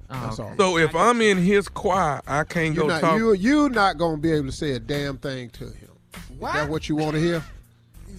Oh, 0.10 0.22
That's 0.22 0.40
okay. 0.40 0.50
all. 0.50 0.58
So 0.58 0.78
if 0.78 0.96
I'm 0.96 1.22
in 1.22 1.38
his 1.38 1.70
choir, 1.70 2.22
I 2.26 2.44
can't 2.44 2.74
You're 2.74 2.86
go 2.86 2.90
not, 2.90 3.02
talk. 3.02 3.18
you 3.20 3.34
you 3.34 3.70
not 3.70 3.98
gonna 4.00 4.18
be 4.18 4.32
able 4.32 4.48
to 4.48 4.52
say 4.52 4.72
a 4.72 4.80
damn 4.80 5.18
thing 5.20 5.52
to 5.52 5.66
him. 5.66 5.90
Is 6.34 6.40
that 6.54 6.68
what 6.70 6.90
you 6.90 6.96
want 6.96 7.14
to 7.14 7.22
hear? 7.22 7.44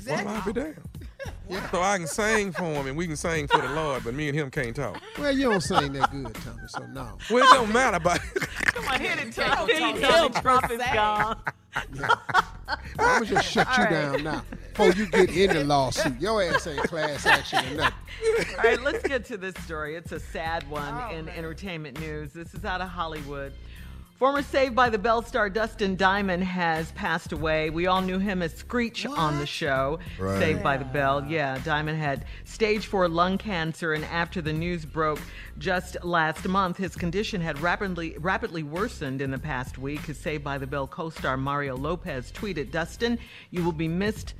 Well, 0.06 0.28
I'll 0.28 0.44
be 0.44 0.52
damned. 0.52 0.76
So 1.72 1.80
I 1.80 1.98
can 1.98 2.06
sing 2.06 2.52
for 2.52 2.62
him 2.62 2.86
and 2.86 2.96
we 2.96 3.08
can 3.08 3.16
sing 3.16 3.48
for 3.48 3.58
the 3.58 3.68
Lord, 3.70 4.04
but 4.04 4.14
me 4.14 4.28
and 4.28 4.38
him 4.38 4.50
can't 4.52 4.74
talk. 4.74 5.00
Well, 5.18 5.36
you 5.36 5.50
don't 5.50 5.60
sing 5.60 5.92
that 5.94 6.10
good, 6.12 6.32
Tommy. 6.34 6.62
So 6.68 6.86
no. 6.86 7.18
Well, 7.28 7.44
it 7.44 7.54
don't 7.54 7.72
matter 7.72 7.96
about 7.96 8.20
Come 8.66 8.86
on, 8.86 9.00
hit 9.00 9.18
it, 9.18 9.34
Can't 9.34 9.68
Hit 9.68 9.82
it, 9.82 10.00
Tommy. 10.00 10.26
him 10.26 10.42
Trump 10.42 10.70
is 10.70 10.80
se. 10.80 10.94
gone. 10.94 11.40
I'm 11.74 12.78
gonna 12.98 13.26
just 13.26 13.48
shut 13.48 13.66
you 13.66 13.84
All 13.84 13.84
right. 13.84 13.90
down 13.90 14.24
now 14.24 14.44
before 14.68 14.92
you 14.92 15.06
get 15.06 15.30
in 15.36 15.56
the 15.56 15.64
lawsuit. 15.64 16.20
Your 16.20 16.42
ass 16.42 16.66
ain't 16.66 16.82
class 16.84 17.26
action 17.26 17.58
or 17.58 17.76
nothing. 17.76 17.94
All 18.58 18.64
right, 18.64 18.80
let's 18.82 19.06
get 19.06 19.24
to 19.26 19.36
this 19.36 19.54
story. 19.64 19.96
It's 19.96 20.12
a 20.12 20.20
sad 20.20 20.68
one 20.70 20.94
oh, 20.94 21.16
in 21.16 21.28
entertainment 21.28 21.98
news. 22.00 22.32
This 22.32 22.54
is 22.54 22.64
out 22.64 22.80
of 22.80 22.88
Hollywood. 22.88 23.52
Former 24.20 24.42
Saved 24.42 24.74
by 24.76 24.90
the 24.90 24.98
Bell 24.98 25.22
star 25.22 25.48
Dustin 25.48 25.96
Diamond 25.96 26.44
has 26.44 26.92
passed 26.92 27.32
away. 27.32 27.70
We 27.70 27.86
all 27.86 28.02
knew 28.02 28.18
him 28.18 28.42
as 28.42 28.52
Screech 28.54 29.06
on 29.06 29.38
the 29.38 29.46
show, 29.46 29.98
Right. 30.18 30.38
Saved 30.38 30.62
by 30.62 30.76
the 30.76 30.84
Bell. 30.84 31.24
Yeah, 31.24 31.56
Diamond 31.64 31.98
had 31.98 32.26
stage 32.44 32.86
four 32.86 33.08
lung 33.08 33.38
cancer, 33.38 33.94
and 33.94 34.04
after 34.04 34.42
the 34.42 34.52
news 34.52 34.84
broke 34.84 35.22
just 35.56 35.96
last 36.04 36.46
month, 36.46 36.76
his 36.76 36.96
condition 36.96 37.40
had 37.40 37.62
rapidly 37.62 38.14
rapidly 38.18 38.62
worsened 38.62 39.22
in 39.22 39.30
the 39.30 39.38
past 39.38 39.78
week. 39.78 40.00
His 40.00 40.18
Saved 40.18 40.44
by 40.44 40.58
the 40.58 40.66
Bell 40.66 40.86
co-star 40.86 41.38
Mario 41.38 41.74
Lopez 41.74 42.30
tweeted, 42.30 42.70
"Dustin, 42.70 43.18
you 43.50 43.64
will 43.64 43.72
be 43.72 43.88
missed." 43.88 44.34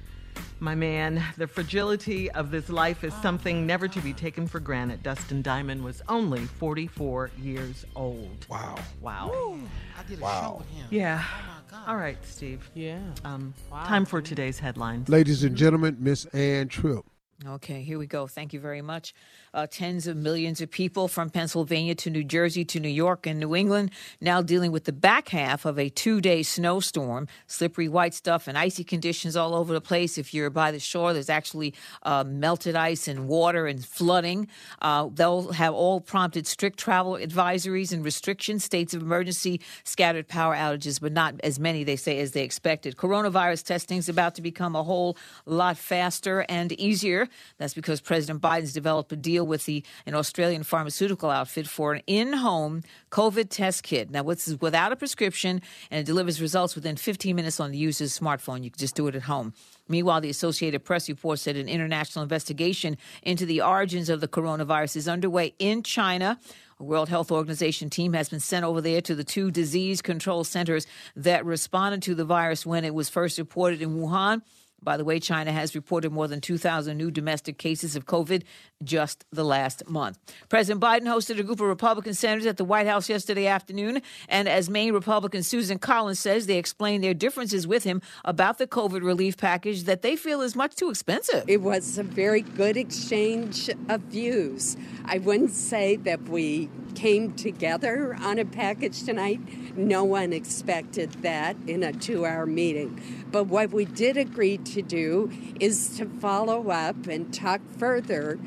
My 0.61 0.75
man, 0.75 1.23
the 1.37 1.47
fragility 1.47 2.31
of 2.33 2.51
this 2.51 2.69
life 2.69 3.03
is 3.05 3.15
something 3.15 3.67
never 3.67 3.89
to 3.89 4.01
be 4.01 4.13
taken 4.13 4.47
for 4.47 4.61
granted. 4.61 5.03
Dustin 5.03 5.43
Diamond 5.43 5.83
was 5.83 6.03
only 6.09 6.45
44 6.47 7.31
years 7.41 7.85
old. 7.97 8.47
Wow. 8.49 8.77
Wow. 9.01 9.59
I 9.99 10.03
did 10.09 10.19
a 10.19 10.23
Wow. 10.23 10.41
show 10.41 10.59
with 10.59 10.69
him. 10.69 10.87
Yeah. 10.91 11.23
Oh 11.25 11.47
my 11.47 11.71
God. 11.79 11.89
All 11.89 11.97
right, 11.97 12.19
Steve. 12.25 12.71
Yeah. 12.75 13.01
Um, 13.25 13.55
Wow. 13.71 13.85
time 13.85 14.05
for 14.05 14.21
today's 14.21 14.59
headlines. 14.59 15.09
Ladies 15.09 15.45
and 15.45 15.57
gentlemen, 15.57 15.97
Miss 16.01 16.25
Ann 16.27 16.69
Tripp. 16.69 17.05
Okay, 17.47 17.83
here 17.83 17.99
we 17.99 18.07
go. 18.07 18.27
Thank 18.27 18.53
you 18.53 18.61
very 18.61 18.83
much. 18.83 19.15
Uh, 19.53 19.67
tens 19.67 20.07
of 20.07 20.17
millions 20.17 20.61
of 20.61 20.71
people 20.71 21.09
from 21.09 21.29
Pennsylvania 21.29 21.95
to 21.97 22.09
New 22.09 22.23
Jersey 22.23 22.65
to 22.67 22.79
New 22.79 22.89
York 22.89 23.27
and 23.27 23.41
New 23.41 23.57
England 23.57 23.91
now 24.21 24.43
dealing 24.43 24.71
with 24.71 24.85
the 24.85 24.93
back 24.93 25.31
half 25.31 25.65
of 25.65 25.79
a 25.79 25.89
two 25.89 26.21
day 26.21 26.43
snowstorm. 26.43 27.27
Slippery 27.47 27.89
white 27.89 28.15
stuff 28.15 28.47
and 28.47 28.57
icy 28.57 28.85
conditions 28.85 29.37
all 29.37 29.55
over 29.55 29.73
the 29.73 29.81
place. 29.81 30.19
If 30.19 30.33
you're 30.33 30.51
by 30.51 30.71
the 30.71 30.79
shore, 30.79 31.13
there's 31.13 31.29
actually 31.31 31.75
uh, 32.05 32.23
melted 32.25 32.77
ice 32.77 33.09
and 33.09 33.27
water 33.27 33.67
and 33.67 33.85
flooding. 33.85 34.47
Uh, 34.81 35.09
they'll 35.13 35.53
have 35.53 35.75
all 35.75 36.01
prompted 36.01 36.47
strict 36.47 36.79
travel 36.79 37.15
advisories 37.15 37.93
and 37.93 38.05
restrictions, 38.05 38.63
states 38.65 38.95
of 38.95 39.03
emergency, 39.03 39.61
scattered 39.85 40.29
power 40.29 40.55
outages, 40.55 41.01
but 41.01 41.13
not 41.13 41.35
as 41.43 41.59
many, 41.59 41.83
they 41.83 41.97
say, 41.97 42.21
as 42.21 42.33
they 42.33 42.43
expected. 42.43 42.97
Coronavirus 42.97 43.65
testing 43.65 43.99
is 43.99 44.09
about 44.09 44.37
to 44.37 44.43
become 44.43 44.77
a 44.77 44.83
whole 44.83 45.17
lot 45.45 45.77
faster 45.77 46.47
and 46.49 46.73
easier. 46.73 47.29
That's 47.59 47.75
because 47.75 48.01
President 48.01 48.41
Biden's 48.41 48.73
developed 48.73 49.13
a 49.13 49.17
deal 49.17 49.40
with 49.47 49.67
the 49.67 49.85
an 50.07 50.15
Australian 50.15 50.63
pharmaceutical 50.63 51.31
outfit 51.31 51.67
for 51.67 51.95
an 51.95 52.03
in-home 52.07 52.83
COVID 53.11 53.49
test 53.51 53.83
kit. 53.83 54.11
Now, 54.11 54.23
this 54.23 54.49
is 54.49 54.61
without 54.61 54.93
a 54.93 54.97
prescription, 54.97 55.63
and 55.91 56.01
it 56.01 56.07
delivers 56.07 56.41
results 56.41 56.75
within 56.75 56.97
15 56.97 57.35
minutes 57.35 57.61
on 57.61 57.71
the 57.71 57.79
user's 57.79 58.19
smartphone. 58.19 58.63
You 58.63 58.71
can 58.71 58.79
just 58.79 58.95
do 58.95 59.07
it 59.09 59.15
at 59.15 59.23
home. 59.23 59.53
Meanwhile, 59.89 60.21
the 60.21 60.31
Associated 60.31 60.85
Press 60.85 61.09
reports 61.09 61.45
that 61.45 61.57
an 61.57 61.69
international 61.69 62.23
investigation 62.23 62.97
into 63.23 63.45
the 63.45 63.61
origins 63.61 64.09
of 64.09 64.21
the 64.21 64.29
coronavirus 64.29 64.97
is 64.97 65.09
underway 65.09 65.55
in 65.59 65.83
China. 65.83 66.39
A 66.79 66.85
World 66.85 67.11
Health 67.11 67.31
Organization 67.31 67.91
team 67.91 68.15
has 68.15 68.31
been 68.31 68.41
sent 68.41 68.65
over 68.65 68.81
there 68.81 69.03
to 69.03 69.15
the 69.15 69.25
two 69.25 69.51
disease 69.51 70.01
control 70.01 70.45
centers 70.45 70.87
that 71.15 71.45
responded 71.45 72.01
to 72.03 72.15
the 72.15 72.25
virus 72.25 72.65
when 72.65 72.85
it 72.85 72.95
was 72.95 73.11
first 73.11 73.37
reported 73.37 73.83
in 73.83 73.99
Wuhan. 73.99 74.41
By 74.83 74.97
the 74.97 75.05
way, 75.05 75.21
China 75.21 75.53
has 75.53 75.75
reported 75.75 76.11
more 76.13 76.29
than 76.29 76.41
2,000 76.41 76.97
new 76.97 77.11
domestic 77.11 77.59
cases 77.59 77.97
of 77.97 78.07
COVID 78.07 78.43
just 78.83 79.25
the 79.31 79.45
last 79.45 79.89
month. 79.89 80.19
President 80.49 80.83
Biden 80.83 81.03
hosted 81.03 81.39
a 81.39 81.43
group 81.43 81.61
of 81.61 81.67
Republican 81.67 82.15
senators 82.15 82.47
at 82.47 82.57
the 82.57 82.65
White 82.65 82.87
House 82.87 83.09
yesterday 83.09 83.47
afternoon, 83.47 84.01
and 84.29 84.49
as 84.49 84.71
Maine 84.71 84.95
Republican 84.95 85.43
Susan 85.43 85.79
Collins 85.79 86.19
says, 86.19 86.47
they 86.47 86.59
explained 86.59 87.05
their 87.05 87.15
differences 87.15 87.67
with 87.67 87.85
him 87.85 88.01
about 88.25 88.59
the 88.59 88.67
COVID 88.67 89.03
relief 89.03 89.37
package 89.37 89.85
that 89.85 90.03
they 90.03 90.17
feel 90.17 90.41
is 90.41 90.57
much 90.57 90.75
too 90.75 90.91
expensive. 90.91 91.45
It 91.47 91.61
was 91.61 91.99
a 91.99 92.03
very 92.03 92.41
good 92.41 92.77
exchange 92.77 93.69
of 93.89 94.01
views. 94.03 94.77
I 95.05 95.19
wouldn't 95.19 95.51
say 95.51 95.97
that 95.97 96.23
we 96.23 96.71
came 96.95 97.33
together 97.35 98.17
on 98.21 98.39
a 98.39 98.45
package 98.45 99.05
tonight. 99.05 99.41
No 99.77 100.05
one 100.05 100.33
expected 100.33 101.13
that 101.23 101.57
in 101.67 101.83
a 101.83 101.93
two 101.93 102.27
hour 102.27 102.47
meeting. 102.47 103.01
But 103.31 103.45
what 103.45 103.71
we 103.71 103.85
did 103.85 104.17
agree 104.17 104.59
to 104.59 104.83
do 104.83 105.31
is 105.61 105.97
to 105.99 106.07
follow 106.07 106.71
up 106.71 107.07
and 107.07 107.33
talk 107.33 107.61
further 107.79 108.39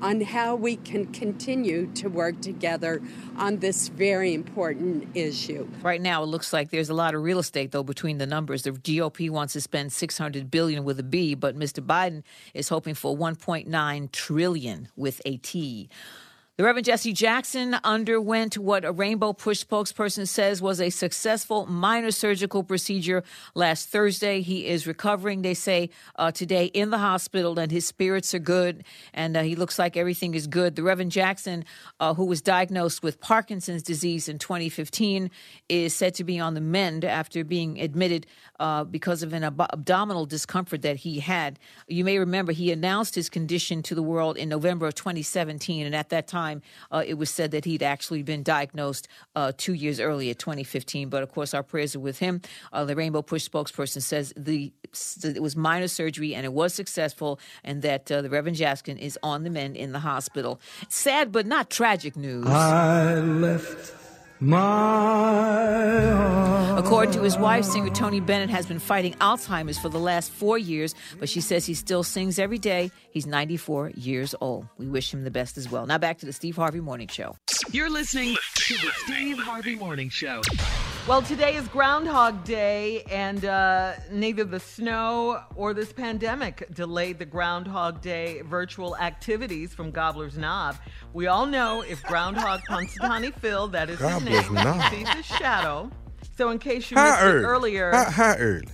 on 0.00 0.20
how 0.20 0.54
we 0.54 0.76
can 0.76 1.06
continue 1.12 1.86
to 1.94 2.08
work 2.08 2.40
together 2.40 3.02
on 3.36 3.58
this 3.58 3.88
very 3.88 4.32
important 4.32 5.08
issue. 5.16 5.68
Right 5.82 6.00
now, 6.00 6.22
it 6.22 6.26
looks 6.26 6.52
like 6.52 6.70
there's 6.70 6.90
a 6.90 6.94
lot 6.94 7.16
of 7.16 7.22
real 7.22 7.40
estate, 7.40 7.72
though, 7.72 7.82
between 7.82 8.18
the 8.18 8.26
numbers. 8.26 8.62
The 8.62 8.70
GOP 8.70 9.28
wants 9.28 9.54
to 9.54 9.60
spend 9.60 9.92
600 9.92 10.50
billion 10.50 10.84
with 10.84 11.00
a 11.00 11.02
B, 11.02 11.34
but 11.34 11.58
Mr. 11.58 11.84
Biden 11.84 12.22
is 12.54 12.68
hoping 12.68 12.94
for 12.94 13.16
1.9 13.16 14.12
trillion 14.12 14.88
with 14.96 15.20
a 15.24 15.36
T. 15.38 15.88
The 16.58 16.64
Reverend 16.64 16.86
Jesse 16.86 17.12
Jackson 17.12 17.78
underwent 17.84 18.58
what 18.58 18.84
a 18.84 18.90
Rainbow 18.90 19.32
Push 19.32 19.62
spokesperson 19.62 20.26
says 20.26 20.60
was 20.60 20.80
a 20.80 20.90
successful 20.90 21.66
minor 21.66 22.10
surgical 22.10 22.64
procedure 22.64 23.22
last 23.54 23.90
Thursday. 23.90 24.40
He 24.40 24.66
is 24.66 24.84
recovering, 24.84 25.42
they 25.42 25.54
say, 25.54 25.90
uh, 26.16 26.32
today 26.32 26.64
in 26.64 26.90
the 26.90 26.98
hospital, 26.98 27.60
and 27.60 27.70
his 27.70 27.86
spirits 27.86 28.34
are 28.34 28.40
good, 28.40 28.82
and 29.14 29.36
uh, 29.36 29.42
he 29.42 29.54
looks 29.54 29.78
like 29.78 29.96
everything 29.96 30.34
is 30.34 30.48
good. 30.48 30.74
The 30.74 30.82
Reverend 30.82 31.12
Jackson, 31.12 31.64
uh, 32.00 32.14
who 32.14 32.24
was 32.24 32.42
diagnosed 32.42 33.04
with 33.04 33.20
Parkinson's 33.20 33.84
disease 33.84 34.28
in 34.28 34.38
2015, 34.40 35.30
is 35.68 35.94
said 35.94 36.14
to 36.14 36.24
be 36.24 36.40
on 36.40 36.54
the 36.54 36.60
mend 36.60 37.04
after 37.04 37.44
being 37.44 37.80
admitted 37.80 38.26
uh, 38.58 38.82
because 38.82 39.22
of 39.22 39.32
an 39.32 39.44
ab- 39.44 39.70
abdominal 39.72 40.26
discomfort 40.26 40.82
that 40.82 40.96
he 40.96 41.20
had. 41.20 41.60
You 41.86 42.02
may 42.02 42.18
remember 42.18 42.50
he 42.50 42.72
announced 42.72 43.14
his 43.14 43.30
condition 43.30 43.80
to 43.84 43.94
the 43.94 44.02
world 44.02 44.36
in 44.36 44.48
November 44.48 44.88
of 44.88 44.96
2017, 44.96 45.86
and 45.86 45.94
at 45.94 46.08
that 46.08 46.26
time, 46.26 46.47
uh, 46.90 47.02
it 47.06 47.14
was 47.14 47.30
said 47.30 47.50
that 47.52 47.64
he'd 47.64 47.82
actually 47.82 48.22
been 48.22 48.42
diagnosed 48.42 49.08
uh, 49.36 49.52
two 49.56 49.74
years 49.74 50.00
earlier, 50.00 50.34
2015. 50.34 51.08
But 51.08 51.22
of 51.22 51.32
course, 51.32 51.54
our 51.54 51.62
prayers 51.62 51.94
are 51.96 52.00
with 52.00 52.18
him. 52.18 52.40
Uh, 52.72 52.84
the 52.84 52.96
Rainbow 52.96 53.22
Push 53.22 53.48
spokesperson 53.48 54.02
says 54.02 54.32
the 54.36 54.72
it 55.24 55.42
was 55.42 55.54
minor 55.56 55.88
surgery 55.88 56.34
and 56.34 56.44
it 56.44 56.52
was 56.52 56.74
successful, 56.74 57.38
and 57.64 57.82
that 57.82 58.10
uh, 58.10 58.22
the 58.22 58.30
Reverend 58.30 58.56
Jackson 58.56 58.96
is 58.98 59.18
on 59.22 59.44
the 59.44 59.50
mend 59.50 59.76
in 59.76 59.92
the 59.92 60.00
hospital. 60.00 60.60
Sad 60.88 61.32
but 61.32 61.46
not 61.46 61.70
tragic 61.70 62.16
news. 62.16 62.46
I 62.46 63.14
left. 63.16 63.97
According 66.78 67.12
to 67.14 67.22
his 67.22 67.36
wife, 67.36 67.64
singer 67.64 67.90
Tony 67.90 68.20
Bennett 68.20 68.50
has 68.50 68.66
been 68.66 68.78
fighting 68.78 69.14
Alzheimer's 69.14 69.78
for 69.78 69.88
the 69.88 69.98
last 69.98 70.30
four 70.30 70.56
years, 70.56 70.94
but 71.18 71.28
she 71.28 71.40
says 71.40 71.66
he 71.66 71.74
still 71.74 72.02
sings 72.02 72.38
every 72.38 72.58
day. 72.58 72.90
He's 73.10 73.26
94 73.26 73.90
years 73.96 74.34
old. 74.40 74.66
We 74.78 74.86
wish 74.86 75.12
him 75.12 75.24
the 75.24 75.30
best 75.30 75.58
as 75.58 75.70
well. 75.70 75.86
Now 75.86 75.98
back 75.98 76.18
to 76.18 76.26
the 76.26 76.32
Steve 76.32 76.56
Harvey 76.56 76.80
Morning 76.80 77.08
Show. 77.08 77.36
You're 77.72 77.90
listening 77.90 78.36
to 78.54 78.74
the 78.74 78.90
Steve 79.04 79.38
Harvey 79.38 79.74
Morning 79.76 80.08
Show. 80.08 80.40
Well, 81.08 81.22
today 81.22 81.54
is 81.56 81.66
Groundhog 81.68 82.44
Day, 82.44 83.02
and 83.10 83.42
uh, 83.42 83.94
neither 84.12 84.44
the 84.44 84.60
snow 84.60 85.40
or 85.56 85.72
this 85.72 85.90
pandemic 85.90 86.68
delayed 86.74 87.18
the 87.18 87.24
Groundhog 87.24 88.02
Day 88.02 88.42
virtual 88.42 88.94
activities 88.98 89.72
from 89.72 89.90
Gobbler's 89.90 90.36
Knob. 90.36 90.76
We 91.14 91.26
all 91.26 91.46
know 91.46 91.80
if 91.80 92.02
Groundhog 92.02 92.60
Punxsutawney 92.68 93.32
Phil, 93.36 93.68
that 93.68 93.88
is 93.88 93.98
his 93.98 94.22
name, 94.22 94.52
Knob. 94.52 94.92
sees 94.92 95.08
his 95.08 95.24
shadow. 95.24 95.90
So, 96.36 96.50
in 96.50 96.58
case 96.58 96.90
you 96.90 96.98
How 96.98 97.10
missed 97.12 97.22
early? 97.22 97.38
it 97.42 97.46
earlier, 97.46 97.90
How, 97.92 98.10
how 98.10 98.34
early? 98.36 98.68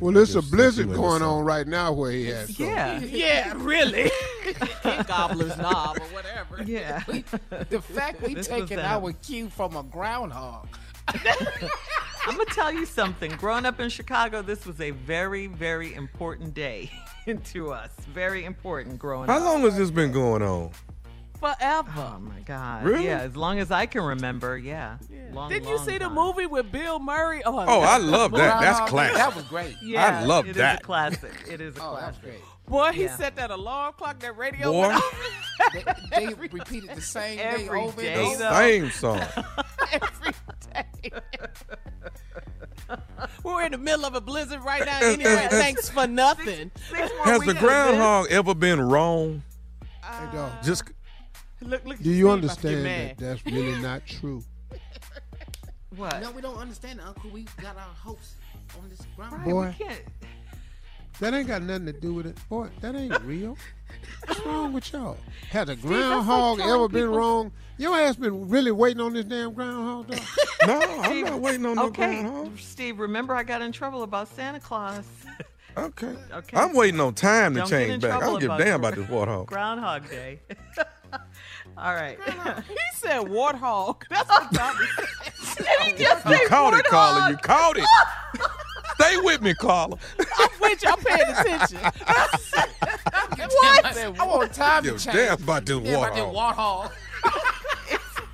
Well, 0.00 0.12
there's 0.12 0.36
a 0.36 0.42
blizzard 0.42 0.92
going 0.92 1.22
on 1.22 1.42
right 1.44 1.66
now 1.66 1.92
where 1.92 2.10
he 2.12 2.30
at. 2.30 2.48
so- 2.50 2.62
Yeah, 2.64 3.00
yeah, 3.02 3.54
really. 3.56 4.10
Gobbler's 5.06 5.56
knob 5.56 5.98
or 5.98 6.04
whatever. 6.14 6.62
Yeah. 6.64 7.02
The 7.70 7.80
fact 7.80 8.20
we 8.20 8.34
This 8.34 8.48
was 8.48 8.60
taking 8.60 8.78
our 8.78 9.12
cue 9.14 9.48
from 9.48 9.74
a 9.76 9.82
groundhog. 9.82 10.68
I'm 12.26 12.36
gonna 12.36 12.44
tell 12.46 12.72
you 12.72 12.86
something. 12.86 13.30
Growing 13.32 13.66
up 13.66 13.80
in 13.80 13.88
Chicago, 13.90 14.42
this 14.42 14.64
was 14.64 14.80
a 14.80 14.90
very, 14.92 15.48
very 15.48 15.94
important 15.94 16.54
day 16.54 16.90
to 17.46 17.72
us. 17.72 17.90
Very 18.14 18.44
important 18.44 18.98
growing 18.98 19.28
How 19.28 19.36
up. 19.36 19.42
How 19.42 19.52
long 19.52 19.62
has 19.62 19.76
this 19.76 19.90
been 19.90 20.12
going 20.12 20.42
on? 20.42 20.70
Forever. 21.40 21.90
Oh 21.96 22.18
my 22.20 22.38
God! 22.44 22.84
Really? 22.84 23.06
Yeah, 23.06 23.18
as 23.22 23.36
long 23.36 23.58
as 23.58 23.72
I 23.72 23.86
can 23.86 24.02
remember. 24.02 24.56
Yeah. 24.56 24.98
Long, 25.32 25.50
Did 25.50 25.64
you 25.64 25.74
long 25.76 25.84
see 25.88 25.98
the 25.98 26.08
movie 26.08 26.46
with 26.46 26.70
Bill 26.70 27.00
Murray? 27.00 27.42
Oh, 27.44 27.58
Oh, 27.58 27.80
I 27.80 27.96
love 27.96 28.30
that. 28.32 28.60
That's 28.60 28.78
classic. 28.90 29.16
That 29.16 29.34
was 29.34 29.44
great. 29.46 29.74
Yeah, 29.82 30.20
I 30.20 30.24
love 30.24 30.46
it 30.46 30.50
is 30.50 30.56
that. 30.58 30.80
a 30.80 30.84
classic. 30.84 31.32
It 31.50 31.60
is 31.60 31.76
a 31.76 31.80
Oh, 31.82 31.96
that 31.96 32.06
was 32.12 32.18
classic. 32.18 32.22
great. 32.22 32.40
Boy, 32.68 32.92
he 32.92 33.02
Yeah. 33.04 33.16
set 33.16 33.36
that 33.36 33.50
alarm 33.50 33.94
clock, 33.98 34.20
that 34.20 34.36
radio 34.36 34.72
Boy. 34.72 34.80
went 34.88 34.94
off 34.94 35.30
They, 35.72 35.84
they 36.26 36.34
repeated 36.50 36.90
the 36.94 37.00
same 37.02 37.38
thing 37.38 37.68
over 37.68 38.00
day, 38.00 38.12
and 38.14 38.20
over. 38.22 38.38
though. 38.38 38.52
Same 38.54 38.90
song. 38.90 39.20
every 39.92 40.32
day. 40.72 41.10
We're 43.42 43.64
in 43.64 43.72
the 43.72 43.78
middle 43.78 44.04
of 44.04 44.14
a 44.14 44.20
blizzard 44.20 44.62
right 44.62 44.84
now. 44.84 44.98
Anyway, 45.02 45.46
thanks 45.50 45.88
for 45.88 46.06
nothing. 46.06 46.70
Six 46.88 47.10
more 47.16 47.24
Has 47.24 47.40
the 47.40 47.46
weekends, 47.46 47.60
groundhog 47.60 48.26
ever 48.30 48.54
been 48.54 48.80
wrong? 48.80 49.42
Hey, 50.02 50.24
dog, 50.26 50.52
uh, 50.58 50.62
Just 50.62 50.84
Look, 51.60 51.84
look, 51.84 51.98
do 51.98 52.10
you 52.10 52.24
Steve, 52.24 52.28
understand 52.28 52.84
that 52.86 53.18
that's 53.18 53.44
really 53.46 53.80
not 53.80 54.04
true? 54.06 54.42
What? 55.96 56.20
No, 56.20 56.30
we 56.32 56.40
don't 56.42 56.56
understand, 56.56 57.00
Uncle. 57.00 57.30
We 57.30 57.46
got 57.60 57.76
our 57.76 57.82
hopes 57.82 58.34
on 58.82 58.88
this 58.88 59.00
groundhog. 59.14 59.40
Right, 59.46 59.78
Boy. 59.78 59.96
We 61.12 61.18
can't. 61.18 61.32
That 61.32 61.34
ain't 61.38 61.48
got 61.48 61.62
nothing 61.62 61.86
to 61.86 61.92
do 61.92 62.14
with 62.14 62.26
it. 62.26 62.36
Boy, 62.48 62.68
that 62.80 62.94
ain't 62.94 63.20
real. 63.24 63.56
What's 64.26 64.40
wrong 64.46 64.72
with 64.72 64.92
y'all? 64.92 65.16
Has 65.50 65.68
a 65.68 65.76
groundhog 65.76 66.58
like 66.58 66.68
ever 66.68 66.88
been 66.88 67.02
people- 67.02 67.16
wrong? 67.16 67.52
Your 67.78 67.96
ass 67.98 68.16
been 68.16 68.48
really 68.48 68.70
waiting 68.70 69.00
on 69.00 69.12
this 69.14 69.24
damn 69.24 69.52
groundhog 69.54 70.06
dog? 70.08 70.20
no, 70.66 70.80
I'm 71.02 71.24
not 71.24 71.40
waiting 71.40 71.66
on 71.66 71.76
no 71.76 71.86
Okay, 71.86 72.20
groundhog. 72.22 72.58
Steve. 72.58 72.98
Remember, 73.00 73.34
I 73.34 73.42
got 73.42 73.60
in 73.62 73.72
trouble 73.72 74.02
about 74.02 74.28
Santa 74.28 74.60
Claus. 74.60 75.04
Okay. 75.76 76.14
Okay. 76.32 76.56
I'm 76.56 76.74
waiting 76.74 77.00
on 77.00 77.14
time 77.14 77.54
to 77.54 77.60
Don't 77.60 77.70
change 77.70 78.02
back. 78.02 78.12
I 78.12 78.18
trouble 78.18 78.32
don't 78.38 78.40
give 78.40 78.50
a 78.50 78.58
damn 78.58 78.80
about 78.80 78.94
this 78.94 79.06
warthog. 79.06 79.46
Groundhog 79.46 80.08
Day. 80.10 80.40
All 81.78 81.94
right. 81.94 82.18
He 82.68 82.76
said 82.94 83.22
warthog. 83.22 84.02
That's 84.10 84.28
what 84.28 84.52
Tommy 84.54 84.86
said. 85.40 85.64
Did 85.64 85.66
he 85.96 86.04
just 86.04 86.26
You 86.26 86.36
say 86.36 86.44
caught 86.46 86.74
it, 86.74 86.84
Carla. 86.84 87.30
You 87.30 87.36
warthog? 87.36 87.42
caught 87.42 87.76
it. 87.78 87.84
Stay 89.02 89.16
with 89.18 89.42
me, 89.42 89.54
Carla. 89.54 89.98
I'm 90.38 90.48
with 90.60 90.82
you. 90.82 90.88
I'm 90.90 90.98
paying 90.98 91.30
attention. 91.36 91.78
What? 93.44 93.96
I 93.96 94.26
want 94.26 94.52
time 94.52 94.82
to 94.82 94.90
Give 94.90 94.96
a 94.96 95.00
change. 95.00 95.16
damn 95.16 95.42
about 95.42 95.66
this 95.66 95.78
Yeah, 95.80 95.96
about 95.96 96.14
that 96.14 96.24
warthog. 96.24 96.92
warthog. 97.24 97.98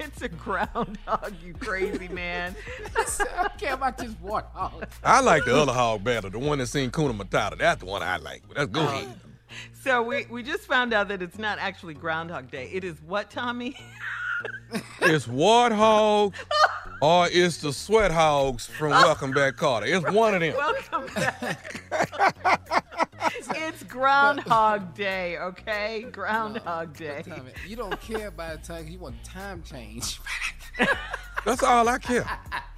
It's 0.00 0.22
a 0.22 0.28
groundhog, 0.28 1.34
you 1.42 1.54
crazy 1.54 2.08
man. 2.08 2.54
I 2.96 3.50
care 3.58 3.74
about 3.74 3.96
this 3.96 4.12
warthog. 4.14 4.88
I 5.02 5.20
like 5.20 5.44
the 5.44 5.56
other 5.56 5.72
hog 5.72 6.04
better, 6.04 6.30
the 6.30 6.38
one 6.38 6.58
that 6.58 6.66
seen 6.66 6.90
Kuna 6.90 7.14
Matata. 7.14 7.56
That's 7.58 7.80
the 7.80 7.86
one 7.86 8.02
I 8.02 8.16
like. 8.16 8.42
But 8.46 8.58
let's 8.58 8.70
go 8.70 8.82
uh, 8.82 8.84
ahead. 8.84 9.20
So 9.82 10.02
we, 10.02 10.26
we 10.26 10.42
just 10.42 10.64
found 10.64 10.92
out 10.92 11.08
that 11.08 11.22
it's 11.22 11.38
not 11.38 11.58
actually 11.58 11.94
Groundhog 11.94 12.50
Day. 12.50 12.70
It 12.72 12.84
is 12.84 13.00
what, 13.02 13.30
Tommy? 13.30 13.76
It's 15.00 15.26
warthog 15.26 16.34
or 17.04 17.28
it's 17.30 17.58
the 17.58 17.70
sweat 17.72 18.10
hogs 18.10 18.66
from 18.66 18.90
Welcome 18.90 19.32
Back 19.32 19.56
Kotter. 19.56 19.86
It's 19.86 20.10
one 20.10 20.34
of 20.34 20.40
them. 20.40 20.54
Welcome 20.56 21.14
back. 21.14 21.82
it's 23.56 23.82
Groundhog 23.84 24.94
Day, 24.94 25.36
okay? 25.38 26.06
Groundhog 26.10 26.96
Day. 26.96 27.22
Tommy, 27.26 27.50
you 27.66 27.76
don't 27.76 28.00
care 28.00 28.28
about 28.28 28.62
the 28.62 28.66
time. 28.74 28.88
You 28.88 28.98
want 28.98 29.22
time 29.22 29.62
change. 29.62 30.18
That's 31.44 31.62
all 31.62 31.86
I 31.86 31.98
care. 31.98 32.26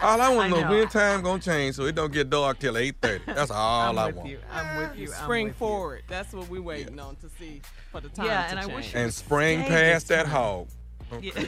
All 0.00 0.20
I 0.20 0.28
want 0.34 0.52
I 0.52 0.56
to 0.56 0.62
know 0.62 0.68
know. 0.72 0.78
when 0.78 0.88
time 0.88 1.22
gonna 1.22 1.40
change 1.40 1.76
so 1.76 1.84
it 1.84 1.94
don't 1.94 2.12
get 2.12 2.28
dark 2.28 2.58
till 2.58 2.74
8.30. 2.74 3.20
That's 3.26 3.50
all 3.52 3.90
I'm 3.90 3.98
I 3.98 4.10
want. 4.10 4.28
you. 4.28 4.38
I'm 4.52 4.76
with 4.78 4.98
you. 4.98 5.06
I'm 5.06 5.22
Spring 5.22 5.44
with 5.46 5.54
you. 5.54 5.58
forward. 5.58 6.02
That's 6.08 6.32
what 6.32 6.48
we're 6.48 6.62
waiting 6.62 6.98
on 6.98 7.14
to 7.16 7.28
see 7.38 7.62
for 7.92 8.00
the 8.00 8.08
time 8.08 8.26
Yeah, 8.26 8.42
to 8.42 8.50
and 8.50 8.58
I 8.58 8.62
change. 8.62 8.74
wish- 8.74 8.94
And 8.96 9.14
spring 9.14 9.62
past 9.62 10.08
that 10.08 10.26
hog. 10.26 10.66
Oh, 11.12 11.18
yeah. 11.20 11.44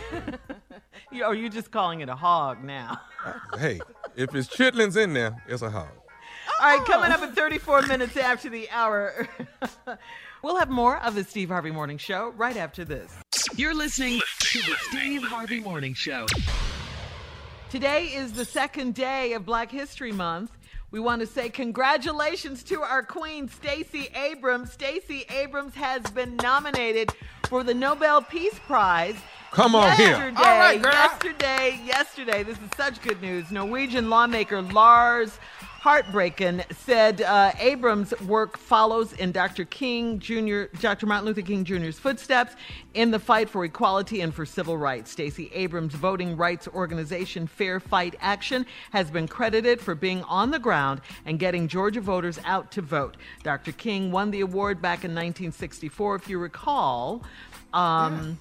you, 1.12 1.24
oh, 1.24 1.32
you're 1.32 1.48
just 1.48 1.70
calling 1.70 2.00
it 2.00 2.08
a 2.08 2.14
hog 2.14 2.62
now. 2.62 3.00
Uh, 3.24 3.58
hey, 3.58 3.80
if 4.16 4.34
it's 4.34 4.48
chitlins 4.48 4.96
in 4.96 5.12
there, 5.12 5.42
it's 5.48 5.62
a 5.62 5.70
hog. 5.70 5.88
All 6.60 6.66
right, 6.66 6.80
oh. 6.80 6.84
coming 6.84 7.10
up 7.10 7.22
in 7.22 7.32
34 7.32 7.82
minutes 7.82 8.16
after 8.16 8.48
the 8.48 8.68
hour. 8.70 9.28
we'll 10.42 10.56
have 10.56 10.70
more 10.70 10.98
of 10.98 11.14
the 11.14 11.24
Steve 11.24 11.48
Harvey 11.48 11.70
Morning 11.70 11.98
Show 11.98 12.32
right 12.36 12.56
after 12.56 12.84
this. 12.84 13.12
You're 13.56 13.74
listening 13.74 14.20
to 14.40 14.58
the 14.60 14.76
Steve 14.88 15.22
Harvey 15.22 15.60
Morning 15.60 15.94
Show. 15.94 16.26
Today 17.70 18.06
is 18.06 18.32
the 18.32 18.44
second 18.44 18.94
day 18.94 19.34
of 19.34 19.44
Black 19.44 19.70
History 19.70 20.12
Month. 20.12 20.52
We 20.90 21.00
want 21.00 21.20
to 21.20 21.26
say 21.26 21.50
congratulations 21.50 22.62
to 22.64 22.82
our 22.82 23.02
queen, 23.02 23.46
Stacey 23.48 24.08
Abrams. 24.14 24.72
Stacey 24.72 25.26
Abrams 25.28 25.74
has 25.74 26.02
been 26.12 26.36
nominated 26.36 27.12
for 27.46 27.62
the 27.62 27.74
Nobel 27.74 28.22
Peace 28.22 28.58
Prize. 28.60 29.16
Come 29.50 29.74
on 29.74 29.96
here. 29.96 30.08
yesterday, 30.10 30.36
All 30.36 30.58
right, 30.58 30.82
girl. 30.82 30.92
Yesterday, 30.92 31.80
yesterday, 31.84 32.42
this 32.42 32.58
is 32.58 32.70
such 32.76 33.00
good 33.02 33.20
news. 33.22 33.50
Norwegian 33.50 34.10
lawmaker 34.10 34.62
Lars 34.62 35.38
Haltbrekken 35.82 36.64
said 36.74 37.22
uh, 37.22 37.52
Abrams' 37.58 38.12
work 38.22 38.58
follows 38.58 39.12
in 39.12 39.30
Dr. 39.30 39.64
King 39.64 40.18
Jr., 40.18 40.64
Dr. 40.80 41.06
Martin 41.06 41.26
Luther 41.26 41.42
King 41.42 41.64
Jr.'s 41.64 41.98
footsteps 41.98 42.56
in 42.94 43.12
the 43.12 43.18
fight 43.18 43.48
for 43.48 43.64
equality 43.64 44.20
and 44.20 44.34
for 44.34 44.44
civil 44.44 44.76
rights. 44.76 45.12
Stacey 45.12 45.50
Abrams' 45.54 45.94
voting 45.94 46.36
rights 46.36 46.66
organization 46.68 47.46
Fair 47.46 47.78
Fight 47.78 48.16
Action 48.20 48.66
has 48.90 49.08
been 49.10 49.28
credited 49.28 49.80
for 49.80 49.94
being 49.94 50.24
on 50.24 50.50
the 50.50 50.58
ground 50.58 51.00
and 51.24 51.38
getting 51.38 51.68
Georgia 51.68 52.00
voters 52.00 52.40
out 52.44 52.72
to 52.72 52.82
vote. 52.82 53.16
Dr. 53.44 53.70
King 53.72 54.10
won 54.10 54.32
the 54.32 54.40
award 54.40 54.82
back 54.82 55.04
in 55.04 55.12
1964, 55.12 56.16
if 56.16 56.28
you 56.28 56.38
recall. 56.38 57.22
Um, 57.72 58.38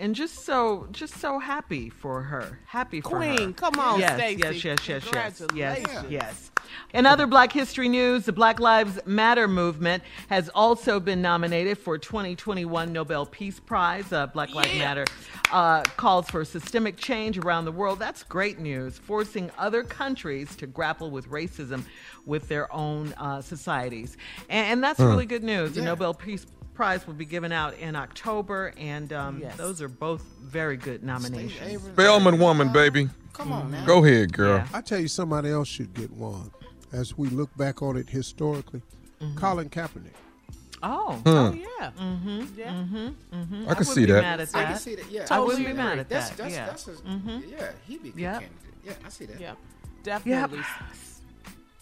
And 0.00 0.14
just 0.14 0.46
so, 0.46 0.88
just 0.92 1.20
so 1.20 1.38
happy 1.38 1.90
for 1.90 2.22
her. 2.22 2.58
Happy 2.64 3.02
for 3.02 3.20
her. 3.20 3.34
Queen, 3.36 3.52
come 3.52 3.78
on, 3.78 4.00
yes, 4.00 4.14
Stacey. 4.14 4.40
Yes, 4.40 4.64
yes, 4.64 4.88
yes, 4.88 4.88
yes, 4.88 5.06
yes, 5.54 5.76
Congratulations. 5.76 6.10
yes. 6.10 6.50
In 6.94 7.04
other 7.04 7.26
Black 7.26 7.52
History 7.52 7.88
news, 7.88 8.24
the 8.24 8.32
Black 8.32 8.60
Lives 8.60 8.98
Matter 9.04 9.46
movement 9.46 10.02
has 10.28 10.48
also 10.54 11.00
been 11.00 11.20
nominated 11.20 11.76
for 11.76 11.98
2021 11.98 12.92
Nobel 12.94 13.26
Peace 13.26 13.60
Prize. 13.60 14.10
Uh, 14.10 14.26
Black 14.26 14.54
Lives 14.54 14.74
Matter 14.78 15.04
uh, 15.52 15.82
calls 15.98 16.30
for 16.30 16.46
systemic 16.46 16.96
change 16.96 17.36
around 17.36 17.66
the 17.66 17.72
world. 17.72 17.98
That's 17.98 18.22
great 18.22 18.58
news, 18.58 18.96
forcing 18.96 19.50
other 19.58 19.82
countries 19.82 20.56
to 20.56 20.66
grapple 20.66 21.10
with 21.10 21.28
racism 21.28 21.84
with 22.24 22.48
their 22.48 22.72
own 22.72 23.12
uh, 23.18 23.42
societies. 23.42 24.16
And, 24.48 24.66
and 24.72 24.82
that's 24.84 24.98
really 24.98 25.26
good 25.26 25.44
news. 25.44 25.72
The 25.72 25.82
Nobel 25.82 26.14
Peace 26.14 26.46
Prize 26.80 27.06
will 27.06 27.12
be 27.12 27.26
given 27.26 27.52
out 27.52 27.76
in 27.78 27.94
October, 27.94 28.72
and 28.78 29.12
um, 29.12 29.38
Yes. 29.38 29.54
those 29.58 29.82
are 29.82 29.88
both 29.88 30.22
very 30.40 30.78
good 30.78 31.04
nominations. 31.04 31.60
Abrams, 31.60 31.92
Spelman 31.92 32.38
woman, 32.38 32.72
baby. 32.72 33.10
Come 33.34 33.52
on 33.52 33.70
now. 33.70 33.84
Go 33.84 34.02
ahead, 34.02 34.32
girl. 34.32 34.56
Yeah. 34.56 34.66
I 34.72 34.80
tell 34.80 34.98
you, 34.98 35.06
somebody 35.06 35.50
else 35.50 35.68
should 35.68 35.92
get 35.92 36.10
one. 36.10 36.50
As 36.90 37.18
we 37.18 37.28
look 37.28 37.54
back 37.58 37.82
on 37.82 37.98
it 37.98 38.08
historically, 38.08 38.80
Mm-hmm. 39.20 39.36
Colin 39.36 39.68
Kaepernick. 39.68 40.14
Oh, 40.82 41.20
Oh 41.26 41.52
yeah. 41.52 41.90
mm-hmm, 42.00 42.44
Yeah. 42.56 42.70
mm-hmm, 42.72 43.08
mm-hmm. 43.34 43.68
I 43.68 43.74
can 43.74 43.84
see 43.84 44.06
be 44.06 44.12
that. 44.12 44.22
Mad 44.22 44.40
at 44.40 44.56
I 44.56 44.64
can 44.64 44.76
see 44.78 44.94
that. 44.94 45.10
Yeah, 45.10 45.26
I 45.30 45.38
wouldn't 45.38 45.66
be 45.66 45.74
mad 45.74 45.98
at 45.98 46.08
that's, 46.08 46.30
that. 46.30 46.38
That's, 46.38 46.54
yeah. 46.54 46.64
that's 46.64 46.88
a, 46.88 46.92
Mhm. 46.92 47.50
yeah, 47.50 47.72
he'd 47.86 48.02
be 48.02 48.08
a 48.08 48.12
good 48.12 48.20
Yep. 48.22 48.32
candidate. 48.40 48.74
Yeah, 48.86 48.92
I 49.04 49.08
see 49.10 49.26
that. 49.26 49.38
Yeah. 49.38 49.48
Yep. 49.48 49.58
Definitely. 50.24 50.58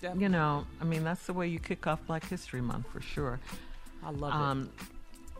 Definitely. 0.03 0.23
You 0.25 0.29
know, 0.29 0.67
I 0.81 0.85
mean, 0.85 1.05
that's 1.05 1.25
the 1.27 1.33
way 1.35 1.47
you 1.47 1.61
kick 1.61 1.87
off 1.87 2.05
Black 2.09 2.27
History 2.29 2.61
Month 2.61 2.87
for 2.93 3.01
sure. 3.01 3.39
I 4.03 4.11
love 4.11 4.33
it. 4.33 4.37
Um, 4.37 4.71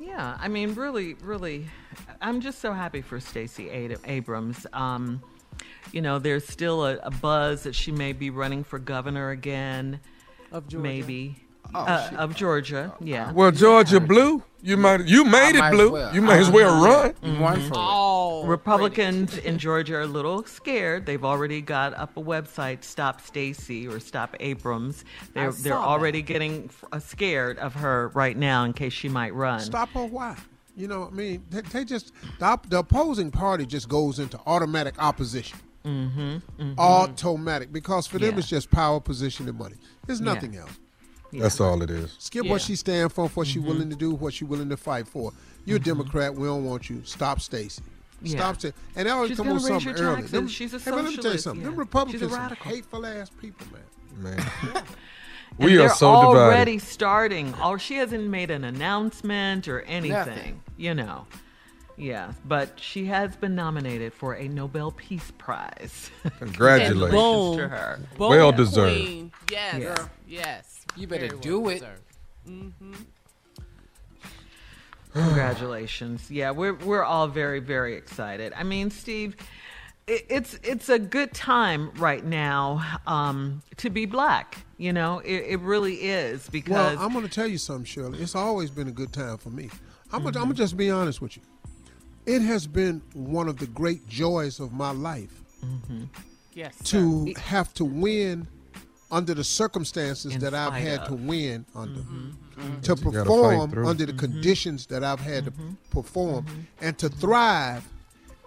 yeah, 0.01 0.37
I 0.41 0.49
mean, 0.49 0.75
really, 0.75 1.15
really, 1.15 1.67
I'm 2.21 2.41
just 2.41 2.61
so 2.61 2.73
happy 2.73 3.03
for 3.03 3.19
Stacey 3.21 3.69
Abrams. 4.05 4.67
Um, 4.73 5.23
you 5.93 6.01
know, 6.01 6.19
there's 6.19 6.47
still 6.47 6.85
a, 6.87 6.99
a 6.99 7.11
buzz 7.11 7.65
that 7.65 7.75
she 7.75 7.91
may 7.93 8.13
be 8.13 8.31
running 8.31 8.63
for 8.65 8.79
governor 8.79 9.31
again. 9.31 10.01
Of 10.53 10.69
Georgia. 10.69 10.83
Maybe. 10.83 11.37
Oh, 11.75 11.81
uh, 11.81 12.11
of 12.17 12.35
Georgia, 12.35 12.95
yeah. 13.01 13.31
Well, 13.33 13.51
Georgia 13.51 14.01
Blue, 14.01 14.43
you 14.63 14.77
might 14.79 15.07
you 15.07 15.25
made 15.25 15.55
it 15.55 15.59
might 15.59 15.69
as 15.69 15.75
blue. 15.75 15.91
well. 15.93 16.15
You 16.15 16.23
may 16.23 16.39
as 16.39 16.51
well 16.51 16.83
run. 16.83 17.15
You 17.23 17.33
run 17.39 17.61
for 17.61 17.67
it. 17.75 17.77
Oh, 17.77 18.45
Republicans 18.47 19.37
in 19.39 19.59
Georgia 19.59 19.97
are 19.97 20.01
a 20.03 20.07
little 20.07 20.45
scared. 20.45 21.05
They've 21.05 21.25
already 21.25 21.61
got 21.61 21.93
up 21.95 22.17
a 22.17 22.23
website, 22.23 22.85
Stop 22.85 23.21
Stacy 23.21 23.87
or 23.87 24.01
Stop 24.01 24.35
Abrams. 24.41 25.05
They're 25.35 25.53
they're 25.53 25.73
saw 25.75 25.83
that. 25.83 25.89
already 25.89 26.23
getting 26.23 26.71
uh, 26.91 26.99
scared 26.99 27.59
of 27.59 27.75
her 27.75 28.09
right 28.15 28.37
now 28.37 28.65
in 28.65 28.73
case 28.73 28.95
she 28.95 29.09
might 29.11 29.35
run. 29.35 29.61
Stop 29.61 29.91
her 29.91 30.07
why? 30.07 30.37
You 30.75 30.89
know, 30.89 31.09
I 31.09 31.11
mean, 31.11 31.45
they, 31.51 31.61
they 31.61 31.85
just 31.85 32.13
the, 32.39 32.59
the 32.69 32.79
opposing 32.79 33.31
party 33.31 33.67
just 33.67 33.89
goes 33.89 34.19
into 34.21 34.41
automatic 34.47 34.95
opposition. 35.03 35.59
Mm-hmm. 35.85 36.79
Automatic. 36.79 37.73
Because 37.73 38.07
for 38.07 38.19
them, 38.19 38.33
Yeah. 38.33 38.39
it's 38.39 38.49
just 38.49 38.71
power, 38.71 39.01
position, 39.01 39.49
and 39.49 39.59
money. 39.59 39.77
There's 40.07 40.21
Yeah. 40.21 40.33
nothing 40.35 40.57
else. 41.35 41.43
That's 41.43 41.61
all 41.61 41.83
it 41.83 41.91
is. 41.91 42.15
Skip 42.19 42.45
Yeah. 42.45 42.51
what 42.53 42.61
she 42.63 42.77
stand 42.77 43.13
for, 43.13 43.29
what 43.29 43.47
Mm-hmm. 43.47 43.53
she 43.53 43.59
willing 43.59 43.91
to 43.91 43.97
do, 43.97 44.13
what 44.13 44.35
she 44.35 44.45
willing 44.45 44.69
to 44.71 44.77
fight 44.77 45.07
for. 45.09 45.33
You're 45.65 45.77
a 45.77 45.81
Democrat. 45.81 46.35
We 46.35 46.47
don't 46.47 46.65
want 46.65 46.89
you. 46.89 47.03
Stop 47.05 47.41
Stacy. 47.41 47.83
Yeah. 48.23 48.39
Stop 48.39 48.59
Stacy. 48.59 48.75
And 48.97 49.07
they 49.07 49.11
always 49.13 49.29
She's 49.31 49.37
come 49.37 49.47
gonna 49.49 49.59
on 49.61 49.65
raise 49.65 49.85
something 49.85 49.97
your 50.03 50.07
early. 50.07 50.15
taxes. 50.17 50.31
Them- 50.33 50.49
She's 50.49 50.75
a 50.75 50.79
hey, 50.79 50.91
but 50.91 50.95
let 50.97 51.05
me 51.05 51.17
tell 51.17 51.33
you 51.33 51.39
something. 51.39 51.61
yeah. 51.63 51.71
Them 51.71 51.79
Republicans 51.79 52.23
are 52.33 52.37
radical. 52.37 52.71
hateful 52.71 53.07
ass 53.07 53.31
people, 53.41 53.67
man. 53.73 54.37
Man. 54.37 54.51
And 55.61 55.65
we 55.67 55.75
are 55.77 55.79
they're 55.79 55.89
so 55.91 56.09
already 56.09 56.73
divided. 56.73 56.83
starting. 56.93 57.55
Or 57.65 57.79
she 57.79 57.97
hasn't 57.97 58.25
made 58.29 58.51
an 58.51 58.65
announcement 58.65 59.67
or 59.67 59.81
anything. 59.83 60.13
Nothing. 60.13 60.63
You 60.77 60.95
know. 60.95 61.27
Yeah, 61.97 62.33
but 62.45 62.79
she 62.79 63.07
has 63.07 63.35
been 63.35 63.57
nominated 63.57 64.13
for 64.13 64.35
a 64.35 64.47
Nobel 64.47 64.93
Peace 64.93 65.33
Prize. 65.37 66.11
Congratulations. 66.39 67.11
Boom. 67.11 67.57
to 67.57 67.69
her. 67.69 67.99
Boom, 68.17 68.29
Well 68.31 68.53
deserved. 68.53 68.95
queen. 69.05 69.33
Yes. 69.51 69.75
Yeah. 69.81 70.09
Yes. 70.29 70.78
You 70.99 71.07
better 71.07 71.27
Very 71.29 71.33
well 71.33 71.41
do 71.41 71.69
it. 71.69 71.85
Mm-hmm. 72.49 72.93
Congratulations. 75.13 76.31
Yeah, 76.31 76.51
we're 76.51 76.75
we're 76.75 77.03
all 77.03 77.29
very 77.29 77.61
very 77.61 77.95
excited. 77.97 78.53
I 78.55 78.63
mean, 78.63 78.91
Steve, 78.91 79.37
it, 80.07 80.27
it's 80.29 80.59
it's 80.63 80.89
a 80.89 80.99
good 80.99 81.33
time 81.33 81.91
right 81.97 82.25
now 82.25 82.83
um, 83.07 83.63
to 83.79 83.91
be 83.91 84.07
black. 84.07 84.59
You 84.77 84.93
know, 84.93 85.19
it, 85.21 85.45
it 85.49 85.61
really 85.61 85.95
is 85.97 86.49
because 86.51 86.97
Well, 86.97 86.99
I'm 87.05 87.13
going 87.13 87.25
to 87.27 87.31
tell 87.31 87.47
you 87.49 87.59
something, 87.59 87.85
Shirley. 87.85 88.21
It's 88.21 88.35
always 88.37 88.71
been 88.71 88.87
a 88.89 88.93
good 88.93 89.13
time 89.13 89.39
for 89.39 89.51
me. 89.51 89.71
I'm 90.13 90.23
going 90.23 90.35
Mm-hmm. 90.35 90.49
to 90.51 90.55
just 90.55 90.77
be 90.77 90.91
honest 90.91 91.21
with 91.21 91.37
you. 91.37 91.43
It 92.27 92.43
has 92.43 92.67
been 92.67 93.03
one 93.15 93.49
of 93.49 93.59
the 93.59 93.67
great 93.67 94.07
joys 94.07 94.61
of 94.61 94.73
my 94.73 94.91
life 94.91 95.43
Yes. 96.55 96.77
sir. 96.85 96.99
to 97.01 97.33
have 97.41 97.73
to 97.75 97.85
win 97.85 98.47
under 99.11 99.33
the 99.35 99.45
circumstances 99.45 100.35
In 100.35 100.41
that 100.41 100.55
I've 100.55 100.75
had 100.75 101.01
of. 101.01 101.09
to 101.09 101.15
win 101.15 101.65
under, 101.75 102.01
Mm-hmm. 102.01 102.81
to 102.81 102.91
You 102.97 102.97
gotta 103.13 103.25
perform 103.25 103.87
under 103.87 104.05
the 104.07 104.13
conditions 104.13 104.87
that 104.87 105.03
I've 105.05 105.21
had 105.21 105.45
to 105.47 105.53
perform, 105.91 106.47
and 106.81 106.99
to 106.99 107.09
thrive 107.09 107.89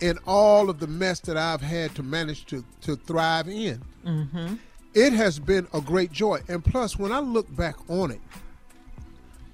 in 0.01 0.17
all 0.27 0.69
of 0.69 0.79
the 0.79 0.87
mess 0.87 1.19
that 1.21 1.37
I've 1.37 1.61
had 1.61 1.95
to 1.95 2.03
manage 2.03 2.45
to, 2.47 2.63
to 2.81 2.95
thrive 2.95 3.47
in. 3.47 3.81
Mm-hmm. 4.05 4.55
It 4.93 5.13
has 5.13 5.39
been 5.39 5.67
a 5.73 5.79
great 5.81 6.11
joy. 6.11 6.41
And 6.49 6.63
plus, 6.65 6.97
when 6.99 7.11
I 7.11 7.19
look 7.19 7.53
back 7.55 7.75
on 7.89 8.11
it, 8.11 8.19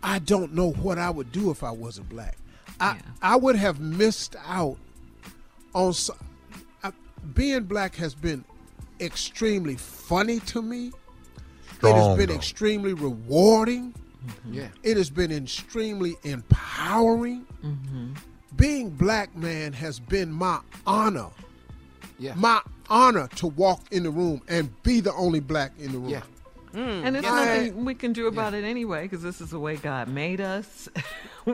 I 0.01 0.19
don't 0.19 0.53
know 0.53 0.71
what 0.71 0.97
I 0.97 1.09
would 1.09 1.31
do 1.31 1.51
if 1.51 1.63
I 1.63 1.71
wasn't 1.71 2.09
black. 2.09 2.37
I, 2.79 2.93
Yeah. 2.95 3.01
I 3.21 3.35
would 3.35 3.55
have 3.55 3.79
missed 3.79 4.35
out 4.47 4.77
on 5.73 5.93
so, 5.93 6.15
I, 6.83 6.91
being 7.33 7.63
black 7.63 7.95
has 7.95 8.15
been 8.15 8.43
extremely 8.99 9.75
funny 9.75 10.39
to 10.41 10.61
me. 10.61 10.91
it 11.83 11.95
has 11.95 12.17
been 12.17 12.29
though. 12.29 12.35
extremely 12.35 12.93
rewarding. 12.93 13.93
Yeah. 14.49 14.67
It 14.83 14.97
has 14.97 15.09
been 15.09 15.31
extremely 15.31 16.15
empowering. 16.23 17.45
Mm-hmm. 17.63 18.13
Being 18.55 18.89
black 18.89 19.35
man 19.35 19.73
has 19.73 19.99
been 19.99 20.31
my 20.31 20.59
honor. 20.85 21.27
Yeah. 22.19 22.33
My 22.35 22.61
honor 22.89 23.27
to 23.35 23.47
walk 23.47 23.81
in 23.91 24.03
the 24.03 24.09
room 24.09 24.41
and 24.47 24.71
be 24.83 24.99
the 24.99 25.13
only 25.13 25.39
black 25.39 25.73
in 25.77 25.91
the 25.91 25.99
room. 25.99 26.09
Yeah. 26.09 26.21
Mm. 26.77 27.05
and 27.05 27.15
there's 27.15 27.25
Yeah. 27.25 27.31
nothing 27.31 27.85
we 27.85 27.95
can 27.95 28.13
do 28.13 28.27
about 28.27 28.53
it 28.53 28.63
anyway 28.63 29.03
because 29.03 29.23
this 29.23 29.41
is 29.41 29.49
the 29.49 29.59
way 29.59 29.77
God 29.77 30.07
made 30.07 30.39
us. 30.39 30.87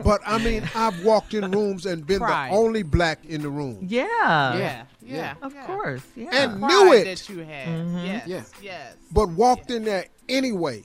But 0.02 0.22
I 0.26 0.38
mean, 0.38 0.68
I've 0.74 1.04
walked 1.04 1.34
in 1.34 1.52
rooms 1.52 1.86
and 1.86 2.04
been 2.04 2.18
Pride. 2.18 2.50
the 2.50 2.56
only 2.56 2.82
black 2.82 3.24
in 3.24 3.42
the 3.42 3.48
room. 3.48 3.78
yeah, 3.80 4.56
Yeah. 4.56 4.84
Yeah. 5.00 5.34
of 5.40 5.54
yeah. 5.54 5.66
course, 5.66 6.02
yeah. 6.16 6.30
And 6.32 6.58
Pride 6.58 6.68
knew 6.68 6.92
it. 6.92 7.04
that 7.04 7.28
you 7.28 7.38
had. 7.44 7.68
Mm-hmm. 7.68 7.98
Yes. 7.98 8.26
Yeah. 8.26 8.42
Yes. 8.60 8.96
But 9.12 9.28
walked 9.28 9.70
in 9.70 9.84
there 9.84 10.06
anyway. 10.28 10.82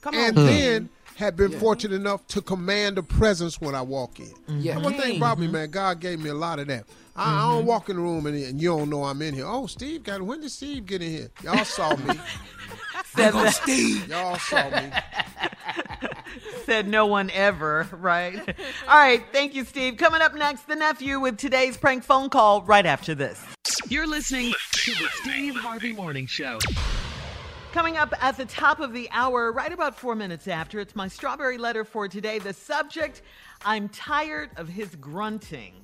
Come 0.00 0.14
and 0.16 0.36
on. 0.36 0.46
then 0.46 0.88
had 1.14 1.36
been 1.36 1.52
fortunate 1.58 1.94
enough 1.94 2.26
to 2.28 2.42
command 2.42 2.98
a 2.98 3.02
presence 3.02 3.60
when 3.60 3.76
I 3.76 3.82
walk 3.82 4.18
in. 4.18 4.26
Mm-hmm. 4.26 4.60
Yeah. 4.60 4.74
And 4.74 4.84
one 4.84 4.94
thing 4.94 5.16
about 5.18 5.38
me, 5.38 5.46
man, 5.46 5.70
God 5.70 6.00
gave 6.00 6.18
me 6.20 6.30
a 6.30 6.34
lot 6.34 6.58
of 6.58 6.66
that. 6.66 6.84
I, 7.14 7.22
I 7.22 7.40
don't 7.42 7.58
mm-hmm. 7.58 7.66
walk 7.68 7.88
in 7.90 7.96
the 7.96 8.02
room 8.02 8.26
and, 8.26 8.36
and 8.42 8.60
you 8.60 8.68
don't 8.70 8.90
know 8.90 9.04
I'm 9.04 9.22
in 9.22 9.34
here. 9.34 9.46
Oh, 9.46 9.66
Steve 9.66 10.02
got 10.02 10.20
when 10.22 10.40
did 10.40 10.50
Steve 10.50 10.84
get 10.86 11.00
in 11.00 11.10
here? 11.10 11.30
Y'all 11.42 11.64
saw 11.64 11.94
me. 11.96 12.14
said, 13.14 13.32
that, 13.32 13.54
Steve. 13.54 14.08
Y'all 14.08 14.38
saw 14.38 14.70
me. 14.70 14.90
said 16.64 16.88
no 16.88 17.06
one 17.06 17.30
ever, 17.30 17.88
right? 17.92 18.38
All 18.88 18.96
right, 18.98 19.24
thank 19.32 19.54
you, 19.54 19.64
Steve. 19.64 19.96
Coming 19.96 20.20
up 20.20 20.34
next, 20.34 20.68
the 20.68 20.76
nephew 20.76 21.20
with 21.20 21.38
today's 21.38 21.76
prank 21.76 22.04
phone 22.04 22.28
call 22.28 22.62
right 22.62 22.86
after 22.86 23.14
this. 23.14 23.42
You're 23.88 24.06
listening 24.06 24.52
to 24.72 24.90
the 24.92 25.08
Steve 25.14 25.56
Harvey 25.56 25.92
Morning 25.92 26.26
Show. 26.26 26.58
Coming 27.72 27.96
up 27.96 28.12
at 28.22 28.36
the 28.36 28.44
top 28.44 28.80
of 28.80 28.92
the 28.92 29.08
hour, 29.10 29.52
right 29.52 29.72
about 29.72 29.98
four 29.98 30.14
minutes 30.14 30.48
after, 30.48 30.80
it's 30.80 30.96
my 30.96 31.08
strawberry 31.08 31.58
letter 31.58 31.84
for 31.84 32.08
today. 32.08 32.38
The 32.38 32.54
subject 32.54 33.22
I'm 33.64 33.88
tired 33.88 34.50
of 34.56 34.68
his 34.68 34.94
grunting. 34.96 35.74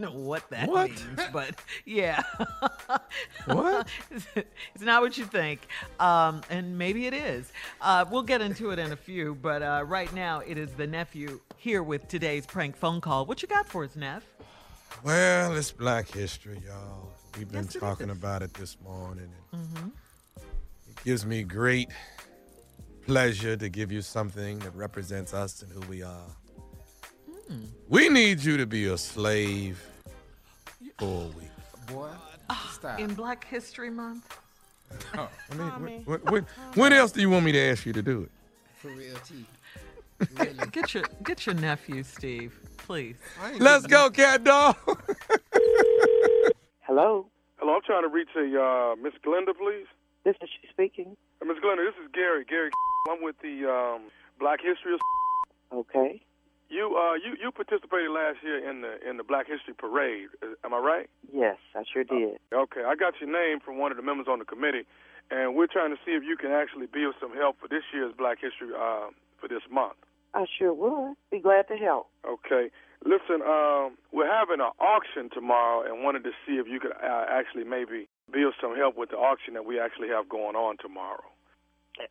Know 0.00 0.12
what 0.12 0.48
that 0.50 0.68
What? 0.68 0.90
means, 0.90 1.20
but 1.32 1.54
yeah. 1.84 2.22
What? 3.46 3.88
it's 4.34 4.82
not 4.82 5.02
what 5.02 5.16
you 5.18 5.24
think. 5.24 5.60
Um, 5.98 6.40
and 6.50 6.76
maybe 6.78 7.06
it 7.06 7.14
is. 7.14 7.52
Uh, 7.80 8.04
we'll 8.10 8.22
get 8.22 8.40
into 8.40 8.70
it 8.70 8.78
in 8.78 8.92
a 8.92 8.96
few, 8.96 9.34
but 9.36 9.62
uh, 9.62 9.84
right 9.86 10.12
now 10.14 10.40
it 10.40 10.58
is 10.58 10.70
the 10.72 10.86
nephew 10.86 11.40
here 11.56 11.82
with 11.82 12.08
today's 12.08 12.46
prank 12.46 12.76
phone 12.76 13.00
call. 13.00 13.26
What 13.26 13.42
you 13.42 13.48
got 13.48 13.68
for 13.68 13.84
us, 13.84 13.96
Neff? 13.96 14.24
Well, 15.02 15.54
it's 15.56 15.70
Black 15.72 16.08
History, 16.08 16.60
y'all. 16.66 17.12
We've 17.38 17.50
been 17.50 17.64
Yes, 17.64 17.74
talking 17.74 18.10
is. 18.10 18.16
about 18.18 18.42
it 18.42 18.52
this 18.54 18.76
morning. 18.82 19.30
And 19.52 19.60
Mm-hmm. 19.62 19.88
It 20.88 21.04
gives 21.04 21.24
me 21.24 21.42
great 21.44 21.88
pleasure 23.06 23.56
to 23.56 23.68
give 23.68 23.90
you 23.90 24.02
something 24.02 24.58
that 24.60 24.74
represents 24.74 25.32
us 25.32 25.62
and 25.62 25.72
who 25.72 25.80
we 25.88 26.02
are. 26.02 26.28
Hmm. 27.48 27.64
We 27.88 28.08
need 28.08 28.40
you 28.40 28.56
to 28.58 28.66
be 28.66 28.86
a 28.86 28.98
slave 28.98 29.82
for 31.00 31.24
a 31.24 31.38
week. 31.38 31.48
Boy, 31.86 32.10
stop. 32.72 33.00
In 33.00 33.14
Black 33.14 33.44
History 33.44 33.90
Month? 33.90 34.38
I 35.14 35.78
mean, 35.78 36.02
when, 36.04 36.20
when, 36.20 36.46
when 36.74 36.92
else 36.92 37.12
do 37.12 37.20
you 37.20 37.30
want 37.30 37.46
me 37.46 37.52
to 37.52 37.58
ask 37.58 37.86
you 37.86 37.92
to 37.94 38.02
do 38.02 38.22
it? 38.22 38.30
For 38.76 38.88
real, 38.88 39.16
T. 39.26 39.46
Get 40.72 40.92
your 40.92 41.04
get 41.24 41.46
your 41.46 41.54
nephew, 41.54 42.02
Steve, 42.02 42.60
please. 42.76 43.16
Let's 43.58 43.86
go, 43.86 44.10
cat 44.10 44.44
dog. 44.44 44.76
Hello. 46.80 47.26
Hello, 47.56 47.72
I'm 47.74 47.80
trying 47.86 48.02
to 48.02 48.08
reach 48.08 48.28
a 48.36 48.40
uh, 48.40 48.96
Miss 48.96 49.14
Glenda, 49.24 49.56
please. 49.58 49.86
This 50.24 50.36
is 50.42 50.50
she 50.60 50.68
speaking. 50.68 51.16
Uh, 51.40 51.46
Miss 51.46 51.56
Glenda, 51.64 51.88
this 51.88 51.94
is 52.04 52.10
Gary. 52.12 52.44
Gary, 52.44 52.68
I'm 53.10 53.22
with 53.22 53.36
the 53.40 53.64
um, 53.66 54.10
Black 54.38 54.60
History. 54.62 54.98
Okay. 55.72 56.20
You 56.70 56.94
uh, 56.96 57.14
you 57.14 57.34
you 57.42 57.50
participated 57.50 58.10
last 58.10 58.38
year 58.42 58.62
in 58.62 58.80
the 58.80 59.02
in 59.02 59.16
the 59.16 59.24
Black 59.24 59.48
History 59.48 59.74
Parade. 59.74 60.28
Uh, 60.40 60.54
Am 60.64 60.72
I 60.72 60.78
right? 60.78 61.10
Yes, 61.32 61.56
I 61.74 61.82
sure 61.92 62.04
did. 62.04 62.38
Okay, 62.54 62.82
I 62.86 62.94
got 62.94 63.14
your 63.20 63.30
name 63.30 63.58
from 63.58 63.78
one 63.78 63.90
of 63.90 63.96
the 63.96 64.04
members 64.04 64.28
on 64.30 64.38
the 64.38 64.44
committee, 64.44 64.86
and 65.30 65.56
we're 65.56 65.66
trying 65.66 65.90
to 65.90 65.98
see 66.06 66.12
if 66.12 66.22
you 66.22 66.36
can 66.36 66.52
actually 66.52 66.86
be 66.86 67.02
of 67.02 67.14
some 67.20 67.34
help 67.34 67.58
for 67.60 67.66
this 67.66 67.82
year's 67.92 68.14
Black 68.16 68.38
History 68.40 68.70
uh, 68.70 69.10
for 69.40 69.48
this 69.48 69.62
month. 69.68 69.98
I 70.32 70.46
sure 70.46 70.72
would. 70.72 71.16
Be 71.32 71.40
glad 71.40 71.66
to 71.68 71.76
help. 71.76 72.06
Okay. 72.24 72.70
Listen, 73.04 73.42
um, 73.42 73.96
we're 74.12 74.30
having 74.30 74.60
an 74.60 74.70
auction 74.78 75.28
tomorrow, 75.34 75.82
and 75.82 76.04
wanted 76.04 76.22
to 76.22 76.30
see 76.46 76.54
if 76.54 76.68
you 76.68 76.78
could 76.78 76.92
uh, 76.92 77.24
actually 77.28 77.64
maybe 77.64 78.06
be 78.32 78.42
of 78.44 78.52
some 78.60 78.76
help 78.76 78.96
with 78.96 79.10
the 79.10 79.16
auction 79.16 79.54
that 79.54 79.64
we 79.64 79.80
actually 79.80 80.08
have 80.08 80.28
going 80.28 80.54
on 80.54 80.76
tomorrow. 80.78 81.24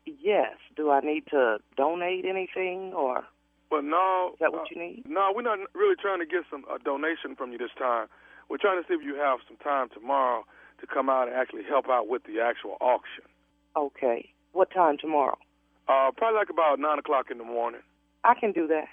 Yes. 0.06 0.58
Do 0.76 0.92
I 0.92 1.00
need 1.00 1.24
to 1.32 1.60
donate 1.78 2.26
anything 2.26 2.92
or 2.94 3.24
But 3.70 3.84
no, 3.84 4.32
is 4.34 4.40
that 4.40 4.52
what 4.52 4.62
uh, 4.62 4.72
you 4.72 4.82
need? 4.82 5.04
No, 5.08 5.32
we're 5.34 5.44
not 5.44 5.60
really 5.76 5.96
trying 5.96 6.20
to 6.20 6.26
get 6.26 6.44
some 6.50 6.66
a 6.74 6.80
donation 6.80 7.36
from 7.38 7.52
you 7.52 7.58
this 7.58 7.74
time. 7.78 8.08
We're 8.50 8.58
trying 8.58 8.82
to 8.82 8.88
see 8.88 8.96
if 8.96 9.06
you 9.06 9.16
have 9.16 9.40
some 9.48 9.58
time 9.58 9.90
tomorrow 9.94 10.44
to 10.82 10.88
come 10.88 11.10
out 11.10 11.28
and 11.28 11.38
actually 11.38 11.64
help 11.64 11.88
out 11.88 12.08
with 12.10 12.24
the 12.24 12.42
actual 12.42 12.78
auction. 12.82 13.26
Okay. 13.78 14.30
What 14.54 14.72
time 14.74 14.98
tomorrow? 14.98 15.38
Uh, 15.88 16.10
probably 16.18 16.38
like 16.38 16.50
about 16.50 16.80
nine 16.80 16.98
o'clock 16.98 17.28
in 17.30 17.38
the 17.38 17.44
morning. 17.44 17.82
I 18.24 18.34
can 18.34 18.52
do 18.52 18.66
that. 18.68 18.90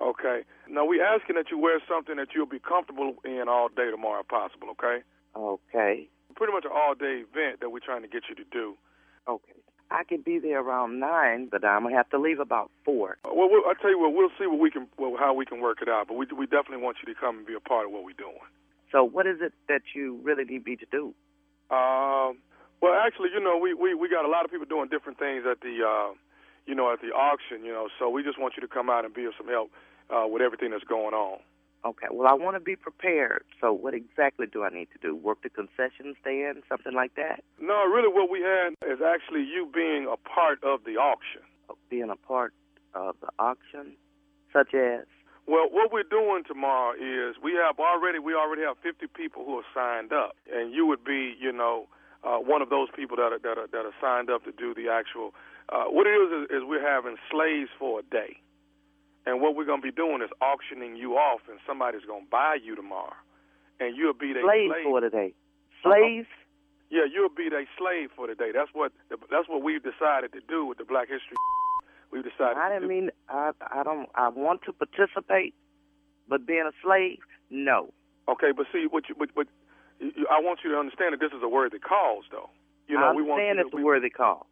Okay. 0.00 0.42
Now 0.68 0.84
we're 0.84 1.04
asking 1.04 1.36
that 1.36 1.50
you 1.50 1.58
wear 1.58 1.78
something 1.88 2.16
that 2.16 2.28
you'll 2.34 2.46
be 2.46 2.58
comfortable 2.58 3.14
in 3.24 3.44
all 3.48 3.68
day 3.68 3.90
tomorrow, 3.90 4.20
if 4.20 4.28
possible. 4.28 4.68
Okay. 4.72 5.02
Okay. 5.36 6.08
Pretty 6.34 6.52
much 6.52 6.64
an 6.64 6.72
all-day 6.74 7.22
event 7.28 7.60
that 7.60 7.70
we're 7.70 7.84
trying 7.84 8.02
to 8.02 8.08
get 8.08 8.24
you 8.28 8.34
to 8.34 8.44
do. 8.50 8.74
Okay. 9.28 9.61
I 9.92 10.04
can 10.04 10.22
be 10.22 10.38
there 10.38 10.60
around 10.60 10.98
nine, 10.98 11.48
but 11.50 11.64
I'm 11.64 11.82
gonna 11.84 11.96
have 11.96 12.08
to 12.10 12.18
leave 12.18 12.40
about 12.40 12.70
four. 12.84 13.18
Well, 13.24 13.48
we'll 13.50 13.62
I 13.66 13.74
tell 13.80 13.90
you 13.90 14.00
what, 14.00 14.14
we'll 14.14 14.30
see 14.38 14.46
what 14.46 14.58
we 14.58 14.70
can, 14.70 14.88
well, 14.98 15.16
how 15.18 15.34
we 15.34 15.44
can 15.44 15.60
work 15.60 15.78
it 15.82 15.88
out. 15.88 16.08
But 16.08 16.14
we 16.14 16.26
we 16.36 16.46
definitely 16.46 16.82
want 16.82 16.98
you 17.04 17.12
to 17.12 17.18
come 17.18 17.38
and 17.38 17.46
be 17.46 17.54
a 17.54 17.60
part 17.60 17.86
of 17.86 17.92
what 17.92 18.04
we're 18.04 18.18
doing. 18.18 18.40
So 18.90 19.04
what 19.04 19.26
is 19.26 19.38
it 19.40 19.52
that 19.68 19.82
you 19.94 20.20
really 20.22 20.44
need 20.44 20.66
me 20.66 20.76
to 20.76 20.86
do? 20.90 21.14
Um, 21.74 22.38
well, 22.82 22.94
actually, 22.94 23.30
you 23.32 23.40
know, 23.40 23.56
we, 23.56 23.72
we, 23.72 23.94
we 23.94 24.08
got 24.08 24.26
a 24.26 24.28
lot 24.28 24.44
of 24.44 24.50
people 24.50 24.66
doing 24.66 24.88
different 24.88 25.18
things 25.18 25.44
at 25.50 25.60
the, 25.60 25.80
uh, 25.80 26.12
you 26.66 26.74
know, 26.74 26.92
at 26.92 27.00
the 27.00 27.08
auction, 27.08 27.64
you 27.64 27.72
know, 27.72 27.88
so 27.98 28.10
we 28.10 28.22
just 28.22 28.38
want 28.38 28.54
you 28.56 28.60
to 28.60 28.68
come 28.68 28.90
out 28.90 29.06
and 29.06 29.14
be 29.14 29.24
of 29.24 29.32
some 29.38 29.48
help 29.48 29.70
uh, 30.10 30.26
with 30.28 30.42
everything 30.42 30.72
that's 30.72 30.84
going 30.84 31.14
on. 31.14 31.38
Okay, 31.84 32.06
well, 32.12 32.28
I 32.28 32.34
want 32.34 32.54
to 32.54 32.60
be 32.60 32.76
prepared. 32.76 33.44
So, 33.60 33.72
what 33.72 33.92
exactly 33.92 34.46
do 34.46 34.62
I 34.62 34.68
need 34.68 34.88
to 34.92 34.98
do? 35.02 35.16
Work 35.16 35.42
the 35.42 35.50
concession 35.50 36.14
stand, 36.20 36.62
something 36.68 36.94
like 36.94 37.16
that? 37.16 37.42
No, 37.60 37.84
really, 37.86 38.06
what 38.06 38.30
we 38.30 38.40
had 38.40 38.74
is 38.86 39.00
actually 39.04 39.42
you 39.42 39.68
being 39.74 40.06
a 40.06 40.16
part 40.16 40.62
of 40.62 40.84
the 40.84 40.92
auction. 40.92 41.42
Being 41.90 42.10
a 42.10 42.16
part 42.16 42.54
of 42.94 43.16
the 43.20 43.28
auction, 43.38 43.96
such 44.52 44.74
as? 44.74 45.06
Well, 45.46 45.66
what 45.70 45.92
we're 45.92 46.04
doing 46.04 46.44
tomorrow 46.46 46.94
is 46.94 47.34
we 47.42 47.54
have 47.54 47.80
already 47.80 48.20
we 48.20 48.34
already 48.34 48.62
have 48.62 48.76
50 48.82 49.08
people 49.08 49.44
who 49.44 49.58
are 49.58 49.66
signed 49.74 50.12
up, 50.12 50.36
and 50.52 50.72
you 50.72 50.86
would 50.86 51.02
be, 51.02 51.34
you 51.40 51.50
know, 51.50 51.88
uh, 52.22 52.36
one 52.36 52.62
of 52.62 52.70
those 52.70 52.88
people 52.94 53.16
that 53.16 53.32
are 53.32 53.40
that 53.40 53.58
are 53.58 53.66
that 53.66 53.84
are 53.84 53.94
signed 54.00 54.30
up 54.30 54.44
to 54.44 54.52
do 54.52 54.72
the 54.72 54.88
actual. 54.88 55.34
Uh, 55.68 55.84
what 55.84 56.06
it 56.06 56.10
is, 56.10 56.44
is 56.44 56.58
is 56.58 56.62
we're 56.62 56.86
having 56.86 57.16
slaves 57.30 57.70
for 57.76 58.00
a 58.00 58.02
day, 58.04 58.38
and 59.26 59.40
what 59.40 59.54
we're 59.54 59.64
going 59.64 59.80
to 59.80 59.86
be 59.86 59.92
doing 59.94 60.22
is 60.22 60.30
auctioning 60.40 60.96
you 60.96 61.14
off, 61.14 61.40
and 61.48 61.58
somebody's 61.66 62.04
going 62.06 62.24
to 62.24 62.30
buy 62.30 62.56
you 62.62 62.74
tomorrow, 62.74 63.14
and 63.80 63.96
you'll 63.96 64.14
be 64.14 64.32
their 64.32 64.42
Slaves 64.42 64.72
slave. 64.72 64.84
for 64.84 65.00
today. 65.00 65.28
day. 65.28 65.34
Slaves? 65.82 66.28
Yeah, 66.90 67.06
you'll 67.10 67.30
be 67.30 67.48
their 67.48 67.66
slave 67.78 68.10
for 68.14 68.26
today. 68.26 68.50
That's 68.52 68.70
what 68.72 68.92
that's 69.08 69.48
what 69.48 69.62
we've 69.62 69.82
decided 69.82 70.32
to 70.32 70.40
do 70.48 70.66
with 70.66 70.78
the 70.78 70.84
Black 70.84 71.08
History. 71.08 71.36
We've 72.12 72.22
decided. 72.22 72.58
I 72.58 72.68
to 72.68 72.74
didn't 72.74 72.88
mean 72.88 73.10
I. 73.30 73.52
I 73.70 73.82
don't. 73.82 74.06
I 74.14 74.28
want 74.28 74.60
to 74.66 74.72
participate, 74.74 75.54
but 76.28 76.46
being 76.46 76.68
a 76.68 76.72
slave, 76.84 77.20
no. 77.48 77.88
Okay, 78.28 78.52
but 78.54 78.66
see, 78.70 78.86
what 78.90 79.08
you, 79.08 79.14
but, 79.18 79.30
but 79.34 79.46
I 80.30 80.38
want 80.40 80.60
you 80.62 80.70
to 80.72 80.76
understand 80.76 81.14
that 81.14 81.20
this 81.20 81.32
is 81.32 81.42
a 81.42 81.48
worthy 81.48 81.78
cause, 81.78 82.24
though. 82.30 82.50
You 82.86 82.98
know, 82.98 83.06
I 83.06 83.12
we 83.14 83.22
want 83.22 83.40
understand 83.40 83.60
it's 83.60 83.70
to, 83.70 83.78
a 83.78 83.82
worthy 83.82 84.10
cause, 84.10 84.44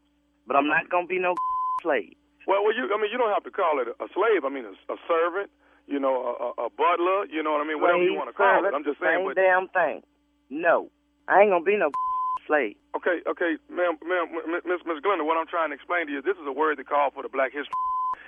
but 0.47 0.57
I'm 0.57 0.71
uh-huh. 0.71 0.81
not 0.81 0.91
gonna 0.91 1.07
be 1.07 1.19
no 1.19 1.35
slave. 1.83 2.15
Well, 2.47 2.65
well, 2.65 2.75
you, 2.75 2.89
I 2.89 2.97
mean, 3.01 3.11
you 3.13 3.19
don't 3.19 3.33
have 3.33 3.45
to 3.45 3.51
call 3.51 3.81
it 3.81 3.89
a, 3.89 4.07
slave. 4.15 4.45
I 4.45 4.51
mean, 4.51 4.65
a, 4.65 4.75
a 4.93 4.97
servant. 5.09 5.51
You 5.87 5.99
know, 5.99 6.15
a, 6.39 6.67
a, 6.67 6.69
butler. 6.71 7.27
You 7.27 7.43
know 7.43 7.53
what 7.53 7.61
I 7.61 7.67
mean? 7.67 7.81
Whatever 7.81 8.03
you 8.05 8.15
want 8.15 8.31
to 8.31 8.37
call 8.37 8.63
it. 8.65 8.71
I'm 8.75 8.85
just 8.85 9.01
saying. 9.01 9.21
Same 9.21 9.27
But, 9.27 9.35
damn 9.37 9.67
thing. 9.75 10.03
No, 10.49 10.91
I 11.27 11.43
ain't 11.43 11.51
gonna 11.51 11.65
be 11.65 11.77
no 11.77 11.91
slave. 12.47 12.77
okay, 12.97 13.23
okay, 13.27 13.55
ma'am, 13.71 13.99
ma'am, 14.03 14.27
Miss 14.67 14.83
Miss 14.87 14.99
Glenda, 15.03 15.27
what 15.27 15.37
I'm 15.39 15.47
trying 15.47 15.71
to 15.71 15.75
explain 15.75 16.07
to 16.07 16.13
you 16.13 16.19
is 16.19 16.25
this 16.25 16.39
is 16.39 16.47
a 16.47 16.53
worthy 16.53 16.83
call 16.85 17.11
for 17.11 17.23
the 17.23 17.29
Black 17.29 17.53
History, 17.53 17.75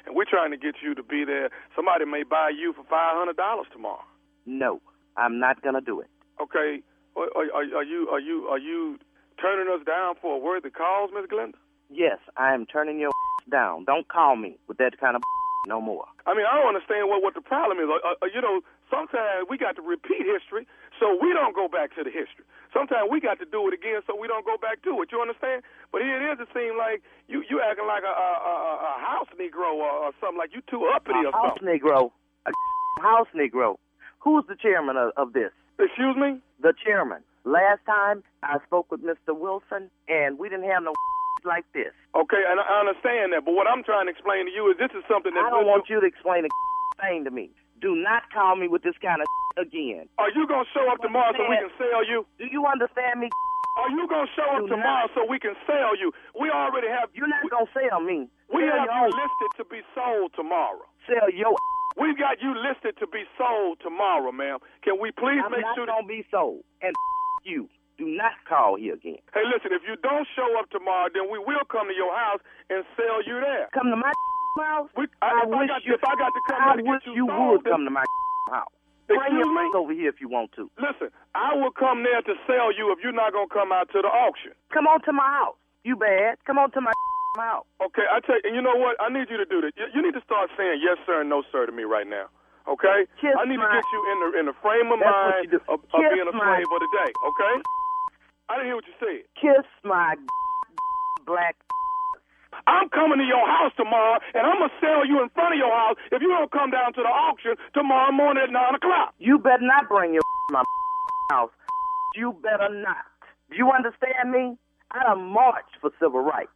and 0.06 0.14
we're 0.14 0.28
trying 0.28 0.50
to 0.50 0.56
get 0.56 0.76
you 0.82 0.94
to 0.94 1.02
be 1.02 1.24
there. 1.24 1.50
Somebody 1.74 2.04
may 2.04 2.22
buy 2.22 2.50
you 2.50 2.72
for 2.72 2.82
five 2.90 3.14
hundred 3.18 3.36
dollars 3.36 3.66
tomorrow. 3.72 4.02
No, 4.46 4.80
I'm 5.16 5.38
not 5.38 5.62
gonna 5.62 5.80
do 5.80 6.00
it. 6.00 6.10
Okay, 6.40 6.82
are, 7.16 7.30
are, 7.34 7.62
are 7.78 7.84
you 7.84 8.08
are 8.10 8.20
you 8.20 8.46
are 8.50 8.58
you 8.58 8.98
turning 9.40 9.66
us 9.72 9.84
down 9.86 10.14
for 10.20 10.36
a 10.36 10.38
worthy 10.38 10.70
cause, 10.70 11.10
Miss 11.14 11.26
Glenda? 11.26 11.54
Yes, 11.90 12.18
I 12.36 12.54
am 12.54 12.66
turning 12.66 12.98
your 12.98 13.10
down. 13.50 13.84
Don't 13.84 14.08
call 14.08 14.36
me 14.36 14.56
with 14.68 14.78
that 14.78 14.98
kind 14.98 15.16
of 15.16 15.22
no 15.66 15.80
more. 15.80 16.06
I 16.26 16.34
mean, 16.34 16.46
I 16.46 16.58
don't 16.58 16.74
understand 16.74 17.08
what 17.08 17.22
what 17.22 17.34
the 17.34 17.40
problem 17.40 17.78
is. 17.78 17.86
Uh, 17.86 18.18
uh, 18.22 18.26
you 18.32 18.40
know, 18.40 18.60
sometimes 18.90 19.46
we 19.48 19.58
got 19.58 19.76
to 19.76 19.82
repeat 19.82 20.26
history 20.26 20.66
so 20.98 21.16
we 21.20 21.32
don't 21.32 21.54
go 21.54 21.68
back 21.68 21.94
to 21.96 22.02
the 22.02 22.10
history. 22.10 22.44
Sometimes 22.72 23.10
we 23.10 23.20
got 23.20 23.38
to 23.38 23.46
do 23.46 23.68
it 23.68 23.74
again 23.74 24.00
so 24.06 24.16
we 24.16 24.26
don't 24.26 24.46
go 24.46 24.56
back 24.56 24.82
to 24.82 25.02
it. 25.02 25.12
You 25.12 25.20
understand? 25.20 25.62
But 25.92 26.02
here 26.02 26.18
it 26.18 26.24
is. 26.32 26.40
It 26.40 26.48
seems 26.54 26.74
like 26.78 27.02
you 27.28 27.44
you 27.48 27.60
acting 27.62 27.86
like 27.86 28.02
a 28.02 28.10
a, 28.10 28.30
a, 28.42 28.54
a 28.90 28.92
house 29.02 29.30
Negro 29.38 29.74
or, 29.78 30.08
or 30.08 30.10
something 30.20 30.38
like 30.38 30.50
you 30.54 30.62
too 30.66 30.88
uppity 30.90 31.22
A 31.22 31.28
or 31.28 31.32
house 31.32 31.58
something. 31.58 31.68
Negro, 31.68 32.10
a 32.46 32.50
house 33.02 33.28
Negro. 33.34 33.76
Who's 34.20 34.44
the 34.48 34.56
chairman 34.56 34.96
of, 34.96 35.10
of 35.16 35.32
this? 35.32 35.50
Excuse 35.78 36.16
me? 36.16 36.38
The 36.62 36.72
chairman. 36.84 37.22
Last 37.44 37.80
time 37.86 38.22
I 38.42 38.58
spoke 38.66 38.90
with 38.90 39.02
Mr. 39.02 39.34
Wilson, 39.34 39.90
and 40.08 40.38
we 40.38 40.48
didn't 40.48 40.70
have 40.70 40.82
no 40.84 40.92
like 41.44 41.64
this. 41.74 41.92
Okay, 42.14 42.42
and 42.48 42.60
I 42.60 42.66
understand 42.80 43.32
that. 43.32 43.44
But 43.44 43.54
what 43.54 43.66
I'm 43.66 43.82
trying 43.82 44.06
to 44.06 44.12
explain 44.12 44.46
to 44.46 44.52
you 44.52 44.70
is 44.70 44.76
this 44.78 44.92
is 44.96 45.04
something 45.10 45.32
that 45.34 45.44
I 45.44 45.50
don't 45.50 45.66
want 45.66 45.88
you 45.88 46.00
to 46.00 46.06
explain 46.06 46.44
a 46.46 46.50
thing 47.02 47.24
to 47.24 47.30
me. 47.30 47.50
Do 47.80 47.94
not 47.98 48.22
call 48.30 48.54
me 48.56 48.68
with 48.68 48.82
this 48.82 48.94
kind 49.02 49.20
of 49.20 49.26
again. 49.66 50.06
Are 50.18 50.30
you 50.30 50.46
gonna 50.46 50.68
show 50.72 50.86
up 50.90 51.02
tomorrow 51.02 51.32
so 51.34 51.42
we 51.48 51.56
can 51.58 51.72
sell 51.78 52.02
you? 52.06 52.26
Do 52.38 52.46
you 52.50 52.64
understand 52.66 53.20
me? 53.20 53.28
Are 53.80 53.88
you 53.90 54.04
gonna 54.06 54.28
show 54.36 54.44
up 54.52 54.62
Do 54.68 54.76
tomorrow 54.76 55.08
not- 55.08 55.14
so 55.16 55.24
we 55.24 55.38
can 55.40 55.56
sell 55.66 55.96
you? 55.96 56.12
We 56.38 56.50
already 56.52 56.88
have. 56.88 57.08
You're 57.16 57.28
not 57.32 57.42
gonna 57.50 57.66
sell 57.72 58.00
me. 58.00 58.28
We 58.52 58.62
Sell 58.68 58.78
have 58.78 58.88
you 58.92 59.04
listed 59.16 59.50
to 59.58 59.64
be 59.64 59.80
sold 59.96 60.32
tomorrow. 60.36 60.84
Sell 61.08 61.30
your. 61.32 61.56
We've 61.96 62.16
got 62.16 62.40
you 62.40 62.52
listed 62.56 62.96
to 63.00 63.06
be 63.08 63.24
sold 63.36 63.80
tomorrow, 63.82 64.32
ma'am. 64.32 64.60
Can 64.84 64.96
we 65.00 65.10
please 65.12 65.40
I'm 65.44 65.52
make 65.52 65.60
not 65.64 65.74
sure 65.76 65.84
that 65.86 65.92
gonna 65.92 66.06
be 66.08 66.24
sold. 66.30 66.64
And 66.80 66.92
you 67.44 67.68
do 68.02 68.10
not 68.10 68.34
call 68.50 68.74
here 68.74 68.98
again. 68.98 69.22
Hey, 69.30 69.46
listen, 69.46 69.70
if 69.70 69.86
you 69.86 69.94
don't 70.02 70.26
show 70.34 70.46
up 70.58 70.66
tomorrow, 70.74 71.06
then 71.14 71.30
we 71.30 71.38
will 71.38 71.62
come 71.70 71.86
to 71.86 71.94
your 71.94 72.10
house 72.10 72.42
and 72.70 72.82
sell 72.98 73.22
you 73.22 73.38
there. 73.38 73.70
Come 73.70 73.94
to 73.94 73.98
my 73.98 74.10
house. 74.58 74.90
We, 74.98 75.06
I, 75.22 75.30
I 75.30 75.42
if, 75.46 75.48
wish 75.54 75.70
I 75.70 75.78
got, 75.78 75.80
you- 75.86 75.94
if 75.94 76.02
I 76.02 76.14
got 76.18 76.32
to 76.34 76.42
come 76.50 76.62
I 76.66 76.74
to 76.76 76.82
wish 76.82 77.02
you, 77.06 77.14
you 77.14 77.26
sold, 77.30 77.62
would 77.62 77.64
then- 77.64 77.72
come 77.78 77.84
to 77.86 77.94
my 77.94 78.04
house. 78.50 78.74
Bring 79.06 79.36
your 79.38 79.50
me? 79.50 79.68
over 79.76 79.92
here 79.92 80.08
if 80.08 80.18
you 80.24 80.28
want 80.30 80.50
to. 80.56 80.70
Listen, 80.80 81.12
I 81.36 81.52
will 81.54 81.74
come 81.74 82.02
there 82.02 82.22
to 82.22 82.34
sell 82.48 82.72
you 82.74 82.90
if 82.96 82.98
you're 83.04 83.12
not 83.14 83.34
gonna 83.36 83.50
come 83.52 83.70
out 83.70 83.90
to 83.92 84.00
the 84.00 84.08
auction. 84.08 84.56
Come 84.72 84.86
on 84.88 85.02
to 85.04 85.12
my 85.12 85.26
house. 85.42 85.58
You 85.84 85.96
bad. 85.98 86.38
Come 86.46 86.56
on 86.56 86.70
to 86.72 86.80
my 86.80 86.92
house. 87.36 87.66
Okay, 87.82 88.06
I 88.08 88.20
tell 88.24 88.36
you, 88.40 88.46
and 88.48 88.54
you 88.56 88.62
know 88.62 88.76
what? 88.78 88.96
I 89.02 89.10
need 89.12 89.28
you 89.28 89.36
to 89.36 89.44
do 89.44 89.60
this. 89.60 89.74
You, 89.76 89.84
you 89.94 90.00
need 90.00 90.14
to 90.16 90.24
start 90.24 90.48
saying 90.56 90.80
yes 90.80 90.96
sir 91.04 91.20
and 91.20 91.28
no 91.28 91.42
sir 91.52 91.66
to 91.66 91.72
me 91.74 91.82
right 91.84 92.06
now. 92.06 92.30
Okay? 92.70 93.04
Kiss 93.20 93.34
I 93.36 93.44
need 93.44 93.58
to 93.58 93.68
get 93.68 93.84
you 93.92 94.00
in 94.14 94.16
the 94.22 94.28
in 94.40 94.44
the 94.46 94.56
frame 94.62 94.88
of 94.94 95.02
That's 95.02 95.10
mind 95.12 95.50
of, 95.66 95.82
of 95.82 96.00
being 96.14 96.28
a 96.30 96.32
slave 96.32 96.70
of 96.70 96.78
the 96.80 96.90
day. 97.04 97.10
Okay? 97.10 97.54
I 98.52 98.60
didn't 98.60 98.68
hear 98.68 98.76
what 98.76 98.84
you 98.84 98.96
said. 99.00 99.24
Kiss 99.40 99.64
my 99.80 100.12
black. 101.24 101.56
I'm 102.68 102.92
coming 102.92 103.16
to 103.16 103.24
your 103.24 103.48
house 103.48 103.72
tomorrow, 103.80 104.20
and 104.36 104.44
I'm 104.44 104.60
gonna 104.60 104.76
sell 104.76 105.08
you 105.08 105.24
in 105.24 105.32
front 105.32 105.56
of 105.56 105.58
your 105.58 105.72
house 105.72 105.96
if 106.12 106.20
you 106.20 106.28
don't 106.28 106.52
come 106.52 106.68
down 106.68 106.92
to 106.92 107.00
the 107.00 107.08
auction 107.08 107.56
tomorrow 107.72 108.12
morning 108.12 108.44
at 108.44 108.52
nine 108.52 108.76
o'clock. 108.76 109.16
You 109.18 109.38
better 109.38 109.64
not 109.64 109.88
bring 109.88 110.12
your 110.12 110.20
my 110.52 110.62
house. 111.32 111.48
You 112.14 112.36
better 112.44 112.68
not. 112.68 113.08
Do 113.48 113.56
you 113.56 113.72
understand 113.72 114.28
me? 114.28 114.60
I 114.92 115.02
done 115.02 115.24
marched 115.32 115.80
for 115.80 115.88
civil 115.96 116.20
rights. 116.20 116.52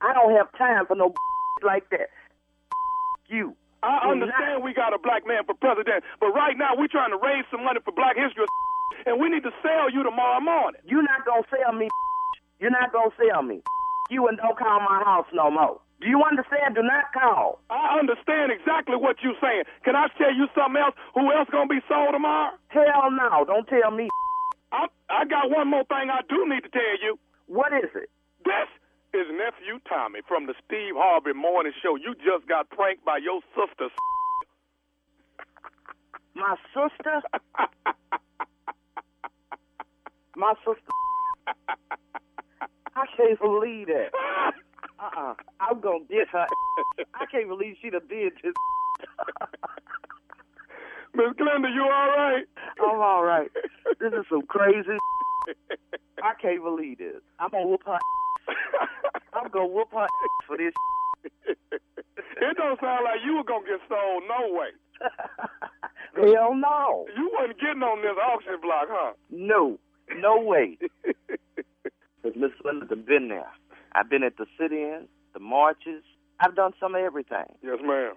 I 0.00 0.14
don't 0.14 0.30
have 0.38 0.46
time 0.54 0.86
for 0.86 0.94
no 0.94 1.12
like 1.66 1.90
that. 1.90 2.14
You. 3.26 3.56
I 3.82 4.06
understand 4.06 4.62
we 4.62 4.70
got 4.76 4.94
a 4.94 5.00
black 5.02 5.26
man 5.26 5.42
for 5.48 5.54
president, 5.56 6.04
but 6.20 6.30
right 6.30 6.54
now 6.54 6.76
we're 6.76 6.92
trying 6.92 7.10
to 7.10 7.18
raise 7.18 7.42
some 7.50 7.64
money 7.64 7.80
for 7.82 7.96
Black 7.96 8.12
History, 8.14 8.44
and 9.06 9.20
we 9.20 9.28
need 9.28 9.42
to 9.44 9.52
sell 9.62 9.90
you 9.90 10.02
tomorrow 10.02 10.40
morning. 10.40 10.80
You're 10.84 11.02
not 11.06 11.24
gonna 11.26 11.46
sell 11.50 11.72
me. 11.72 11.88
You're 12.60 12.70
not 12.74 12.92
gonna 12.92 13.10
sell 13.16 13.42
me. 13.42 13.62
You 14.10 14.26
and 14.28 14.38
don't 14.38 14.58
call 14.58 14.80
my 14.80 15.02
house 15.04 15.26
no 15.32 15.50
more. 15.50 15.80
Do 16.00 16.08
you 16.08 16.22
understand? 16.24 16.74
Do 16.74 16.82
not 16.82 17.12
call. 17.12 17.60
I 17.70 17.98
understand 18.00 18.52
exactly 18.52 18.96
what 18.96 19.16
you're 19.22 19.36
saying. 19.40 19.64
Can 19.84 19.94
I 19.96 20.08
tell 20.16 20.32
you 20.34 20.48
something 20.56 20.80
else? 20.80 20.94
Who 21.14 21.30
else 21.32 21.48
gonna 21.52 21.68
be 21.68 21.84
sold 21.88 22.12
tomorrow? 22.12 22.56
Hell 22.68 23.10
no. 23.12 23.44
Don't 23.44 23.68
tell 23.68 23.90
me. 23.90 24.08
I 24.72 24.86
I 25.10 25.24
got 25.26 25.50
one 25.50 25.68
more 25.68 25.84
thing 25.84 26.08
I 26.10 26.22
do 26.28 26.48
need 26.48 26.62
to 26.64 26.70
tell 26.72 26.96
you. 27.02 27.18
What 27.46 27.72
is 27.72 27.90
it? 27.94 28.08
This 28.44 28.68
is 29.12 29.26
nephew 29.30 29.80
Tommy 29.88 30.20
from 30.26 30.46
the 30.46 30.54
Steve 30.64 30.94
Harvey 30.96 31.34
Morning 31.34 31.72
Show. 31.82 31.96
You 31.96 32.14
just 32.16 32.48
got 32.48 32.70
pranked 32.70 33.04
by 33.04 33.18
your 33.18 33.40
sister. 33.54 33.88
My 36.34 36.56
sister? 36.72 37.20
My 40.40 40.54
sister? 40.64 40.94
I 42.96 43.04
can't 43.14 43.38
believe 43.38 43.88
that. 43.88 44.08
Uh-uh. 44.98 45.34
I'm 45.60 45.80
gonna 45.80 46.04
get 46.08 46.28
her. 46.32 46.46
I 47.14 47.26
can't 47.30 47.46
believe 47.48 47.76
she 47.82 47.90
done 47.90 48.08
did 48.08 48.32
this. 48.42 48.54
Miss 51.14 51.26
Glenda, 51.38 51.68
you 51.74 51.82
all 51.82 52.08
right? 52.08 52.44
I'm 52.80 53.00
all 53.00 53.22
right. 53.22 53.50
This 54.00 54.14
is 54.14 54.24
some 54.30 54.42
crazy. 54.48 54.96
I 56.22 56.32
can't 56.40 56.62
believe 56.62 56.98
this. 56.98 57.20
I'm 57.38 57.50
gonna 57.50 57.66
whoop 57.66 57.82
her. 57.84 57.98
I'm 59.34 59.50
gonna 59.50 59.66
whoop 59.66 59.88
her 59.92 60.06
for 60.46 60.56
this. 60.56 60.72
It 62.40 62.56
don't 62.56 62.80
sound 62.80 63.04
like 63.04 63.20
you 63.26 63.36
were 63.36 63.44
gonna 63.44 63.66
get 63.66 63.80
sold 63.90 64.22
no 64.26 64.54
way. 64.54 64.72
Hell 66.16 66.54
no. 66.54 67.06
You 67.14 67.30
wasn't 67.38 67.60
getting 67.60 67.82
on 67.82 68.00
this 68.00 68.16
auction 68.16 68.58
block, 68.62 68.86
huh? 68.88 69.12
No. 69.30 69.78
No 70.16 70.40
way. 70.40 70.78
Because 71.04 72.36
Miss 72.36 72.50
Linda 72.64 72.96
been 72.96 73.28
there. 73.28 73.50
I've 73.92 74.08
been 74.10 74.22
at 74.22 74.36
the 74.36 74.46
sit-ins, 74.58 75.08
the 75.34 75.40
marches. 75.40 76.02
I've 76.38 76.54
done 76.54 76.72
some 76.80 76.94
of 76.94 77.00
everything. 77.02 77.46
Yes, 77.62 77.78
ma'am. 77.82 78.14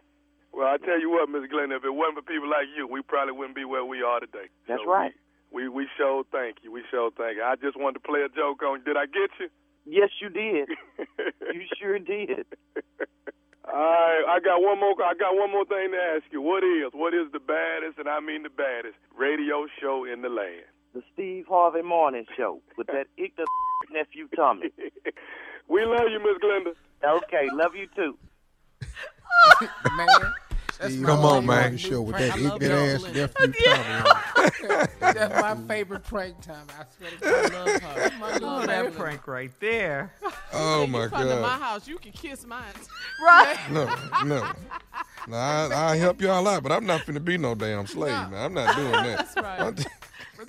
Well, 0.54 0.68
I 0.68 0.78
tell 0.78 1.00
you 1.00 1.10
what, 1.10 1.30
Miss 1.30 1.50
Glenda, 1.50 1.78
if 1.78 1.84
it 1.84 1.94
wasn't 1.94 2.22
for 2.22 2.22
people 2.22 2.50
like 2.50 2.70
you, 2.78 2.86
we 2.88 3.02
probably 3.02 3.34
wouldn't 3.34 3.56
be 3.56 3.66
where 3.66 3.84
we 3.84 4.04
are 4.04 4.20
today. 4.20 4.54
That's 4.68 4.82
So 4.86 4.90
right. 4.90 5.14
We 5.52 5.68
we 5.70 5.88
sure 5.98 6.24
thank 6.32 6.58
you. 6.64 6.72
We 6.72 6.84
sure 6.90 7.12
thank 7.18 7.38
you. 7.38 7.44
I 7.44 7.56
just 7.56 7.78
wanted 7.78 8.02
to 8.02 8.06
play 8.08 8.22
a 8.22 8.30
joke 8.30 8.62
on 8.64 8.80
you. 8.80 8.86
Did 8.86 8.98
I 8.98 9.06
get 9.06 9.30
you? 9.40 9.50
Yes, 9.86 10.10
you 10.22 10.30
did. 10.30 10.70
you 11.54 11.62
sure 11.80 12.00
did. 12.00 12.46
All 13.66 13.74
right, 13.74 14.26
I 14.30 14.40
got 14.44 14.62
one 14.62 14.80
more. 14.80 14.94
I 15.02 15.14
got 15.14 15.36
one 15.36 15.52
more 15.52 15.66
thing 15.66 15.92
to 15.92 15.98
ask 15.98 16.26
you. 16.32 16.42
What 16.42 16.64
is 16.64 16.92
what 16.94 17.14
is 17.14 17.32
the 17.34 17.40
baddest, 17.40 17.98
and 17.98 18.08
I 18.10 18.20
mean 18.20 18.44
the 18.44 18.50
baddest, 18.50 18.98
radio 19.18 19.66
show 19.82 20.06
in 20.06 20.22
the 20.22 20.30
land? 20.30 20.66
The 20.94 21.02
Steve 21.14 21.46
Harvey 21.50 21.82
Morning 21.82 22.26
Show 22.38 22.60
with 22.78 22.88
that 22.88 23.08
ignorant 23.18 23.50
nephew 23.92 24.28
Tommy. 24.36 24.70
We 25.70 25.86
love 25.86 26.10
you, 26.12 26.20
Miss 26.20 26.38
Glenda. 26.44 26.74
Okay, 27.24 27.48
love 27.54 27.74
you 27.74 27.88
too. 27.96 28.18
Man, 29.96 30.08
Steve 30.74 31.06
Come 31.06 31.20
on, 31.24 31.46
man. 31.46 31.72
the 31.72 31.78
show 31.78 32.02
with 32.02 32.18
that 32.18 32.38
love 32.38 32.62
ignorant 32.62 33.06
ass 33.06 33.14
nephew 33.16 33.54
Tommy. 33.64 34.84
That's 35.00 35.42
my 35.42 35.56
favorite 35.68 36.04
prank 36.04 36.42
time. 36.42 36.68
I 36.78 36.84
swear 36.98 37.12
to 37.12 37.18
God. 37.18 37.34
I 37.34 37.58
love 37.58 37.82
her. 37.82 38.00
That's 38.00 38.20
my 38.20 38.34
little 38.34 38.50
Oh, 38.50 38.60
that 38.66 38.68
favorite. 38.86 38.96
prank 39.00 39.28
right 39.28 39.52
there. 39.62 40.12
Oh 40.52 40.86
my 40.86 41.04
you 41.06 41.10
come 41.10 41.28
to 41.30 41.40
my 41.40 41.58
house, 41.58 41.88
you 41.88 41.98
can 41.98 42.12
kiss 42.12 42.46
mine. 42.46 42.64
Right. 43.26 43.58
No, 43.72 43.86
no. 44.26 44.52
No, 45.30 45.38
I, 45.38 45.92
I 45.94 45.96
help 45.96 46.20
y'all 46.22 46.46
out, 46.46 46.62
but 46.62 46.74
I'm 46.74 46.86
not 46.86 47.02
finna 47.02 47.24
be 47.24 47.38
no 47.38 47.56
damn 47.56 47.88
slave, 47.88 48.12
man. 48.12 48.34
I'm 48.34 48.54
not 48.54 48.76
doing 48.76 48.92
that. 48.92 49.18
That's 49.34 49.36
right. 49.38 49.86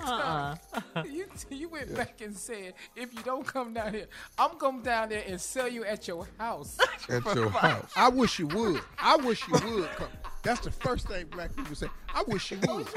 I'm- 0.01 0.59
But 0.73 0.95
Tommy, 0.95 1.11
you, 1.11 1.27
you 1.51 1.69
went 1.69 1.95
back 1.95 2.21
and 2.21 2.37
said, 2.37 2.75
if 2.97 3.13
you 3.15 3.21
don't 3.23 3.47
come 3.47 3.75
down 3.75 3.93
here, 3.95 4.07
I'm 4.39 4.57
going 4.59 4.83
down 4.83 5.09
there 5.11 5.25
and 5.27 5.41
sell 5.41 5.69
you 5.69 5.85
at 5.85 6.07
your 6.09 6.27
house. 6.39 6.79
At 7.09 7.35
your 7.35 7.51
house. 7.51 7.93
I 7.97 8.09
wish 8.09 8.39
you 8.39 8.47
would. 8.47 8.81
I 8.99 9.17
wish 9.17 9.47
you 9.47 9.53
would 9.53 9.89
come. 9.91 10.09
That's 10.43 10.61
the 10.61 10.71
first 10.71 11.07
thing 11.09 11.27
black 11.27 11.55
people 11.55 11.75
say. 11.75 11.89
I 12.15 12.23
wish 12.27 12.51
you 12.51 12.59
would. 12.67 12.89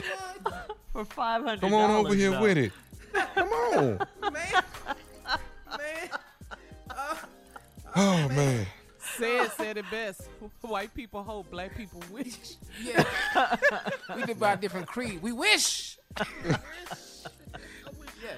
For 0.93 1.03
five 1.05 1.43
hundred. 1.43 1.61
Come 1.61 1.73
on 1.73 1.91
over 1.91 2.13
here 2.15 2.39
with 2.39 2.57
it. 2.57 2.71
Come 3.35 3.49
on. 3.49 3.99
man, 4.21 4.63
man. 5.77 6.09
Uh, 6.89 6.95
uh, 6.95 7.15
oh 7.95 8.29
man. 8.29 8.65
Said 9.17 9.51
said 9.53 9.77
it 9.77 9.85
best. 9.89 10.29
White 10.61 10.93
people 10.93 11.23
hope, 11.23 11.49
black 11.49 11.75
people 11.75 12.03
wish. 12.11 12.55
Yeah. 12.83 13.03
we 14.15 14.23
live 14.25 14.39
by 14.39 14.53
a 14.53 14.57
different 14.57 14.87
creed. 14.87 15.21
We 15.21 15.31
wish. 15.31 15.86
Yeah, 16.45 16.57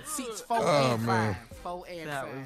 seats 0.05 0.41
four 0.41 0.57
Oh, 0.61 0.93
and 0.93 1.05
man. 1.05 1.33
five. 1.35 1.57
Four 1.57 1.83
and 1.89 2.09
That 2.09 2.25
five. 2.25 2.33
was 2.35 2.45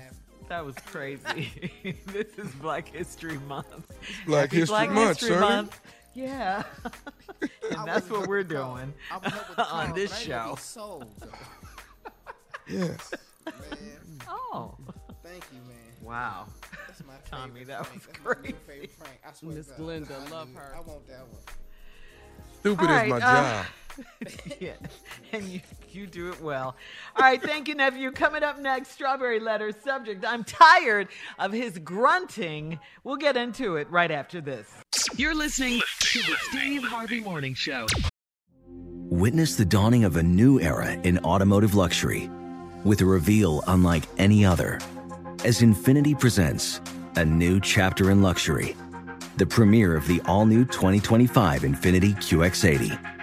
that 0.50 0.66
was 0.66 0.76
crazy. 0.86 1.96
this 2.08 2.28
is 2.38 2.52
Black 2.56 2.88
History 2.90 3.38
Month. 3.48 3.92
Black 4.26 4.44
Happy 4.50 4.58
History 4.58 4.74
Black 4.74 4.92
Month, 4.92 5.08
History 5.20 5.30
Shirley. 5.30 5.40
Month. 5.42 5.80
Yeah. 6.14 6.64
and 7.42 7.88
that's 7.88 8.10
what 8.10 8.28
we're 8.28 8.44
doing 8.44 8.94
I 9.12 9.18
was 9.18 9.34
up 9.34 9.48
with 9.50 9.58
the 9.58 9.66
on 9.74 9.94
this 9.94 10.12
but 10.12 10.18
I 10.18 10.22
ain't 10.22 10.30
gonna 10.30 10.46
show. 10.50 10.56
be 10.56 10.62
sold. 10.62 11.28
Yes. 12.68 13.14
Man, 13.46 13.56
Oh, 14.30 14.76
thank 15.24 15.44
you, 15.52 15.60
man. 15.68 15.78
wow. 16.02 16.46
That's 16.88 17.04
my 17.06 17.14
Tommy, 17.30 17.62
favorite 17.62 17.68
that 17.68 17.84
prank. 17.84 17.94
was 17.94 18.06
That's 18.06 18.20
my 18.24 18.30
new 18.32 18.36
crazy. 18.36 18.58
favorite 18.68 19.00
prank. 19.00 19.20
I 19.28 19.34
swear 19.34 19.56
Miss 19.56 19.66
to 19.68 19.72
God. 19.74 19.82
Glenda, 19.82 20.12
I 20.12 20.30
love 20.30 20.48
need- 20.50 20.58
her. 20.58 20.74
I 20.76 20.80
want 20.82 21.08
that 21.08 21.20
one. 21.20 21.42
Stupid 22.60 22.90
All 22.90 22.96
is 22.98 23.10
my 23.10 23.16
uh, 23.18 23.20
job. 23.20 23.66
yeah, 24.60 24.74
and 25.32 25.44
you 25.46 25.62
you 25.92 26.08
do 26.08 26.30
it 26.30 26.42
well. 26.42 26.76
All 27.16 27.22
right, 27.22 27.42
thank 27.42 27.68
you, 27.68 27.76
nephew. 27.76 28.12
Coming 28.12 28.44
up 28.44 28.60
next, 28.60 28.92
strawberry 28.92 29.40
letter 29.40 29.72
subject. 29.72 30.26
I'm 30.26 30.44
tired 30.44 31.08
of 31.40 31.52
his 31.52 31.78
grunting. 31.80 32.80
We'll 33.04 33.18
get 33.18 33.38
into 33.38 33.76
it 33.76 33.90
right 33.92 34.12
after 34.12 34.42
this. 34.42 34.68
You're 35.16 35.36
listening 35.36 35.82
to 36.00 36.20
the 36.20 36.36
Steve 36.50 36.84
Harvey 36.84 37.20
Morning 37.20 37.54
Show. 37.54 37.86
Witness 39.10 39.56
the 39.56 39.66
dawning 39.66 40.06
of 40.06 40.18
a 40.18 40.24
new 40.24 40.60
era 40.60 40.94
in 41.04 41.20
automotive 41.20 41.76
luxury 41.76 42.30
with 42.84 43.02
a 43.02 43.06
reveal 43.06 43.64
unlike 43.68 44.04
any 44.18 44.44
other 44.44 44.80
as 45.46 45.62
Infiniti 45.62 46.18
presents 46.18 46.82
a 47.16 47.26
new 47.26 47.60
chapter 47.60 48.10
in 48.12 48.22
luxury, 48.22 48.76
the 49.38 49.46
premiere 49.46 49.96
of 49.96 50.08
the 50.08 50.22
all 50.26 50.46
new 50.46 50.66
2025 50.66 51.62
Infiniti 51.62 52.16
QX80. 52.16 53.23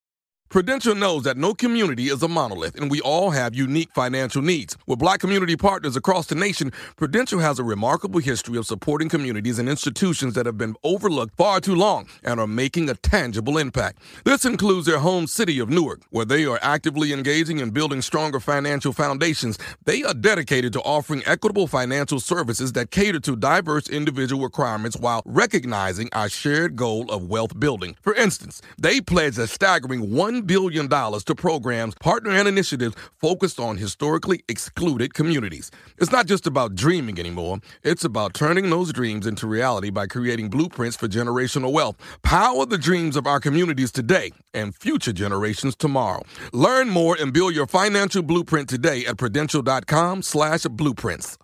Prudential 0.51 0.93
knows 0.93 1.23
that 1.23 1.37
no 1.37 1.53
community 1.53 2.09
is 2.09 2.21
a 2.21 2.27
monolith, 2.27 2.75
and 2.75 2.91
we 2.91 2.99
all 2.99 3.29
have 3.29 3.55
unique 3.55 3.87
financial 3.95 4.41
needs. 4.41 4.75
With 4.85 4.99
black 4.99 5.21
community 5.21 5.55
partners 5.55 5.95
across 5.95 6.27
the 6.27 6.35
nation, 6.35 6.73
Prudential 6.97 7.39
has 7.39 7.57
a 7.57 7.63
remarkable 7.63 8.19
history 8.19 8.57
of 8.57 8.65
supporting 8.65 9.07
communities 9.07 9.59
and 9.59 9.69
institutions 9.69 10.33
that 10.33 10.45
have 10.45 10.57
been 10.57 10.75
overlooked 10.83 11.37
far 11.37 11.61
too 11.61 11.73
long 11.73 12.05
and 12.25 12.37
are 12.37 12.47
making 12.47 12.89
a 12.89 12.95
tangible 12.95 13.57
impact. 13.57 13.99
This 14.25 14.43
includes 14.43 14.87
their 14.87 14.99
home 14.99 15.25
city 15.25 15.57
of 15.57 15.69
Newark, 15.69 16.01
where 16.09 16.25
they 16.25 16.43
are 16.43 16.59
actively 16.61 17.13
engaging 17.13 17.59
in 17.59 17.69
building 17.69 18.01
stronger 18.01 18.41
financial 18.41 18.91
foundations. 18.91 19.57
They 19.85 20.03
are 20.03 20.13
dedicated 20.13 20.73
to 20.73 20.81
offering 20.81 21.23
equitable 21.25 21.67
financial 21.67 22.19
services 22.19 22.73
that 22.73 22.91
cater 22.91 23.21
to 23.21 23.37
diverse 23.37 23.87
individual 23.87 24.43
requirements 24.43 24.97
while 24.97 25.21
recognizing 25.23 26.09
our 26.11 26.27
shared 26.27 26.75
goal 26.75 27.09
of 27.09 27.29
wealth 27.29 27.57
building. 27.57 27.95
For 28.01 28.13
instance, 28.15 28.61
they 28.77 28.99
pledge 28.99 29.37
a 29.37 29.47
staggering 29.47 30.09
$1 30.09 30.40
billion 30.45 30.89
to 30.89 31.35
programs, 31.35 31.95
partner, 31.95 32.31
and 32.31 32.47
initiatives 32.47 32.95
focused 33.19 33.59
on 33.59 33.77
historically 33.77 34.43
excluded 34.47 35.13
communities. 35.13 35.71
It's 35.97 36.11
not 36.11 36.27
just 36.27 36.47
about 36.47 36.75
dreaming 36.75 37.19
anymore, 37.19 37.59
it's 37.83 38.03
about 38.03 38.33
turning 38.33 38.69
those 38.69 38.93
dreams 38.93 39.27
into 39.27 39.47
reality 39.47 39.89
by 39.89 40.07
creating 40.07 40.49
blueprints 40.49 40.97
for 40.97 41.07
generational 41.07 41.71
wealth. 41.71 41.97
Power 42.23 42.65
the 42.65 42.77
dreams 42.77 43.15
of 43.15 43.27
our 43.27 43.39
communities 43.39 43.91
today 43.91 44.31
and 44.53 44.75
future 44.75 45.13
generations 45.13 45.75
tomorrow. 45.75 46.23
Learn 46.53 46.89
more 46.89 47.17
and 47.19 47.33
build 47.33 47.55
your 47.55 47.67
financial 47.67 48.21
blueprint 48.21 48.69
today 48.69 49.05
at 49.05 49.17
prudential.com 49.17 50.21
slash 50.21 50.63
blueprints. 50.63 51.37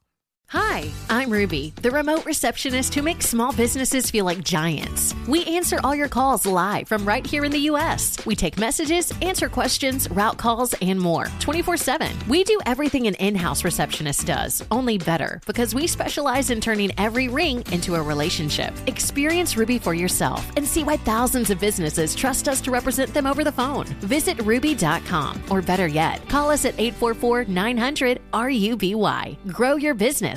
Hi, 0.51 0.89
I'm 1.09 1.29
Ruby, 1.29 1.73
the 1.81 1.91
remote 1.91 2.25
receptionist 2.25 2.95
who 2.95 3.01
makes 3.01 3.27
small 3.27 3.51
businesses 3.51 4.09
feel 4.09 4.23
like 4.23 4.45
giants. 4.45 5.13
We 5.27 5.43
answer 5.43 5.77
all 5.83 5.93
your 5.93 6.07
calls 6.07 6.45
live 6.45 6.87
from 6.87 7.05
right 7.05 7.27
here 7.27 7.43
in 7.43 7.51
the 7.51 7.67
U.S. 7.71 8.25
We 8.25 8.33
take 8.33 8.57
messages, 8.57 9.11
answer 9.21 9.49
questions, 9.49 10.09
route 10.09 10.37
calls, 10.37 10.73
and 10.81 11.01
more 11.01 11.27
24 11.41 11.75
7. 11.75 12.17
We 12.29 12.45
do 12.45 12.61
everything 12.65 13.07
an 13.07 13.15
in 13.15 13.35
house 13.35 13.65
receptionist 13.65 14.25
does, 14.25 14.63
only 14.71 14.97
better, 14.97 15.41
because 15.45 15.75
we 15.75 15.85
specialize 15.85 16.49
in 16.49 16.61
turning 16.61 16.97
every 16.97 17.27
ring 17.27 17.61
into 17.73 17.95
a 17.95 18.01
relationship. 18.01 18.73
Experience 18.87 19.57
Ruby 19.57 19.79
for 19.79 19.93
yourself 19.93 20.49
and 20.55 20.65
see 20.65 20.85
why 20.85 20.95
thousands 20.95 21.49
of 21.49 21.59
businesses 21.59 22.15
trust 22.15 22.47
us 22.47 22.61
to 22.61 22.71
represent 22.71 23.13
them 23.13 23.27
over 23.27 23.43
the 23.43 23.51
phone. 23.51 23.83
Visit 23.99 24.41
ruby.com, 24.43 25.43
or 25.49 25.61
better 25.61 25.87
yet, 25.87 26.25
call 26.29 26.49
us 26.49 26.63
at 26.63 26.79
844 26.79 27.43
900 27.45 28.21
RUBY. 28.31 29.51
Grow 29.51 29.75
your 29.75 29.93
business 29.93 30.36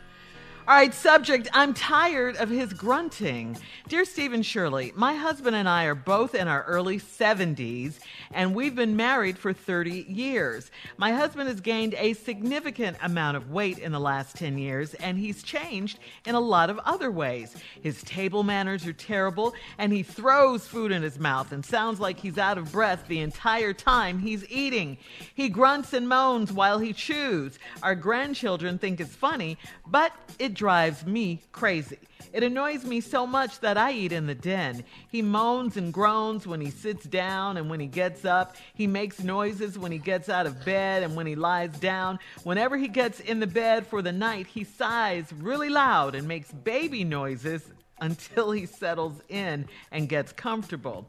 All 0.71 0.77
right, 0.77 0.93
subject 0.93 1.49
I'm 1.51 1.73
tired 1.73 2.37
of 2.37 2.47
his 2.49 2.71
grunting. 2.71 3.57
Dear 3.89 4.05
Stephen 4.05 4.41
Shirley, 4.41 4.93
my 4.95 5.15
husband 5.15 5.53
and 5.53 5.67
I 5.67 5.83
are 5.83 5.95
both 5.95 6.33
in 6.33 6.47
our 6.47 6.63
early 6.63 6.97
70s, 6.97 7.99
and 8.31 8.55
we've 8.55 8.73
been 8.73 8.95
married 8.95 9.37
for 9.37 9.51
30 9.51 10.05
years. 10.07 10.71
My 10.95 11.11
husband 11.11 11.49
has 11.49 11.59
gained 11.59 11.93
a 11.95 12.13
significant 12.13 12.95
amount 13.01 13.35
of 13.35 13.51
weight 13.51 13.79
in 13.79 13.91
the 13.91 13.99
last 13.99 14.37
10 14.37 14.57
years, 14.57 14.93
and 14.93 15.17
he's 15.17 15.43
changed 15.43 15.99
in 16.25 16.35
a 16.35 16.39
lot 16.39 16.69
of 16.69 16.79
other 16.85 17.11
ways. 17.11 17.53
His 17.81 18.01
table 18.03 18.43
manners 18.43 18.87
are 18.87 18.93
terrible, 18.93 19.53
and 19.77 19.91
he 19.91 20.03
throws 20.03 20.67
food 20.67 20.93
in 20.93 21.03
his 21.03 21.19
mouth 21.19 21.51
and 21.51 21.65
sounds 21.65 21.99
like 21.99 22.17
he's 22.17 22.37
out 22.37 22.57
of 22.57 22.71
breath 22.71 23.09
the 23.09 23.19
entire 23.19 23.73
time 23.73 24.19
he's 24.19 24.49
eating. 24.49 24.97
He 25.35 25.49
grunts 25.49 25.91
and 25.91 26.07
moans 26.07 26.53
while 26.53 26.79
he 26.79 26.93
chews. 26.93 27.59
Our 27.83 27.93
grandchildren 27.93 28.77
think 28.77 29.01
it's 29.01 29.13
funny, 29.13 29.57
but 29.85 30.13
it 30.39 30.60
drives 30.61 31.03
me 31.07 31.41
crazy. 31.51 31.97
It 32.33 32.43
annoys 32.43 32.85
me 32.85 33.01
so 33.01 33.25
much 33.25 33.61
that 33.61 33.79
I 33.79 33.93
eat 33.93 34.11
in 34.11 34.27
the 34.27 34.35
den. 34.35 34.83
He 35.09 35.23
moans 35.23 35.75
and 35.75 35.91
groans 35.91 36.45
when 36.45 36.61
he 36.61 36.69
sits 36.69 37.03
down 37.03 37.57
and 37.57 37.67
when 37.67 37.79
he 37.79 37.87
gets 37.87 38.25
up. 38.25 38.55
He 38.75 38.85
makes 38.85 39.23
noises 39.23 39.79
when 39.79 39.91
he 39.91 39.97
gets 39.97 40.29
out 40.29 40.45
of 40.45 40.63
bed 40.63 41.01
and 41.01 41.15
when 41.15 41.25
he 41.25 41.33
lies 41.33 41.71
down. 41.79 42.19
Whenever 42.43 42.77
he 42.77 42.89
gets 42.89 43.19
in 43.21 43.39
the 43.39 43.47
bed 43.47 43.87
for 43.87 44.03
the 44.03 44.11
night, 44.11 44.45
he 44.45 44.63
sighs 44.63 45.33
really 45.33 45.69
loud 45.69 46.13
and 46.13 46.27
makes 46.27 46.51
baby 46.51 47.03
noises 47.03 47.63
until 47.99 48.51
he 48.51 48.67
settles 48.67 49.19
in 49.29 49.67
and 49.91 50.07
gets 50.07 50.31
comfortable. 50.31 51.07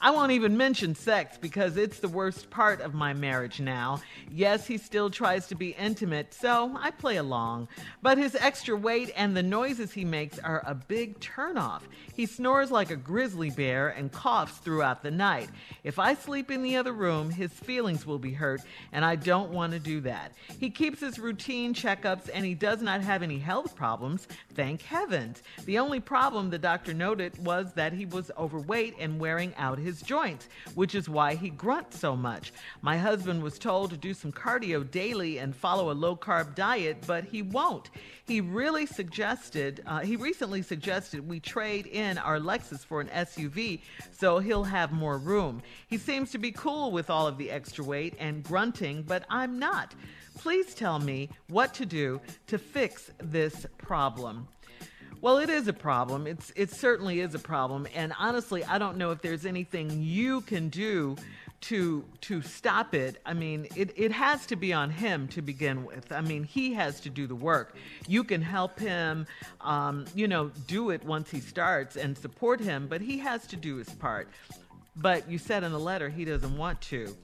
I 0.00 0.10
won't 0.10 0.32
even 0.32 0.56
mention 0.56 0.94
sex 0.94 1.38
because 1.38 1.76
it's 1.76 2.00
the 2.00 2.08
worst 2.08 2.50
part 2.50 2.80
of 2.80 2.92
my 2.92 3.14
marriage 3.14 3.60
now. 3.60 4.00
Yes, 4.30 4.66
he 4.66 4.76
still 4.76 5.10
tries 5.10 5.46
to 5.48 5.54
be 5.54 5.70
intimate, 5.70 6.34
so 6.34 6.76
I 6.78 6.90
play 6.90 7.16
along. 7.16 7.68
But 8.02 8.18
his 8.18 8.34
extra 8.34 8.76
weight 8.76 9.12
and 9.16 9.36
the 9.36 9.42
noises 9.42 9.92
he 9.92 10.04
makes 10.04 10.38
are 10.38 10.62
a 10.66 10.74
big 10.74 11.18
turnoff. 11.20 11.82
He 12.14 12.26
snores 12.26 12.70
like 12.70 12.90
a 12.90 12.96
grizzly 12.96 13.50
bear 13.50 13.88
and 13.88 14.12
coughs 14.12 14.58
throughout 14.58 15.02
the 15.02 15.10
night. 15.10 15.48
If 15.84 15.98
I 15.98 16.14
sleep 16.14 16.50
in 16.50 16.62
the 16.62 16.76
other 16.76 16.92
room, 16.92 17.30
his 17.30 17.52
feelings 17.52 18.06
will 18.06 18.18
be 18.18 18.32
hurt, 18.32 18.60
and 18.92 19.04
I 19.04 19.16
don't 19.16 19.50
want 19.50 19.72
to 19.72 19.78
do 19.78 20.00
that. 20.02 20.32
He 20.58 20.70
keeps 20.70 21.00
his 21.00 21.18
routine 21.18 21.74
checkups 21.74 22.28
and 22.32 22.44
he 22.44 22.54
does 22.54 22.82
not 22.82 23.00
have 23.00 23.22
any 23.22 23.38
health 23.38 23.74
problems, 23.76 24.28
thank 24.54 24.82
heavens. 24.82 25.42
The 25.64 25.78
only 25.78 26.00
problem 26.00 26.50
the 26.50 26.58
doctor 26.58 26.92
noted 26.92 27.38
was 27.44 27.72
that 27.74 27.92
he 27.92 28.04
was 28.04 28.30
overweight 28.36 28.96
and 28.98 29.20
wearing 29.20 29.54
out 29.56 29.78
his 29.78 29.85
joints, 30.02 30.48
which 30.74 30.94
is 30.94 31.08
why 31.08 31.34
he 31.34 31.50
grunts 31.50 31.98
so 31.98 32.16
much. 32.16 32.52
My 32.82 32.98
husband 32.98 33.42
was 33.42 33.58
told 33.58 33.90
to 33.90 33.96
do 33.96 34.12
some 34.14 34.32
cardio 34.32 34.88
daily 34.90 35.38
and 35.38 35.54
follow 35.54 35.90
a 35.90 35.94
low 35.94 36.16
carb 36.16 36.54
diet, 36.54 37.04
but 37.06 37.24
he 37.24 37.42
won't. 37.42 37.90
He 38.26 38.40
really 38.40 38.86
suggested, 38.86 39.82
uh, 39.86 40.00
he 40.00 40.16
recently 40.16 40.62
suggested 40.62 41.28
we 41.28 41.40
trade 41.40 41.86
in 41.86 42.18
our 42.18 42.38
Lexus 42.38 42.84
for 42.84 43.00
an 43.00 43.08
SUV 43.08 43.80
so 44.10 44.38
he'll 44.38 44.64
have 44.64 44.92
more 44.92 45.18
room. 45.18 45.62
He 45.86 45.98
seems 45.98 46.30
to 46.32 46.38
be 46.38 46.50
cool 46.50 46.90
with 46.90 47.10
all 47.10 47.26
of 47.26 47.38
the 47.38 47.50
extra 47.50 47.84
weight 47.84 48.14
and 48.18 48.42
grunting, 48.42 49.02
but 49.02 49.24
I'm 49.30 49.58
not. 49.58 49.94
Please 50.38 50.74
tell 50.74 50.98
me 50.98 51.30
what 51.48 51.72
to 51.74 51.86
do 51.86 52.20
to 52.46 52.58
fix 52.58 53.10
this 53.18 53.66
problem. 53.78 54.48
Well, 55.26 55.38
it 55.38 55.50
is 55.50 55.66
a 55.66 55.72
problem. 55.72 56.28
It's 56.28 56.52
it 56.54 56.70
certainly 56.70 57.18
is 57.18 57.34
a 57.34 57.40
problem, 57.40 57.88
and 57.96 58.12
honestly, 58.16 58.62
I 58.64 58.78
don't 58.78 58.96
know 58.96 59.10
if 59.10 59.22
there's 59.22 59.44
anything 59.44 59.90
you 60.00 60.42
can 60.42 60.68
do 60.68 61.16
to 61.62 62.04
to 62.20 62.42
stop 62.42 62.94
it. 62.94 63.20
I 63.26 63.34
mean, 63.34 63.66
it, 63.74 63.92
it 63.96 64.12
has 64.12 64.46
to 64.46 64.54
be 64.54 64.72
on 64.72 64.88
him 64.88 65.26
to 65.30 65.42
begin 65.42 65.84
with. 65.84 66.12
I 66.12 66.20
mean, 66.20 66.44
he 66.44 66.74
has 66.74 67.00
to 67.00 67.10
do 67.10 67.26
the 67.26 67.34
work. 67.34 67.74
You 68.06 68.22
can 68.22 68.40
help 68.40 68.78
him, 68.78 69.26
um, 69.62 70.04
you 70.14 70.28
know, 70.28 70.52
do 70.68 70.90
it 70.90 71.02
once 71.04 71.28
he 71.28 71.40
starts 71.40 71.96
and 71.96 72.16
support 72.16 72.60
him, 72.60 72.86
but 72.86 73.00
he 73.00 73.18
has 73.18 73.48
to 73.48 73.56
do 73.56 73.78
his 73.78 73.90
part. 73.90 74.28
But 74.94 75.28
you 75.28 75.38
said 75.38 75.64
in 75.64 75.72
the 75.72 75.80
letter 75.80 76.08
he 76.08 76.24
doesn't 76.24 76.56
want 76.56 76.80
to. 76.82 77.16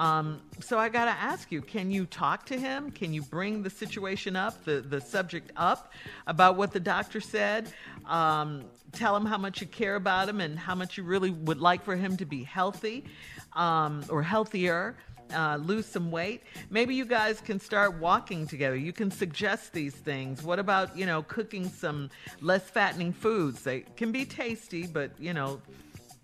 Um, 0.00 0.40
so 0.60 0.78
I 0.78 0.88
got 0.88 1.04
to 1.04 1.10
ask 1.10 1.52
you, 1.52 1.60
can 1.60 1.90
you 1.90 2.06
talk 2.06 2.46
to 2.46 2.58
him? 2.58 2.90
Can 2.90 3.12
you 3.12 3.20
bring 3.20 3.62
the 3.62 3.68
situation 3.68 4.34
up, 4.34 4.64
the, 4.64 4.80
the 4.80 4.98
subject 4.98 5.52
up 5.58 5.92
about 6.26 6.56
what 6.56 6.72
the 6.72 6.80
doctor 6.80 7.20
said? 7.20 7.70
Um, 8.06 8.64
tell 8.92 9.14
him 9.14 9.26
how 9.26 9.36
much 9.36 9.60
you 9.60 9.66
care 9.66 9.96
about 9.96 10.26
him 10.26 10.40
and 10.40 10.58
how 10.58 10.74
much 10.74 10.96
you 10.96 11.04
really 11.04 11.28
would 11.28 11.60
like 11.60 11.84
for 11.84 11.96
him 11.96 12.16
to 12.16 12.24
be 12.24 12.42
healthy 12.42 13.04
um, 13.52 14.02
or 14.08 14.22
healthier. 14.22 14.96
Uh, 15.34 15.58
lose 15.58 15.84
some 15.84 16.10
weight. 16.10 16.42
Maybe 16.70 16.94
you 16.94 17.04
guys 17.04 17.42
can 17.42 17.60
start 17.60 18.00
walking 18.00 18.46
together. 18.46 18.76
You 18.76 18.94
can 18.94 19.10
suggest 19.10 19.74
these 19.74 19.94
things. 19.94 20.42
What 20.42 20.58
about, 20.58 20.96
you 20.96 21.04
know, 21.04 21.22
cooking 21.22 21.68
some 21.68 22.08
less 22.40 22.68
fattening 22.70 23.12
foods? 23.12 23.62
They 23.62 23.80
can 23.96 24.12
be 24.12 24.24
tasty, 24.24 24.86
but, 24.86 25.10
you 25.20 25.34
know, 25.34 25.60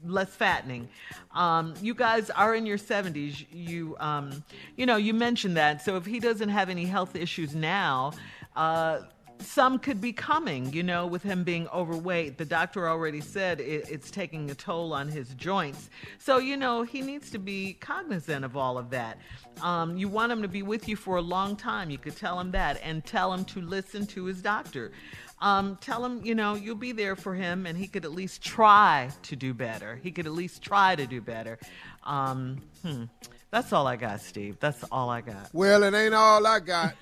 less 0.08 0.34
fattening. 0.34 0.88
Um, 1.34 1.74
you 1.80 1.94
guys 1.94 2.30
are 2.30 2.54
in 2.54 2.66
your 2.66 2.78
70s. 2.78 3.46
You, 3.52 3.96
um, 4.00 4.44
you 4.76 4.86
know, 4.86 4.96
you 4.96 5.14
mentioned 5.14 5.56
that. 5.56 5.82
So 5.82 5.96
if 5.96 6.06
he 6.06 6.20
doesn't 6.20 6.48
have 6.48 6.70
any 6.70 6.84
health 6.84 7.16
issues 7.16 7.54
now, 7.54 8.12
uh, 8.54 9.00
some 9.40 9.78
could 9.78 10.00
be 10.00 10.12
coming, 10.12 10.72
you 10.72 10.82
know, 10.82 11.06
with 11.06 11.22
him 11.22 11.44
being 11.44 11.68
overweight. 11.68 12.38
The 12.38 12.44
doctor 12.44 12.88
already 12.88 13.20
said 13.20 13.60
it, 13.60 13.88
it's 13.90 14.10
taking 14.10 14.50
a 14.50 14.54
toll 14.54 14.92
on 14.92 15.08
his 15.08 15.34
joints. 15.34 15.90
So, 16.18 16.38
you 16.38 16.56
know, 16.56 16.82
he 16.82 17.02
needs 17.02 17.30
to 17.30 17.38
be 17.38 17.74
cognizant 17.74 18.44
of 18.44 18.56
all 18.56 18.78
of 18.78 18.90
that. 18.90 19.18
Um, 19.62 19.96
you 19.96 20.08
want 20.08 20.32
him 20.32 20.42
to 20.42 20.48
be 20.48 20.62
with 20.62 20.88
you 20.88 20.96
for 20.96 21.16
a 21.16 21.22
long 21.22 21.56
time. 21.56 21.90
You 21.90 21.98
could 21.98 22.16
tell 22.16 22.38
him 22.38 22.50
that 22.52 22.80
and 22.82 23.04
tell 23.04 23.32
him 23.32 23.44
to 23.46 23.60
listen 23.60 24.06
to 24.08 24.24
his 24.24 24.42
doctor. 24.42 24.92
Um, 25.38 25.76
tell 25.80 26.04
him, 26.04 26.24
you 26.24 26.34
know, 26.34 26.54
you'll 26.54 26.76
be 26.76 26.92
there 26.92 27.14
for 27.14 27.34
him 27.34 27.66
and 27.66 27.76
he 27.76 27.86
could 27.86 28.04
at 28.04 28.12
least 28.12 28.42
try 28.42 29.10
to 29.22 29.36
do 29.36 29.52
better. 29.52 30.00
He 30.02 30.10
could 30.10 30.26
at 30.26 30.32
least 30.32 30.62
try 30.62 30.96
to 30.96 31.06
do 31.06 31.20
better. 31.20 31.58
Um, 32.04 32.62
hmm. 32.82 33.04
That's 33.50 33.72
all 33.72 33.86
I 33.86 33.96
got, 33.96 34.20
Steve. 34.20 34.58
That's 34.60 34.82
all 34.90 35.08
I 35.08 35.20
got. 35.20 35.48
Well, 35.52 35.82
it 35.84 35.94
ain't 35.94 36.14
all 36.14 36.46
I 36.46 36.60
got. 36.60 36.94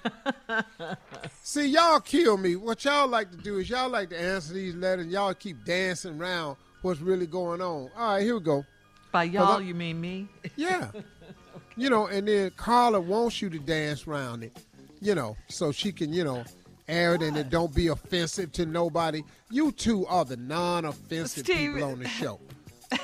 See, 1.42 1.66
y'all 1.66 2.00
kill 2.00 2.36
me. 2.36 2.54
What 2.54 2.84
y'all 2.84 3.08
like 3.08 3.30
to 3.30 3.36
do 3.36 3.58
is 3.58 3.70
y'all 3.70 3.88
like 3.88 4.10
to 4.10 4.20
answer 4.20 4.54
these 4.54 4.74
letters. 4.74 5.06
Y'all 5.06 5.34
keep 5.34 5.64
dancing 5.64 6.20
around 6.20 6.56
what's 6.82 7.00
really 7.00 7.26
going 7.26 7.60
on. 7.60 7.90
All 7.96 8.14
right, 8.14 8.22
here 8.22 8.34
we 8.34 8.40
go. 8.40 8.64
By 9.10 9.24
y'all, 9.24 9.60
you 9.60 9.74
mean 9.74 10.00
me? 10.00 10.28
Yeah. 10.56 10.88
okay. 10.94 11.04
You 11.76 11.90
know, 11.90 12.06
and 12.06 12.28
then 12.28 12.52
Carla 12.56 13.00
wants 13.00 13.42
you 13.42 13.50
to 13.50 13.58
dance 13.58 14.06
around 14.06 14.44
it, 14.44 14.56
you 15.00 15.16
know, 15.16 15.36
so 15.48 15.72
she 15.72 15.90
can, 15.90 16.12
you 16.12 16.22
know, 16.22 16.44
air 16.88 17.14
it 17.14 17.22
and 17.22 17.36
it 17.36 17.50
don't 17.50 17.74
be 17.74 17.88
offensive 17.88 18.52
to 18.52 18.66
nobody. 18.66 19.22
You 19.50 19.72
two 19.72 20.06
are 20.06 20.24
the 20.24 20.36
non-offensive 20.36 21.44
Steve- 21.44 21.74
people 21.74 21.84
on 21.84 21.98
the 21.98 22.08
show. 22.20 22.40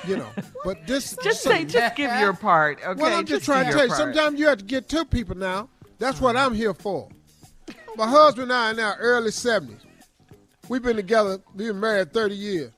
You 0.07 0.17
know, 0.17 0.29
but 0.63 0.87
this 0.87 1.17
Just 1.21 1.43
say, 1.43 1.65
just 1.65 1.95
give 1.95 2.11
your 2.19 2.33
part, 2.33 2.79
okay? 2.85 3.01
Well, 3.01 3.17
I'm 3.17 3.25
just, 3.25 3.43
Just 3.43 3.45
trying 3.45 3.65
to 3.65 3.73
tell 3.73 3.87
you. 3.87 3.93
Sometimes 3.93 4.39
you 4.39 4.47
have 4.47 4.59
to 4.59 4.63
get 4.63 4.87
to 4.89 5.03
people 5.03 5.35
now. 5.35 5.67
That's 5.99 6.21
what 6.21 6.35
uh-huh. 6.35 6.45
I'm 6.45 6.53
here 6.55 6.73
for. 6.73 7.09
My 7.97 8.07
husband 8.07 8.51
and 8.51 8.53
I 8.53 8.71
in 8.71 8.79
our 8.79 8.95
early 8.97 9.31
70s. 9.31 9.79
We've 10.69 10.81
been 10.81 10.95
together, 10.95 11.39
we've 11.53 11.67
been 11.69 11.79
married 11.79 12.13
30 12.13 12.35
years. 12.35 12.71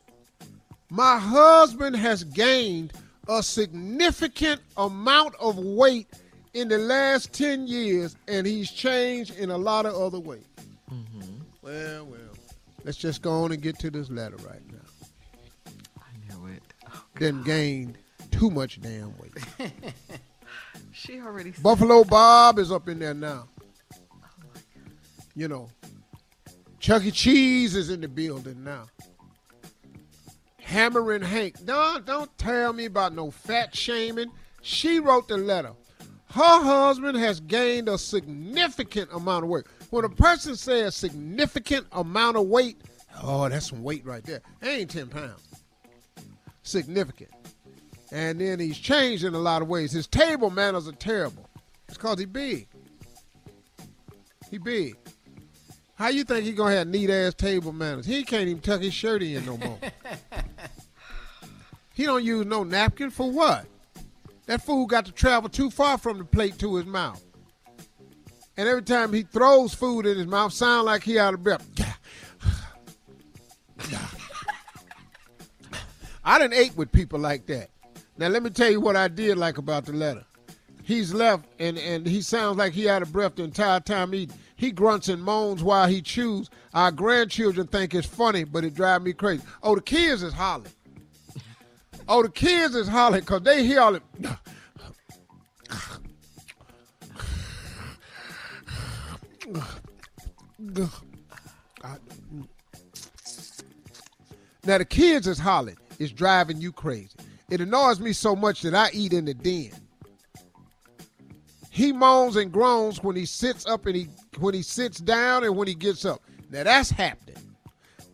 My 0.90 1.20
husband 1.20 1.96
has 1.96 2.24
gained 2.24 2.94
a 3.28 3.44
significant 3.44 4.62
amount 4.78 5.36
of 5.40 5.58
weight 5.58 6.08
in 6.54 6.68
the 6.68 6.78
last 6.78 7.34
10 7.34 7.68
years, 7.68 8.16
and 8.28 8.46
he's 8.46 8.72
changed 8.72 9.36
in 9.38 9.52
a 9.52 9.58
lot 9.58 9.86
of 9.86 9.96
other 9.96 10.20
ways. 10.20 10.46
Well, 11.64 12.06
well. 12.06 12.20
Let's 12.84 12.98
just 12.98 13.22
go 13.22 13.44
on 13.44 13.54
and 13.54 13.62
get 13.62 13.80
to 13.80 13.90
this 13.90 14.10
letter 14.10 14.36
right 14.48 14.62
now. 14.72 15.72
I 15.98 16.12
knew 16.28 16.54
it. 16.54 16.64
Oh, 16.94 17.04
then 17.16 17.42
gained 17.44 17.98
too 18.32 18.52
much 18.52 18.82
damn 18.82 19.14
weight. 19.18 19.74
She 20.92 21.20
already 21.20 21.52
said 21.52 21.64
Buffalo 21.64 22.04
Bob 22.04 22.60
is 22.60 22.72
up 22.72 22.88
in 22.88 23.00
there 23.00 23.14
now. 23.14 23.48
Oh, 23.94 23.98
you 25.36 25.48
know, 25.48 25.70
Chuck 26.80 27.04
E. 27.04 27.12
Cheese 27.12 27.76
is 27.76 27.90
in 27.90 28.00
the 28.00 28.08
building 28.08 28.64
now. 28.64 28.86
Hammering 30.62 31.24
Hank. 31.24 31.66
Don't, 31.66 32.06
don't 32.06 32.38
tell 32.38 32.74
me 32.74 32.86
about 32.86 33.14
no 33.14 33.32
fat 33.32 33.76
shaming. 33.76 34.32
She 34.62 35.00
wrote 35.00 35.28
the 35.28 35.38
letter. 35.38 35.74
Her 36.30 36.64
husband 36.64 37.18
has 37.18 37.40
gained 37.40 37.90
a 37.90 37.98
significant 37.98 39.10
amount 39.12 39.44
of 39.44 39.50
weight. 39.50 39.66
When 39.94 40.06
a 40.06 40.10
person 40.10 40.56
says 40.56 40.96
significant 40.96 41.86
amount 41.92 42.36
of 42.36 42.48
weight, 42.48 42.82
oh, 43.22 43.48
that's 43.48 43.70
some 43.70 43.84
weight 43.84 44.04
right 44.04 44.24
there. 44.24 44.42
That 44.60 44.70
ain't 44.72 44.90
10 44.90 45.10
pounds. 45.10 45.40
Significant. 46.64 47.30
And 48.12 48.42
then 48.42 48.60
he's 48.60 48.80
changed 48.80 49.24
in 49.24 49.36
a 49.36 49.40
lot 49.40 49.62
of 49.62 49.68
ways. 49.68 49.92
His 49.92 50.08
table 50.08 50.50
manners 50.50 50.88
are 50.88 50.94
terrible. 50.94 51.48
It's 51.88 51.96
because 51.96 52.18
he 52.18 52.26
big. 52.26 52.68
He 54.50 54.58
big. 54.58 54.98
How 55.94 56.08
you 56.08 56.24
think 56.24 56.46
he 56.46 56.54
gonna 56.54 56.76
have 56.76 56.88
neat 56.88 57.12
ass 57.12 57.36
table 57.36 57.72
manners? 57.72 58.08
He 58.08 58.24
can't 58.24 58.48
even 58.48 58.64
tuck 58.64 58.82
his 58.82 58.96
shirt 58.96 59.22
in 59.22 59.46
no 59.46 59.58
more. 59.58 59.78
he 61.94 62.06
don't 62.06 62.24
use 62.24 62.48
no 62.48 62.64
napkin 62.64 63.12
for 63.12 63.30
what? 63.30 63.68
That 64.48 64.64
fool 64.64 64.88
got 64.88 65.06
to 65.06 65.12
travel 65.12 65.50
too 65.50 65.70
far 65.70 66.00
from 66.00 66.18
the 66.18 66.26
plate 66.26 66.58
to 66.58 66.78
his 66.78 66.88
mouth. 66.88 67.24
And 68.56 68.68
every 68.68 68.84
time 68.84 69.14
he 69.14 69.24
throws 69.24 69.74
food 69.74 70.06
in 70.06 70.18
his 70.18 70.28
mouth, 70.28 70.54
sound 70.54 70.86
like 70.86 71.04
he 71.04 71.18
out 71.18 71.34
of 71.34 71.42
breath. 71.44 71.68
I 76.24 76.40
didn't 76.40 76.54
ate 76.54 76.78
with 76.78 76.92
people 76.92 77.20
like 77.20 77.48
that. 77.48 77.70
Now 78.18 78.28
let 78.28 78.44
me 78.44 78.50
tell 78.50 78.70
you 78.70 78.80
what 78.80 78.96
I 78.96 79.08
did 79.08 79.38
like 79.38 79.58
about 79.58 79.86
the 79.86 79.94
letter. 79.94 80.24
He's 80.84 81.14
left 81.14 81.46
and, 81.60 81.78
and 81.78 82.06
he 82.06 82.22
sounds 82.22 82.58
like 82.58 82.74
he 82.74 82.88
out 82.90 83.02
of 83.02 83.12
breath 83.12 83.36
the 83.36 83.44
entire 83.44 83.80
time 83.80 84.14
eating. 84.14 84.38
He 84.56 84.72
grunts 84.72 85.10
and 85.10 85.22
moans 85.22 85.64
while 85.64 85.88
he 85.88 86.02
chews. 86.02 86.50
Our 86.74 86.92
grandchildren 86.92 87.68
think 87.68 87.94
it's 87.94 88.08
funny, 88.08 88.44
but 88.44 88.64
it 88.64 88.76
drives 88.76 89.04
me 89.04 89.14
crazy. 89.14 89.44
Oh, 89.62 89.76
the 89.76 89.82
kids 89.82 90.24
is 90.24 90.34
hollering. 90.34 90.72
Oh, 92.08 92.22
the 92.22 92.30
kids 92.30 92.76
is 92.76 92.88
hollering 92.88 93.22
because 93.22 93.42
they 93.42 93.66
hear 93.66 93.82
all 93.82 93.96
it. 93.96 94.04
Now 104.66 104.78
the 104.78 104.86
kids 104.86 105.28
is 105.28 105.38
hollering. 105.38 105.78
It's 106.00 106.12
driving 106.12 106.62
you 106.62 106.72
crazy. 106.72 107.10
It 107.50 107.60
annoys 107.60 108.00
me 108.00 108.14
so 108.14 108.36
much 108.36 108.62
that 108.62 108.74
I 108.74 108.90
eat 108.94 109.12
in 109.12 109.26
the 109.26 109.34
den. 109.34 109.72
He 111.70 111.92
moans 111.92 112.36
and 112.36 112.52
groans 112.52 113.04
when 113.04 113.16
he 113.16 113.26
sits 113.26 113.66
up 113.66 113.86
and 113.88 113.96
he 113.96 114.08
when 114.40 114.54
he 114.54 114.62
sits 114.62 115.00
down 115.00 115.44
and 115.44 115.58
when 115.58 115.68
he 115.68 115.74
gets 115.74 116.06
up. 116.06 116.22
Now 116.50 116.64
that's 116.64 116.90
happening. 116.90 117.36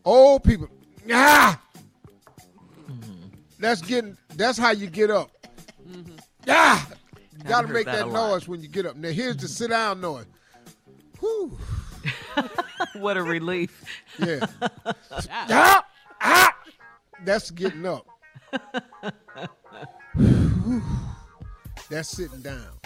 Old 0.06 0.44
people, 0.44 0.70
ah, 1.12 1.62
that's 3.60 3.82
getting. 3.82 4.18
That's 4.36 4.58
how 4.58 4.72
you 4.72 4.88
get 4.88 5.12
up. 5.12 5.30
Ah, 6.48 6.90
you 7.38 7.44
gotta 7.44 7.68
make 7.68 7.86
that 7.86 8.06
that, 8.06 8.12
noise 8.12 8.48
when 8.48 8.62
you 8.62 8.70
get 8.70 8.86
up. 8.86 8.96
Now 8.96 9.10
here's 9.10 9.38
the 9.38 9.48
sit 9.48 9.70
down 9.70 10.02
noise. 10.02 10.26
Whew. 11.20 11.58
what 12.96 13.18
a 13.18 13.24
relief. 13.24 13.84
Yeah. 14.18 14.46
ah, 15.32 15.86
ah, 16.22 16.56
that's 17.24 17.52
getting 17.52 17.86
up. 17.86 18.06
That's 21.90 22.10
sitting 22.10 22.42
down. 22.42 22.80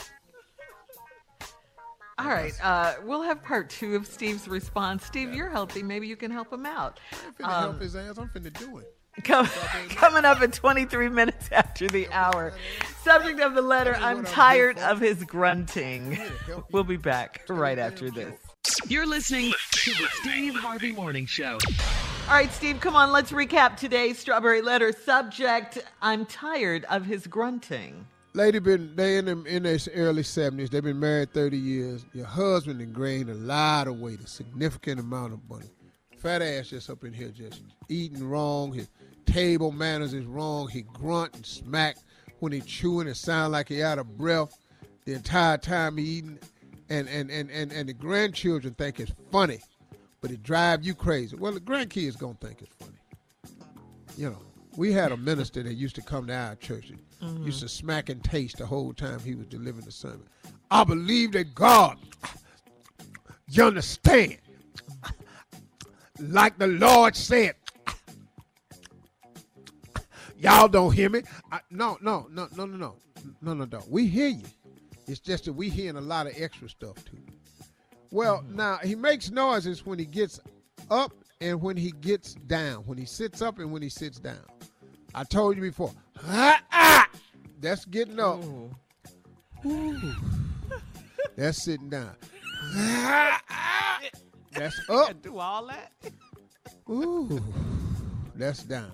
All 2.20 2.28
right, 2.28 2.54
uh, 2.64 2.94
we'll 3.04 3.24
have 3.24 3.44
part 3.44 3.70
two 3.70 3.96
of 3.96 4.06
Steve's 4.08 4.48
response. 4.48 5.04
Steve, 5.06 5.34
you're 5.34 5.50
healthy. 5.50 5.84
Maybe 5.84 6.08
you 6.08 6.16
can 6.16 6.32
help 6.32 6.54
him 6.54 6.66
out. 6.66 7.00
I'm 7.12 7.34
finna 7.34 7.60
help 7.60 7.82
his 7.82 7.96
ass. 7.96 8.18
I'm 8.18 8.30
finna 8.30 8.54
do 8.54 8.78
it. 8.78 8.93
Com- 9.24 9.48
coming 9.90 10.26
up 10.26 10.42
at 10.42 10.54
23 10.54 11.10
minutes 11.10 11.50
after 11.52 11.88
the 11.88 12.08
hour. 12.12 12.54
Subject 13.04 13.40
of 13.42 13.54
the 13.54 13.62
letter 13.62 13.96
I'm 13.96 14.26
tired 14.26 14.80
of 14.80 15.00
his 15.00 15.24
grunting. 15.24 16.18
We'll 16.72 16.84
be 16.84 16.98
back 16.98 17.44
right 17.48 17.78
after 17.78 18.10
this. 18.10 18.34
You're 18.88 19.06
listening 19.06 19.54
to 19.72 19.92
the 19.92 20.08
Steve 20.14 20.56
Harvey 20.56 20.94
Morning 20.94 21.26
Show. 21.26 21.60
All 22.28 22.36
right, 22.36 22.52
Steve, 22.52 22.80
come 22.80 22.96
on. 22.96 23.12
Let's 23.12 23.32
recap 23.32 23.76
today's 23.78 24.18
Strawberry 24.18 24.62
Letter. 24.62 24.94
Subject 24.94 25.80
I'm 26.02 26.26
tired 26.26 26.86
of 26.86 27.06
his 27.06 27.28
grunting. 27.28 28.08
Lady 28.34 28.58
been 28.60 28.96
they 28.96 29.18
in 29.18 29.26
them 29.26 29.46
in 29.46 29.64
their 29.64 29.78
early 29.94 30.24
seventies. 30.24 30.70
They've 30.70 30.82
been 30.82 31.00
married 31.00 31.34
thirty 31.34 31.58
years. 31.58 32.06
Your 32.14 32.26
husband 32.26 32.82
and 32.82 32.96
gained 32.96 33.30
a 33.30 33.36
lot 33.36 33.88
of 33.88 34.00
weight, 34.00 34.22
a 34.22 34.28
significant 34.28 35.00
amount 35.00 35.34
of 35.34 35.40
money. 35.48 35.70
Fat 36.18 36.42
ass 36.42 36.70
just 36.70 36.90
up 36.90 37.04
in 37.04 37.12
here 37.14 37.30
just 37.30 37.62
eating 37.90 38.28
wrong. 38.28 38.72
His 38.72 38.90
table 39.26 39.72
manners 39.72 40.14
is 40.14 40.26
wrong. 40.26 40.68
He 40.68 40.82
grunt 40.82 41.36
and 41.36 41.46
smack 41.46 41.98
when 42.40 42.52
he 42.52 42.62
chewing. 42.62 43.08
It 43.08 43.16
sound 43.16 43.52
like 43.52 43.70
he 43.70 43.82
out 43.84 44.00
of 44.00 44.18
breath 44.18 44.58
the 45.06 45.14
entire 45.14 45.58
time 45.58 45.98
he 45.98 46.04
eating. 46.06 46.40
And 46.90 47.08
and, 47.08 47.32
and, 47.32 47.50
and 47.50 47.72
and 47.72 47.90
the 47.90 47.94
grandchildren 47.94 48.74
think 48.76 49.00
it's 49.00 49.14
funny, 49.32 49.60
but 50.22 50.32
it 50.32 50.44
drive 50.44 50.84
you 50.84 50.94
crazy. 50.94 51.36
Well, 51.36 51.54
the 51.54 51.60
grandkids 51.62 52.18
gonna 52.18 52.36
think 52.42 52.62
it's 52.62 52.74
funny. 52.78 52.98
You 54.18 54.30
know, 54.32 54.40
we 54.76 54.92
had 54.92 55.12
a 55.12 55.18
minister 55.18 55.64
that 55.64 55.74
used 55.74 55.96
to 55.96 56.02
come 56.02 56.28
to 56.28 56.34
our 56.36 56.56
church. 56.56 56.90
and 56.90 57.00
Mhm. 57.22 57.46
Used 57.46 57.62
to 57.62 57.70
smack 57.70 58.10
and 58.10 58.22
taste 58.22 58.58
the 58.58 58.66
whole 58.66 58.94
time 58.94 59.20
he 59.22 59.34
was 59.34 59.48
delivering 59.48 59.86
the 59.86 59.92
sermon. 59.94 60.28
I 60.70 60.84
believe 60.84 61.32
that 61.32 61.56
God, 61.56 61.98
you 63.48 63.64
understand, 63.64 64.38
like 66.20 66.58
the 66.58 66.68
Lord 66.68 67.16
said. 67.16 67.56
Y'all 70.44 70.68
don't 70.68 70.92
hear 70.92 71.10
me? 71.10 71.22
I, 71.54 71.62
no, 71.72 71.98
no, 72.02 72.28
no, 72.30 72.50
no, 72.54 72.66
no, 72.66 72.76
no, 72.76 72.96
no, 73.42 73.54
no, 73.54 73.64
no. 73.64 73.82
We 73.90 74.08
hear 74.08 74.28
you. 74.28 74.44
It's 75.08 75.22
just 75.22 75.46
that 75.46 75.54
we 75.54 75.70
hearing 75.70 75.96
a 75.96 76.02
lot 76.02 76.28
of 76.28 76.34
extra 76.36 76.68
stuff 76.68 76.96
too. 77.06 77.16
Well, 78.12 78.44
now 78.50 78.78
he 78.84 78.94
makes 78.94 79.32
noises 79.32 79.86
when 79.86 80.00
he 80.00 80.06
gets 80.06 80.42
up 80.92 81.14
and 81.40 81.62
when 81.62 81.78
he 81.78 81.92
gets 81.92 82.34
down. 82.34 82.80
When 82.86 82.98
he 82.98 83.06
sits 83.06 83.42
up 83.42 83.60
and 83.60 83.72
when 83.72 83.82
he 83.82 83.88
sits 83.88 84.20
down. 84.20 84.44
I 85.16 85.24
told 85.24 85.56
you 85.56 85.62
before. 85.62 85.94
Ah. 86.28 87.08
That's 87.62 87.86
getting 87.86 88.20
up. 88.20 88.44
Ooh. 89.66 90.14
That's 91.38 91.64
sitting 91.64 91.90
down. 91.90 92.18
That's 94.52 94.78
up. 94.90 95.22
Do 95.22 95.40
all 95.40 95.68
that? 95.68 95.94
Ooh. 96.90 97.42
That's 98.36 98.64
down. 98.64 98.92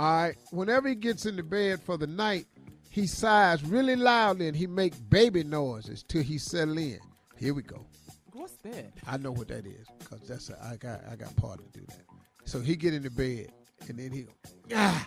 All 0.00 0.22
right. 0.22 0.36
Whenever 0.50 0.88
he 0.88 0.94
gets 0.94 1.26
into 1.26 1.42
bed 1.42 1.82
for 1.82 1.98
the 1.98 2.06
night, 2.06 2.46
he 2.88 3.06
sighs 3.06 3.62
really 3.62 3.96
loudly 3.96 4.48
and 4.48 4.56
he 4.56 4.66
make 4.66 4.94
baby 5.10 5.44
noises 5.44 6.02
till 6.02 6.22
he 6.22 6.38
settle 6.38 6.78
in. 6.78 6.98
Here 7.36 7.52
we 7.52 7.60
go. 7.60 7.84
What's 8.32 8.54
that? 8.62 8.94
I 9.06 9.18
know 9.18 9.30
what 9.30 9.48
that 9.48 9.66
is 9.66 9.86
because 9.98 10.26
that's 10.26 10.48
a, 10.48 10.56
I 10.64 10.76
got 10.76 11.02
I 11.12 11.16
got 11.16 11.36
part 11.36 11.58
to 11.58 11.78
do 11.78 11.84
that. 11.88 12.06
So 12.44 12.60
he 12.60 12.76
get 12.76 12.94
into 12.94 13.10
bed 13.10 13.52
and 13.88 13.98
then 13.98 14.10
he 14.10 14.22
go 14.22 14.32
ah, 14.74 15.06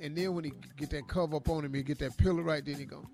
and 0.00 0.16
then 0.16 0.34
when 0.34 0.44
he 0.44 0.52
get 0.78 0.88
that 0.88 1.06
cover 1.06 1.36
up 1.36 1.50
on 1.50 1.66
him, 1.66 1.74
he 1.74 1.82
get 1.82 1.98
that 1.98 2.16
pillow 2.16 2.40
right. 2.40 2.64
Then 2.64 2.76
he 2.76 2.86
go. 2.86 3.06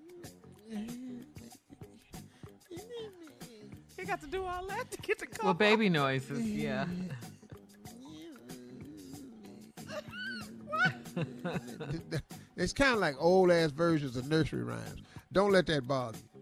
He 3.97 4.05
got 4.05 4.21
to 4.21 4.27
do 4.27 4.45
all 4.45 4.65
that 4.67 4.89
to 4.89 4.97
get 4.99 5.19
the 5.19 5.27
cover. 5.27 5.47
Well, 5.47 5.53
baby 5.53 5.89
noises, 5.89 6.49
yeah. 6.49 6.85
it's 12.55 12.73
kind 12.73 12.93
of 12.93 12.99
like 12.99 13.15
old 13.19 13.51
ass 13.51 13.71
versions 13.71 14.15
of 14.15 14.29
nursery 14.29 14.63
rhymes. 14.63 15.01
Don't 15.31 15.51
let 15.51 15.65
that 15.67 15.87
bother 15.87 16.17
you. 16.17 16.41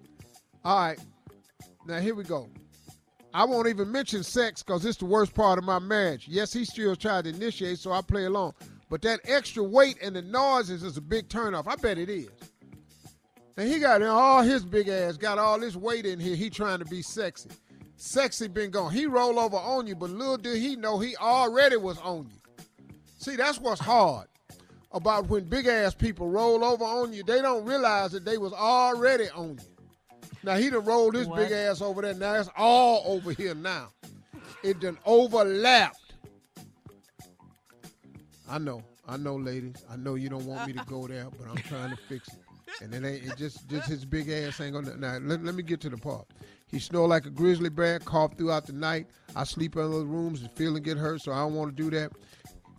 All 0.64 0.80
right, 0.80 1.00
now 1.86 2.00
here 2.00 2.16
we 2.16 2.24
go. 2.24 2.50
I 3.34 3.46
won't 3.46 3.68
even 3.68 3.92
mention 3.92 4.24
sex 4.24 4.64
because 4.64 4.86
it's 4.86 4.98
the 4.98 5.06
worst 5.06 5.34
part 5.36 5.60
of 5.60 5.64
my 5.64 5.80
marriage. 5.80 6.28
Yes, 6.28 6.52
he 6.52 6.66
still 6.66 6.96
tried 6.96 7.26
to 7.26 7.30
initiate, 7.30 7.80
so 7.80 7.92
I 7.92 8.02
play 8.02 8.26
along. 8.26 8.54
But 8.90 9.04
that 9.04 9.20
extra 9.24 9.62
weight 9.64 9.98
and 10.02 10.16
the 10.16 10.24
noises 10.24 10.82
is 10.82 10.98
a 10.98 11.02
big 11.02 11.30
turnoff. 11.30 11.68
I 11.68 11.76
bet 11.76 12.00
it 12.00 12.10
is. 12.10 12.30
And 13.56 13.68
he 13.68 13.80
got 13.80 14.02
all 14.02 14.42
his 14.42 14.64
big 14.64 14.88
ass, 14.88 15.18
got 15.18 15.38
all 15.38 15.60
this 15.60 15.76
weight 15.76 16.06
in 16.06 16.20
here. 16.20 16.36
He 16.36 16.50
trying 16.50 16.80
to 16.80 16.86
be 16.86 17.02
sexy. 17.02 17.50
Sexy 17.98 18.48
been 18.48 18.72
gone. 18.72 18.92
He 18.92 19.06
roll 19.06 19.38
over 19.38 19.58
on 19.58 19.86
you, 19.86 19.96
but 19.96 20.10
little 20.10 20.38
did 20.38 20.58
he 20.58 20.78
know 20.78 20.98
he 20.98 21.16
already 21.18 21.76
was 21.76 22.00
on 22.00 22.30
you. 22.32 22.66
See, 23.18 23.36
that's 23.36 23.60
what's 23.60 23.82
hard 23.82 24.29
about 24.92 25.28
when 25.28 25.44
big 25.46 25.68
ass 25.68 25.94
people 25.94 26.30
roll 26.30 26.64
over 26.64 26.84
on 26.84 27.14
you. 27.14 27.24
They 27.24 27.42
don't 27.42 27.66
realize 27.66 28.12
that 28.12 28.26
they 28.26 28.38
was 28.38 28.54
already 28.54 29.30
on 29.30 29.60
you. 29.60 30.30
Now 30.44 30.56
he 30.56 30.70
done 30.70 30.86
rolled 30.86 31.16
his 31.16 31.28
What? 31.28 31.38
big 31.38 31.52
ass 31.52 31.82
over 31.82 32.02
there. 32.02 32.14
Now 32.14 32.36
it's 32.36 32.50
all 32.56 33.04
over 33.06 33.32
here 33.32 33.54
now. 33.56 33.90
It 34.64 34.80
done 34.80 34.98
overlapped. 35.06 36.14
I 38.50 38.58
know, 38.58 38.84
I 39.08 39.18
know, 39.18 39.36
ladies. 39.36 39.76
I 39.90 39.96
know 39.96 40.16
you 40.16 40.30
don't 40.30 40.46
want 40.46 40.66
me 40.68 40.74
to 40.74 40.84
go 40.86 41.08
there, 41.08 41.28
but 41.38 41.48
I'm 41.50 41.58
trying 41.58 41.92
to 41.92 41.98
fix 42.08 42.30
it. 42.30 42.36
And 42.82 42.94
it 42.94 43.06
ain't 43.08 43.26
it 43.26 43.38
just 43.38 43.68
just 43.68 43.88
his 43.90 44.06
big 44.06 44.30
ass 44.30 44.60
ain't 44.62 44.74
gonna. 44.74 44.96
Now 44.96 45.18
let, 45.22 45.44
let 45.44 45.54
me 45.56 45.64
get 45.64 45.82
to 45.82 45.90
the 45.90 45.98
part. 45.98 46.26
He 46.68 46.80
snore 46.80 47.08
like 47.08 47.26
a 47.26 47.30
grizzly 47.30 47.70
bear, 47.70 48.00
cough 48.00 48.38
throughout 48.38 48.66
the 48.68 48.74
night. 48.74 49.08
I 49.36 49.44
sleep 49.44 49.76
in 49.76 49.82
other 49.82 50.06
rooms 50.06 50.42
and 50.42 50.52
feeling 50.52 50.84
get 50.84 50.98
hurt, 50.98 51.22
so 51.22 51.32
I 51.32 51.40
don't 51.40 51.56
want 51.56 51.76
to 51.76 51.84
do 51.84 51.90
that. 51.98 52.12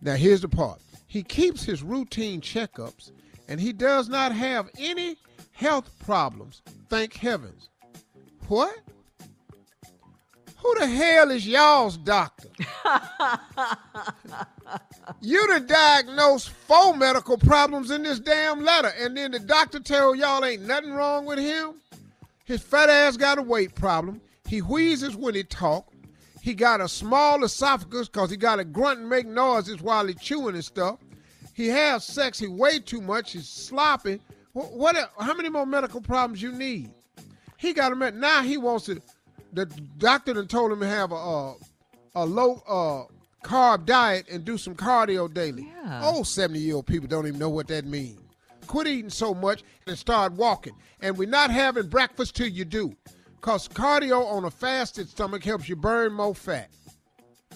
Now 0.00 0.14
here's 0.14 0.40
the 0.40 0.48
part. 0.48 0.80
He 1.10 1.22
keeps 1.24 1.64
his 1.64 1.82
routine 1.82 2.40
checkups, 2.40 3.10
and 3.48 3.60
he 3.60 3.72
does 3.72 4.08
not 4.08 4.30
have 4.30 4.70
any 4.78 5.16
health 5.50 5.90
problems. 5.98 6.62
Thank 6.88 7.14
heavens. 7.14 7.68
What? 8.46 8.72
Who 10.58 10.78
the 10.78 10.86
hell 10.86 11.32
is 11.32 11.48
y'all's 11.48 11.96
doctor? 11.96 12.46
you 15.20 15.44
done 15.48 15.66
diagnosed 15.66 16.50
four 16.50 16.96
medical 16.96 17.38
problems 17.38 17.90
in 17.90 18.04
this 18.04 18.20
damn 18.20 18.62
letter, 18.62 18.92
and 18.96 19.16
then 19.16 19.32
the 19.32 19.40
doctor 19.40 19.80
tell 19.80 20.14
y'all 20.14 20.44
ain't 20.44 20.62
nothing 20.62 20.92
wrong 20.92 21.26
with 21.26 21.40
him? 21.40 21.74
His 22.44 22.62
fat 22.62 22.88
ass 22.88 23.16
got 23.16 23.36
a 23.36 23.42
weight 23.42 23.74
problem. 23.74 24.20
He 24.46 24.62
wheezes 24.62 25.16
when 25.16 25.34
he 25.34 25.42
talk. 25.42 25.89
He 26.40 26.54
got 26.54 26.80
a 26.80 26.88
small 26.88 27.44
esophagus 27.44 28.08
because 28.08 28.30
he 28.30 28.36
got 28.36 28.56
to 28.56 28.64
grunt 28.64 29.00
and 29.00 29.08
make 29.08 29.26
noises 29.26 29.80
while 29.82 30.06
he 30.06 30.14
chewing 30.14 30.54
and 30.54 30.64
stuff. 30.64 30.98
He 31.54 31.68
has 31.68 32.04
sex. 32.04 32.38
He 32.38 32.48
weigh 32.48 32.78
too 32.78 33.00
much. 33.00 33.32
He's 33.32 33.48
sloppy. 33.48 34.20
What? 34.52 34.72
what 34.72 34.96
how 35.18 35.34
many 35.34 35.50
more 35.50 35.66
medical 35.66 36.00
problems 36.00 36.40
you 36.40 36.52
need? 36.52 36.90
He 37.56 37.74
got 37.74 37.92
him 37.92 38.02
at 38.02 38.14
now. 38.14 38.42
He 38.42 38.56
wants 38.56 38.86
to. 38.86 39.00
The 39.52 39.66
doctor 39.98 40.32
done 40.32 40.46
told 40.46 40.72
him 40.72 40.80
to 40.80 40.86
have 40.86 41.12
a 41.12 41.16
a, 41.16 41.54
a 42.14 42.24
low 42.24 42.62
uh, 42.66 43.46
carb 43.46 43.84
diet 43.84 44.26
and 44.30 44.44
do 44.44 44.56
some 44.56 44.74
cardio 44.74 45.32
daily. 45.32 45.68
Yeah. 45.84 46.04
Old 46.04 46.26
seventy 46.26 46.60
year 46.60 46.76
old 46.76 46.86
people 46.86 47.08
don't 47.08 47.26
even 47.26 47.38
know 47.38 47.50
what 47.50 47.68
that 47.68 47.84
means. 47.84 48.18
Quit 48.66 48.86
eating 48.86 49.10
so 49.10 49.34
much 49.34 49.64
and 49.86 49.98
start 49.98 50.32
walking. 50.32 50.72
And 51.00 51.18
we're 51.18 51.28
not 51.28 51.50
having 51.50 51.88
breakfast 51.88 52.36
till 52.36 52.46
you 52.46 52.64
do, 52.64 52.96
cause 53.40 53.68
cardio 53.68 54.24
on 54.24 54.44
a 54.44 54.50
fasted 54.50 55.08
stomach 55.08 55.44
helps 55.44 55.68
you 55.68 55.76
burn 55.76 56.12
more 56.12 56.34
fat. 56.34 56.70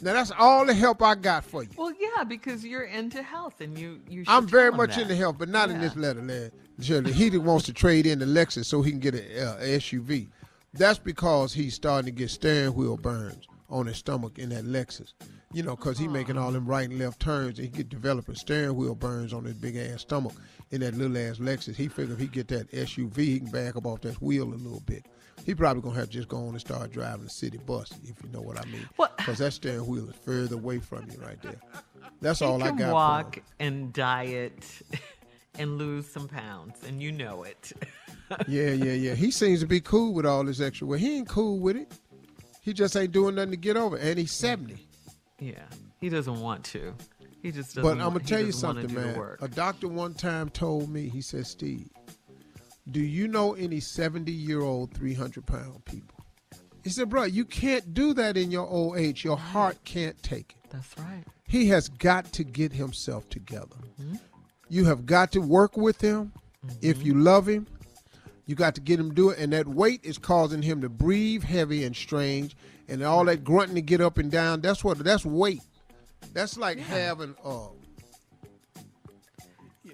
Now 0.02 0.12
that's 0.14 0.32
all 0.38 0.66
the 0.66 0.74
help 0.74 1.02
I 1.02 1.14
got 1.14 1.44
for 1.44 1.62
you. 1.62 1.70
Well, 1.76 1.92
yeah, 1.98 2.24
because 2.24 2.64
you're 2.64 2.84
into 2.84 3.22
health 3.22 3.60
and 3.60 3.78
you 3.78 4.00
you. 4.08 4.24
Should 4.24 4.30
I'm 4.30 4.46
very 4.46 4.72
much 4.72 4.96
that. 4.96 5.02
into 5.02 5.14
health, 5.14 5.36
but 5.38 5.48
not 5.48 5.70
in 5.70 5.80
this 5.80 5.96
letter, 5.96 6.20
lad. 6.20 6.52
Shirley, 6.80 7.12
he 7.12 7.36
wants 7.38 7.66
to 7.66 7.72
trade 7.72 8.04
in 8.04 8.18
the 8.18 8.26
Lexus 8.26 8.64
so 8.64 8.82
he 8.82 8.90
can 8.90 9.00
get 9.00 9.14
a, 9.14 9.50
uh, 9.50 9.60
SUV. 9.60 10.28
That's 10.72 10.98
because 10.98 11.54
he's 11.54 11.74
starting 11.74 12.06
to 12.06 12.10
get 12.10 12.30
steering 12.30 12.74
wheel 12.74 12.96
burns 12.96 13.46
on 13.70 13.86
his 13.86 13.96
stomach 13.96 14.38
in 14.38 14.48
that 14.48 14.64
Lexus. 14.64 15.12
You 15.52 15.62
know, 15.62 15.76
because 15.76 15.98
he 15.98 16.08
making 16.08 16.36
all 16.36 16.50
them 16.50 16.66
right 16.66 16.88
and 16.90 16.98
left 16.98 17.20
turns, 17.20 17.60
and 17.60 17.68
he 17.68 17.72
get 17.72 17.88
developing 17.88 18.34
steering 18.34 18.74
wheel 18.74 18.96
burns 18.96 19.32
on 19.32 19.44
his 19.44 19.54
big 19.54 19.76
ass 19.76 20.00
stomach 20.00 20.32
in 20.72 20.80
that 20.80 20.94
little 20.94 21.16
ass 21.16 21.38
Lexus. 21.38 21.76
He 21.76 21.86
figure 21.86 22.14
if 22.14 22.18
he 22.20 22.26
get 22.26 22.48
that 22.48 22.70
SUV, 22.72 23.16
he 23.16 23.38
can 23.38 23.50
back 23.50 23.76
up 23.76 23.86
off 23.86 24.00
that 24.00 24.20
wheel 24.20 24.52
a 24.52 24.56
little 24.56 24.82
bit. 24.84 25.06
He 25.44 25.54
probably 25.54 25.82
gonna 25.82 25.96
have 25.96 26.06
to 26.06 26.12
just 26.12 26.28
go 26.28 26.38
on 26.38 26.48
and 26.48 26.60
start 26.60 26.90
driving 26.90 27.26
a 27.26 27.30
city 27.30 27.58
bus, 27.58 27.92
if 28.02 28.22
you 28.22 28.30
know 28.32 28.40
what 28.40 28.58
I 28.58 28.64
mean. 28.70 28.88
Because 29.16 29.38
that 29.38 29.52
steering 29.52 29.86
wheel 29.86 30.08
is 30.08 30.16
further 30.16 30.56
away 30.56 30.78
from 30.78 31.06
you 31.10 31.18
right 31.20 31.40
there. 31.42 31.60
That's 32.20 32.40
all 32.40 32.62
I 32.62 32.70
got. 32.70 32.92
walk 32.92 33.38
and 33.60 33.92
diet 33.92 34.64
and 35.58 35.76
lose 35.76 36.08
some 36.08 36.28
pounds, 36.28 36.78
and 36.86 37.02
you 37.02 37.12
know 37.12 37.42
it. 37.42 37.72
yeah, 38.48 38.70
yeah, 38.70 38.92
yeah. 38.92 39.14
He 39.14 39.30
seems 39.30 39.60
to 39.60 39.66
be 39.66 39.80
cool 39.80 40.14
with 40.14 40.24
all 40.24 40.44
this 40.44 40.60
extra 40.60 40.86
weight. 40.86 41.00
He 41.00 41.18
ain't 41.18 41.28
cool 41.28 41.58
with 41.58 41.76
it. 41.76 41.92
He 42.62 42.72
just 42.72 42.96
ain't 42.96 43.12
doing 43.12 43.34
nothing 43.34 43.50
to 43.50 43.56
get 43.58 43.76
over. 43.76 43.98
it. 43.98 44.02
And 44.02 44.18
he's 44.18 44.32
70. 44.32 44.86
yeah, 45.38 45.52
he 46.00 46.08
doesn't 46.08 46.40
want 46.40 46.64
to. 46.64 46.94
He 47.42 47.52
just 47.52 47.74
doesn't. 47.74 47.82
But 47.82 48.02
I'm 48.02 48.14
gonna 48.14 48.20
tell 48.20 48.40
you 48.40 48.52
something, 48.52 48.92
man. 48.94 49.36
A 49.42 49.48
doctor 49.48 49.88
one 49.88 50.14
time 50.14 50.48
told 50.48 50.88
me, 50.88 51.10
he 51.10 51.20
said, 51.20 51.46
Steve, 51.46 51.90
do 52.90 53.00
you 53.00 53.28
know 53.28 53.54
any 53.54 53.80
70 53.80 54.30
year 54.30 54.60
old, 54.60 54.92
300 54.94 55.46
pound 55.46 55.84
people? 55.84 56.24
He 56.82 56.90
said, 56.90 57.08
bro, 57.08 57.24
you 57.24 57.46
can't 57.46 57.94
do 57.94 58.12
that 58.14 58.36
in 58.36 58.50
your 58.50 58.66
old 58.66 58.98
age. 58.98 59.24
Your 59.24 59.38
heart 59.38 59.78
can't 59.84 60.22
take 60.22 60.54
it. 60.62 60.70
That's 60.70 60.98
right. 60.98 61.24
He 61.48 61.68
has 61.68 61.88
got 61.88 62.30
to 62.34 62.44
get 62.44 62.72
himself 62.72 63.28
together. 63.30 63.76
Mm-hmm. 64.00 64.16
You 64.68 64.84
have 64.84 65.06
got 65.06 65.32
to 65.32 65.40
work 65.40 65.76
with 65.76 66.00
him. 66.00 66.32
If 66.80 67.02
you 67.02 67.14
love 67.14 67.46
him, 67.48 67.66
you 68.46 68.54
got 68.54 68.74
to 68.74 68.80
get 68.80 68.98
him 68.98 69.10
to 69.10 69.14
do 69.14 69.30
it. 69.30 69.38
And 69.38 69.52
that 69.52 69.66
weight 69.66 70.00
is 70.02 70.18
causing 70.18 70.62
him 70.62 70.80
to 70.80 70.88
breathe 70.88 71.42
heavy 71.42 71.84
and 71.84 71.94
strange, 71.94 72.56
and 72.88 73.02
all 73.02 73.24
that 73.26 73.44
grunting 73.44 73.74
to 73.76 73.82
get 73.82 74.00
up 74.00 74.18
and 74.18 74.30
down. 74.30 74.60
That's 74.60 74.82
what. 74.82 74.98
That's 74.98 75.24
weight. 75.24 75.62
That's 76.32 76.56
like 76.56 76.78
having. 76.78 77.34
Uh, 77.44 77.68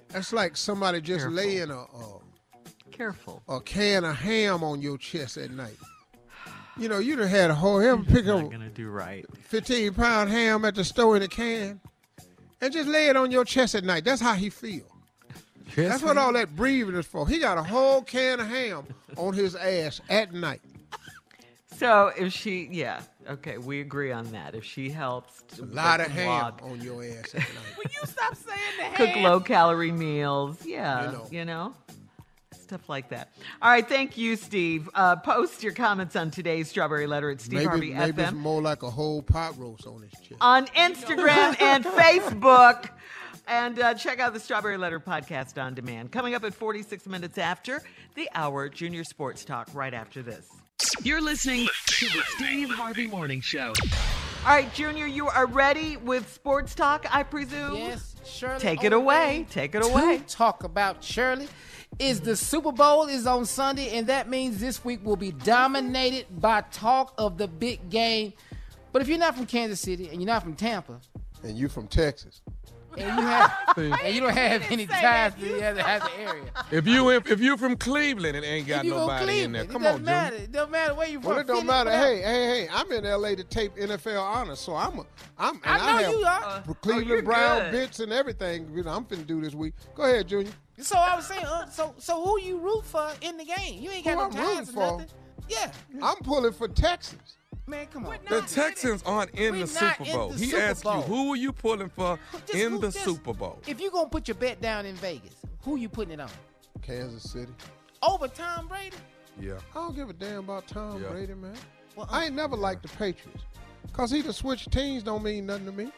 that's 0.09 0.33
like 0.33 0.57
somebody 0.57 1.01
just 1.01 1.21
Careful. 1.21 1.35
laying 1.35 1.71
a, 1.71 1.77
a 1.77 2.20
Careful. 2.91 3.41
a 3.47 3.59
can 3.59 4.03
of 4.03 4.15
ham 4.15 4.63
on 4.63 4.81
your 4.81 4.97
chest 4.97 5.37
at 5.37 5.51
night. 5.51 5.77
You 6.77 6.87
know, 6.89 6.99
you 6.99 7.15
done 7.15 7.27
had 7.27 7.51
a 7.51 7.55
whole 7.55 7.79
ever 7.81 8.01
pick 8.03 8.25
Not 8.25 8.45
up 8.45 8.51
gonna 8.51 8.69
do 8.69 8.89
right. 8.89 9.25
15 9.43 9.93
pound 9.93 10.29
ham 10.29 10.63
at 10.65 10.75
the 10.75 10.83
store 10.83 11.17
in 11.17 11.21
a 11.23 11.27
can 11.27 11.79
and 12.61 12.71
just 12.73 12.87
lay 12.87 13.07
it 13.07 13.15
on 13.17 13.29
your 13.31 13.43
chest 13.45 13.75
at 13.75 13.83
night. 13.83 14.05
That's 14.05 14.21
how 14.21 14.33
he 14.33 14.49
feel. 14.49 14.85
That's 15.75 16.01
what 16.03 16.17
all 16.17 16.33
that 16.33 16.55
breathing 16.55 16.95
is 16.95 17.05
for. 17.05 17.27
He 17.27 17.39
got 17.39 17.57
a 17.57 17.63
whole 17.63 18.01
can 18.01 18.39
of 18.39 18.47
ham 18.47 18.85
on 19.17 19.33
his 19.33 19.55
ass 19.55 20.01
at 20.09 20.33
night. 20.33 20.61
So 21.77 22.11
if 22.17 22.31
she, 22.33 22.67
yeah, 22.71 23.01
okay, 23.27 23.57
we 23.57 23.81
agree 23.81 24.11
on 24.11 24.31
that. 24.31 24.53
If 24.53 24.63
she 24.63 24.89
helps, 24.89 25.41
A 25.59 25.65
lot 25.65 25.99
of 25.99 26.07
ham 26.07 26.27
walk, 26.27 26.61
on 26.63 26.79
your 26.79 27.03
ass 27.03 27.33
at 27.33 27.39
night. 27.41 27.77
Will 27.77 27.91
you 27.91 28.05
stop 28.05 28.35
saying 28.35 28.59
the 28.77 28.83
ham? 28.83 28.93
cook 28.95 29.15
low 29.23 29.39
calorie 29.39 29.91
meals, 29.91 30.63
yeah, 30.65 31.05
You 31.05 31.11
know. 31.11 31.27
you 31.31 31.45
know, 31.45 31.73
stuff 32.71 32.87
like 32.87 33.09
that. 33.09 33.27
All 33.61 33.69
right, 33.69 33.87
thank 33.87 34.17
you, 34.17 34.37
Steve. 34.37 34.89
Uh, 34.95 35.17
post 35.17 35.61
your 35.61 35.73
comments 35.73 36.15
on 36.15 36.31
today's 36.31 36.69
Strawberry 36.69 37.05
Letter 37.05 37.29
at 37.29 37.41
Steve 37.41 37.57
Maybe, 37.57 37.67
Harvey 37.67 37.93
maybe 37.93 38.21
it's 38.21 38.31
more 38.31 38.61
like 38.61 38.81
a 38.81 38.89
whole 38.89 39.21
pot 39.21 39.57
roast 39.57 39.85
on 39.85 40.01
his 40.03 40.11
chest. 40.21 40.37
on 40.39 40.67
Instagram 40.67 41.57
and 41.61 41.83
Facebook. 41.83 42.89
And 43.45 43.77
uh, 43.77 43.93
check 43.95 44.21
out 44.21 44.33
the 44.33 44.39
Strawberry 44.39 44.77
Letter 44.77 45.01
podcast 45.01 45.61
on 45.61 45.73
demand. 45.73 46.13
Coming 46.13 46.33
up 46.33 46.45
at 46.45 46.53
46 46.53 47.07
minutes 47.07 47.37
after 47.37 47.83
the 48.15 48.29
hour, 48.33 48.69
Junior 48.69 49.03
Sports 49.03 49.43
Talk, 49.43 49.67
right 49.73 49.93
after 49.93 50.21
this. 50.21 50.47
You're 51.03 51.21
listening 51.21 51.67
to 51.87 52.05
the 52.05 52.21
Steve 52.37 52.69
Harvey 52.69 53.07
Morning 53.07 53.41
Show. 53.41 53.73
All 54.45 54.55
right, 54.55 54.73
Junior, 54.73 55.07
you 55.07 55.27
are 55.27 55.45
ready 55.45 55.97
with 55.97 56.31
Sports 56.31 56.73
Talk, 56.73 57.05
I 57.13 57.23
presume? 57.23 57.75
Yes, 57.75 58.15
Shirley. 58.25 58.59
Take 58.61 58.85
it 58.85 58.93
away. 58.93 59.45
Take 59.49 59.75
it 59.75 59.83
away. 59.83 60.23
Talk 60.27 60.63
about 60.63 61.03
Shirley 61.03 61.49
is 62.01 62.19
the 62.19 62.35
Super 62.35 62.71
Bowl 62.71 63.05
is 63.05 63.27
on 63.27 63.45
Sunday, 63.45 63.97
and 63.97 64.07
that 64.07 64.27
means 64.27 64.59
this 64.59 64.83
week 64.83 65.05
will 65.05 65.15
be 65.15 65.31
dominated 65.31 66.25
by 66.41 66.61
talk 66.61 67.13
of 67.17 67.37
the 67.37 67.47
big 67.47 67.89
game. 67.91 68.33
But 68.91 69.03
if 69.03 69.07
you're 69.07 69.19
not 69.19 69.35
from 69.35 69.45
Kansas 69.45 69.79
City 69.79 70.09
and 70.09 70.19
you're 70.19 70.27
not 70.27 70.41
from 70.41 70.55
Tampa, 70.55 70.99
And 71.43 71.57
you're 71.57 71.69
from 71.69 71.87
Texas. 71.87 72.41
And 72.97 73.17
you 73.19 73.25
have 73.25 73.53
and 73.77 74.13
you 74.15 74.21
don't 74.21 74.33
have 74.35 74.63
any 74.71 74.85
ties 74.87 75.33
to 75.35 75.41
the 75.45 75.65
other 75.69 75.81
half 75.81 76.03
of 76.05 76.11
the 76.11 76.19
area, 76.19 76.43
If 76.71 76.87
you 76.87 77.09
if, 77.11 77.29
if 77.29 77.39
you 77.39 77.57
from 77.57 77.77
Cleveland 77.77 78.35
it 78.37 78.43
ain't 78.43 78.67
got 78.67 78.79
if 78.79 78.85
you 78.85 78.91
go 78.91 78.99
nobody 79.07 79.41
in 79.41 79.51
there, 79.51 79.65
come 79.65 79.83
it 79.83 79.87
on, 79.87 80.03
doesn't 80.03 80.05
Junior. 80.05 80.11
matter. 80.21 80.35
It 80.37 80.51
doesn't 80.51 80.71
matter 80.71 80.93
where 80.95 81.07
you're 81.07 81.21
from. 81.21 81.29
Well, 81.31 81.39
it 81.39 81.47
don't 81.47 81.65
matter. 81.65 81.91
Hey, 81.91 82.21
hey, 82.21 82.45
hey! 82.65 82.67
I'm 82.71 82.91
in 82.91 83.03
LA 83.03 83.35
to 83.35 83.43
tape 83.43 83.75
NFL 83.75 84.21
honors, 84.21 84.59
so 84.59 84.75
I'm 84.75 84.99
a, 84.99 85.05
I'm. 85.37 85.55
And 85.55 85.61
I 85.65 85.77
know 85.77 85.97
have 85.97 86.11
you 86.11 86.25
are. 86.25 86.75
Cleveland 86.81 87.21
Oh, 87.21 87.25
Brown 87.25 87.61
good. 87.63 87.71
bits 87.71 87.99
and 87.99 88.11
everything. 88.11 88.69
You 88.73 88.83
know, 88.83 88.91
I'm 88.91 89.05
finna 89.05 89.25
do 89.27 89.41
this 89.41 89.53
week. 89.53 89.73
Go 89.95 90.03
ahead, 90.03 90.27
Junior. 90.27 90.51
So 90.79 90.97
I 90.97 91.15
was 91.15 91.27
saying, 91.27 91.45
uh, 91.45 91.67
so 91.67 91.93
so 91.97 92.23
who 92.23 92.39
you 92.39 92.57
root 92.59 92.85
for 92.85 93.09
in 93.21 93.37
the 93.37 93.45
game? 93.45 93.81
You 93.81 93.91
ain't 93.91 94.03
got 94.05 94.11
Who 94.11 94.17
no 94.17 94.23
I'm 94.25 94.31
ties 94.31 94.57
rooting 94.57 94.69
or 94.69 94.73
for? 94.89 94.97
nothing. 94.99 95.15
Yeah, 95.49 95.71
I'm 96.01 96.17
pulling 96.17 96.53
for 96.53 96.67
Texas. 96.67 97.17
Man, 97.67 97.87
come 97.87 98.05
on. 98.05 98.17
The 98.29 98.41
Texans 98.41 99.03
aren't 99.05 99.31
in 99.31 99.59
the 99.59 99.67
Super 99.67 100.05
Bowl. 100.05 100.31
he 100.31 100.47
Super 100.47 100.61
asked 100.61 100.85
you, 100.85 100.91
who 100.91 101.33
are 101.33 101.37
you 101.37 101.51
pulling 101.51 101.89
for 101.89 102.19
in 102.53 102.79
the 102.79 102.91
Super 102.91 103.33
Bowl? 103.33 103.59
If 103.67 103.79
you're 103.79 103.91
gonna 103.91 104.09
put 104.09 104.27
your 104.27 104.35
bet 104.35 104.61
down 104.61 104.85
in 104.85 104.95
Vegas, 104.95 105.35
who 105.63 105.75
you 105.77 105.89
putting 105.89 106.13
it 106.13 106.19
on? 106.19 106.29
Kansas 106.81 107.31
City. 107.31 107.51
Over 108.01 108.27
Tom 108.27 108.67
Brady? 108.67 108.97
Yeah. 109.39 109.59
I 109.71 109.75
don't 109.75 109.95
give 109.95 110.09
a 110.09 110.13
damn 110.13 110.39
about 110.39 110.67
Tom 110.67 111.01
Yeah. 111.01 111.09
Brady, 111.09 111.33
man. 111.33 111.55
Well, 111.95 112.07
I 112.09 112.25
ain't 112.25 112.35
never 112.35 112.55
liked 112.55 112.83
the 112.83 112.89
Patriots. 112.89 113.43
Cause 113.93 114.09
he 114.11 114.21
to 114.23 114.31
switch 114.31 114.65
teams 114.69 115.03
don't 115.03 115.23
mean 115.23 115.45
nothing 115.45 115.65
to 115.65 115.71
me. 115.71 115.91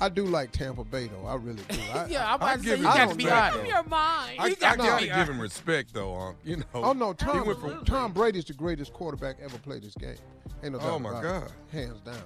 I 0.00 0.08
do 0.08 0.24
like 0.26 0.50
Tampa 0.52 0.84
Bay 0.84 1.08
though. 1.08 1.26
I 1.26 1.36
really 1.36 1.62
do. 1.68 1.78
I, 1.94 2.06
Yeah, 2.10 2.28
I'm 2.28 2.34
about 2.36 2.48
I 2.48 2.56
to 2.56 2.62
say 2.62 2.68
give 2.70 2.78
you 2.80 2.86
him 2.88 2.94
got 2.96 3.10
to 3.10 3.14
be 3.16 3.24
respect, 3.24 3.42
honest. 3.42 3.56
though. 3.62 3.68
Your 3.68 3.82
mind. 3.84 4.36
I, 4.38 4.42
I 4.42 4.46
You 4.48 4.56
got 4.56 4.78
gotta 4.78 5.04
to 5.06 5.10
be 5.10 5.16
give 5.18 5.28
him 5.28 5.40
respect 5.40 5.94
though, 5.94 6.14
Unc. 6.16 6.36
You 6.44 6.56
know. 6.58 6.64
Oh 6.74 6.92
no, 6.92 7.08
He 7.10 7.14
Tom, 7.14 7.46
went 7.46 7.60
from 7.60 7.84
Tom 7.84 8.12
Brady's 8.12 8.44
the 8.44 8.54
greatest 8.54 8.92
quarterback 8.92 9.36
ever 9.42 9.56
played 9.58 9.82
this 9.82 9.94
game. 9.94 10.16
Ain't 10.62 10.72
no 10.72 10.80
Oh, 10.80 10.98
my 10.98 11.10
about 11.10 11.22
God. 11.22 11.42
it. 11.72 11.76
hands 11.76 12.00
down. 12.00 12.16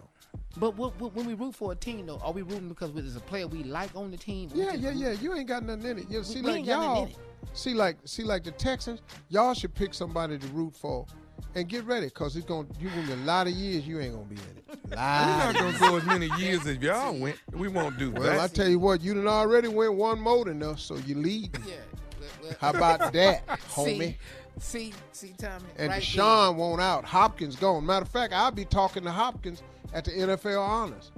But 0.57 0.77
what, 0.77 0.99
what, 1.01 1.15
when 1.15 1.27
we 1.27 1.35
root 1.35 1.55
for 1.55 1.73
a 1.73 1.77
team, 1.77 2.07
though, 2.07 2.19
are 2.19 2.32
we 2.32 2.43
rooting 2.43 2.69
because 2.69 2.93
there's 2.93 3.16
a 3.16 3.20
player 3.20 3.47
we 3.47 3.62
like 3.62 3.95
on 3.95 4.11
the 4.11 4.16
team? 4.16 4.51
Yeah, 4.55 4.73
yeah, 4.74 4.90
yeah. 4.90 5.12
You 5.12 5.35
ain't 5.35 5.47
got 5.47 5.62
nothing 5.62 5.85
in 5.86 5.99
it. 6.01 6.11
You 6.11 6.24
see, 6.24 6.40
we 6.43 6.53
like 6.53 6.66
y'all, 6.66 7.05
in 7.05 7.09
it. 7.11 7.16
see, 7.53 7.74
like, 7.74 7.97
see, 8.05 8.24
like 8.24 8.45
the 8.45 8.51
Texans, 8.53 9.03
y'all 9.28 9.55
should 9.55 9.74
pick 9.74 9.95
somebody 9.95 10.36
to 10.39 10.47
root 10.49 10.74
for, 10.74 11.07
and 11.55 11.69
get 11.69 11.85
ready, 11.85 12.10
cause 12.10 12.36
it's 12.36 12.47
gonna 12.47 12.69
you 12.81 12.89
gonna 12.90 13.06
be 13.06 13.12
a 13.12 13.16
lot 13.16 13.47
of 13.47 13.52
years 13.52 13.86
you 13.86 14.01
ain't 14.01 14.12
gonna 14.15 14.24
be 14.27 14.36
in 14.36 14.43
it. 14.43 14.78
We're 14.90 14.97
not 14.97 15.55
gonna 15.55 15.78
go 15.78 15.97
as 15.97 16.05
many 16.05 16.28
years 16.39 16.66
as 16.66 16.77
y'all 16.78 17.16
went. 17.19 17.36
We 17.52 17.69
won't 17.69 17.98
do 17.98 18.10
Well, 18.10 18.23
that. 18.23 18.40
I 18.40 18.47
tell 18.48 18.69
you 18.69 18.78
what, 18.78 19.01
you 19.01 19.15
done 19.15 19.27
already 19.27 19.69
went 19.69 19.94
one 19.94 20.20
more 20.20 20.44
than 20.44 20.62
us, 20.62 20.82
so 20.82 20.97
you 20.97 21.15
lead. 21.16 21.56
Yeah. 21.66 21.74
well, 22.20 22.28
well- 22.43 22.52
How 22.60 22.70
about 22.70 23.12
that, 23.12 23.47
homie? 23.70 24.16
See, 24.60 24.93
see, 24.93 24.94
see, 25.12 25.35
Tommy. 25.39 25.65
And 25.77 25.89
right 25.90 26.02
Deshaun 26.02 26.56
won't 26.56 26.81
out. 26.81 27.05
Hopkins 27.05 27.56
gone. 27.56 27.86
Matter 27.86 28.02
of 28.05 28.09
fact, 28.10 28.32
I'll 28.32 28.51
be 28.51 28.65
talking 28.65 29.05
to 29.05 29.10
Hopkins 29.10 29.62
at 29.94 30.05
the 30.05 30.10
NFL 30.10 30.60
Honors. 30.60 31.12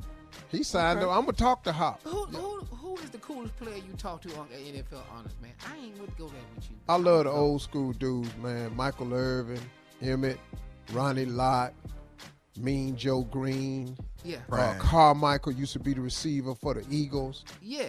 He 0.51 0.62
signed 0.62 0.98
Okay. 0.98 1.09
up. 1.09 1.16
I'm 1.16 1.22
gonna 1.24 1.32
talk 1.32 1.62
to 1.64 1.72
Hop. 1.72 2.01
Who, 2.05 2.24
who, 2.26 2.59
who 2.76 2.97
is 2.98 3.10
the 3.10 3.18
coolest 3.18 3.56
player 3.56 3.76
you 3.76 3.92
talk 3.97 4.20
to 4.22 4.36
on 4.36 4.48
the 4.51 4.56
NFL 4.56 5.01
Honors, 5.16 5.32
man? 5.40 5.52
I 5.66 5.76
ain't 5.78 5.98
would 6.01 6.16
go 6.18 6.26
there 6.28 6.40
with 6.55 6.68
you. 6.70 6.76
I 6.88 6.97
love 6.97 7.24
the 7.24 7.30
old 7.30 7.62
school 7.62 7.92
dudes, 7.92 8.36
man. 8.36 8.74
Michael 8.76 9.14
Irvin, 9.14 9.60
Emmitt, 10.02 10.39
Ronnie 10.93 11.24
Lott, 11.27 11.72
Mean 12.59 12.97
Joe 12.97 13.22
Greene. 13.22 13.97
Yeah. 14.24 14.39
Uh, 14.51 14.56
Right. 14.56 14.78
Carmichael 14.78 15.52
used 15.52 15.72
to 15.74 15.78
be 15.78 15.94
the 15.94 16.01
receiver 16.01 16.55
for 16.55 16.74
the 16.74 16.85
Eagles. 16.90 17.44
Yeah. 17.62 17.89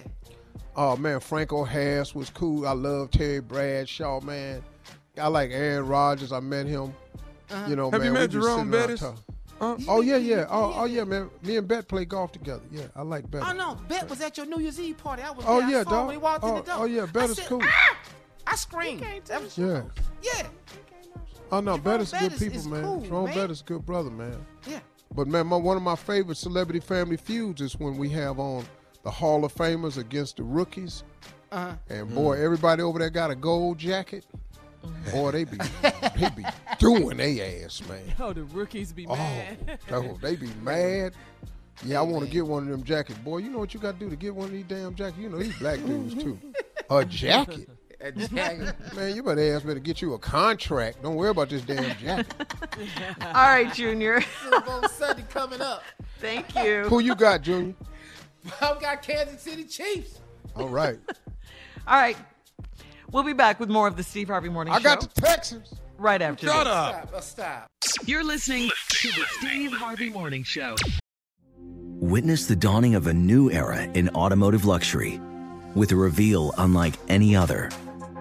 Oh 0.76 0.96
man, 0.96 1.20
Franco 1.20 1.64
Harris 1.66 2.16
was 2.16 2.30
cool. 2.30 2.66
I 2.68 2.72
love 2.72 3.12
Terry 3.12 3.40
Bradshaw, 3.42 4.22
man. 4.22 4.64
I 5.22 5.28
like 5.28 5.52
Aaron 5.52 5.88
Rodgers. 5.88 6.32
I 6.32 6.40
met 6.40 6.66
him. 6.68 6.94
Uh-huh. 7.50 7.70
You 7.70 7.76
know, 7.76 7.92
Have 7.92 8.00
man. 8.02 8.08
you 8.08 8.14
met 8.14 8.30
Jerome 8.30 8.72
Bettis? 8.72 9.02
talking. 9.02 9.20
Huh? 9.60 9.76
Oh 9.90 10.02
yeah, 10.02 10.16
yeah. 10.16 10.46
Oh, 10.50 10.74
oh 10.76 10.86
yeah, 10.86 11.04
man. 11.04 11.30
Me 11.44 11.58
and 11.58 11.68
Bet 11.68 11.88
play 11.90 12.06
golf 12.06 12.32
together. 12.32 12.62
Yeah, 12.72 12.84
I 12.96 13.02
like 13.02 13.30
Bet. 13.30 13.44
Oh 13.46 13.52
no, 13.52 13.76
Bet 13.90 14.10
was 14.10 14.22
at 14.22 14.38
your 14.38 14.46
New 14.46 14.60
Year's 14.62 14.80
Eve 14.80 14.98
party. 14.98 15.22
I 15.24 15.32
was 15.32 15.44
Oh 15.48 15.60
there. 15.60 15.68
I 15.68 15.72
yeah, 15.72 15.84
saw 15.84 15.90
him 15.90 15.96
dog. 15.98 16.08
when 16.08 16.14
he 16.16 16.18
walked 16.22 16.44
in 16.46 16.50
Oh, 16.50 16.56
the 16.56 16.62
door. 16.62 16.76
oh 16.80 16.86
yeah, 16.86 17.04
I 17.04 17.06
Bet 17.08 17.30
is 17.30 17.36
said, 17.36 17.48
cool. 17.48 17.62
"Ah!" 17.64 17.98
I 18.48 18.56
screamed. 18.56 19.04
That 19.26 19.44
was- 19.44 19.58
Yeah. 19.58 19.84
Yeah. 21.52 21.58
Oh 21.58 21.62
no, 21.62 21.72
Jerome 21.78 21.82
Bettis 21.82 22.14
is 22.14 22.20
good 22.20 22.40
people, 22.40 22.58
is 22.58 22.68
man. 22.68 22.84
cool, 22.84 23.02
Jerome 23.02 23.26
man. 23.26 23.36
Bettis 23.36 23.58
is 23.58 23.62
a 23.62 23.66
good 23.66 23.86
brother, 23.86 24.10
man. 24.10 24.46
Yeah. 24.68 24.80
But 25.14 25.28
man, 25.28 25.48
my, 25.48 25.58
one 25.58 25.76
of 25.78 25.84
my 25.84 25.96
favorite 25.96 26.38
celebrity 26.38 26.80
family 26.80 27.18
feuds 27.18 27.62
is 27.62 27.78
when 27.78 27.98
we 27.98 28.10
have 28.10 28.40
on 28.40 28.66
the 29.04 29.12
Hall 29.12 29.44
of 29.44 29.54
Famers 29.54 29.98
against 29.98 30.38
the 30.38 30.44
rookies. 30.44 31.04
Uh-huh. 31.52 31.74
And 31.90 32.14
boy, 32.16 32.42
everybody 32.42 32.82
over 32.82 32.98
there 33.00 33.10
got 33.10 33.30
a 33.30 33.36
gold 33.36 33.78
jacket. 33.78 34.26
Boy, 35.12 35.32
they 35.32 35.44
be 35.44 35.58
they 36.18 36.30
be 36.36 36.44
doing 36.80 37.18
they 37.18 37.64
ass, 37.64 37.82
man. 37.88 38.02
Oh, 38.20 38.34
the 38.34 38.44
rookies 38.46 38.94
be 38.94 39.06
Oh, 39.06 39.16
mad. 39.16 39.80
oh, 39.92 40.18
they 40.22 40.36
be 40.36 40.48
mad. 40.62 41.14
Yeah, 41.84 42.00
I 42.00 42.04
want 42.04 42.26
to 42.26 42.32
get 42.32 42.46
one 42.48 42.64
of 42.64 42.70
them 42.70 42.84
jackets. 42.84 43.20
Boy, 43.20 43.40
you 43.40 43.50
know 43.50 43.58
what 43.60 43.74
you 43.74 43.80
got 43.80 44.00
to 44.00 44.06
do 44.06 44.10
to 44.10 44.16
get 44.16 44.34
one 44.34 44.46
of 44.46 44.52
these 44.54 44.66
damn 44.66 44.94
jackets? 44.96 45.20
You 45.20 45.30
know, 45.30 45.40
these 45.40 45.58
black 45.58 45.80
dudes, 45.80 46.14
too. 46.16 46.40
A 46.90 47.04
jacket? 47.04 47.70
A. 48.04 48.12
Man, 48.96 49.16
you 49.16 49.24
better 49.24 49.56
ask 49.56 49.66
me 49.66 49.74
to 49.74 49.80
get 49.80 50.02
you 50.02 50.14
a 50.14 50.20
contract. 50.20 51.02
Don't 51.04 51.16
worry 51.16 51.30
about 51.30 51.50
this 51.50 51.62
damn 51.62 51.84
jacket. 51.98 52.34
All 53.22 53.34
right, 53.34 53.72
Junior. 53.74 54.22
Super 54.44 54.62
Bowl 54.62 54.84
Sunday 54.90 55.24
coming 55.30 55.62
up. 55.62 55.84
Thank 56.20 56.56
you. 56.56 56.84
Who 56.84 57.00
you 57.00 57.16
got, 57.16 57.42
Junior? 57.42 57.76
I've 58.62 58.82
got 58.82 59.02
Kansas 59.02 59.42
City 59.42 59.64
Chiefs. 59.66 60.20
All 60.56 60.68
right. 60.70 61.00
All 61.88 61.98
right. 62.00 62.18
We'll 63.12 63.24
be 63.24 63.34
back 63.34 63.60
with 63.60 63.70
more 63.70 63.88
of 63.88 63.98
the 63.98 64.04
Steve 64.04 64.30
Harvey 64.30 64.50
Morning 64.50 64.74
I 64.74 64.80
Show. 64.80 64.90
I 64.90 64.96
got 64.96 65.14
the 65.14 65.22
Texans. 65.22 65.74
right 65.98 66.22
after 66.22 66.48
Shut 66.48 66.66
this. 66.66 66.74
up. 66.74 67.08
Stop. 67.24 67.68
Stop. 67.80 68.08
You're 68.08 68.24
listening 68.24 68.70
to 68.90 69.08
the 69.10 69.26
Steve 69.40 69.74
Harvey 69.74 70.10
Morning 70.10 70.44
Show. 70.44 70.76
Witness 71.58 72.48
the 72.48 72.56
dawning 72.56 72.96
of 72.96 73.06
a 73.08 73.14
new 73.14 73.52
era 73.52 73.84
in 73.94 74.10
automotive 74.10 74.66
luxury 74.66 75.20
with 75.76 75.92
a 75.92 75.96
reveal 75.96 76.54
unlike 76.58 76.96
any 77.10 77.36
other 77.36 77.70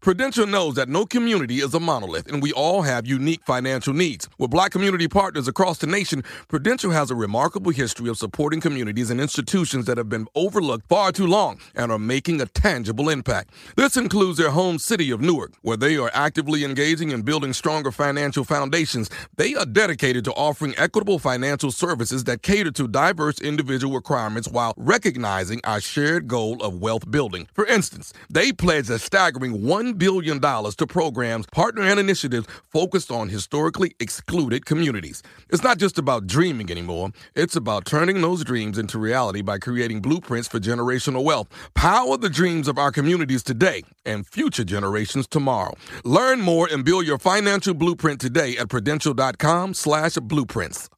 Prudential 0.00 0.46
knows 0.46 0.76
that 0.76 0.88
no 0.88 1.04
community 1.04 1.56
is 1.56 1.74
a 1.74 1.80
monolith 1.80 2.26
and 2.32 2.42
we 2.42 2.52
all 2.52 2.80
have 2.80 3.06
unique 3.06 3.42
financial 3.44 3.92
needs. 3.92 4.30
With 4.38 4.50
black 4.50 4.72
community 4.72 5.08
partners 5.08 5.46
across 5.46 5.76
the 5.76 5.86
nation, 5.86 6.24
Prudential 6.48 6.90
has 6.90 7.10
a 7.10 7.14
remarkable 7.14 7.70
history 7.70 8.08
of 8.08 8.16
supporting 8.16 8.62
communities 8.62 9.10
and 9.10 9.20
institutions 9.20 9.84
that 9.84 9.98
have 9.98 10.08
been 10.08 10.26
overlooked 10.34 10.88
far 10.88 11.12
too 11.12 11.26
long 11.26 11.60
and 11.74 11.92
are 11.92 11.98
making 11.98 12.40
a 12.40 12.46
tangible 12.46 13.10
impact. 13.10 13.50
This 13.76 13.98
includes 13.98 14.38
their 14.38 14.48
home 14.48 14.78
city 14.78 15.10
of 15.10 15.20
Newark, 15.20 15.52
where 15.60 15.76
they 15.76 15.98
are 15.98 16.10
actively 16.14 16.64
engaging 16.64 17.10
in 17.10 17.20
building 17.20 17.52
stronger 17.52 17.90
financial 17.90 18.42
foundations. 18.42 19.10
They 19.36 19.54
are 19.54 19.66
dedicated 19.66 20.24
to 20.24 20.32
offering 20.32 20.74
equitable 20.78 21.18
financial 21.18 21.72
services 21.72 22.24
that 22.24 22.42
cater 22.42 22.70
to 22.70 22.88
diverse 22.88 23.38
individual 23.38 23.96
requirements 23.96 24.48
while 24.48 24.72
recognizing 24.78 25.60
our 25.64 25.82
shared 25.82 26.26
goal 26.26 26.62
of 26.62 26.80
wealth 26.80 27.10
building. 27.10 27.48
For 27.52 27.66
instance, 27.66 28.14
they 28.30 28.50
pledge 28.50 28.88
a 28.88 28.98
staggering 28.98 29.60
$1 29.60 29.89
billion 29.98 30.40
to 30.40 30.86
programs, 30.88 31.46
partner, 31.46 31.82
and 31.82 31.98
initiatives 31.98 32.46
focused 32.68 33.10
on 33.10 33.28
historically 33.28 33.94
excluded 34.00 34.66
communities. 34.66 35.22
It's 35.48 35.62
not 35.62 35.78
just 35.78 35.98
about 35.98 36.26
dreaming 36.26 36.70
anymore, 36.70 37.10
it's 37.34 37.56
about 37.56 37.84
turning 37.84 38.20
those 38.20 38.44
dreams 38.44 38.78
into 38.78 38.98
reality 38.98 39.42
by 39.42 39.58
creating 39.58 40.00
blueprints 40.00 40.48
for 40.48 40.60
generational 40.60 41.24
wealth. 41.24 41.48
Power 41.74 42.16
the 42.16 42.30
dreams 42.30 42.68
of 42.68 42.78
our 42.78 42.92
communities 42.92 43.42
today 43.42 43.82
and 44.04 44.26
future 44.26 44.64
generations 44.64 45.26
tomorrow. 45.26 45.74
Learn 46.04 46.40
more 46.40 46.68
and 46.70 46.84
build 46.84 47.06
your 47.06 47.18
financial 47.18 47.74
blueprint 47.74 48.20
today 48.20 48.56
at 48.56 48.68
prudential.com 48.68 49.74
slash 49.74 50.16
blueprints. 50.16 50.88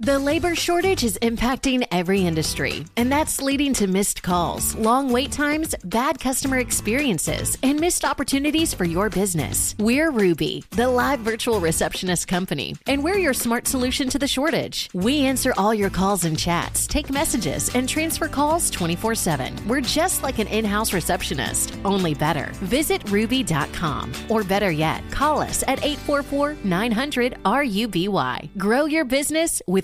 The 0.00 0.18
labor 0.18 0.56
shortage 0.56 1.04
is 1.04 1.20
impacting 1.22 1.86
every 1.92 2.22
industry, 2.22 2.84
and 2.96 3.12
that's 3.12 3.40
leading 3.40 3.72
to 3.74 3.86
missed 3.86 4.24
calls, 4.24 4.74
long 4.74 5.12
wait 5.12 5.30
times, 5.30 5.72
bad 5.84 6.18
customer 6.18 6.58
experiences, 6.58 7.56
and 7.62 7.78
missed 7.78 8.04
opportunities 8.04 8.74
for 8.74 8.84
your 8.84 9.08
business. 9.08 9.76
We're 9.78 10.10
Ruby, 10.10 10.64
the 10.70 10.88
live 10.88 11.20
virtual 11.20 11.60
receptionist 11.60 12.26
company, 12.26 12.74
and 12.88 13.04
we're 13.04 13.18
your 13.18 13.32
smart 13.32 13.68
solution 13.68 14.08
to 14.08 14.18
the 14.18 14.26
shortage. 14.26 14.90
We 14.94 15.20
answer 15.20 15.54
all 15.56 15.72
your 15.72 15.90
calls 15.90 16.24
and 16.24 16.36
chats, 16.36 16.88
take 16.88 17.08
messages, 17.08 17.72
and 17.76 17.88
transfer 17.88 18.26
calls 18.26 18.70
24 18.70 19.14
7. 19.14 19.68
We're 19.68 19.80
just 19.80 20.24
like 20.24 20.40
an 20.40 20.48
in 20.48 20.64
house 20.64 20.92
receptionist, 20.92 21.78
only 21.84 22.14
better. 22.14 22.50
Visit 22.54 23.08
ruby.com, 23.12 24.10
or 24.28 24.42
better 24.42 24.72
yet, 24.72 25.08
call 25.12 25.40
us 25.40 25.62
at 25.68 25.84
844 25.84 26.56
900 26.64 27.38
RUBY. 27.44 28.58
Grow 28.58 28.86
your 28.86 29.04
business 29.04 29.62
with 29.68 29.83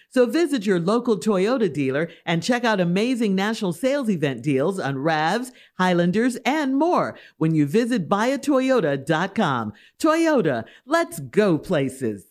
So 0.11 0.25
visit 0.25 0.65
your 0.65 0.79
local 0.79 1.17
Toyota 1.17 1.71
dealer 1.71 2.09
and 2.25 2.43
check 2.43 2.65
out 2.65 2.81
amazing 2.81 3.33
national 3.33 3.71
sales 3.71 4.09
event 4.09 4.43
deals 4.43 4.77
on 4.77 4.95
RAVs, 4.95 5.51
Highlanders, 5.79 6.35
and 6.45 6.75
more 6.75 7.17
when 7.37 7.55
you 7.55 7.65
visit 7.65 8.09
buyatoyota.com. 8.09 9.73
Toyota, 9.97 10.65
let's 10.85 11.19
go 11.19 11.57
places. 11.57 12.30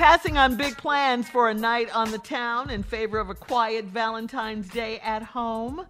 Passing 0.00 0.38
on 0.38 0.56
big 0.56 0.78
plans 0.78 1.28
for 1.28 1.50
a 1.50 1.54
night 1.54 1.94
on 1.94 2.10
the 2.10 2.16
town 2.16 2.70
in 2.70 2.82
favor 2.82 3.18
of 3.18 3.28
a 3.28 3.34
quiet 3.34 3.84
Valentine's 3.84 4.66
Day 4.66 4.98
at 5.00 5.22
home. 5.22 5.84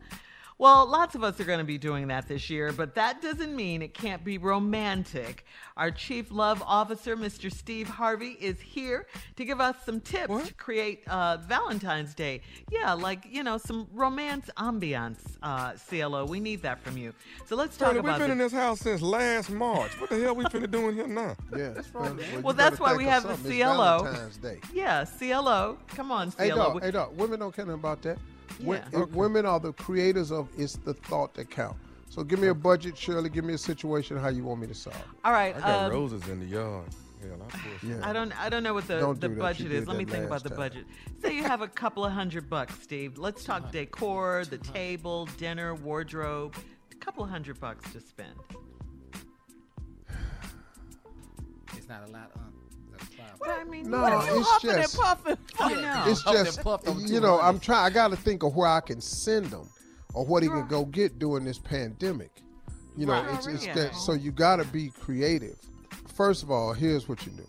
Well, 0.60 0.84
lots 0.84 1.14
of 1.14 1.24
us 1.24 1.40
are 1.40 1.44
going 1.44 1.60
to 1.60 1.64
be 1.64 1.78
doing 1.78 2.08
that 2.08 2.28
this 2.28 2.50
year, 2.50 2.70
but 2.70 2.94
that 2.96 3.22
doesn't 3.22 3.56
mean 3.56 3.80
it 3.80 3.94
can't 3.94 4.22
be 4.22 4.36
romantic. 4.36 5.46
Our 5.74 5.90
Chief 5.90 6.30
Love 6.30 6.62
Officer, 6.66 7.16
Mr. 7.16 7.50
Steve 7.50 7.88
Harvey, 7.88 8.36
is 8.38 8.60
here 8.60 9.06
to 9.36 9.46
give 9.46 9.58
us 9.58 9.76
some 9.86 10.02
tips 10.02 10.48
to 10.48 10.52
create 10.52 11.02
uh, 11.08 11.38
Valentine's 11.38 12.14
Day. 12.14 12.42
Yeah, 12.70 12.92
like, 12.92 13.24
you 13.30 13.42
know, 13.42 13.56
some 13.56 13.88
romance 13.94 14.50
ambiance, 14.58 15.16
uh, 15.42 15.76
CLO. 15.88 16.26
We 16.26 16.40
need 16.40 16.60
that 16.60 16.82
from 16.84 16.98
you. 16.98 17.14
So 17.46 17.56
let's 17.56 17.78
talk 17.78 17.88
Shirley, 17.94 18.00
about 18.00 18.18
we've 18.18 18.28
been 18.28 18.36
the- 18.36 18.44
in 18.44 18.50
this 18.50 18.52
house 18.52 18.80
since 18.80 19.00
last 19.00 19.48
March. 19.48 19.98
What 19.98 20.10
the 20.10 20.20
hell 20.20 20.34
we 20.36 20.44
finna 20.44 20.70
do 20.70 20.90
in 20.90 20.94
here 20.94 21.08
now? 21.08 21.36
Yeah. 21.56 21.72
Well, 21.94 22.18
Well, 22.42 22.54
that's 22.54 22.78
why 22.78 22.94
we 22.94 23.04
have 23.04 23.22
the 23.22 23.50
CLO. 23.50 24.02
Valentine's 24.02 24.36
Day. 24.36 24.60
Yeah, 24.74 25.06
CLO. 25.06 25.78
Come 25.88 26.12
on, 26.12 26.32
CLO. 26.32 26.44
Hey, 26.44 26.50
dog, 26.50 26.82
hey, 26.82 26.90
dog. 26.90 27.16
Women 27.16 27.40
don't 27.40 27.56
care 27.56 27.70
about 27.70 28.02
that. 28.02 28.18
Wo- 28.62 28.74
Yeah. 28.74 29.02
if 29.02 29.10
Women 29.10 29.46
are 29.46 29.60
the 29.60 29.72
creators 29.72 30.30
of 30.32 30.48
it's 30.56 30.76
the 30.76 30.94
thought 30.94 31.34
that 31.34 31.50
count. 31.50 31.76
So 32.08 32.24
give 32.24 32.40
me 32.40 32.48
a 32.48 32.54
budget, 32.54 32.96
Shirley. 32.98 33.30
Give 33.30 33.44
me 33.44 33.54
a 33.54 33.58
situation. 33.58 34.16
How 34.16 34.28
you 34.28 34.44
want 34.44 34.60
me 34.60 34.66
to 34.66 34.74
solve? 34.74 34.96
it. 34.96 35.02
All 35.24 35.32
right. 35.32 35.54
I 35.56 35.60
got 35.60 35.84
um, 35.86 35.92
roses 35.92 36.26
in 36.28 36.40
the 36.40 36.46
yard. 36.46 36.88
Hell, 37.22 37.46
I. 37.52 37.86
Yeah. 37.86 38.00
I 38.02 38.12
don't. 38.12 38.32
I 38.40 38.48
don't 38.48 38.62
know 38.62 38.72
what 38.74 38.88
the, 38.88 38.98
Don't 38.98 39.20
the 39.20 39.28
do 39.28 39.34
that. 39.34 39.36
You 39.36 39.42
budget 39.68 39.72
is. 39.72 39.86
Let 39.86 39.96
me 39.98 40.04
think 40.06 40.20
about 40.24 40.30
last 40.30 40.42
the 40.44 40.48
time. 40.48 40.58
budget. 40.58 40.86
Say 41.22 41.36
you 41.36 41.44
have 41.44 41.60
a 41.60 41.68
couple 41.68 42.04
of 42.04 42.12
hundred 42.12 42.48
bucks, 42.50 42.74
Steve. 42.82 43.18
Let's 43.18 43.44
talk 43.44 43.70
decor, 43.70 44.44
the 44.48 44.58
table, 44.58 45.26
dinner, 45.36 45.74
wardrobe. 45.74 46.56
A 46.90 46.94
couple 46.96 47.22
of 47.22 47.30
hundred 47.30 47.60
bucks 47.60 47.92
to 47.92 48.00
spend. 48.00 48.34
It's 51.76 51.88
not 51.88 52.08
a 52.08 52.10
lot. 52.12 52.30
Um, 52.36 52.52
that's 53.18 53.38
fine. 53.38 53.60
I 53.60 53.64
mean, 53.64 53.90
No, 53.90 54.02
what 54.02 54.12
are 54.12 54.26
you 54.26 54.38
it's 54.40 54.48
huffing 54.48 54.70
just- 54.70 54.94
and 54.94 55.02
puffing? 55.02 55.36
I 55.58 55.74
know. 55.74 56.04
It's 56.06 56.22
just 56.24 57.10
you 57.10 57.20
know 57.20 57.40
I'm 57.40 57.58
trying. 57.60 57.86
I 57.86 57.90
got 57.90 58.08
to 58.08 58.16
think 58.16 58.42
of 58.42 58.54
where 58.54 58.68
I 58.68 58.80
can 58.80 59.00
send 59.00 59.46
them, 59.46 59.68
or 60.14 60.24
what 60.26 60.42
he 60.42 60.48
can 60.48 60.66
go 60.68 60.84
get 60.84 61.18
during 61.18 61.44
this 61.44 61.58
pandemic. 61.58 62.30
You 62.96 63.06
know, 63.06 63.12
Right. 63.12 63.34
it's, 63.34 63.46
it's 63.46 63.66
Yeah. 63.66 63.74
that. 63.74 63.94
So 63.94 64.12
you 64.12 64.32
got 64.32 64.56
to 64.56 64.64
be 64.64 64.90
creative. 64.90 65.56
First 66.14 66.42
of 66.42 66.50
all, 66.50 66.72
here's 66.72 67.08
what 67.08 67.24
you 67.24 67.32
do. 67.32 67.46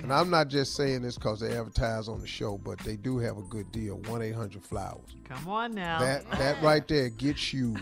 And 0.00 0.12
I'm 0.12 0.30
not 0.30 0.46
just 0.48 0.76
saying 0.76 1.02
this 1.02 1.16
because 1.16 1.40
they 1.40 1.56
advertise 1.58 2.08
on 2.08 2.20
the 2.20 2.26
show, 2.26 2.56
but 2.56 2.78
they 2.78 2.96
do 2.96 3.18
have 3.18 3.36
a 3.36 3.42
good 3.42 3.70
deal. 3.72 3.96
One 4.06 4.22
eight 4.22 4.34
hundred 4.34 4.62
flowers. 4.62 5.16
Come 5.24 5.48
on 5.48 5.74
now. 5.74 5.98
That 5.98 6.30
that 6.30 6.62
right 6.62 6.86
there 6.86 7.10
gets 7.10 7.52
you 7.52 7.76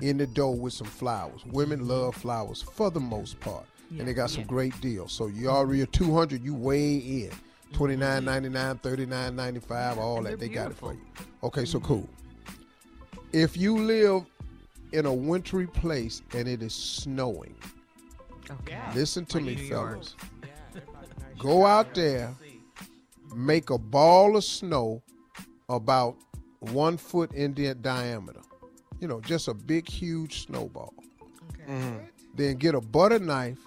in 0.00 0.16
the 0.16 0.26
door 0.26 0.56
with 0.56 0.72
some 0.72 0.86
flowers. 0.86 1.44
Women 1.44 1.86
love 1.86 2.16
flowers 2.16 2.62
for 2.62 2.90
the 2.90 2.98
most 2.98 3.38
part, 3.40 3.66
and 3.98 4.06
they 4.08 4.14
got 4.14 4.30
some 4.30 4.44
great 4.44 4.78
deals. 4.80 5.12
So 5.12 5.26
you 5.28 5.48
already 5.48 5.82
a 5.82 5.86
two 5.86 6.14
hundred, 6.14 6.42
you 6.42 6.54
way 6.54 6.96
in. 6.96 7.30
Twenty 7.72 7.96
nine 7.96 8.24
ninety 8.24 8.48
nine, 8.48 8.78
thirty 8.78 9.04
nine 9.06 9.34
ninety 9.34 9.60
five, 9.60 9.98
all 9.98 10.18
And 10.18 10.26
that. 10.26 10.38
They 10.38 10.46
they're 10.48 10.54
got 10.54 10.70
it 10.70 10.76
for 10.76 10.92
you. 10.92 11.00
Okay, 11.42 11.64
so 11.64 11.80
cool. 11.80 12.08
If 13.32 13.56
you 13.56 13.76
live 13.78 14.24
in 14.92 15.06
a 15.06 15.12
wintry 15.12 15.66
place 15.66 16.22
and 16.34 16.46
it 16.46 16.62
is 16.62 16.72
snowing, 16.74 17.54
Okay. 18.50 18.78
listen 18.94 19.24
to 19.26 19.38
Like 19.38 19.46
me, 19.46 19.54
New 19.56 19.62
York. 19.62 19.92
fellas. 19.92 20.14
Go 21.38 21.66
out 21.66 21.94
there, 21.94 22.32
make 23.34 23.70
a 23.70 23.78
ball 23.78 24.36
of 24.36 24.44
snow 24.44 25.02
about 25.68 26.16
one 26.60 26.96
foot 26.96 27.32
in 27.32 27.54
di- 27.54 27.74
diameter. 27.74 28.40
You 29.00 29.08
know, 29.08 29.20
just 29.20 29.48
a 29.48 29.54
big, 29.54 29.88
huge 29.88 30.46
snowball. 30.46 30.94
Okay. 31.68 32.08
Then 32.36 32.56
get 32.56 32.74
a 32.74 32.80
butter 32.80 33.18
knife 33.18 33.58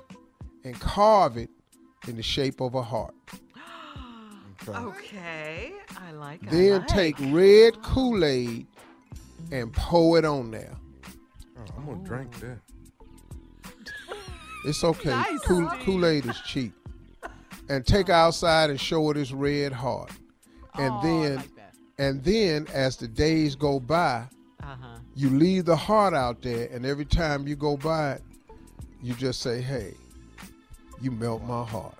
and 0.68 0.80
carve 0.82 1.38
it 1.38 1.50
in 2.08 2.16
the 2.18 2.24
shape 2.24 2.60
of 2.62 2.76
a 2.76 2.82
heart. 2.82 3.16
Okay, 4.68 5.72
I 5.98 6.12
like. 6.12 6.42
I 6.46 6.50
Then 6.50 6.80
like. 6.80 6.88
take 6.88 7.16
red 7.32 7.82
Kool 7.84 8.26
Aid 8.26 8.68
and 9.52 9.72
pour 9.72 10.18
it 10.18 10.26
on 10.26 10.52
there. 10.52 10.76
Oh, 11.58 11.64
I'm 11.78 11.86
gonna 11.86 12.04
drink 12.04 12.38
that. 12.42 12.60
It's 14.66 14.84
okay. 14.84 15.10
Nice, 15.30 15.40
Kool 15.86 16.06
Aid 16.06 16.26
is 16.26 16.40
cheap. 16.46 16.74
And 17.70 17.86
take 17.86 18.10
outside 18.10 18.70
and 18.70 18.80
show 18.80 19.08
her 19.08 19.14
this 19.14 19.32
red 19.32 19.72
heart. 19.74 20.12
And 20.76 20.94
Oh, 20.96 21.02
then, 21.02 21.36
like 21.38 21.50
and 22.00 22.24
then 22.24 22.68
as 22.74 22.98
the 22.98 23.08
days 23.08 23.56
go 23.56 23.80
by, 23.80 24.28
Uh-huh. 24.62 24.98
you 25.16 25.30
leave 25.30 25.64
the 25.66 25.76
heart 25.78 26.14
out 26.14 26.42
there, 26.42 26.68
and 26.74 26.86
every 26.86 27.06
time 27.06 27.48
you 27.48 27.56
go 27.56 27.76
by 27.78 28.14
it, 28.14 28.24
you 29.02 29.14
just 29.14 29.42
say, 29.42 29.62
"Hey, 29.62 29.94
you 31.02 31.12
melt 31.12 31.44
my 31.44 31.64
heart." 31.64 31.96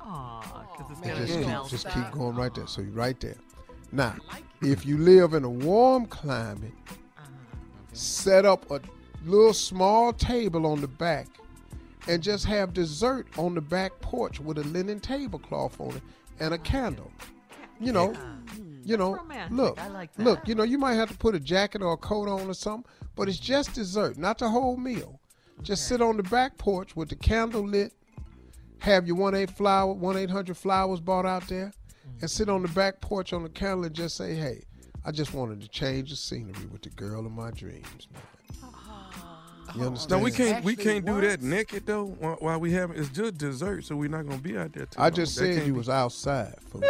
Aw, 0.00 0.66
because 0.76 1.20
it's 1.20 1.34
just 1.34 1.44
keep, 1.44 1.70
just 1.70 1.88
keep 1.90 2.10
going 2.12 2.36
right 2.36 2.54
there. 2.54 2.66
So 2.66 2.82
you 2.82 2.90
right 2.90 3.18
there. 3.20 3.36
Now, 3.92 4.16
if 4.62 4.86
you 4.86 4.98
live 4.98 5.34
in 5.34 5.44
a 5.44 5.50
warm 5.50 6.06
climate, 6.06 6.72
uh-huh. 6.88 7.28
set 7.92 8.44
up 8.44 8.70
a 8.70 8.80
little 9.24 9.52
small 9.52 10.12
table 10.12 10.66
on 10.66 10.80
the 10.80 10.88
back, 10.88 11.28
and 12.08 12.22
just 12.22 12.44
have 12.46 12.72
dessert 12.72 13.26
on 13.38 13.54
the 13.54 13.60
back 13.60 14.00
porch 14.00 14.40
with 14.40 14.58
a 14.58 14.64
linen 14.64 14.98
tablecloth 15.00 15.80
on 15.80 15.96
it 15.96 16.02
and 16.40 16.54
a 16.54 16.58
candle. 16.58 17.12
You 17.80 17.92
know, 17.92 18.08
mm-hmm. 18.08 18.72
You 18.84 18.96
know, 18.96 19.18
look, 19.50 19.80
I 19.80 19.88
like 19.88 20.12
that. 20.14 20.22
look. 20.24 20.48
You 20.48 20.56
know, 20.56 20.64
you 20.64 20.76
might 20.76 20.94
have 20.94 21.10
to 21.10 21.16
put 21.16 21.34
a 21.34 21.40
jacket 21.40 21.82
or 21.82 21.92
a 21.92 21.96
coat 21.96 22.28
on 22.28 22.48
or 22.48 22.54
something, 22.54 22.90
but 23.14 23.28
it's 23.28 23.38
just 23.38 23.74
dessert, 23.74 24.18
not 24.18 24.38
the 24.38 24.48
whole 24.48 24.76
meal. 24.76 25.20
Just 25.62 25.86
sit 25.86 26.02
on 26.02 26.16
the 26.16 26.24
back 26.24 26.58
porch 26.58 26.96
with 26.96 27.08
the 27.08 27.14
candle 27.14 27.64
lit, 27.64 27.92
have 28.82 29.06
your 29.06 29.16
one 29.16 29.34
eight 29.34 29.50
flower, 29.50 29.92
one 29.92 30.16
eight 30.16 30.30
hundred 30.30 30.56
flowers 30.56 31.00
bought 31.00 31.24
out 31.24 31.46
there, 31.48 31.72
and 32.20 32.30
sit 32.30 32.48
on 32.48 32.62
the 32.62 32.68
back 32.68 33.00
porch 33.00 33.32
on 33.32 33.42
the 33.42 33.48
counter 33.48 33.86
and 33.86 33.94
just 33.94 34.16
say, 34.16 34.34
"Hey, 34.34 34.64
I 35.04 35.12
just 35.12 35.32
wanted 35.34 35.60
to 35.62 35.68
change 35.68 36.10
the 36.10 36.16
scenery 36.16 36.66
with 36.70 36.82
the 36.82 36.90
girl 36.90 37.24
of 37.24 37.32
my 37.32 37.50
dreams, 37.52 38.08
man." 38.12 38.22
You 39.74 39.84
understand? 39.84 40.10
No, 40.10 40.16
understand? 40.16 40.22
we 40.22 40.30
can't. 40.32 40.64
We 40.64 40.76
can't 40.76 41.06
do 41.06 41.20
that 41.22 41.40
naked 41.42 41.86
though. 41.86 42.06
While, 42.06 42.36
while 42.40 42.60
we 42.60 42.72
have 42.72 42.90
it's 42.90 43.08
just 43.08 43.38
dessert, 43.38 43.84
so 43.84 43.96
we're 43.96 44.10
not 44.10 44.26
gonna 44.26 44.42
be 44.42 44.56
out 44.58 44.72
there. 44.72 44.86
Too 44.86 44.98
I 45.00 45.04
long. 45.04 45.12
just 45.14 45.36
That 45.36 45.44
said 45.44 45.54
can't 45.54 45.66
you 45.66 45.72
be- 45.72 45.78
was 45.78 45.88
outside. 45.88 46.56
Fool. 46.70 46.82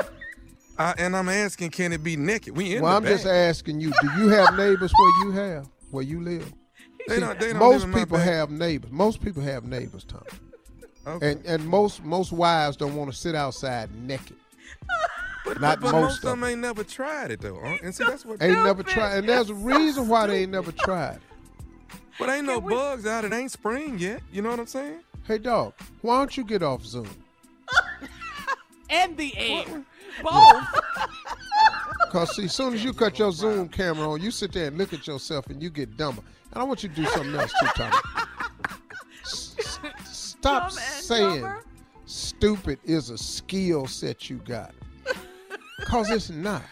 I, 0.78 0.94
and 0.98 1.14
I'm 1.14 1.28
asking, 1.28 1.70
can 1.70 1.92
it 1.92 2.02
be 2.02 2.16
naked? 2.16 2.56
We 2.56 2.76
in 2.76 2.82
well, 2.82 2.90
the 2.92 2.96
I'm 2.96 3.04
just 3.14 3.26
asking 3.26 3.80
you. 3.80 3.90
Do 4.00 4.10
you 4.18 4.28
have 4.30 4.56
neighbors 4.56 4.90
where 4.98 5.26
you 5.26 5.30
have 5.32 5.68
where 5.90 6.02
you 6.02 6.22
live? 6.22 6.50
They 7.06 7.16
See, 7.16 7.20
don't- 7.20 7.38
they 7.38 7.50
don't 7.50 7.58
most 7.58 7.84
live 7.86 7.94
people 7.94 8.18
have 8.18 8.50
neighbors. 8.50 8.90
Most 8.90 9.20
people 9.20 9.42
have 9.42 9.64
neighbors, 9.64 10.04
Tom. 10.04 10.22
Okay. 11.06 11.32
And 11.32 11.44
and 11.46 11.66
most 11.66 12.04
most 12.04 12.32
wives 12.32 12.76
don't 12.76 12.94
want 12.94 13.10
to 13.10 13.16
sit 13.16 13.34
outside 13.34 13.90
naked. 13.94 14.36
But, 15.44 15.60
Not 15.60 15.80
but 15.80 15.92
most 15.92 16.02
most 16.02 16.18
of 16.18 16.24
of 16.24 16.30
them 16.40 16.44
ain't 16.44 16.60
never 16.60 16.84
tried 16.84 17.30
it 17.32 17.40
though. 17.40 17.58
huh? 17.62 17.78
And 17.82 17.94
see, 17.94 18.04
that's 18.04 18.24
what 18.24 18.42
Ain't 18.42 18.62
never 18.62 18.82
tried, 18.82 19.16
and 19.18 19.28
there's 19.28 19.50
a 19.50 19.54
reason 19.54 20.08
why 20.08 20.26
they 20.26 20.42
ain't 20.42 20.52
never 20.52 20.72
tried. 20.72 21.18
But 22.18 22.28
ain't 22.28 22.46
no 22.46 22.60
bugs 22.60 23.06
out. 23.06 23.24
It 23.24 23.32
ain't 23.32 23.50
spring 23.50 23.98
yet. 23.98 24.20
You 24.30 24.42
know 24.42 24.50
what 24.50 24.60
I'm 24.60 24.66
saying? 24.66 25.00
Hey, 25.26 25.38
dog, 25.38 25.72
why 26.02 26.18
don't 26.18 26.36
you 26.36 26.44
get 26.44 26.62
off 26.62 26.84
Zoom? 26.84 27.08
And 28.90 29.16
the 29.16 29.34
air. 29.38 29.64
Both. 30.22 30.64
Cause 32.10 32.36
see, 32.36 32.44
as 32.44 32.52
soon 32.54 32.74
as 32.74 32.84
you 32.84 32.92
cut 32.92 33.18
your 33.18 33.32
Zoom 33.32 33.70
camera 33.70 34.10
on, 34.10 34.20
you 34.20 34.30
sit 34.30 34.52
there 34.52 34.66
and 34.66 34.76
look 34.76 34.92
at 34.92 35.06
yourself, 35.06 35.46
and 35.46 35.62
you 35.62 35.70
get 35.70 35.96
dumber. 35.96 36.22
And 36.52 36.60
I 36.60 36.64
want 36.64 36.82
you 36.82 36.90
to 36.90 36.94
do 36.94 37.06
something 37.06 37.34
else 37.34 37.52
too, 37.58 37.66
Tommy. 37.74 37.96
S- 40.44 40.76
s- 40.76 41.04
Stop 41.04 41.04
saying 41.04 41.46
stupid 42.06 42.78
is 42.84 43.10
a 43.10 43.18
skill 43.18 43.86
set 43.86 44.28
you 44.30 44.36
got. 44.38 44.74
Cause 45.84 46.10
it's 46.10 46.30
not. 46.30 46.62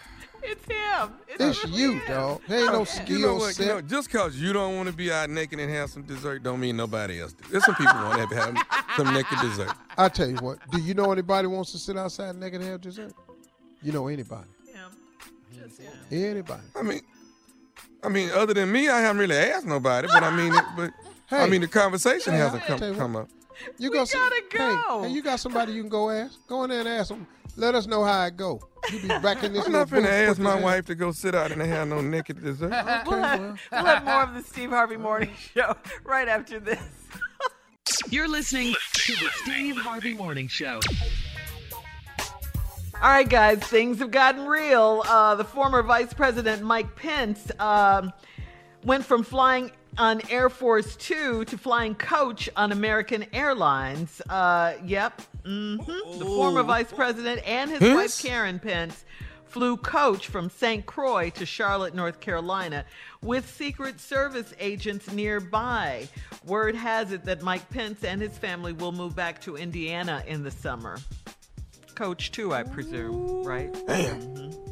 It's 0.43 0.65
him. 0.65 1.11
It's 1.29 1.65
you, 1.67 2.01
dog. 2.09 2.41
There 2.49 2.61
ain't 2.63 2.73
no 2.73 2.85
skill 2.85 3.19
You 3.19 3.27
know 3.27 3.35
what? 3.35 3.49
You 3.49 3.53
set. 3.53 3.67
know, 3.67 3.81
just 3.83 4.09
cause 4.11 4.37
you 4.37 4.53
don't 4.55 4.75
want 4.77 4.89
to 4.89 4.95
be 4.95 5.13
out 5.13 5.29
naked 5.29 5.59
and 5.61 5.71
have 5.71 5.91
some 5.91 6.03
dessert, 6.03 6.43
don't 6.43 6.59
mean 6.61 6.77
nobody 6.79 7.21
else 7.21 7.35
do. 7.35 7.45
There's 7.51 7.65
some 7.65 7.75
people 7.75 7.93
want 7.95 8.31
to 8.31 8.37
have 8.37 8.57
some 8.97 9.13
naked 9.13 9.39
dessert. 9.41 9.71
I 9.99 10.09
tell 10.09 10.29
you 10.31 10.37
what. 10.37 10.59
Do 10.71 10.81
you 10.81 10.95
know 10.95 11.13
anybody 11.13 11.47
wants 11.47 11.73
to 11.73 11.79
sit 11.79 11.97
outside 11.99 12.37
naked 12.37 12.61
and 12.63 12.71
have 12.71 12.81
dessert? 12.81 13.13
You 13.83 13.93
know 13.93 14.09
anybody? 14.09 14.49
yeah 14.67 14.87
Anybody? 16.11 16.63
I 16.75 16.83
mean, 16.83 17.01
I 18.03 18.09
mean, 18.09 18.31
other 18.31 18.55
than 18.55 18.73
me, 18.73 18.89
I 18.89 19.01
haven't 19.01 19.21
really 19.21 19.37
asked 19.37 19.67
nobody. 19.67 20.09
But 20.09 20.23
I 20.23 20.35
mean, 20.35 20.55
it, 20.55 20.65
but 20.77 20.91
I 21.31 21.47
mean, 21.49 21.61
the 21.61 21.69
conversation 21.69 22.33
hasn't 22.33 22.63
come 22.65 22.95
come 22.97 23.17
up. 23.17 23.29
You 23.79 23.91
go. 23.91 24.05
Gotta 24.05 24.43
go. 24.51 25.03
Hey, 25.03 25.09
hey, 25.09 25.15
you 25.15 25.23
got 25.23 25.41
somebody 25.41 25.73
you 25.73 25.83
can 25.83 25.91
go 25.91 26.11
ask? 26.11 26.47
Go 26.47 26.65
in 26.65 26.71
there 26.71 26.81
and 26.81 26.89
ask 26.89 27.09
them. 27.09 27.27
Let 27.57 27.75
us 27.75 27.87
know 27.87 28.05
how 28.05 28.25
it 28.27 28.37
go. 28.37 28.61
You 28.91 29.01
be 29.01 29.09
back 29.09 29.43
in 29.43 29.53
this. 29.53 29.65
I'm 29.67 29.73
little 29.73 29.73
not 29.73 29.89
finna 29.89 30.03
booth, 30.03 30.07
ask 30.31 30.39
my 30.39 30.55
this 30.55 30.65
wife 30.65 30.87
to 30.87 30.95
go 30.95 31.13
sit 31.13 31.35
out 31.35 31.53
and 31.53 31.61
have 31.61 31.89
no 31.89 32.01
naked 32.01 32.43
dessert. 32.43 32.71
we'll, 33.07 33.23
have, 33.23 33.61
we'll 33.73 33.85
have 33.85 34.05
more 34.05 34.23
of 34.23 34.35
the 34.35 34.43
Steve 34.43 34.71
Harvey 34.71 34.97
Morning 34.97 35.31
Show 35.55 35.77
right 36.05 36.29
after 36.29 36.59
this. 36.61 36.81
You're 38.09 38.29
listening 38.29 38.75
to 38.93 39.13
the 39.13 39.29
Steve 39.43 39.77
Harvey 39.77 40.15
Morning 40.15 40.49
Show. 40.49 40.81
All 43.03 43.09
right, 43.09 43.29
guys, 43.29 43.59
things 43.61 43.99
have 43.99 44.11
gotten 44.11 44.47
real. 44.47 45.03
Uh, 45.07 45.35
the 45.35 45.45
former 45.45 45.83
Vice 45.83 46.13
President 46.13 46.63
Mike 46.63 46.95
Pence 46.97 47.51
um, 47.59 48.13
went 48.85 49.05
from 49.05 49.23
flying 49.23 49.71
on 49.99 50.21
Air 50.31 50.49
Force 50.49 50.97
Two 50.97 51.45
to 51.47 51.59
flying 51.59 51.95
coach 51.95 52.49
on 52.57 52.73
American 52.73 53.27
Airlines. 53.33 54.21
Uh, 54.29 54.75
yep. 54.85 55.21
hmm 55.45 55.77
The 55.77 56.25
former 56.25 56.63
Vice 56.63 56.93
President 56.93 57.41
and 57.47 57.71
his 57.71 57.81
wife 57.95 58.21
Karen 58.23 58.59
Pence 58.59 59.05
flew 59.45 59.77
coach 59.77 60.29
from 60.29 60.49
St. 60.49 60.87
Croix 60.87 61.29
to 61.31 61.45
Charlotte, 61.45 61.93
North 61.93 62.21
Carolina, 62.21 62.85
with 63.21 63.51
Secret 63.51 63.99
Service 64.01 64.55
agents 64.61 65.11
nearby. 65.13 66.09
Word 66.45 66.77
has 66.77 67.11
it 67.11 67.25
that 67.25 67.43
Mike 67.43 67.69
Pence 67.69 68.05
and 68.05 68.23
his 68.23 68.39
family 68.39 68.73
will 68.73 68.93
move 68.93 69.17
back 69.17 69.41
to 69.43 69.57
Indiana 69.57 70.23
in 70.29 70.45
the 70.45 70.53
summer. 70.53 70.99
Coach 71.97 72.31
too, 72.31 72.55
I 72.55 72.63
presume, 72.63 73.43
right? 73.43 73.73
Damn. 73.89 74.21
Mhm, 74.21 74.70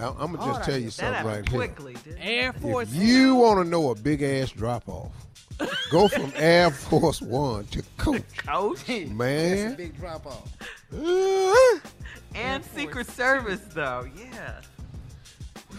Yeah. 0.00 0.08
I'm 0.18 0.32
gonna 0.34 0.46
just 0.46 0.60
that- 0.60 0.66
tell 0.66 0.78
you 0.80 0.90
something 0.90 1.26
right 1.26 1.48
here. 1.48 1.58
quickly, 1.58 1.94
didn't 2.04 2.18
it? 2.18 2.24
Air 2.24 2.52
Force. 2.54 2.88
If 2.88 2.94
you 2.94 3.34
want 3.34 3.64
to 3.64 3.68
know 3.68 3.90
a 3.90 3.94
big 3.94 4.22
ass 4.22 4.50
drop 4.50 4.88
off, 4.88 5.12
go 5.90 6.08
from 6.08 6.32
Air 6.36 6.70
Force 6.70 7.20
One 7.20 7.64
to 7.66 7.82
Coach. 7.98 8.22
Coach, 8.36 8.88
man. 8.88 9.08
That's 9.08 9.74
a 9.74 9.76
big 9.76 9.96
drop 9.96 10.26
off. 10.26 10.48
Uh-huh. 10.92 11.78
and 12.34 12.64
Secret 12.64 13.06
Service 13.08 13.60
though, 13.72 14.08
yeah. 14.16 14.60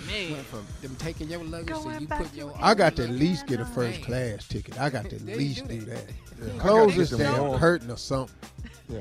Man. 0.08 0.32
Went 0.32 0.46
from 0.46 0.66
them 0.82 0.96
taking 0.98 1.30
your 1.30 1.44
luggage 1.44 1.76
to 1.84 2.00
you 2.00 2.08
put 2.08 2.34
your. 2.34 2.54
I 2.62 2.74
got 2.74 2.96
to 2.96 3.04
at 3.04 3.10
least 3.10 3.46
get 3.48 3.60
a 3.60 3.66
first 3.66 4.02
class 4.04 4.48
ticket. 4.48 4.80
I 4.80 4.90
got 4.90 5.10
to 5.10 5.16
at 5.16 5.22
least 5.24 5.68
do 5.68 5.80
do 5.80 5.86
that. 5.86 6.08
that. 6.08 6.54
Yeah. 6.56 6.62
Clothes 6.62 6.98
is 6.98 7.10
to 7.10 7.18
damn 7.18 7.36
know. 7.36 7.58
hurting 7.58 7.92
or 7.92 7.98
something. 7.98 8.36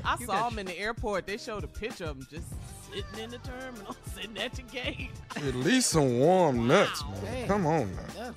I 0.03 0.17
saw 0.23 0.49
them 0.49 0.59
in 0.59 0.65
the 0.65 0.77
airport. 0.77 1.27
They 1.27 1.37
showed 1.37 1.63
a 1.63 1.67
picture 1.67 2.05
of 2.05 2.17
them 2.17 2.27
just 2.29 2.47
sitting 2.93 3.23
in 3.23 3.29
the 3.31 3.37
terminal, 3.39 3.95
sitting 4.15 4.37
at 4.37 4.57
your 4.57 4.67
gate. 4.67 5.09
At 5.35 5.55
least 5.55 5.89
some 5.91 6.19
warm 6.19 6.67
nuts, 6.67 7.03
man. 7.05 7.23
Damn. 7.23 7.47
Come 7.47 7.65
on 7.65 7.95
now. 7.95 8.33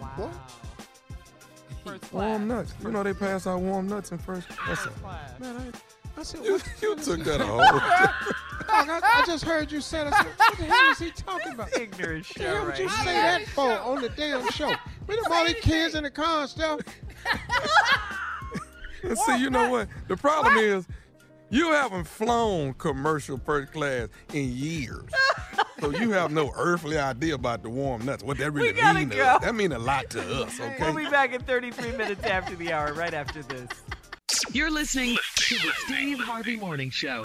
Wow. 0.00 0.30
First 1.84 2.12
Warm 2.14 2.48
nuts. 2.48 2.72
You 2.82 2.90
know 2.90 3.02
they 3.02 3.12
pass 3.12 3.46
out 3.46 3.60
warm 3.60 3.86
nuts 3.88 4.10
in 4.10 4.16
first 4.18 4.48
class. 4.48 4.88
Man, 5.38 5.56
I, 6.16 6.20
I 6.20 6.22
said, 6.22 6.42
You, 6.42 6.58
you 6.80 6.96
took 6.96 7.20
that 7.24 7.42
a 7.42 7.44
whole. 7.44 7.58
Dog, 7.58 8.88
I, 8.88 9.00
I 9.02 9.22
just 9.26 9.44
heard 9.44 9.70
you 9.70 9.82
say 9.82 10.04
that. 10.04 10.12
What 10.14 10.58
the 10.58 10.64
hell 10.64 10.90
is 10.92 10.98
he 10.98 11.10
talking 11.10 11.52
about? 11.52 11.76
Ignorant 11.78 12.26
What 12.26 12.42
show, 12.42 12.60
would 12.60 12.68
right? 12.70 12.78
you 12.80 12.88
say 12.88 13.04
that 13.04 13.46
for 13.48 13.70
on 13.80 14.00
the 14.00 14.08
damn 14.10 14.48
show? 14.50 14.72
We 15.06 15.16
them 15.16 15.24
all 15.30 15.44
these 15.44 15.56
kids 15.56 15.94
in 15.94 16.04
the 16.04 16.10
car 16.10 16.42
and 16.42 16.50
stuff. 16.50 16.80
And 19.02 19.18
see, 19.18 19.38
you 19.38 19.50
know 19.50 19.68
what? 19.68 19.88
The 20.08 20.16
problem 20.16 20.56
is, 20.56 20.86
you 21.54 21.70
haven't 21.70 22.04
flown 22.04 22.74
commercial 22.74 23.38
first 23.38 23.72
class 23.72 24.08
in 24.32 24.50
years. 24.50 25.04
so 25.80 25.90
you 25.90 26.10
have 26.10 26.32
no 26.32 26.52
earthly 26.56 26.98
idea 26.98 27.36
about 27.36 27.62
the 27.62 27.70
warm 27.70 28.04
nuts. 28.04 28.24
What 28.24 28.38
that 28.38 28.50
really 28.50 28.72
We 28.72 28.80
gotta 28.80 28.98
mean 28.98 29.10
to 29.10 29.16
go. 29.16 29.24
us. 29.24 29.42
That 29.42 29.54
mean 29.54 29.70
a 29.72 29.78
lot 29.78 30.10
to 30.10 30.42
us, 30.44 30.58
okay? 30.58 30.76
We'll 30.80 30.96
be 30.96 31.08
back 31.08 31.32
in 31.32 31.40
33 31.42 31.92
minutes 31.92 32.24
after 32.24 32.56
the 32.56 32.72
hour, 32.72 32.92
right 32.92 33.14
after 33.14 33.42
this. 33.44 33.68
You're 34.52 34.70
listening 34.70 35.16
to 35.36 35.54
the 35.54 35.70
Steve 35.86 36.18
Harvey 36.18 36.56
Morning 36.56 36.90
Show. 36.90 37.22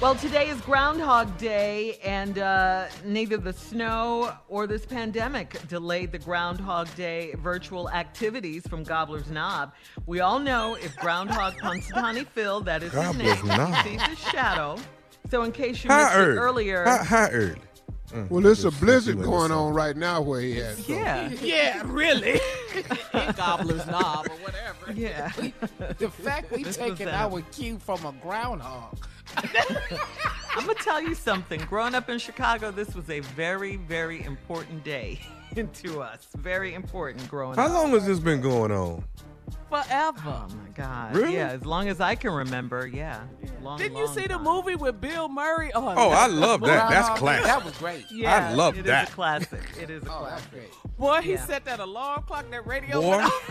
Well, 0.00 0.14
today 0.14 0.50
is 0.50 0.60
Groundhog 0.60 1.38
Day, 1.38 1.98
and 2.04 2.38
uh, 2.38 2.86
neither 3.04 3.38
the 3.38 3.54
snow 3.54 4.30
or 4.46 4.66
this 4.66 4.84
pandemic 4.84 5.66
delayed 5.68 6.12
the 6.12 6.18
Groundhog 6.18 6.94
Day 6.96 7.34
virtual 7.38 7.88
activities 7.88 8.66
from 8.68 8.82
Gobbler's 8.84 9.30
Knob. 9.30 9.72
We 10.04 10.20
all 10.20 10.38
know 10.38 10.74
if 10.74 10.94
Groundhog 10.96 11.54
Punxsutawney 11.54 12.26
Phil, 12.26 12.60
that 12.60 12.82
is 12.82 12.92
his 12.92 13.14
name, 13.16 13.46
Knob. 13.46 13.84
sees 13.86 14.02
his 14.02 14.18
shadow. 14.18 14.76
So, 15.30 15.42
in 15.44 15.50
case 15.52 15.82
you 15.82 15.90
How 15.90 16.04
missed 16.04 16.14
it 16.16 16.36
earlier, 16.36 16.84
How, 16.84 17.02
how 17.02 17.28
early? 17.30 17.56
Mm, 18.12 18.30
Well, 18.30 18.42
there's 18.42 18.64
a 18.66 18.70
blizzard 18.72 19.20
going 19.22 19.50
on 19.50 19.72
right 19.72 19.96
now 19.96 20.20
where 20.20 20.40
he 20.40 20.60
at. 20.60 20.76
so- 20.76 20.92
yeah, 20.92 21.30
Yeah, 21.40 21.82
really. 21.86 22.38
Gobbler's 23.36 23.86
Knob 23.86 24.26
or 24.26 24.36
whatever. 24.44 24.92
yeah. 24.94 25.32
The 25.98 26.10
fact 26.10 26.52
we 26.52 26.62
This 26.64 26.76
taking 26.76 27.06
was, 27.06 27.14
our 27.14 27.40
cue 27.50 27.78
from 27.78 28.04
a 28.04 28.12
groundhog. 28.22 28.96
I'm 30.56 30.66
gonna 30.66 30.74
tell 30.74 31.00
you 31.02 31.14
something. 31.14 31.60
Growing 31.68 31.94
up 31.94 32.08
in 32.08 32.18
Chicago, 32.18 32.70
this 32.70 32.94
was 32.94 33.10
a 33.10 33.20
very, 33.20 33.76
very 33.76 34.24
important 34.24 34.82
day 34.84 35.20
to 35.74 36.00
us. 36.00 36.26
Very 36.36 36.74
important 36.74 37.28
growing 37.28 37.52
up. 37.52 37.58
How 37.58 37.66
up. 37.66 37.72
long 37.72 37.90
has 37.92 38.06
this 38.06 38.18
been 38.18 38.40
going 38.40 38.72
on? 38.72 39.04
Forever. 39.68 40.20
Oh 40.24 40.46
my 40.62 40.70
God! 40.74 41.16
Really? 41.16 41.34
Yeah, 41.34 41.48
as 41.48 41.66
long 41.66 41.88
as 41.88 42.00
I 42.00 42.14
can 42.14 42.30
remember. 42.30 42.86
Yeah. 42.86 43.20
Long, 43.62 43.78
Didn't 43.78 43.96
you 43.96 44.04
long 44.04 44.14
see 44.14 44.22
the 44.22 44.28
time. 44.34 44.44
movie 44.44 44.76
with 44.76 45.00
Bill 45.00 45.28
Murray? 45.28 45.72
Oh, 45.74 45.92
Oh, 45.96 46.10
I 46.10 46.28
love 46.28 46.60
that. 46.60 46.88
That's 46.88 47.08
Groundhog 47.08 47.18
classic. 47.18 47.44
That 47.46 47.64
was 47.64 47.78
great. 47.78 48.04
Yeah, 48.12 48.50
I 48.50 48.54
love 48.54 48.76
it 48.78 48.80
is 48.80 48.86
that. 48.86 49.02
It 49.02 49.08
is 49.08 49.10
a 49.10 49.14
classic. 49.16 49.60
It 49.80 49.90
is 49.90 50.02
a 50.04 50.12
Oh, 50.12 50.24
that's 50.28 50.46
classic. 50.46 50.50
great. 50.52 50.96
Boy, 50.98 51.20
he 51.22 51.32
Yeah. 51.32 51.44
set 51.46 51.64
that 51.64 51.80
alarm 51.80 52.22
clock, 52.28 52.48
that 52.50 52.64
radio 52.66 53.00
Boy. 53.00 53.08
went 53.10 53.22
off 53.24 53.50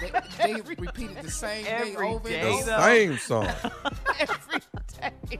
They, 0.38 0.52
they 0.54 0.60
repeated 0.60 1.22
the 1.22 1.30
same 1.30 1.64
day 1.64 1.70
Every 1.70 2.06
over 2.08 2.28
day, 2.28 2.40
and 2.40 2.46
The 2.46 2.52
over. 2.56 2.64
though. 2.66 2.80
same 2.82 3.18
song. 3.18 3.48
every 4.20 4.60
day. 5.30 5.38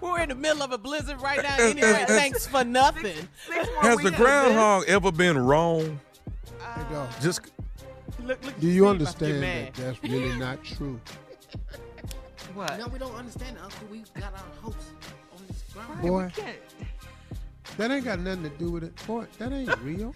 We're 0.00 0.20
in 0.20 0.28
the 0.30 0.34
middle 0.34 0.62
of 0.62 0.72
a 0.72 0.78
blizzard 0.78 1.20
right 1.20 1.42
now. 1.42 1.56
Uh, 1.58 1.62
uh, 1.66 1.70
Anyway, 1.70 2.02
uh, 2.02 2.06
thanks 2.06 2.46
for 2.46 2.64
nothing. 2.64 3.14
Six 3.46 3.68
more 3.68 3.82
Has 3.82 3.96
the 3.98 4.04
weeks 4.04 4.04
of 4.06 4.10
this. 4.12 4.20
groundhog 4.20 4.84
ever 4.88 5.12
been 5.12 5.38
wrong? 5.38 6.00
Hey, 6.74 6.82
dog, 6.90 7.08
Just 7.20 7.40
Look, 8.24 8.42
look, 8.44 8.58
do 8.60 8.66
you 8.68 8.72
Steve, 8.72 8.84
I 8.84 8.86
get 8.86 8.90
understand 8.90 9.42
that 9.42 9.74
that's 9.74 10.02
really 10.02 10.38
not 10.38 10.64
true? 10.64 11.00
What? 12.54 12.78
No, 12.78 12.86
we 12.86 13.00
don't 13.00 13.14
understand, 13.16 13.56
Uncle. 13.60 13.88
We 13.90 14.04
got 14.20 14.32
our 14.32 14.44
hopes 14.62 14.92
on 15.34 15.40
this 15.48 15.64
ground. 15.72 16.02
Boy, 16.02 16.30
that 17.76 17.90
ain't 17.90 18.04
got 18.04 18.20
nothing 18.20 18.44
to 18.44 18.48
do 18.50 18.70
with 18.70 18.84
it. 18.84 19.06
Boy, 19.06 19.26
that 19.38 19.52
ain't 19.52 19.76
real. 19.82 20.14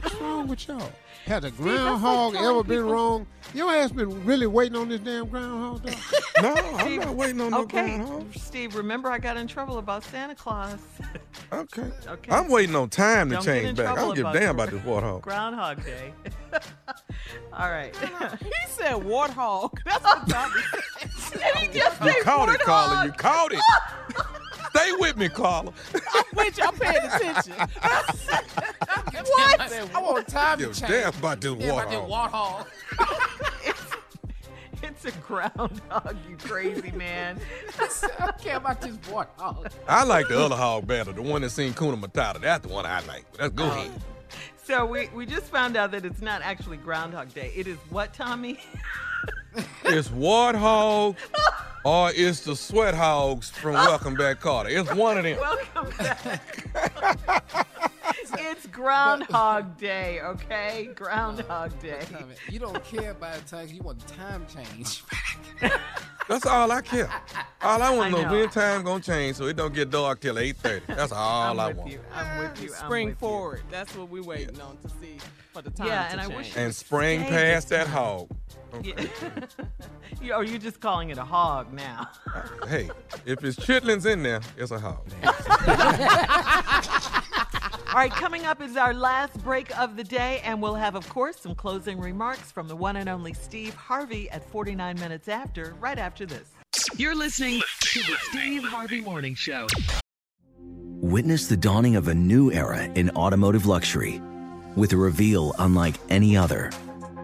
What's 0.00 0.14
wrong 0.16 0.48
with 0.48 0.68
y'all? 0.68 0.90
Has 1.26 1.38
a 1.38 1.40
that's 1.50 1.58
like 1.60 1.76
groundhog 1.76 2.32
telling 2.34 2.36
ever 2.50 2.62
been 2.64 2.78
people- 2.78 2.92
wrong? 2.92 3.26
Your 3.54 3.70
ass 3.74 3.92
been 3.92 4.24
really 4.24 4.46
waiting 4.46 4.76
on 4.78 4.88
this 4.88 5.00
damn 5.00 5.26
groundhog 5.28 5.82
dog? 5.84 5.94
no, 6.42 6.54
I'm 6.54 6.96
not 6.96 7.14
waiting 7.14 7.40
on 7.40 7.50
no 7.50 7.60
okay, 7.62 7.96
groundhog. 7.98 8.34
Steve, 8.36 8.74
remember 8.74 9.10
I 9.10 9.18
got 9.18 9.36
in 9.36 9.46
trouble 9.46 9.78
about 9.78 10.04
Santa 10.04 10.34
Claus. 10.34 10.78
Okay. 11.52 11.90
Okay. 12.06 12.32
I'm 12.32 12.48
waiting 12.48 12.74
on 12.74 12.88
time 12.88 13.28
to 13.28 13.36
Don't 13.36 13.44
get 13.44 13.56
in 13.56 13.62
change 13.64 13.78
back. 13.78 13.88
I 13.88 13.94
don't 13.96 14.14
give 14.16 14.26
a 14.26 14.32
damn 14.32 14.56
gr- 14.56 14.62
about 14.62 14.70
this 14.70 14.80
warthog. 14.82 15.20
Groundhog 15.22 15.84
Day. 15.84 16.12
All 17.52 17.70
right. 17.70 17.94
He 17.96 18.50
said 18.68 18.94
warthog. 18.94 19.76
That's 19.84 20.02
what 20.02 20.28
Tommy 20.28 20.60
said. 21.18 21.40
and 21.42 21.56
he 21.58 21.78
just 21.78 22.00
You 22.00 22.12
said 22.12 22.22
caught 22.22 22.48
it, 22.48 22.60
warthog. 22.60 22.64
Carla. 22.64 23.04
You 23.06 23.12
caught 23.12 23.52
it. 23.52 23.60
Stay 24.74 24.92
with 24.98 25.16
me, 25.16 25.28
Carla. 25.28 25.72
I'm 26.14 26.24
with 26.34 26.58
you. 26.58 26.64
I'm 26.64 26.74
paying 26.76 27.04
attention. 27.04 27.54
What? 29.24 29.60
I 29.60 30.00
want 30.00 30.28
time 30.28 30.58
to 30.58 30.66
Give 30.66 30.74
change. 30.74 30.90
damn 30.90 31.14
about 31.14 31.40
this 31.40 31.54
Yeah, 31.58 31.72
about 31.72 31.90
this 31.90 31.98
warthog. 31.98 32.66
warthog. 32.96 33.88
It's 34.84 35.04
a 35.04 35.12
groundhog, 35.20 36.16
you 36.28 36.36
crazy 36.36 36.90
man. 36.90 37.38
I 37.78 37.88
don't 38.18 38.38
care 38.38 38.56
about 38.56 38.80
this 38.80 38.96
warthog. 38.98 39.70
I 39.88 40.02
like 40.02 40.26
the 40.26 40.38
other 40.40 40.56
hog 40.56 40.88
better, 40.88 41.12
the 41.12 41.22
one 41.22 41.42
that 41.42 41.50
seen 41.50 41.72
Kuna 41.72 41.96
Matata. 41.96 42.40
That's 42.40 42.66
the 42.66 42.72
one 42.72 42.84
I 42.84 43.00
like. 43.06 43.24
Let's 43.38 43.54
go 43.54 43.64
oh. 43.64 43.70
ahead. 43.70 43.92
So 44.64 44.84
we, 44.84 45.08
we 45.08 45.24
just 45.24 45.46
found 45.46 45.76
out 45.76 45.92
that 45.92 46.04
it's 46.04 46.20
not 46.20 46.42
actually 46.42 46.78
Groundhog 46.78 47.32
Day. 47.32 47.52
It 47.54 47.66
is 47.68 47.78
what, 47.90 48.12
Tommy? 48.12 48.58
It's 49.84 50.08
warthog 50.08 51.16
or 51.84 52.10
it's 52.14 52.40
the 52.40 52.56
sweat 52.56 52.94
hogs 52.94 53.50
from 53.50 53.72
Welcome 53.74 54.14
Back 54.14 54.40
Kotter. 54.40 54.70
It's 54.70 54.94
one 54.94 55.18
of 55.18 55.24
them. 55.24 55.38
Welcome 55.38 55.92
back. 55.98 56.66
it's 58.38 58.66
Groundhog 58.68 59.76
Day, 59.76 60.20
okay? 60.22 60.88
Groundhog 60.94 61.78
Day. 61.80 62.00
You 62.48 62.60
don't 62.60 62.82
care 62.84 63.10
about 63.10 63.46
time. 63.46 63.68
You 63.68 63.82
want 63.82 63.98
the 64.06 64.14
time 64.14 64.46
change. 64.46 65.02
That's 66.28 66.46
all 66.46 66.70
I 66.72 66.80
care. 66.80 67.10
All 67.60 67.82
I 67.82 67.90
want 67.90 68.14
to 68.14 68.22
know 68.22 68.28
know. 68.28 68.38
when 68.38 68.48
time 68.48 68.82
gonna 68.84 69.02
change 69.02 69.36
so 69.36 69.46
it 69.46 69.56
don't 69.56 69.74
get 69.74 69.90
dark 69.90 70.20
till 70.20 70.36
8.30. 70.36 70.86
That's 70.86 71.12
all 71.12 71.50
I'm 71.50 71.60
I 71.60 71.68
with 71.68 71.76
want. 71.78 71.90
you. 71.90 72.00
I'm 72.14 72.26
ah, 72.26 72.38
with 72.38 72.62
you. 72.62 72.68
Spring 72.70 73.08
with 73.08 73.16
you. 73.16 73.18
forward. 73.18 73.62
That's 73.70 73.94
what 73.96 74.08
we're 74.08 74.22
waiting 74.22 74.60
on 74.60 74.78
to 74.78 74.88
see 75.00 75.18
for 75.52 75.60
the 75.62 75.70
time 75.70 75.88
Yeah, 75.88 76.06
to 76.06 76.12
and 76.12 76.20
I 76.20 76.26
wish- 76.28 76.56
And 76.56 76.74
spring 76.74 77.20
past 77.24 77.68
that 77.70 77.88
hog. 77.88 78.28
Yeah. 78.82 79.04
you, 80.22 80.42
you 80.42 80.58
just 80.58 80.80
calling 80.80 81.10
it 81.10 81.18
a 81.18 81.24
hog 81.24 81.72
now? 81.72 82.08
Uh, 82.34 82.66
hey, 82.66 82.90
if 83.26 83.44
it's 83.44 83.58
chitlins 83.58 84.06
in 84.06 84.22
there, 84.22 84.40
it's 84.56 84.70
a 84.70 84.78
hog. 84.78 85.06
All 87.92 87.98
right, 87.98 88.10
coming 88.10 88.46
up 88.46 88.62
is 88.62 88.76
our 88.78 88.94
last 88.94 89.42
break 89.44 89.78
of 89.78 89.96
the 89.96 90.04
day, 90.04 90.40
and 90.44 90.62
we'll 90.62 90.74
have, 90.74 90.94
of 90.94 91.06
course, 91.10 91.38
some 91.38 91.54
closing 91.54 92.00
remarks 92.00 92.50
from 92.50 92.66
the 92.66 92.76
one 92.76 92.96
and 92.96 93.08
only 93.08 93.34
Steve 93.34 93.74
Harvey 93.74 94.30
at 94.30 94.48
49 94.50 94.98
minutes 94.98 95.28
after, 95.28 95.74
right 95.78 95.98
after 95.98 96.24
this. 96.24 96.48
You're 96.96 97.14
listening 97.14 97.60
to 97.80 98.00
the 98.00 98.16
Steve 98.30 98.64
Harvey 98.64 99.02
Morning 99.02 99.34
Show. 99.34 99.66
Witness 101.02 101.48
the 101.48 101.56
dawning 101.56 101.96
of 101.96 102.08
a 102.08 102.14
new 102.14 102.50
era 102.50 102.84
in 102.84 103.10
automotive 103.10 103.66
luxury 103.66 104.22
with 104.74 104.92
a 104.94 104.96
reveal 104.96 105.54
unlike 105.58 105.96
any 106.08 106.36
other 106.36 106.70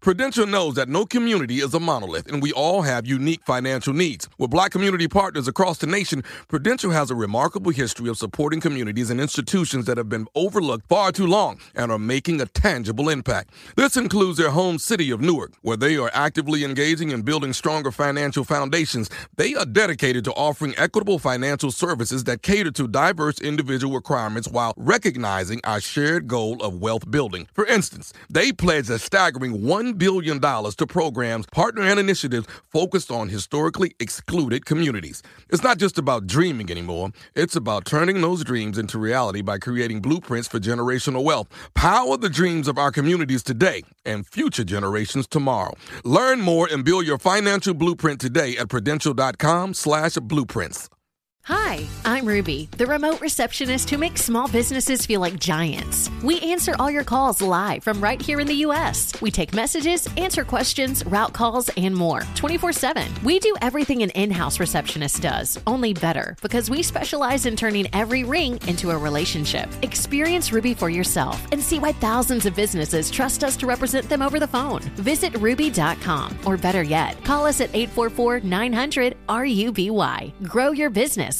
Prudential 0.00 0.46
knows 0.46 0.76
that 0.76 0.88
no 0.88 1.04
community 1.04 1.56
is 1.56 1.74
a 1.74 1.78
monolith 1.78 2.26
and 2.32 2.40
we 2.40 2.52
all 2.52 2.80
have 2.80 3.06
unique 3.06 3.42
financial 3.44 3.92
needs. 3.92 4.30
With 4.38 4.50
black 4.50 4.70
community 4.70 5.06
partners 5.08 5.46
across 5.46 5.76
the 5.76 5.86
nation, 5.86 6.24
Prudential 6.48 6.90
has 6.90 7.10
a 7.10 7.14
remarkable 7.14 7.70
history 7.70 8.08
of 8.08 8.16
supporting 8.16 8.62
communities 8.62 9.10
and 9.10 9.20
institutions 9.20 9.84
that 9.84 9.98
have 9.98 10.08
been 10.08 10.26
overlooked 10.34 10.88
far 10.88 11.12
too 11.12 11.26
long 11.26 11.60
and 11.74 11.92
are 11.92 11.98
making 11.98 12.40
a 12.40 12.46
tangible 12.46 13.10
impact. 13.10 13.50
This 13.76 13.98
includes 13.98 14.38
their 14.38 14.48
home 14.48 14.78
city 14.78 15.10
of 15.10 15.20
Newark, 15.20 15.52
where 15.60 15.76
they 15.76 15.98
are 15.98 16.10
actively 16.14 16.64
engaging 16.64 17.10
in 17.10 17.20
building 17.20 17.52
stronger 17.52 17.90
financial 17.90 18.42
foundations. 18.42 19.10
They 19.36 19.54
are 19.54 19.66
dedicated 19.66 20.24
to 20.24 20.32
offering 20.32 20.72
equitable 20.78 21.18
financial 21.18 21.72
services 21.72 22.24
that 22.24 22.40
cater 22.40 22.70
to 22.70 22.88
diverse 22.88 23.38
individual 23.38 23.96
requirements 23.96 24.48
while 24.48 24.72
recognizing 24.78 25.60
our 25.64 25.82
shared 25.82 26.26
goal 26.26 26.62
of 26.62 26.80
wealth 26.80 27.10
building. 27.10 27.48
For 27.52 27.66
instance, 27.66 28.14
they 28.30 28.50
pledge 28.50 28.88
a 28.88 28.98
staggering 28.98 29.60
$1 29.60 29.89
billion 29.98 30.40
to 30.40 30.86
programs, 30.86 31.46
partner, 31.46 31.82
and 31.82 31.98
initiatives 31.98 32.46
focused 32.68 33.10
on 33.10 33.28
historically 33.28 33.94
excluded 33.98 34.66
communities. 34.66 35.22
It's 35.48 35.62
not 35.62 35.78
just 35.78 35.98
about 35.98 36.26
dreaming 36.26 36.70
anymore, 36.70 37.10
it's 37.34 37.56
about 37.56 37.84
turning 37.84 38.20
those 38.20 38.44
dreams 38.44 38.78
into 38.78 38.98
reality 38.98 39.42
by 39.42 39.58
creating 39.58 40.00
blueprints 40.00 40.48
for 40.48 40.60
generational 40.60 41.24
wealth. 41.24 41.48
Power 41.74 42.16
the 42.16 42.28
dreams 42.28 42.68
of 42.68 42.78
our 42.78 42.92
communities 42.92 43.42
today 43.42 43.82
and 44.04 44.26
future 44.26 44.64
generations 44.64 45.26
tomorrow. 45.26 45.74
Learn 46.04 46.40
more 46.40 46.68
and 46.70 46.84
build 46.84 47.06
your 47.06 47.18
financial 47.18 47.74
blueprint 47.74 48.20
today 48.20 48.56
at 48.56 48.68
prudential.com 48.68 49.74
slash 49.74 50.16
blueprints. 50.16 50.88
Hi, 51.52 51.84
I'm 52.04 52.26
Ruby, 52.26 52.68
the 52.76 52.86
remote 52.86 53.20
receptionist 53.20 53.90
who 53.90 53.98
makes 53.98 54.22
small 54.22 54.46
businesses 54.46 55.04
feel 55.04 55.20
like 55.20 55.36
giants. 55.40 56.08
We 56.22 56.38
answer 56.42 56.76
all 56.78 56.92
your 56.92 57.02
calls 57.02 57.42
live 57.42 57.82
from 57.82 58.00
right 58.00 58.22
here 58.22 58.38
in 58.38 58.46
the 58.46 58.62
U.S. 58.66 59.20
We 59.20 59.32
take 59.32 59.52
messages, 59.52 60.06
answer 60.16 60.44
questions, 60.44 61.04
route 61.06 61.32
calls, 61.32 61.68
and 61.70 61.92
more 61.92 62.22
24 62.36 62.72
7. 62.72 63.12
We 63.24 63.40
do 63.40 63.56
everything 63.62 64.04
an 64.04 64.10
in 64.10 64.30
house 64.30 64.60
receptionist 64.60 65.22
does, 65.22 65.58
only 65.66 65.92
better, 65.92 66.36
because 66.40 66.70
we 66.70 66.84
specialize 66.84 67.46
in 67.46 67.56
turning 67.56 67.92
every 67.92 68.22
ring 68.22 68.60
into 68.68 68.90
a 68.90 68.96
relationship. 68.96 69.68
Experience 69.82 70.52
Ruby 70.52 70.72
for 70.72 70.88
yourself 70.88 71.44
and 71.50 71.60
see 71.60 71.80
why 71.80 71.90
thousands 71.94 72.46
of 72.46 72.54
businesses 72.54 73.10
trust 73.10 73.42
us 73.42 73.56
to 73.56 73.66
represent 73.66 74.08
them 74.08 74.22
over 74.22 74.38
the 74.38 74.46
phone. 74.46 74.82
Visit 74.94 75.36
ruby.com, 75.36 76.38
or 76.46 76.56
better 76.56 76.84
yet, 76.84 77.24
call 77.24 77.44
us 77.44 77.60
at 77.60 77.74
844 77.74 78.38
900 78.38 79.16
RUBY. 79.28 80.32
Grow 80.44 80.70
your 80.70 80.90
business 80.90 81.39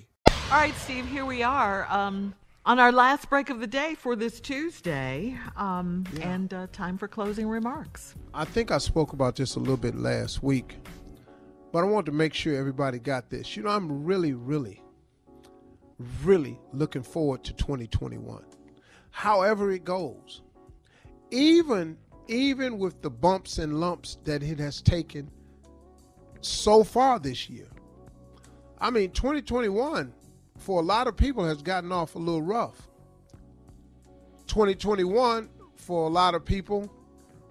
All 0.51 0.57
right, 0.57 0.75
Steve, 0.75 1.07
here 1.07 1.25
we 1.25 1.43
are 1.43 1.87
um, 1.89 2.35
on 2.65 2.77
our 2.77 2.91
last 2.91 3.29
break 3.29 3.49
of 3.49 3.61
the 3.61 3.67
day 3.67 3.95
for 3.95 4.17
this 4.17 4.41
Tuesday, 4.41 5.37
um, 5.55 6.03
and 6.19 6.53
uh, 6.53 6.67
time 6.73 6.97
for 6.97 7.07
closing 7.07 7.47
remarks. 7.47 8.15
I 8.33 8.43
think 8.43 8.69
I 8.69 8.77
spoke 8.77 9.13
about 9.13 9.37
this 9.37 9.55
a 9.55 9.59
little 9.59 9.77
bit 9.77 9.95
last 9.95 10.43
week, 10.43 10.75
but 11.71 11.79
I 11.79 11.83
want 11.83 12.05
to 12.07 12.11
make 12.11 12.33
sure 12.33 12.53
everybody 12.53 12.99
got 12.99 13.29
this. 13.29 13.55
You 13.55 13.63
know, 13.63 13.69
I'm 13.69 14.03
really, 14.03 14.33
really, 14.33 14.83
really 16.21 16.59
looking 16.73 17.01
forward 17.01 17.45
to 17.45 17.53
2021. 17.53 18.43
However 19.11 19.71
it 19.71 19.85
goes, 19.85 20.41
even 21.29 21.97
even 22.27 22.77
with 22.77 23.01
the 23.01 23.09
bumps 23.09 23.57
and 23.57 23.79
lumps 23.79 24.17
that 24.25 24.43
it 24.43 24.59
has 24.59 24.81
taken 24.81 25.31
so 26.41 26.83
far 26.83 27.19
this 27.19 27.49
year. 27.49 27.69
I 28.81 28.89
mean, 28.89 29.11
2021 29.11 30.11
for 30.61 30.79
a 30.79 30.83
lot 30.83 31.07
of 31.07 31.17
people 31.17 31.43
has 31.43 31.61
gotten 31.61 31.91
off 31.91 32.15
a 32.15 32.19
little 32.19 32.41
rough. 32.41 32.87
2021 34.47 35.49
for 35.75 36.05
a 36.05 36.09
lot 36.09 36.35
of 36.35 36.45
people 36.45 36.91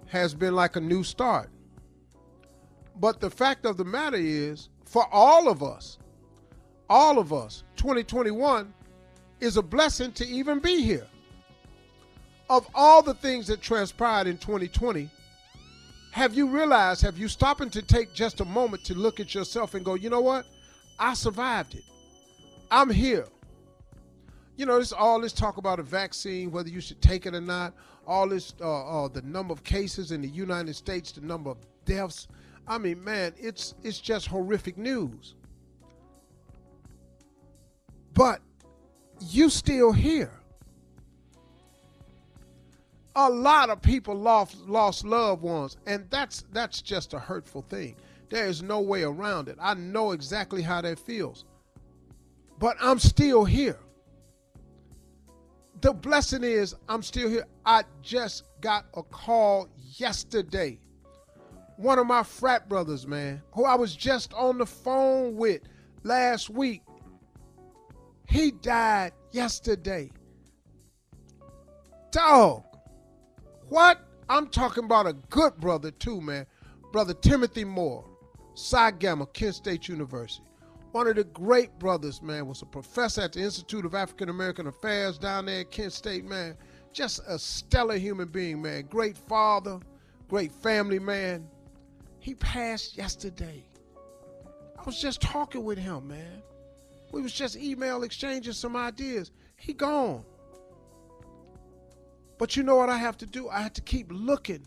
has 0.07 0.35
been 0.35 0.55
like 0.55 0.77
a 0.77 0.81
new 0.81 1.03
start. 1.03 1.51
But 2.97 3.21
the 3.21 3.31
fact 3.31 3.67
of 3.67 3.77
the 3.77 3.85
matter 3.85 4.17
is, 4.19 4.69
for 4.85 5.07
all 5.11 5.49
of 5.49 5.63
us, 5.63 5.99
all 6.89 7.19
of 7.19 7.33
us, 7.33 7.65
2021 7.77 8.73
is 9.41 9.57
a 9.57 9.63
blessing 9.63 10.13
to 10.13 10.27
even 10.27 10.61
be 10.61 10.83
here. 10.83 11.07
Of 12.49 12.69
all 12.75 13.03
the 13.03 13.15
things 13.15 13.47
that 13.47 13.61
transpired 13.61 14.27
in 14.27 14.37
2020, 14.37 15.09
have 16.13 16.35
you 16.35 16.49
realized, 16.49 17.03
have 17.03 17.17
you 17.17 17.29
stopping 17.29 17.71
to 17.71 17.83
take 17.83 18.13
just 18.13 18.41
a 18.41 18.45
moment 18.45 18.85
to 18.85 18.95
look 18.95 19.21
at 19.21 19.35
yourself 19.35 19.75
and 19.75 19.85
go, 19.85 19.95
you 19.95 20.11
know 20.11 20.21
what? 20.21 20.47
I 20.99 21.15
survived 21.15 21.75
it. 21.75 21.85
I'm 22.71 22.91
here. 22.91 23.27
You 24.57 24.67
know, 24.67 24.79
this 24.79 24.93
all 24.93 25.21
this 25.21 25.33
talk 25.33 25.57
about 25.57 25.81
a 25.81 25.83
vaccine, 25.83 26.51
whether 26.51 26.69
you 26.69 26.81
should 26.81 27.01
take 27.01 27.27
it 27.27 27.35
or 27.35 27.41
not. 27.41 27.75
All 28.07 28.29
this, 28.29 28.55
uh, 28.61 29.05
uh, 29.05 29.09
the 29.09 29.23
number 29.23 29.53
of 29.53 29.65
cases 29.65 30.13
in 30.13 30.21
the 30.21 30.29
United 30.29 30.75
States, 30.75 31.13
the 31.13 31.21
number 31.21 31.51
of 31.51 31.59
deaths. 31.85 32.29
I 32.67 32.79
mean, 32.79 33.03
man, 33.03 33.33
it's 33.39 33.75
it's 33.83 33.99
just 33.99 34.27
horrific 34.27 34.77
news. 34.77 35.35
But 38.15 38.41
you 39.21 39.49
still 39.49 39.93
here. 39.93 40.33
A 43.17 43.29
lot 43.29 43.71
of 43.71 43.83
people 43.83 44.15
lost 44.15 44.57
lost 44.69 45.05
loved 45.05 45.43
ones, 45.43 45.77
and 45.87 46.07
that's 46.11 46.45
that's 46.53 46.83
just 46.83 47.15
a 47.15 47.19
hurtful 47.19 47.63
thing. 47.63 47.97
There 48.29 48.47
is 48.47 48.63
no 48.63 48.81
way 48.81 49.03
around 49.03 49.49
it. 49.49 49.57
I 49.61 49.75
know 49.75 50.13
exactly 50.13 50.63
how 50.63 50.81
that 50.83 50.99
feels 50.99 51.45
but 52.61 52.77
I'm 52.79 52.99
still 52.99 53.45
here. 53.45 53.79
The 55.81 55.95
blessing 55.95 56.45
is 56.45 56.77
I'm 56.89 57.03
still 57.03 57.29
here. 57.29 57.47
I 57.65 57.85
just 58.03 58.45
got 58.61 58.85
a 58.95 59.03
call 59.03 59.69
yesterday. 59.97 60.79
One 61.77 61.99
of 61.99 62.07
my 62.07 62.23
frat 62.23 62.69
brothers, 62.69 63.07
man, 63.07 63.41
who 63.53 63.65
I 63.65 63.75
was 63.75 63.97
just 63.97 64.35
on 64.35 64.59
the 64.59 64.67
phone 64.67 65.37
with 65.37 65.63
last 66.03 66.51
week, 66.51 66.83
he 68.29 68.51
died 68.51 69.13
yesterday. 69.33 70.11
Dog, 72.13 72.65
what? 73.71 74.07
I'm 74.29 74.49
talking 74.49 74.85
about 74.85 75.07
a 75.07 75.15
good 75.15 75.57
brother, 75.57 75.91
too, 75.91 76.21
man. 76.21 76.47
Brother 76.93 77.15
Timothy 77.15 77.65
Moore, 77.65 78.05
Psi 78.55 78.91
Gamma, 78.93 79.27
Kent 79.27 79.55
State 79.55 79.89
University 79.89 80.50
one 80.93 81.07
of 81.07 81.17
the 81.17 81.25
great 81.25 81.79
brothers, 81.79 82.21
man, 82.21 82.47
was 82.47 82.63
a 82.63 82.67
professor 82.67 83.23
at 83.23 83.33
the 83.33 83.41
Institute 83.41 83.85
of 83.85 83.95
African 83.95 84.29
American 84.29 84.67
Affairs 84.67 85.19
down 85.19 85.47
there 85.47 85.61
at 85.61 85.71
Kent 85.71 85.93
State, 85.93 86.25
man. 86.25 86.57
Just 86.93 87.21
a 87.29 87.39
stellar 87.39 87.97
human 87.97 88.29
being, 88.29 88.61
man. 88.61 88.87
Great 88.87 89.17
father, 89.17 89.79
great 90.29 90.51
family 90.51 90.99
man. 90.99 91.47
He 92.19 92.35
passed 92.35 92.97
yesterday. 92.97 93.65
I 94.79 94.83
was 94.85 95.01
just 95.01 95.21
talking 95.21 95.65
with 95.65 95.79
him, 95.79 96.09
man. 96.09 96.43
We 97.13 97.23
was 97.23 97.33
just 97.33 97.57
email 97.57 98.03
exchanging 98.03 98.53
some 98.53 98.77
ideas. 98.77 99.31
He 99.57 99.73
gone. 99.73 100.25
But 102.39 102.57
you 102.57 102.63
know 102.63 102.77
what 102.77 102.89
I 102.89 102.97
have 102.97 103.19
to 103.19 103.27
do? 103.27 103.49
I 103.49 103.61
have 103.61 103.75
to 103.75 103.83
keep 103.83 104.07
looking 104.11 104.67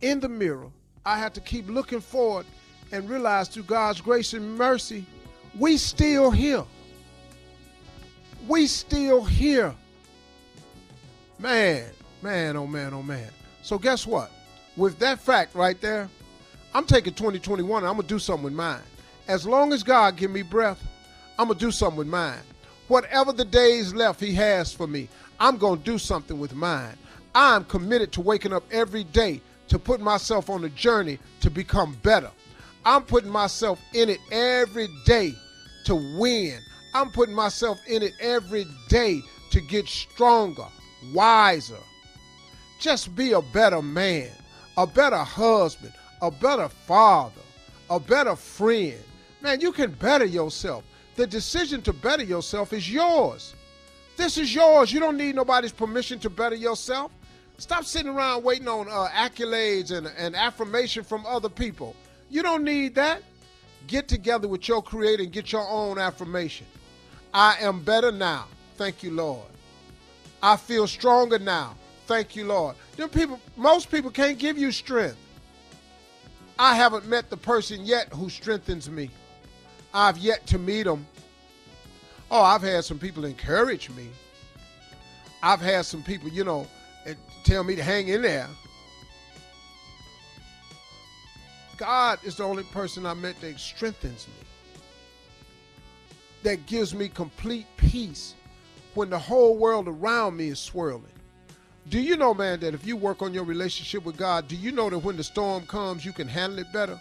in 0.00 0.20
the 0.20 0.28
mirror. 0.28 0.70
I 1.04 1.18
have 1.18 1.32
to 1.34 1.40
keep 1.40 1.68
looking 1.68 2.00
forward 2.00 2.46
and 2.92 3.08
realize 3.10 3.48
through 3.48 3.64
God's 3.64 4.00
grace 4.00 4.32
and 4.32 4.56
mercy 4.56 5.04
we 5.58 5.76
still 5.76 6.30
here. 6.30 6.64
We 8.46 8.66
still 8.66 9.24
here. 9.24 9.74
Man, 11.38 11.84
man, 12.22 12.56
oh 12.56 12.66
man, 12.66 12.92
oh 12.94 13.02
man. 13.02 13.30
So 13.62 13.78
guess 13.78 14.06
what? 14.06 14.30
With 14.76 14.98
that 14.98 15.18
fact 15.18 15.54
right 15.54 15.80
there, 15.80 16.08
I'm 16.74 16.84
taking 16.84 17.14
2021 17.14 17.82
and 17.82 17.88
I'm 17.88 17.96
gonna 17.96 18.06
do 18.06 18.18
something 18.18 18.44
with 18.44 18.52
mine. 18.52 18.82
As 19.28 19.46
long 19.46 19.72
as 19.72 19.82
God 19.82 20.16
give 20.16 20.30
me 20.30 20.42
breath, 20.42 20.82
I'm 21.38 21.48
gonna 21.48 21.58
do 21.58 21.70
something 21.70 21.98
with 21.98 22.06
mine. 22.06 22.40
Whatever 22.88 23.32
the 23.32 23.44
days 23.44 23.94
left 23.94 24.20
He 24.20 24.32
has 24.34 24.72
for 24.72 24.86
me, 24.86 25.08
I'm 25.40 25.56
gonna 25.56 25.80
do 25.80 25.98
something 25.98 26.38
with 26.38 26.54
mine. 26.54 26.96
I'm 27.34 27.64
committed 27.64 28.12
to 28.12 28.20
waking 28.20 28.52
up 28.52 28.64
every 28.70 29.04
day 29.04 29.40
to 29.68 29.78
put 29.78 30.00
myself 30.00 30.48
on 30.48 30.64
a 30.64 30.68
journey 30.70 31.18
to 31.40 31.50
become 31.50 31.96
better. 32.02 32.30
I'm 32.84 33.02
putting 33.02 33.30
myself 33.30 33.80
in 33.94 34.08
it 34.08 34.20
every 34.30 34.88
day 35.04 35.34
to 35.86 35.96
win. 36.18 36.60
I'm 36.94 37.10
putting 37.10 37.34
myself 37.34 37.80
in 37.86 38.02
it 38.02 38.12
every 38.20 38.66
day 38.88 39.20
to 39.50 39.60
get 39.60 39.86
stronger, 39.86 40.66
wiser. 41.12 41.78
Just 42.80 43.14
be 43.16 43.32
a 43.32 43.42
better 43.42 43.82
man, 43.82 44.30
a 44.76 44.86
better 44.86 45.18
husband, 45.18 45.92
a 46.22 46.30
better 46.30 46.68
father, 46.68 47.40
a 47.90 47.98
better 47.98 48.36
friend. 48.36 48.98
Man, 49.40 49.60
you 49.60 49.72
can 49.72 49.92
better 49.92 50.24
yourself. 50.24 50.84
The 51.16 51.26
decision 51.26 51.80
to 51.82 51.92
better 51.92 52.22
yourself 52.22 52.72
is 52.72 52.90
yours. 52.90 53.54
This 54.16 54.38
is 54.38 54.54
yours. 54.54 54.92
You 54.92 55.00
don't 55.00 55.16
need 55.16 55.34
nobody's 55.34 55.72
permission 55.72 56.18
to 56.20 56.30
better 56.30 56.56
yourself. 56.56 57.12
Stop 57.58 57.84
sitting 57.84 58.10
around 58.10 58.44
waiting 58.44 58.68
on 58.68 58.88
uh, 58.88 59.08
accolades 59.14 59.90
and, 59.90 60.06
and 60.18 60.36
affirmation 60.36 61.04
from 61.04 61.24
other 61.24 61.48
people. 61.48 61.94
You 62.28 62.42
don't 62.42 62.64
need 62.64 62.94
that. 62.96 63.22
Get 63.86 64.08
together 64.08 64.48
with 64.48 64.66
your 64.68 64.82
creator 64.82 65.22
and 65.22 65.32
get 65.32 65.52
your 65.52 65.68
own 65.68 65.98
affirmation. 65.98 66.66
I 67.32 67.56
am 67.60 67.82
better 67.82 68.10
now. 68.10 68.46
Thank 68.76 69.02
you, 69.02 69.10
Lord. 69.12 69.46
I 70.42 70.56
feel 70.56 70.86
stronger 70.86 71.38
now. 71.38 71.74
thank 72.06 72.36
you, 72.36 72.44
Lord. 72.44 72.76
Them 72.96 73.08
people, 73.08 73.40
most 73.56 73.90
people 73.90 74.10
can't 74.10 74.38
give 74.38 74.56
you 74.56 74.70
strength. 74.70 75.16
I 76.58 76.74
haven't 76.74 77.06
met 77.06 77.30
the 77.30 77.36
person 77.36 77.84
yet 77.84 78.12
who 78.12 78.30
strengthens 78.30 78.88
me. 78.88 79.10
I've 79.92 80.18
yet 80.18 80.46
to 80.48 80.58
meet 80.58 80.84
them. 80.84 81.06
Oh, 82.30 82.42
I've 82.42 82.62
had 82.62 82.84
some 82.84 82.98
people 82.98 83.24
encourage 83.24 83.90
me. 83.90 84.08
I've 85.42 85.60
had 85.60 85.84
some 85.84 86.02
people, 86.02 86.28
you 86.28 86.44
know, 86.44 86.66
tell 87.44 87.62
me 87.62 87.76
to 87.76 87.82
hang 87.82 88.08
in 88.08 88.22
there. 88.22 88.48
God 91.76 92.18
is 92.24 92.36
the 92.36 92.44
only 92.44 92.62
person 92.64 93.06
I 93.06 93.14
met 93.14 93.40
that 93.40 93.58
strengthens 93.58 94.26
me, 94.28 94.80
that 96.42 96.66
gives 96.66 96.94
me 96.94 97.08
complete 97.08 97.66
peace 97.76 98.34
when 98.94 99.10
the 99.10 99.18
whole 99.18 99.56
world 99.56 99.88
around 99.88 100.36
me 100.36 100.48
is 100.48 100.58
swirling. 100.58 101.04
Do 101.88 102.00
you 102.00 102.16
know, 102.16 102.34
man, 102.34 102.60
that 102.60 102.74
if 102.74 102.86
you 102.86 102.96
work 102.96 103.22
on 103.22 103.32
your 103.32 103.44
relationship 103.44 104.04
with 104.04 104.16
God, 104.16 104.48
do 104.48 104.56
you 104.56 104.72
know 104.72 104.90
that 104.90 104.98
when 104.98 105.16
the 105.16 105.22
storm 105.22 105.66
comes, 105.66 106.04
you 106.04 106.12
can 106.12 106.26
handle 106.26 106.58
it 106.58 106.72
better? 106.72 107.00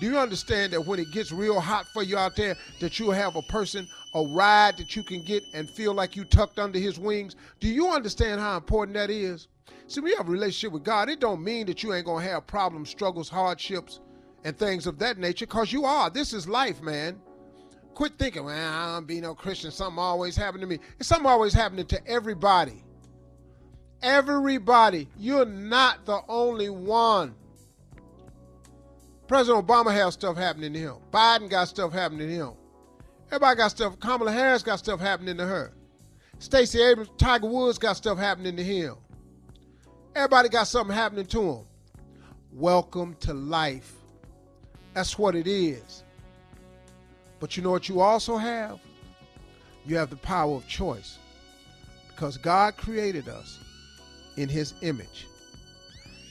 Do 0.00 0.06
you 0.06 0.18
understand 0.18 0.72
that 0.72 0.84
when 0.84 0.98
it 0.98 1.12
gets 1.12 1.30
real 1.30 1.60
hot 1.60 1.86
for 1.92 2.02
you 2.02 2.18
out 2.18 2.34
there, 2.34 2.56
that 2.80 2.98
you'll 2.98 3.12
have 3.12 3.36
a 3.36 3.42
person, 3.42 3.86
a 4.14 4.22
ride 4.22 4.76
that 4.78 4.96
you 4.96 5.04
can 5.04 5.22
get 5.22 5.44
and 5.54 5.70
feel 5.70 5.94
like 5.94 6.16
you 6.16 6.24
tucked 6.24 6.58
under 6.58 6.80
his 6.80 6.98
wings? 6.98 7.36
Do 7.60 7.68
you 7.68 7.90
understand 7.90 8.40
how 8.40 8.56
important 8.56 8.96
that 8.96 9.08
is? 9.08 9.46
See, 9.86 10.00
when 10.00 10.10
you 10.10 10.16
have 10.16 10.28
a 10.28 10.32
relationship 10.32 10.72
with 10.72 10.82
God, 10.82 11.08
it 11.08 11.20
don't 11.20 11.44
mean 11.44 11.66
that 11.66 11.82
you 11.82 11.94
ain't 11.94 12.06
gonna 12.06 12.24
have 12.24 12.46
problems, 12.46 12.90
struggles, 12.90 13.28
hardships, 13.28 14.00
and 14.44 14.56
things 14.58 14.86
of 14.86 14.98
that 14.98 15.18
nature, 15.18 15.46
because 15.46 15.72
you 15.72 15.84
are. 15.84 16.10
This 16.10 16.32
is 16.32 16.46
life, 16.46 16.82
man. 16.82 17.20
Quit 17.94 18.12
thinking, 18.18 18.44
well, 18.44 18.72
I 18.74 18.94
don't 18.94 19.06
be 19.06 19.20
no 19.20 19.34
Christian, 19.34 19.70
something 19.70 19.98
always 19.98 20.36
happened 20.36 20.60
to 20.62 20.66
me. 20.66 20.78
It's 20.98 21.08
something 21.08 21.26
always 21.26 21.54
happening 21.54 21.86
to 21.86 22.06
everybody. 22.06 22.84
Everybody. 24.02 25.08
You're 25.16 25.46
not 25.46 26.04
the 26.04 26.20
only 26.28 26.68
one. 26.68 27.34
President 29.26 29.66
Obama 29.66 29.92
has 29.92 30.14
stuff 30.14 30.36
happening 30.36 30.72
to 30.74 30.78
him. 30.78 30.94
Biden 31.10 31.48
got 31.48 31.68
stuff 31.68 31.92
happening 31.92 32.28
to 32.28 32.34
him. 32.34 32.52
Everybody 33.28 33.56
got 33.56 33.70
stuff. 33.70 33.98
Kamala 33.98 34.30
Harris 34.30 34.62
got 34.62 34.78
stuff 34.80 35.00
happening 35.00 35.36
to 35.38 35.46
her. 35.46 35.72
Stacey 36.38 36.82
Abrams, 36.82 37.10
Tiger 37.16 37.46
Woods 37.46 37.78
got 37.78 37.96
stuff 37.96 38.18
happening 38.18 38.56
to 38.56 38.62
him. 38.62 38.96
Everybody 40.14 40.50
got 40.50 40.68
something 40.68 40.94
happening 40.94 41.24
to 41.26 41.40
them. 41.40 41.64
Welcome 42.52 43.16
to 43.20 43.32
life. 43.32 44.03
That's 44.94 45.18
what 45.18 45.34
it 45.34 45.46
is. 45.46 46.04
But 47.40 47.56
you 47.56 47.62
know 47.62 47.70
what 47.70 47.88
you 47.88 48.00
also 48.00 48.36
have? 48.36 48.78
You 49.84 49.96
have 49.96 50.10
the 50.10 50.16
power 50.16 50.56
of 50.56 50.66
choice. 50.66 51.18
Because 52.08 52.38
God 52.38 52.76
created 52.76 53.28
us 53.28 53.58
in 54.36 54.48
his 54.48 54.74
image. 54.82 55.26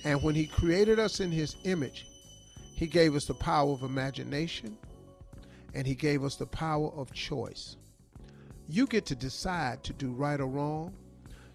And 0.06 0.22
when 0.24 0.34
he 0.34 0.48
created 0.48 0.98
us 0.98 1.20
in 1.20 1.32
his 1.32 1.56
image, 1.66 2.08
he 2.76 2.88
gave 2.88 3.16
us 3.16 3.26
the 3.26 3.34
power 3.34 3.72
of 3.72 3.84
imagination 3.84 4.78
and 5.74 5.86
he 5.86 5.96
gave 5.96 6.24
us 6.24 6.36
the 6.36 6.46
power 6.46 6.92
of 6.96 7.12
choice. 7.14 7.78
You 8.70 8.88
get 8.88 9.06
to 9.08 9.16
decide 9.16 9.84
to 9.84 9.94
do 9.94 10.12
right 10.12 10.40
or 10.40 10.48
wrong. 10.48 10.94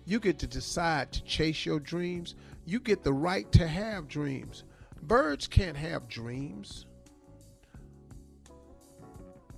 You 0.05 0.21
get 0.21 0.39
to 0.41 0.47
decide 0.47 1.13
to 1.13 1.25
chase 1.25 1.65
your 1.65 1.81
dreams. 1.81 2.35
You 2.65 2.81
get 2.81 3.03
the 3.03 3.13
right 3.13 3.51
to 3.53 3.67
have 3.67 4.09
dreams. 4.09 4.65
Birds 5.03 5.47
can't 5.47 5.77
have 5.77 6.09
dreams. 6.09 6.87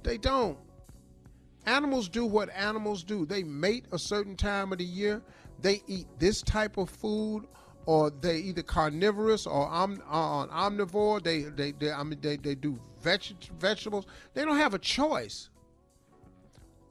They 0.03 0.19
don't. 0.19 0.59
Animals 1.67 2.09
do 2.09 2.25
what 2.25 2.49
animals 2.55 3.05
do. 3.05 3.27
They 3.27 3.43
mate 3.43 3.85
a 3.93 3.99
certain 3.99 4.37
time 4.37 4.73
of 4.73 4.79
the 4.79 4.85
year 4.85 5.23
they 5.63 5.83
eat 5.87 6.07
this 6.19 6.43
type 6.43 6.77
of 6.77 6.89
food 6.89 7.47
or 7.87 8.11
they 8.11 8.39
either 8.39 8.63
carnivorous 8.63 9.47
or 9.47 9.67
om, 9.69 10.03
uh, 10.09 10.47
omnivore. 10.47 11.23
They 11.23 11.43
they 11.43 11.73
they 11.73 11.91
I 11.93 12.03
mean 12.03 12.19
they, 12.21 12.37
they 12.37 12.55
do 12.55 12.79
veg, 13.03 13.23
vegetables. 13.59 14.07
They 14.35 14.45
don't 14.45 14.57
have 14.57 14.75
a 14.75 14.79
choice. 14.79 15.51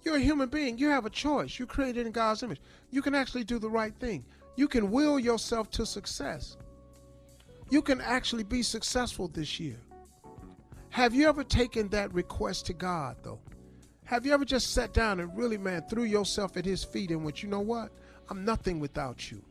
You're 0.04 0.16
a 0.16 0.20
human 0.20 0.50
being. 0.50 0.78
You 0.78 0.90
have 0.90 1.06
a 1.06 1.10
choice. 1.10 1.60
You're 1.60 1.68
created 1.68 2.06
in 2.06 2.12
God's 2.12 2.44
image. 2.44 2.62
You 2.90 3.02
can 3.02 3.14
actually 3.14 3.44
do 3.44 3.60
the 3.60 3.70
right 3.70 3.94
thing. 4.00 4.24
You 4.56 4.68
can 4.68 4.92
will 4.92 5.20
yourself 5.20 5.70
to 5.72 5.86
success. 5.86 6.58
You 7.70 7.82
can 7.82 8.02
actually 8.02 8.44
be 8.44 8.64
successful 8.64 9.28
this 9.28 9.60
year. 9.60 9.78
Have 10.90 11.14
you 11.14 11.30
ever 11.30 11.44
taken 11.44 11.88
that 11.90 12.14
request 12.14 12.66
to 12.68 12.74
God 12.74 13.18
though? 13.24 13.40
Have 14.06 14.26
you 14.26 14.34
ever 14.34 14.44
just 14.44 14.74
sat 14.74 14.92
down 14.92 15.20
and 15.20 15.38
really, 15.38 15.58
man, 15.58 15.84
threw 15.88 16.04
yourself 16.04 16.58
at 16.58 16.66
his 16.66 16.84
feet 16.84 17.12
and 17.12 17.24
went, 17.24 17.44
you 17.44 17.50
know 17.50 17.60
what? 17.60 17.92
I'm 18.30 18.44
nothing 18.44 18.80
without 18.80 19.32
you. 19.32 19.44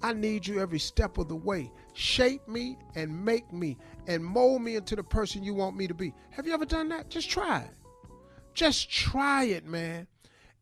I 0.00 0.12
need 0.12 0.46
you 0.46 0.60
every 0.60 0.78
step 0.78 1.18
of 1.18 1.28
the 1.28 1.36
way. 1.36 1.72
Shape 1.92 2.46
me 2.48 2.78
and 2.94 3.24
make 3.24 3.52
me 3.52 3.76
and 4.06 4.24
mold 4.24 4.62
me 4.62 4.76
into 4.76 4.94
the 4.94 5.02
person 5.02 5.42
you 5.42 5.54
want 5.54 5.76
me 5.76 5.88
to 5.88 5.94
be. 5.94 6.14
Have 6.30 6.46
you 6.46 6.54
ever 6.54 6.64
done 6.64 6.88
that? 6.90 7.10
Just 7.10 7.28
try 7.28 7.62
it. 7.62 7.74
Just 8.54 8.90
try 8.90 9.44
it, 9.44 9.66
man. 9.66 10.06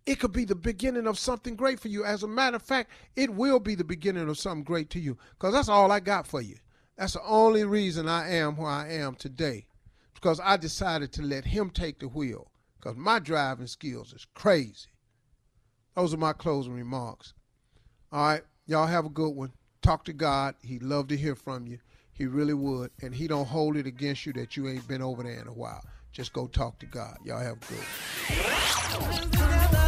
It 0.07 0.19
could 0.19 0.33
be 0.33 0.47
the 0.47 0.55
beginning 0.55 1.07
of 1.07 1.19
something 1.19 1.55
great 1.55 1.79
for 1.79 1.89
you. 1.89 2.05
As 2.05 2.23
a 2.23 2.29
matter 2.29 2.57
of 2.57 2.63
fact, 2.63 2.91
it 3.15 3.33
will 3.33 3.61
be 3.61 3.75
the 3.75 3.85
beginning 3.85 4.29
of 4.29 4.39
something 4.39 4.65
great 4.65 4.89
to 4.91 5.01
you 5.01 5.19
because 5.33 5.53
that's 5.53 5.69
all 5.69 5.93
I 5.93 6.01
got 6.01 6.27
for 6.27 6.41
you. 6.41 6.57
That's 6.97 7.13
the 7.13 7.23
only 7.25 7.65
reason 7.65 8.09
I 8.09 8.37
am 8.37 8.57
where 8.57 8.71
I 8.71 8.91
am 8.95 9.15
today 9.15 9.67
because 10.21 10.41
I 10.43 10.57
decided 10.57 11.13
to 11.13 11.23
let 11.23 11.45
him 11.45 11.71
take 11.71 12.01
the 12.01 12.09
wheel 12.09 12.51
because 12.77 12.97
my 12.97 13.21
driving 13.21 13.69
skills 13.69 14.13
is 14.13 14.27
crazy. 14.35 14.89
Those 15.95 16.13
are 16.13 16.19
my 16.19 16.33
closing 16.33 16.75
remarks. 16.75 17.35
All 18.11 18.27
right, 18.27 18.43
y'all 18.67 18.87
have 18.87 19.05
a 19.05 19.11
good 19.11 19.31
one. 19.31 19.53
Talk 19.81 20.05
to 20.07 20.13
God. 20.13 20.57
He'd 20.63 20.83
love 20.83 21.09
to 21.09 21.17
hear 21.17 21.35
from 21.35 21.67
you. 21.67 21.79
He 22.13 22.27
really 22.27 22.55
would. 22.55 22.91
And 23.01 23.15
he 23.15 23.29
don't 23.29 23.47
hold 23.47 23.77
it 23.77 23.87
against 23.87 24.27
you 24.27 24.33
that 24.35 24.57
you 24.57 24.69
ain't 24.69 24.89
been 24.89 25.03
over 25.03 25.23
there 25.23 25.41
in 25.41 25.47
a 25.47 25.53
while. 25.53 25.85
Just 26.11 26.33
go 26.33 26.49
talk 26.49 26.81
to 26.81 26.87
God. 26.87 27.19
Y'all 27.25 27.39
have 27.39 27.59
a 27.59 27.67
good 29.73 29.88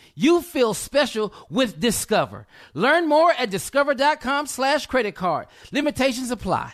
you 0.15 0.41
feel 0.41 0.73
special 0.73 1.33
with 1.49 1.79
Discover. 1.79 2.47
Learn 2.73 3.07
more 3.07 3.31
at 3.31 3.49
discover.com 3.49 4.47
slash 4.47 4.85
credit 4.87 5.15
card. 5.15 5.47
Limitations 5.71 6.31
apply. 6.31 6.73